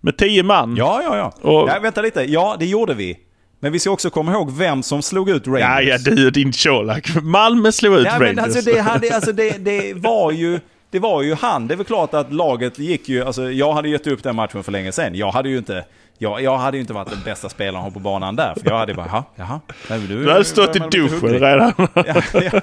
Med 0.02 0.18
tio 0.18 0.44
man. 0.44 0.76
Ja, 0.76 1.02
ja, 1.04 1.18
ja. 1.18 1.50
Och- 1.50 1.70
ja 1.70 1.80
vänta 1.82 2.02
lite. 2.02 2.24
Ja, 2.24 2.56
det 2.60 2.66
gjorde 2.66 2.94
vi. 2.94 3.18
Men 3.64 3.72
vi 3.72 3.80
ska 3.80 3.92
också 3.92 4.10
komma 4.10 4.32
ihåg 4.32 4.52
vem 4.52 4.84
som 4.84 5.02
slog 5.02 5.30
ut 5.30 5.48
Rangers. 5.48 5.62
Ja, 5.62 5.82
ja, 5.82 5.98
du 5.98 6.26
och 6.26 6.32
din 6.32 6.52
Colak. 6.52 7.16
Malmö 7.22 7.72
slog 7.72 7.96
ut 7.96 8.06
Ja, 8.06 8.12
Rangers. 8.12 8.36
men 8.36 8.40
alltså 8.44 8.62
det, 8.62 8.80
hade, 8.80 9.16
alltså 9.16 9.32
det, 9.32 9.58
det 9.58 9.94
var 9.94 10.32
ju... 10.32 10.60
Det 10.90 11.00
var 11.00 11.22
ju 11.22 11.34
han. 11.34 11.68
Det 11.68 11.74
är 11.74 11.76
väl 11.76 11.86
klart 11.86 12.14
att 12.14 12.34
laget 12.34 12.80
gick 12.80 13.10
ju... 13.10 13.24
Alltså 13.24 13.52
jag 13.52 13.74
hade 13.74 13.90
gett 13.90 14.08
upp 14.08 14.24
den 14.24 14.36
matchen 14.36 14.64
för 14.64 14.72
länge 14.72 14.92
sedan. 14.92 15.16
Jag 15.16 15.32
hade 15.32 15.50
ju 15.50 15.58
inte... 15.58 15.86
Jag, 16.18 16.42
jag 16.42 16.58
hade 16.58 16.78
ju 16.78 16.82
inte 16.82 16.94
varit 16.94 17.10
den 17.10 17.22
bästa 17.26 17.50
spelaren 17.50 17.92
på 17.94 18.00
banan 18.00 18.36
där. 18.36 18.54
För 18.62 18.70
jag 18.70 18.78
hade 18.78 18.94
bara, 18.94 19.06
jaha, 19.08 19.24
jaha. 19.36 19.60
Nej, 19.90 20.00
men 20.00 20.08
Du 20.08 20.32
hade 20.32 20.46
stått 20.46 20.76
i 20.76 20.80
duschen 20.80 21.30
redan. 21.30 21.74
ja, 21.94 22.04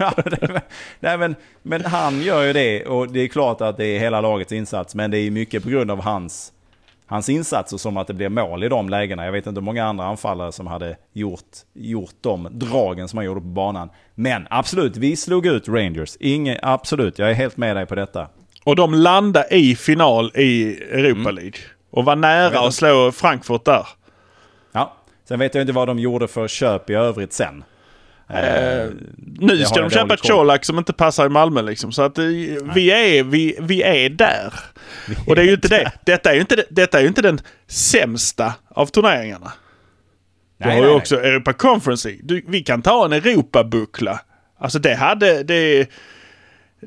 ja, 0.01 0.13
det, 0.25 0.61
nej, 1.01 1.19
men, 1.19 1.35
men 1.63 1.85
han 1.85 2.23
gör 2.23 2.43
ju 2.43 2.53
det 2.53 2.87
och 2.87 3.09
det 3.09 3.21
är 3.21 3.29
klart 3.29 3.61
att 3.61 3.77
det 3.77 3.87
är 3.87 3.99
hela 4.01 4.21
lagets 4.21 4.53
insats. 4.53 4.95
Men 4.95 5.11
det 5.11 5.19
är 5.19 5.31
mycket 5.31 5.63
på 5.63 5.69
grund 5.69 5.91
av 5.91 6.03
hans, 6.03 6.53
hans 7.11 7.29
insatser 7.29 7.77
som 7.77 7.97
att 7.97 8.07
det 8.07 8.15
blir 8.15 8.29
mål 8.29 8.65
i 8.65 8.69
de 8.69 8.89
lägena. 8.89 9.25
Jag 9.25 9.33
vet 9.33 9.47
inte 9.47 9.61
hur 9.61 9.65
många 9.65 9.85
andra 9.85 10.05
anfallare 10.05 10.53
som 10.53 10.67
hade 10.67 10.97
gjort, 11.13 11.41
gjort 11.75 12.15
de 12.21 12.49
dragen 12.53 13.09
som 13.09 13.17
han 13.17 13.27
gjorde 13.27 13.41
på 13.41 13.47
banan. 13.47 13.91
Men 14.15 14.47
absolut, 14.51 14.97
vi 14.97 15.17
slog 15.17 15.47
ut 15.47 15.69
Rangers. 15.69 16.17
Inge, 16.21 16.59
absolut, 16.63 17.19
jag 17.19 17.31
är 17.31 17.35
helt 17.35 17.57
med 17.57 17.77
dig 17.77 17.87
på 17.87 17.95
detta. 17.95 18.29
Och 18.65 18.77
de 18.77 18.95
landade 18.95 19.47
i 19.57 19.77
final 19.77 20.33
i 20.35 20.83
Europa 20.83 21.31
League. 21.31 21.61
Och 21.91 22.05
var 22.05 22.17
nära 22.17 22.49
Mm. 22.51 22.63
att 22.65 22.75
slå 22.75 23.13
Frankfurt 23.13 23.65
där. 23.65 23.87
Ja. 24.73 24.93
Sen 25.29 25.39
vet 25.39 25.55
jag 25.55 25.63
inte 25.63 25.73
vad 25.73 25.89
de 25.89 25.99
gjorde 25.99 26.29
för 26.29 26.49
köp 26.49 26.91
i 26.91 26.95
övrigt 26.95 27.33
sen. 27.33 27.65
Eh, 28.35 28.89
Det 29.17 29.47
nu 29.47 29.65
ska 29.65 29.81
de 29.81 29.91
köpa. 29.91 30.17
Colak 30.17 30.65
som 30.65 30.79
inte 30.79 30.93
passar 30.93 31.27
i 31.27 31.29
Malmö 31.29 31.63
liksom. 31.63 31.93
Så 31.93 32.03
att 32.03 32.19
eh, 32.19 32.25
vi, 32.75 32.91
är, 32.91 33.23
vi, 33.25 33.57
vi 33.61 33.83
är 33.83 34.09
där. 34.11 34.55
Och 35.27 35.35
det 35.37 35.43
är 35.43 35.47
ju 35.47 35.53
inte 35.55 35.69
det. 35.69 35.93
Detta 36.07 36.31
är 36.31 36.35
ju 36.35 36.41
inte, 36.41 36.57
det- 36.57 36.67
detta 36.71 36.99
är 36.99 37.03
ju 37.03 37.09
inte 37.09 37.23
den 37.23 37.41
sämsta 37.67 38.55
av 38.69 38.87
turneringarna. 38.87 39.53
Du 40.59 40.67
Nej, 40.67 40.69
har 40.69 40.77
ju 40.77 40.81
nej, 40.83 40.91
nej. 40.91 40.97
också 41.01 41.17
Europa 41.21 41.53
Conference 41.53 42.09
League. 42.09 42.43
Vi 42.49 42.61
kan 42.63 42.83
ta 42.83 43.05
en 43.05 43.13
Europabuckla. 43.13 44.21
Alltså 44.59 44.79
det 44.79 44.95
hade... 44.95 45.43
Det, 45.43 45.89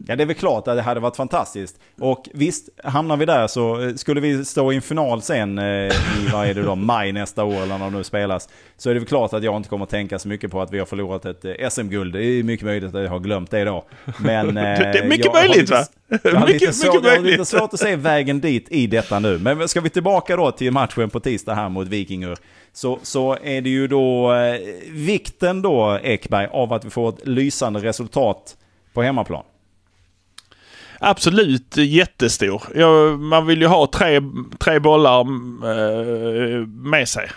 Ja, 0.08 0.16
det 0.16 0.24
är 0.24 0.28
väl 0.28 0.36
klart 0.36 0.68
att 0.68 0.76
det 0.76 0.82
hade 0.82 1.00
varit 1.00 1.16
fantastiskt. 1.16 1.80
Och 2.00 2.30
visst, 2.34 2.70
hamnar 2.84 3.18
vi 3.18 3.26
där 3.26 3.48
så 3.48 3.82
eh, 3.82 3.94
skulle 3.96 4.22
vi 4.22 4.46
stå 4.46 4.72
i 4.72 4.76
en 4.76 4.82
final 4.82 5.22
sen 5.22 5.58
eh, 5.60 5.66
i, 5.66 5.91
vad 6.34 6.48
är 6.48 6.54
det 6.54 6.62
då, 6.64 6.76
maj 6.76 7.12
nästa 7.12 7.44
år 7.44 7.54
eller 7.54 7.66
när 7.78 7.80
de 7.80 7.94
nu 7.94 8.04
spelas. 8.04 8.50
Så 8.78 8.89
är 8.89 8.94
det 8.94 9.00
väl 9.00 9.08
klart 9.08 9.34
att 9.34 9.44
jag 9.44 9.56
inte 9.58 9.70
kommer 9.70 9.84
att 9.84 9.89
tänka 9.89 10.20
så 10.20 10.28
mycket 10.28 10.52
på 10.52 10.62
att 10.62 10.72
vi 10.74 10.80
har 10.80 10.86
förlorat 10.86 11.26
ett 11.26 11.46
eh, 11.46 11.70
SM-guld. 11.70 12.14
Det 12.14 12.24
är 12.26 12.44
mycket 12.44 12.66
möjligt 12.66 12.96
att 12.96 13.02
jag 13.04 13.10
har 13.10 13.20
glömt 13.20 13.52
det 13.52 13.64
då. 13.64 13.86
Men... 14.20 14.58
Eh, 14.64 14.64
Det 14.64 15.00
är 15.00 15.08
mycket 15.08 15.34
möjligt, 15.34 15.58
lite- 15.58 15.74
va? 15.74 15.86
Jag 16.24 16.36
har, 16.36 16.48
lite 16.48 16.54
Mycket- 16.66 16.84
mycket 16.84 17.04
jag 17.04 17.12
har 17.12 17.20
lite 17.20 17.46
svårt 17.46 17.74
att 17.74 17.80
se 17.80 17.96
vägen 17.96 18.41
dit 18.41 18.68
i 18.70 18.88
detta 18.88 19.20
nu. 19.20 19.38
Men 19.38 19.68
ska 19.68 19.82
vi 19.82 19.89
tillbaka 19.89 20.36
då 20.36 20.52
till 20.52 20.72
matchen 20.72 21.10
på 21.10 21.20
tisdag 21.20 21.54
här 21.54 21.70
mot 21.70 21.88
Vikingur. 21.88 22.38
Så, 22.74 23.00
så 23.04 23.38
är 23.44 23.62
det 23.62 23.70
ju 23.70 23.88
då 23.88 24.34
vikten 24.89 25.62
då, 25.62 26.00
Ekberg, 26.04 26.48
av 26.52 26.74
att 26.74 26.86
vi 26.86 26.89
får 26.89 27.10
ett 27.10 27.28
lysande 27.28 27.80
resultat 27.80 28.56
på 28.94 29.02
hemmaplan. 29.02 29.44
Absolut 31.00 31.78
jättestor. 31.78 32.64
Ja, 32.76 33.18
man 33.18 33.46
vill 33.48 33.62
ju 33.62 33.68
ha 33.68 33.88
tre, 33.88 34.22
tre 34.60 34.80
bollar 34.80 35.20
eh, 35.22 36.68
med 36.68 37.10
sig. 37.10 37.30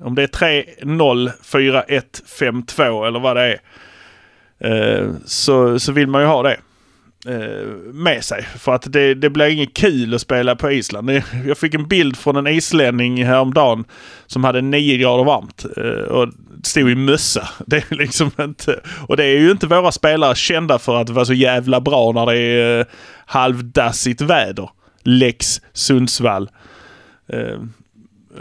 Om 0.00 0.14
det 0.14 0.22
är 0.22 0.62
3-0, 0.82 1.30
4-1, 1.42 2.02
5-2 2.40 3.06
eller 3.06 3.20
vad 3.20 3.36
det 3.36 3.58
är. 3.58 3.60
Eh, 4.58 5.08
så, 5.26 5.78
så 5.78 5.92
vill 5.92 6.06
man 6.08 6.20
ju 6.20 6.26
ha 6.26 6.42
det. 6.42 6.56
eh, 7.26 7.68
med 7.92 8.24
sig. 8.24 8.42
För 8.58 8.74
att 8.74 8.92
det, 8.92 9.14
det 9.14 9.30
blir 9.30 9.46
inget 9.46 9.74
kul 9.74 10.14
att 10.14 10.20
spela 10.20 10.56
på 10.56 10.70
Island. 10.70 11.10
Jag 11.46 11.58
fick 11.58 11.74
en 11.74 11.88
bild 11.88 12.16
från 12.16 12.36
en 12.36 12.46
islänning 12.46 13.24
häromdagen 13.24 13.84
som 14.26 14.44
hade 14.44 14.60
9 14.60 14.96
grader 14.96 15.24
varmt 15.24 15.64
eh, 15.76 16.08
och 16.12 16.28
stod 16.66 16.90
i 16.90 16.94
mössa. 16.94 17.48
Det 17.66 17.76
är 17.76 17.94
liksom 17.94 18.30
inte... 18.40 18.80
Och 19.08 19.16
det 19.16 19.24
är 19.24 19.38
ju 19.38 19.50
inte 19.50 19.66
våra 19.66 19.92
spelare 19.92 20.34
kända 20.34 20.78
för 20.78 20.96
att 20.96 21.08
vara 21.08 21.24
så 21.24 21.34
jävla 21.34 21.80
bra 21.80 22.12
när 22.12 22.26
det 22.26 22.38
är 22.38 22.80
eh, 22.80 22.86
halvdassigt 23.26 24.20
väder. 24.20 24.70
Lex 25.02 25.60
Sundsvall. 25.72 26.50
Eh, 27.28 27.58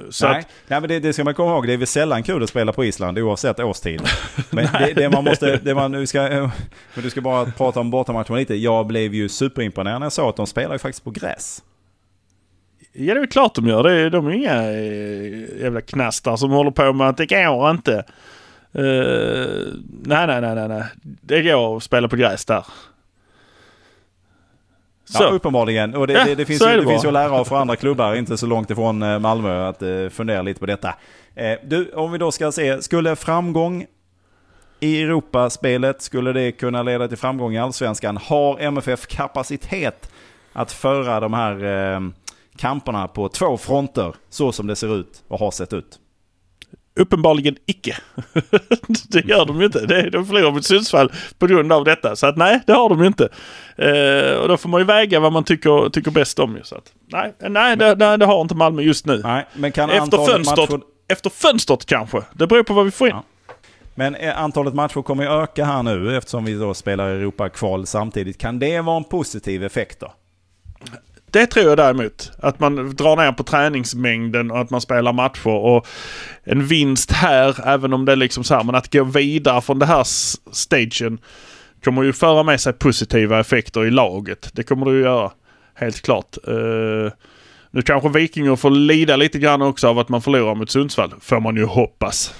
så 0.10 0.28
Nej, 0.28 0.40
att, 0.40 0.48
Nej 0.68 0.82
men 0.82 0.90
det, 0.90 1.00
det 1.00 1.14
ska 1.14 1.24
man 1.24 1.34
komma 1.34 1.52
ihåg. 1.52 1.68
Det 1.68 1.74
är 1.74 1.78
väl 1.78 1.88
sällan 1.88 2.24
kul 2.24 2.44
att 2.44 2.50
spela 2.50 2.74
på 2.74 2.86
Island 2.86 3.20
oavsett 3.20 3.60
årstid. 3.60 4.02
Men 4.50 4.68
det, 4.80 4.94
det 4.94 5.10
man 5.10 5.24
måste... 5.24 5.58
Det 5.58 5.76
man, 5.76 5.92
nu 5.92 6.08
ska, 6.08 6.22
men 6.94 7.04
du 7.04 7.10
ska 7.10 7.22
bara 7.22 7.46
prata 7.46 7.80
om 7.80 7.92
bortamatchen 7.92 8.36
lite. 8.36 8.56
Jag 8.56 8.88
blev 8.88 9.14
ju 9.14 9.30
superimponerad 9.30 10.00
när 10.00 10.06
jag 10.06 10.14
såg 10.14 10.30
att 10.30 10.36
de 10.36 10.48
spelar 10.48 10.76
ju 10.76 10.80
faktiskt 10.80 11.04
på 11.04 11.12
gräs. 11.12 11.64
Ja, 12.94 13.14
det 13.14 13.20
är 13.20 13.26
klart 13.26 13.56
de 13.56 13.68
gör. 13.68 13.84
Det 13.84 13.91
är, 13.91 14.10
de 14.10 14.28
är 14.28 14.32
inga 14.32 14.72
eh, 14.72 15.62
jävla 15.62 15.82
knastar 15.82 16.36
som 16.36 16.52
håller 16.52 16.72
på 16.72 16.94
med 16.94 17.10
att 17.10 17.18
det 17.18 17.26
går 17.26 17.70
inte. 17.70 17.94
Eh, 18.74 19.74
nej, 20.04 20.28
nej, 20.28 20.41
nej, 20.41 20.68
nej. 20.68 20.84
Det 21.02 21.41
går 21.41 21.78
att 21.78 21.84
spela 21.84 22.08
på 22.08 22.16
gräs 22.16 22.46
där. 22.46 22.66
Så. 25.06 25.24
Ja, 25.24 25.28
uppenbarligen. 25.28 25.96
Och 25.96 26.08
det, 26.08 26.14
Ja, 26.14 26.26
det, 26.26 26.36
det, 26.36 26.46
finns, 26.46 26.62
ju, 26.62 26.66
det 26.66 26.78
det 26.78 26.88
finns 26.88 27.04
ju 27.04 27.08
att 27.08 27.14
lära 27.14 27.32
av 27.32 27.46
för 27.46 27.56
andra 27.56 27.76
klubbar, 27.76 28.16
inte 28.16 28.38
så 28.38 28.46
långt 28.46 28.70
ifrån 28.70 29.04
eh, 29.04 29.20
Malmö, 29.20 29.68
att 29.70 29.82
eh, 29.82 30.10
fundera 30.10 30.41
lite 30.41 30.60
på 30.60 30.66
detta. 30.66 30.96
Eh, 31.36 31.54
du, 31.64 31.91
om 31.91 32.12
vi 32.12 32.18
då 32.18 32.32
ska 32.32 32.52
se, 32.52 32.82
skulle 32.82 33.16
framgång 33.16 33.86
i 34.80 35.02
Europaspelet, 35.02 36.02
skulle 36.02 36.34
det 36.34 36.52
kunna 36.52 36.84
leda 36.84 37.08
till 37.08 37.18
framgång 37.18 37.56
i 37.56 37.60
Allsvenskan? 37.60 38.18
Har 38.18 38.60
MFF 38.60 39.08
kapacitet 39.08 40.12
att 40.54 40.72
föra 40.72 41.20
de 41.20 41.34
här 41.34 41.64
eh, 41.94 42.00
kamperna 42.58 43.08
på 43.08 43.30
två 43.30 43.58
fronter, 43.58 44.16
så 44.30 44.51
som 44.51 44.68
det 44.68 44.76
ser 44.76 44.95
ut 44.99 45.24
och 45.28 45.39
har 45.39 45.51
sett 45.51 45.74
ut? 45.74 45.99
Uppenbarligen 46.95 47.56
icke. 47.66 47.97
det 49.10 49.26
gör 49.26 49.45
de 49.45 49.60
ju 49.60 49.66
inte. 49.66 50.10
De 50.10 50.26
förlorar 50.26 50.51
mot 50.51 50.66
Sundsvall 50.66 51.12
på 51.39 51.47
grund 51.47 51.74
av 51.74 51.84
detta. 51.84 52.16
Så 52.16 52.28
att 52.28 52.38
nej, 52.38 52.60
det 52.68 52.74
har 52.74 52.89
de 52.89 53.01
ju 53.01 53.08
inte. 53.08 53.30
Eh, 53.76 54.38
och 54.38 54.47
då 54.47 54.58
får 54.58 54.70
man 54.70 54.82
ju 54.82 54.86
väga 54.86 55.20
vad 55.20 55.34
man 55.34 55.43
tycker, 55.43 55.89
tycker 55.89 56.12
bäst 56.12 56.39
om. 56.39 56.56
Ju, 56.56 56.64
så 56.64 56.76
att, 56.76 56.93
nej, 57.08 57.34
nej 57.39 57.78
det, 57.78 57.95
nej, 57.95 58.18
det 58.18 58.26
har 58.26 58.41
inte 58.41 58.56
Malmö 58.56 58.82
just 58.82 59.06
nu. 59.06 59.22
Nej, 59.24 59.45
men 59.54 59.72
kan 59.72 59.89
Efter 59.89 60.26
fönstret, 60.26 60.70
matcher... 60.70 60.82
efter 61.08 61.30
fönstret 61.30 61.86
kanske. 61.86 62.22
Det 62.34 62.47
beror 62.47 62.64
på 62.64 62.74
vad 62.74 62.86
vi 62.86 62.91
får 62.91 63.08
in. 63.08 63.16
Ja. 63.16 63.24
Men 63.95 64.16
eh, 64.16 64.41
antalet 64.41 64.74
matcher 64.74 65.01
kommer 65.01 65.24
ju 65.24 65.30
öka 65.30 65.66
här 65.66 65.84
nu 65.84 66.18
eftersom 66.18 66.45
vi 66.45 66.54
då 66.54 66.74
spelar 66.74 67.10
Europa-kval 67.10 67.86
samtidigt. 67.86 68.38
Kan 68.38 68.60
det 68.60 68.82
vara 68.82 68.97
en 68.97 69.04
positiv 69.04 69.64
effekt 69.64 69.99
då? 69.99 70.14
Det 71.34 71.46
tror 71.46 71.66
jag 71.66 71.78
däremot. 71.78 72.32
Att 72.40 72.60
man 72.60 72.96
drar 72.96 73.16
ner 73.16 73.32
på 73.32 73.44
träningsmängden 73.44 74.52
och 74.52 74.60
att 74.60 74.70
man 74.70 74.82
spelar 74.82 75.14
matcher. 75.14 75.48
Och 75.48 75.88
en 76.44 76.66
vinst 76.66 77.12
här, 77.12 77.68
även 77.68 77.94
om 77.94 78.06
det 78.06 78.12
är 78.12 78.16
liksom 78.16 78.44
så 78.44 78.56
här, 78.56 78.64
men 78.64 78.76
att 78.76 78.94
gå 78.94 79.04
vidare 79.04 79.62
från 79.62 79.80
det 79.80 79.86
här 79.86 80.04
stagen 80.52 81.18
kommer 81.84 82.04
ju 82.04 82.14
föra 82.14 82.44
med 82.44 82.62
sig 82.62 82.74
positiva 82.74 83.40
effekter 83.40 83.86
i 83.86 83.92
laget. 83.92 84.50
Det 84.54 84.64
kommer 84.64 84.86
det 84.86 84.92
ju 84.92 85.02
göra. 85.02 85.32
Helt 85.76 86.02
klart. 86.02 86.38
Uh, 86.48 87.12
nu 87.72 87.82
kanske 87.82 88.10
Vikingar 88.10 88.56
får 88.56 88.70
lida 88.70 89.16
lite 89.16 89.40
grann 89.40 89.62
också 89.62 89.88
av 89.88 90.00
att 90.00 90.10
man 90.10 90.22
förlorar 90.22 90.56
mot 90.56 90.70
Sundsvall. 90.70 91.14
Får 91.20 91.40
man 91.40 91.56
ju 91.56 91.66
hoppas. 91.66 92.34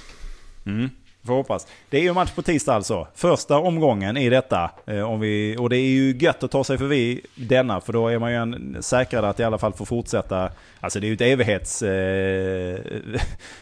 Mm. 0.66 0.90
Får 1.26 1.34
hoppas. 1.34 1.66
Det 1.90 1.98
är 1.98 2.02
ju 2.02 2.12
match 2.12 2.30
på 2.34 2.42
tisdag 2.42 2.74
alltså. 2.74 3.06
Första 3.14 3.58
omgången 3.58 4.16
i 4.16 4.28
detta. 4.28 4.70
Eh, 4.86 5.10
om 5.10 5.20
vi, 5.20 5.56
och 5.58 5.70
det 5.70 5.76
är 5.76 5.88
ju 5.88 6.16
gött 6.16 6.42
att 6.42 6.50
ta 6.50 6.64
sig 6.64 6.78
förbi 6.78 7.20
denna. 7.34 7.80
För 7.80 7.92
då 7.92 8.08
är 8.08 8.18
man 8.18 8.30
ju 8.30 8.36
en, 8.36 8.82
säkrad 8.82 9.24
att 9.24 9.40
i 9.40 9.44
alla 9.44 9.58
fall 9.58 9.72
få 9.72 9.84
fortsätta. 9.84 10.50
Alltså 10.80 11.00
det 11.00 11.06
är 11.06 11.08
ju 11.08 11.14
ett 11.14 11.20
evighets 11.20 11.82
eh, 11.82 12.80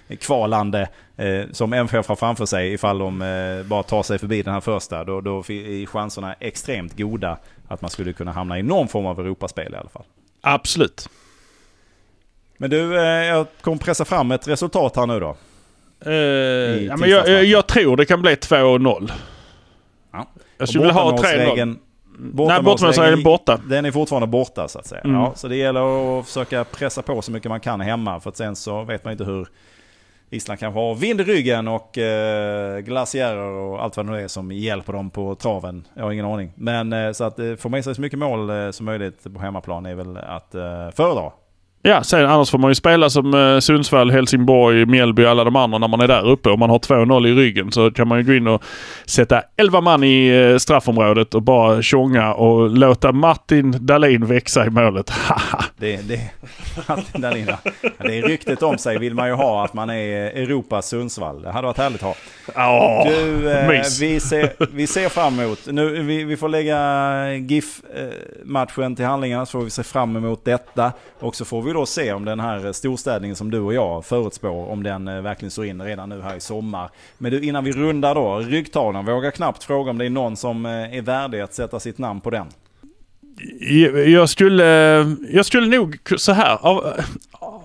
eh, 1.16 1.46
som 1.52 1.72
MFF 1.72 2.08
har 2.08 2.16
framför 2.16 2.46
sig. 2.46 2.72
Ifall 2.72 2.98
de 2.98 3.22
eh, 3.22 3.66
bara 3.66 3.82
tar 3.82 4.02
sig 4.02 4.18
förbi 4.18 4.42
den 4.42 4.54
här 4.54 4.60
första. 4.60 5.04
Då, 5.04 5.20
då 5.20 5.38
är 5.38 5.86
chanserna 5.86 6.34
extremt 6.40 6.98
goda 6.98 7.38
att 7.68 7.80
man 7.82 7.90
skulle 7.90 8.12
kunna 8.12 8.32
hamna 8.32 8.58
i 8.58 8.62
någon 8.62 8.88
form 8.88 9.06
av 9.06 9.20
Europaspel 9.20 9.72
i 9.74 9.76
alla 9.76 9.88
fall. 9.88 10.04
Absolut. 10.40 11.08
Men 12.56 12.70
du, 12.70 12.98
eh, 12.98 13.04
jag 13.04 13.46
kommer 13.60 13.76
pressa 13.76 14.04
fram 14.04 14.30
ett 14.30 14.48
resultat 14.48 14.96
här 14.96 15.06
nu 15.06 15.20
då. 15.20 15.36
Eh, 16.07 16.12
ja, 16.84 16.96
men 16.96 17.11
jag, 17.11 17.44
jag 17.44 17.66
tror 17.66 17.96
det 17.96 18.05
kan 18.07 18.22
bli 18.22 18.34
2-0. 18.34 19.11
Ja. 20.12 20.26
Jag 20.59 20.68
skulle 20.68 20.84
vilja 20.84 20.92
ha 21.03 21.11
3-0. 21.11 21.16
Bortamålsregeln- 21.16 21.76
Nej, 22.18 22.62
bortamålsregeln 22.62 23.22
borta. 23.22 23.61
Den 23.68 23.84
är 23.84 23.90
fortfarande 23.90 24.26
borta 24.26 24.68
så 24.68 24.78
att 24.78 24.86
säga. 24.86 25.00
Mm. 25.00 25.16
Ja, 25.16 25.32
så 25.36 25.48
det 25.48 25.57
gäller 25.57 26.18
att 26.20 26.26
försöka 26.26 26.64
pressa 26.64 27.03
på 27.03 27.22
så 27.22 27.32
mycket 27.32 27.48
man 27.48 27.61
kan 27.61 27.80
hemma. 27.80 28.20
För 28.20 28.30
att 28.30 28.36
sen 28.36 28.57
så 28.57 28.82
vet 28.84 29.05
man 29.05 29.12
inte 29.12 29.24
hur 29.24 29.48
Island 30.30 30.61
kanske 30.61 30.80
har 30.80 30.94
vind 30.94 31.20
i 31.20 31.24
ryggen 31.24 31.68
och 31.68 31.98
eh, 31.98 32.78
glaciärer 32.78 33.46
och 33.50 33.82
allt 33.82 33.96
vad 33.96 34.07
det 34.07 34.12
nu 34.12 34.20
är 34.20 34.28
som 34.28 34.53
hjälper 34.53 34.92
dem 34.92 35.11
på 35.11 35.34
traven. 35.34 35.86
Jag 35.94 36.03
har 36.05 36.12
ingen 36.12 36.24
aning. 36.26 36.53
Men 36.55 36.92
eh, 36.92 37.12
så 37.12 37.24
att 37.24 37.38
eh, 37.38 37.55
få 37.55 37.68
med 37.68 37.84
sig 37.84 37.94
så 37.94 38.00
mycket 38.00 38.18
mål 38.18 38.50
eh, 38.50 38.70
som 38.70 38.86
möjligt 38.86 39.34
på 39.34 39.40
hemmaplan 39.40 39.86
är 39.86 39.94
väl 39.94 40.16
att 40.16 40.55
eh, 40.55 40.90
föredra. 40.90 41.30
Ja, 41.85 42.03
sen 42.03 42.26
annars 42.26 42.51
får 42.51 42.59
man 42.59 42.70
ju 42.70 42.74
spela 42.74 43.11
som 43.11 43.35
eh, 43.35 43.59
Sundsvall, 43.59 44.11
Helsingborg, 44.11 44.87
Mjällby 44.87 45.24
och 45.24 45.30
alla 45.30 45.45
de 45.45 45.57
andra 45.57 45.78
när 45.78 45.89
man 45.89 46.01
är 46.01 46.09
där 46.09 46.28
uppe. 46.28 46.51
Om 46.51 46.59
man 46.59 46.70
har 46.70 46.78
2-0 46.78 47.26
i 47.26 47.35
ryggen 47.35 47.72
så 47.72 47.91
kan 47.91 48.09
man 48.09 48.18
ju 48.18 48.24
gå 48.24 48.35
in 48.35 48.47
och 48.47 48.62
sätta 49.07 49.43
11 49.57 49.80
man 49.80 50.05
i 50.05 50.28
eh, 50.28 50.59
straffområdet 50.59 51.35
och 51.35 51.43
bara 51.43 51.83
tjonga 51.83 52.35
och 52.35 52.70
låta 52.70 53.12
Martin 53.12 53.87
Dahlin 53.87 54.26
växa 54.26 54.66
i 54.66 54.70
målet. 54.70 55.12
Det, 55.76 56.09
det, 56.09 56.20
Martin 56.89 57.20
Dahlin, 57.20 57.47
det 57.99 58.18
är 58.18 58.22
ryktet 58.22 58.62
om 58.62 58.78
sig 58.78 58.99
vill 58.99 59.14
man 59.14 59.28
ju 59.28 59.35
ha 59.35 59.64
att 59.64 59.74
man 59.74 59.91
är 59.91 60.26
Europas 60.26 60.89
Sundsvall. 60.89 61.43
Det 61.43 61.51
hade 61.51 61.66
varit 61.66 61.78
härligt 61.78 62.03
att 62.03 62.16
ha. 62.57 62.70
Åh, 62.70 63.09
Du, 63.09 63.51
eh, 63.51 63.68
vi, 64.01 64.20
ser, 64.20 64.74
vi 64.74 64.87
ser 64.87 65.09
fram 65.09 65.41
emot. 65.41 65.59
Nu, 65.66 66.03
vi, 66.03 66.24
vi 66.24 66.37
får 66.37 66.49
lägga 66.49 67.35
GIF-matchen 67.35 68.97
till 68.97 69.05
handlingarna 69.05 69.47
så 69.47 69.59
får 69.59 69.64
vi 69.64 69.70
se 69.70 69.83
fram 69.83 70.16
emot 70.16 70.45
detta. 70.45 70.93
Och 71.20 71.37
så 71.37 71.45
får 71.45 71.62
vi 71.62 71.72
då 71.73 71.87
se 71.87 72.12
om 72.12 72.25
den 72.25 72.41
här 72.41 72.73
storstädningen 72.73 73.37
som 73.37 73.51
du 73.51 73.61
och 73.61 73.75
jag 73.75 74.05
förutspår, 74.05 74.70
om 74.70 74.83
den 74.83 75.09
eh, 75.09 75.20
verkligen 75.20 75.51
står 75.51 75.66
in 75.66 75.83
redan 75.83 76.09
nu 76.09 76.20
här 76.20 76.37
i 76.37 76.41
sommar. 76.41 76.91
Men 77.18 77.31
du, 77.31 77.41
innan 77.41 77.64
vi 77.64 77.73
rundar 77.73 78.14
då, 78.14 78.39
ryggtavlan, 78.39 79.07
vågar 79.07 79.31
knappt 79.31 79.64
fråga 79.64 79.91
om 79.91 79.99
det 79.99 80.05
är 80.05 80.11
någon 80.11 80.37
som 80.37 80.66
eh, 80.66 80.97
är 80.97 81.03
värdig 81.03 81.41
att 81.41 81.55
sätta 81.55 81.81
sitt 81.81 81.99
namn 81.99 82.20
på 82.20 82.31
den. 82.31 82.47
Jag 84.07 84.29
skulle, 84.29 84.64
jag 85.29 85.47
skulle 85.47 85.79
nog 85.79 85.99
så 86.16 86.33
här. 86.33 86.66
Av, 86.66 87.01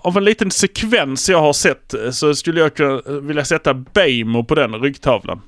av 0.01 0.17
en 0.17 0.23
liten 0.23 0.51
sekvens 0.51 1.29
jag 1.29 1.41
har 1.41 1.53
sett 1.53 1.93
eh, 1.93 2.09
så 2.09 2.35
skulle 2.35 2.59
jag 2.59 3.01
vilja 3.21 3.45
sätta 3.45 3.73
Beijmo 3.73 4.43
på 4.43 4.55
den 4.55 4.75
ryggtavlan. 4.75 5.41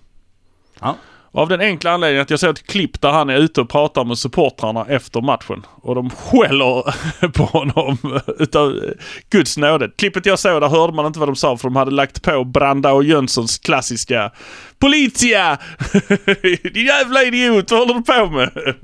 Ja. 0.79 0.95
Av 1.31 1.49
den 1.49 1.61
enkla 1.61 1.91
anledningen 1.91 2.21
att 2.21 2.29
jag 2.29 2.39
ser 2.39 2.49
ett 2.49 2.67
klipp 2.67 3.01
där 3.01 3.11
han 3.11 3.29
är 3.29 3.37
ute 3.37 3.61
och 3.61 3.69
pratar 3.69 4.03
med 4.03 4.17
supportrarna 4.17 4.85
efter 4.89 5.21
matchen. 5.21 5.65
Och 5.81 5.95
de 5.95 6.09
skäller 6.09 6.83
på 7.31 7.43
honom 7.43 7.97
utav 8.39 8.79
Guds 9.29 9.57
nåde. 9.57 9.89
Klippet 9.95 10.25
jag 10.25 10.39
såg 10.39 10.61
där 10.61 10.69
hörde 10.69 10.93
man 10.93 11.05
inte 11.05 11.19
vad 11.19 11.27
de 11.27 11.35
sa 11.35 11.57
för 11.57 11.67
de 11.67 11.75
hade 11.75 11.91
lagt 11.91 12.21
på 12.21 12.43
Branda 12.43 12.93
och 12.93 13.03
Jönssons 13.03 13.57
klassiska 13.57 14.31
Politia! 14.79 15.57
Din 16.73 16.85
jävla 16.85 17.23
idiot, 17.23 17.71
vad 17.71 17.79
håller 17.79 17.93
du 17.93 18.01
på 18.01 18.25
med? 18.29 18.75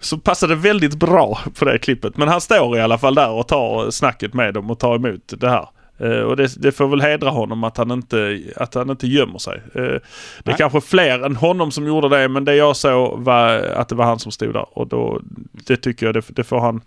Så 0.00 0.18
passade 0.18 0.54
väldigt 0.54 0.94
bra 0.94 1.40
på 1.58 1.64
det 1.64 1.78
klippet. 1.78 2.16
Men 2.16 2.28
han 2.28 2.40
står 2.40 2.76
i 2.76 2.80
alla 2.80 2.98
fall 2.98 3.14
där 3.14 3.30
och 3.30 3.48
tar 3.48 3.90
snacket 3.90 4.34
med 4.34 4.54
dem 4.54 4.70
och 4.70 4.78
tar 4.78 4.94
emot 4.94 5.32
det 5.36 5.48
här. 5.48 5.68
Eh, 5.98 6.20
och 6.20 6.36
det, 6.36 6.62
det 6.62 6.72
får 6.72 6.88
väl 6.88 7.00
hedra 7.00 7.30
honom 7.30 7.64
att 7.64 7.76
han 7.76 7.90
inte, 7.90 8.40
att 8.56 8.74
han 8.74 8.90
inte 8.90 9.06
gömmer 9.06 9.38
sig. 9.38 9.62
Eh, 9.74 9.82
det 9.82 9.84
är 9.84 10.00
Nej. 10.44 10.54
kanske 10.58 10.80
fler 10.80 11.24
än 11.24 11.36
honom 11.36 11.70
som 11.70 11.86
gjorde 11.86 12.08
det 12.08 12.28
men 12.28 12.44
det 12.44 12.54
jag 12.54 12.76
såg 12.76 13.20
var 13.20 13.58
att 13.58 13.88
det 13.88 13.94
var 13.94 14.04
han 14.04 14.18
som 14.18 14.32
stod 14.32 14.52
där. 14.52 14.78
Och 14.78 14.86
då, 14.86 15.20
det 15.52 15.76
tycker 15.76 16.06
jag, 16.06 16.14
det, 16.14 16.24
det 16.28 16.44
får 16.44 16.60
han, 16.60 16.80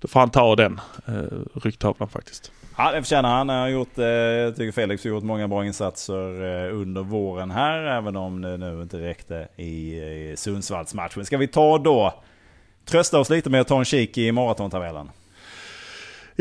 då 0.00 0.08
får 0.08 0.20
han 0.20 0.30
ta 0.30 0.56
den 0.56 0.80
eh, 1.06 1.60
ryggtavlan 1.62 2.08
faktiskt. 2.08 2.52
Ja, 2.76 2.92
det 2.92 3.02
förtjänar 3.02 3.28
han. 3.28 3.48
Han 3.48 3.58
har 3.58 3.68
gjort, 3.68 3.98
eh, 3.98 4.06
jag 4.06 4.56
tycker 4.56 4.72
Felix 4.72 5.04
har 5.04 5.10
gjort 5.10 5.24
många 5.24 5.48
bra 5.48 5.66
insatser 5.66 6.64
eh, 6.64 6.76
under 6.76 7.02
våren 7.02 7.50
här. 7.50 7.82
Även 7.82 8.16
om 8.16 8.42
det 8.42 8.56
nu 8.56 8.82
inte 8.82 8.98
räckte 8.98 9.48
i, 9.56 9.94
i 9.94 10.34
Sundsvallsmatchen. 10.36 11.24
Ska 11.24 11.38
vi 11.38 11.48
ta 11.48 11.78
då, 11.78 12.14
trösta 12.84 13.18
oss 13.18 13.30
lite 13.30 13.50
med 13.50 13.60
att 13.60 13.68
ta 13.68 13.78
en 13.78 13.84
kik 13.84 14.18
i 14.18 14.32
maratontabellen? 14.32 15.10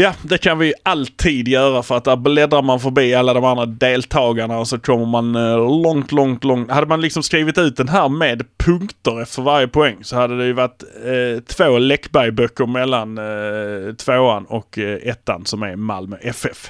Ja, 0.01 0.13
det 0.21 0.37
kan 0.37 0.59
vi 0.59 0.73
alltid 0.83 1.47
göra 1.47 1.83
för 1.83 1.97
att 1.97 2.03
där 2.03 2.15
bläddrar 2.15 2.61
man 2.61 2.79
förbi 2.79 3.15
alla 3.15 3.33
de 3.33 3.45
andra 3.45 3.65
deltagarna 3.65 4.59
och 4.59 4.67
så 4.67 4.79
kommer 4.79 5.05
man 5.05 5.35
eh, 5.35 5.81
långt, 5.83 6.11
långt, 6.11 6.43
långt. 6.43 6.71
Hade 6.71 6.87
man 6.87 7.01
liksom 7.01 7.23
skrivit 7.23 7.57
ut 7.57 7.77
den 7.77 7.89
här 7.89 8.09
med 8.09 8.43
punkter 8.57 9.21
efter 9.21 9.41
varje 9.41 9.67
poäng 9.67 9.97
så 10.01 10.15
hade 10.15 10.37
det 10.37 10.45
ju 10.45 10.53
varit 10.53 10.83
eh, 10.83 11.43
två 11.43 11.77
Läckberg-böcker 11.77 12.65
mellan 12.65 13.17
eh, 13.17 13.95
tvåan 13.95 14.45
och 14.45 14.77
eh, 14.77 15.09
ettan 15.09 15.45
som 15.45 15.63
är 15.63 15.75
Malmö 15.75 16.17
FF. 16.21 16.69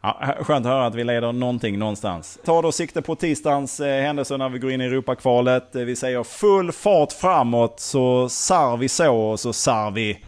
Ja, 0.00 0.34
skönt 0.40 0.66
att 0.66 0.72
höra 0.72 0.86
att 0.86 0.94
vi 0.94 1.04
leder 1.04 1.32
någonting 1.32 1.78
någonstans. 1.78 2.38
Ta 2.44 2.62
då 2.62 2.72
sikte 2.72 3.02
på 3.02 3.14
tisdagens 3.14 3.80
eh, 3.80 4.02
händelser 4.02 4.38
när 4.38 4.48
vi 4.48 4.58
går 4.58 4.70
in 4.70 4.80
i 4.80 4.84
Europakvalet. 4.84 5.76
Eh, 5.76 5.82
vi 5.82 5.96
säger 5.96 6.22
full 6.22 6.72
fart 6.72 7.12
framåt 7.12 7.80
så 7.80 8.28
sar 8.28 8.76
vi 8.76 8.88
så 8.88 9.16
och 9.16 9.40
så 9.40 9.52
sar 9.52 9.90
vi... 9.90 10.18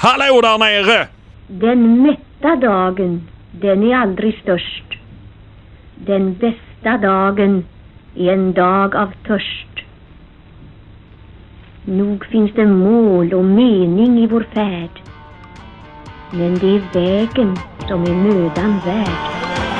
Hallå 0.00 0.40
där 0.40 0.58
nere! 0.58 1.08
Den 1.46 2.02
mätta 2.02 2.56
dagen, 2.56 3.28
den 3.50 3.82
är 3.82 3.96
aldrig 3.96 4.38
störst. 4.42 4.84
Den 5.94 6.34
bästa 6.34 6.98
dagen 6.98 7.64
är 8.14 8.32
en 8.32 8.52
dag 8.52 8.96
av 8.96 9.12
törst. 9.26 9.68
Nog 11.84 12.24
finns 12.24 12.52
det 12.54 12.66
mål 12.66 13.34
och 13.34 13.44
mening 13.44 14.18
i 14.18 14.26
vår 14.26 14.46
färd. 14.54 15.00
Men 16.30 16.58
det 16.58 16.66
är 16.66 16.82
vägen 16.92 17.56
som 17.88 18.02
är 18.02 18.14
mödan 18.14 18.80
värd. 18.84 19.71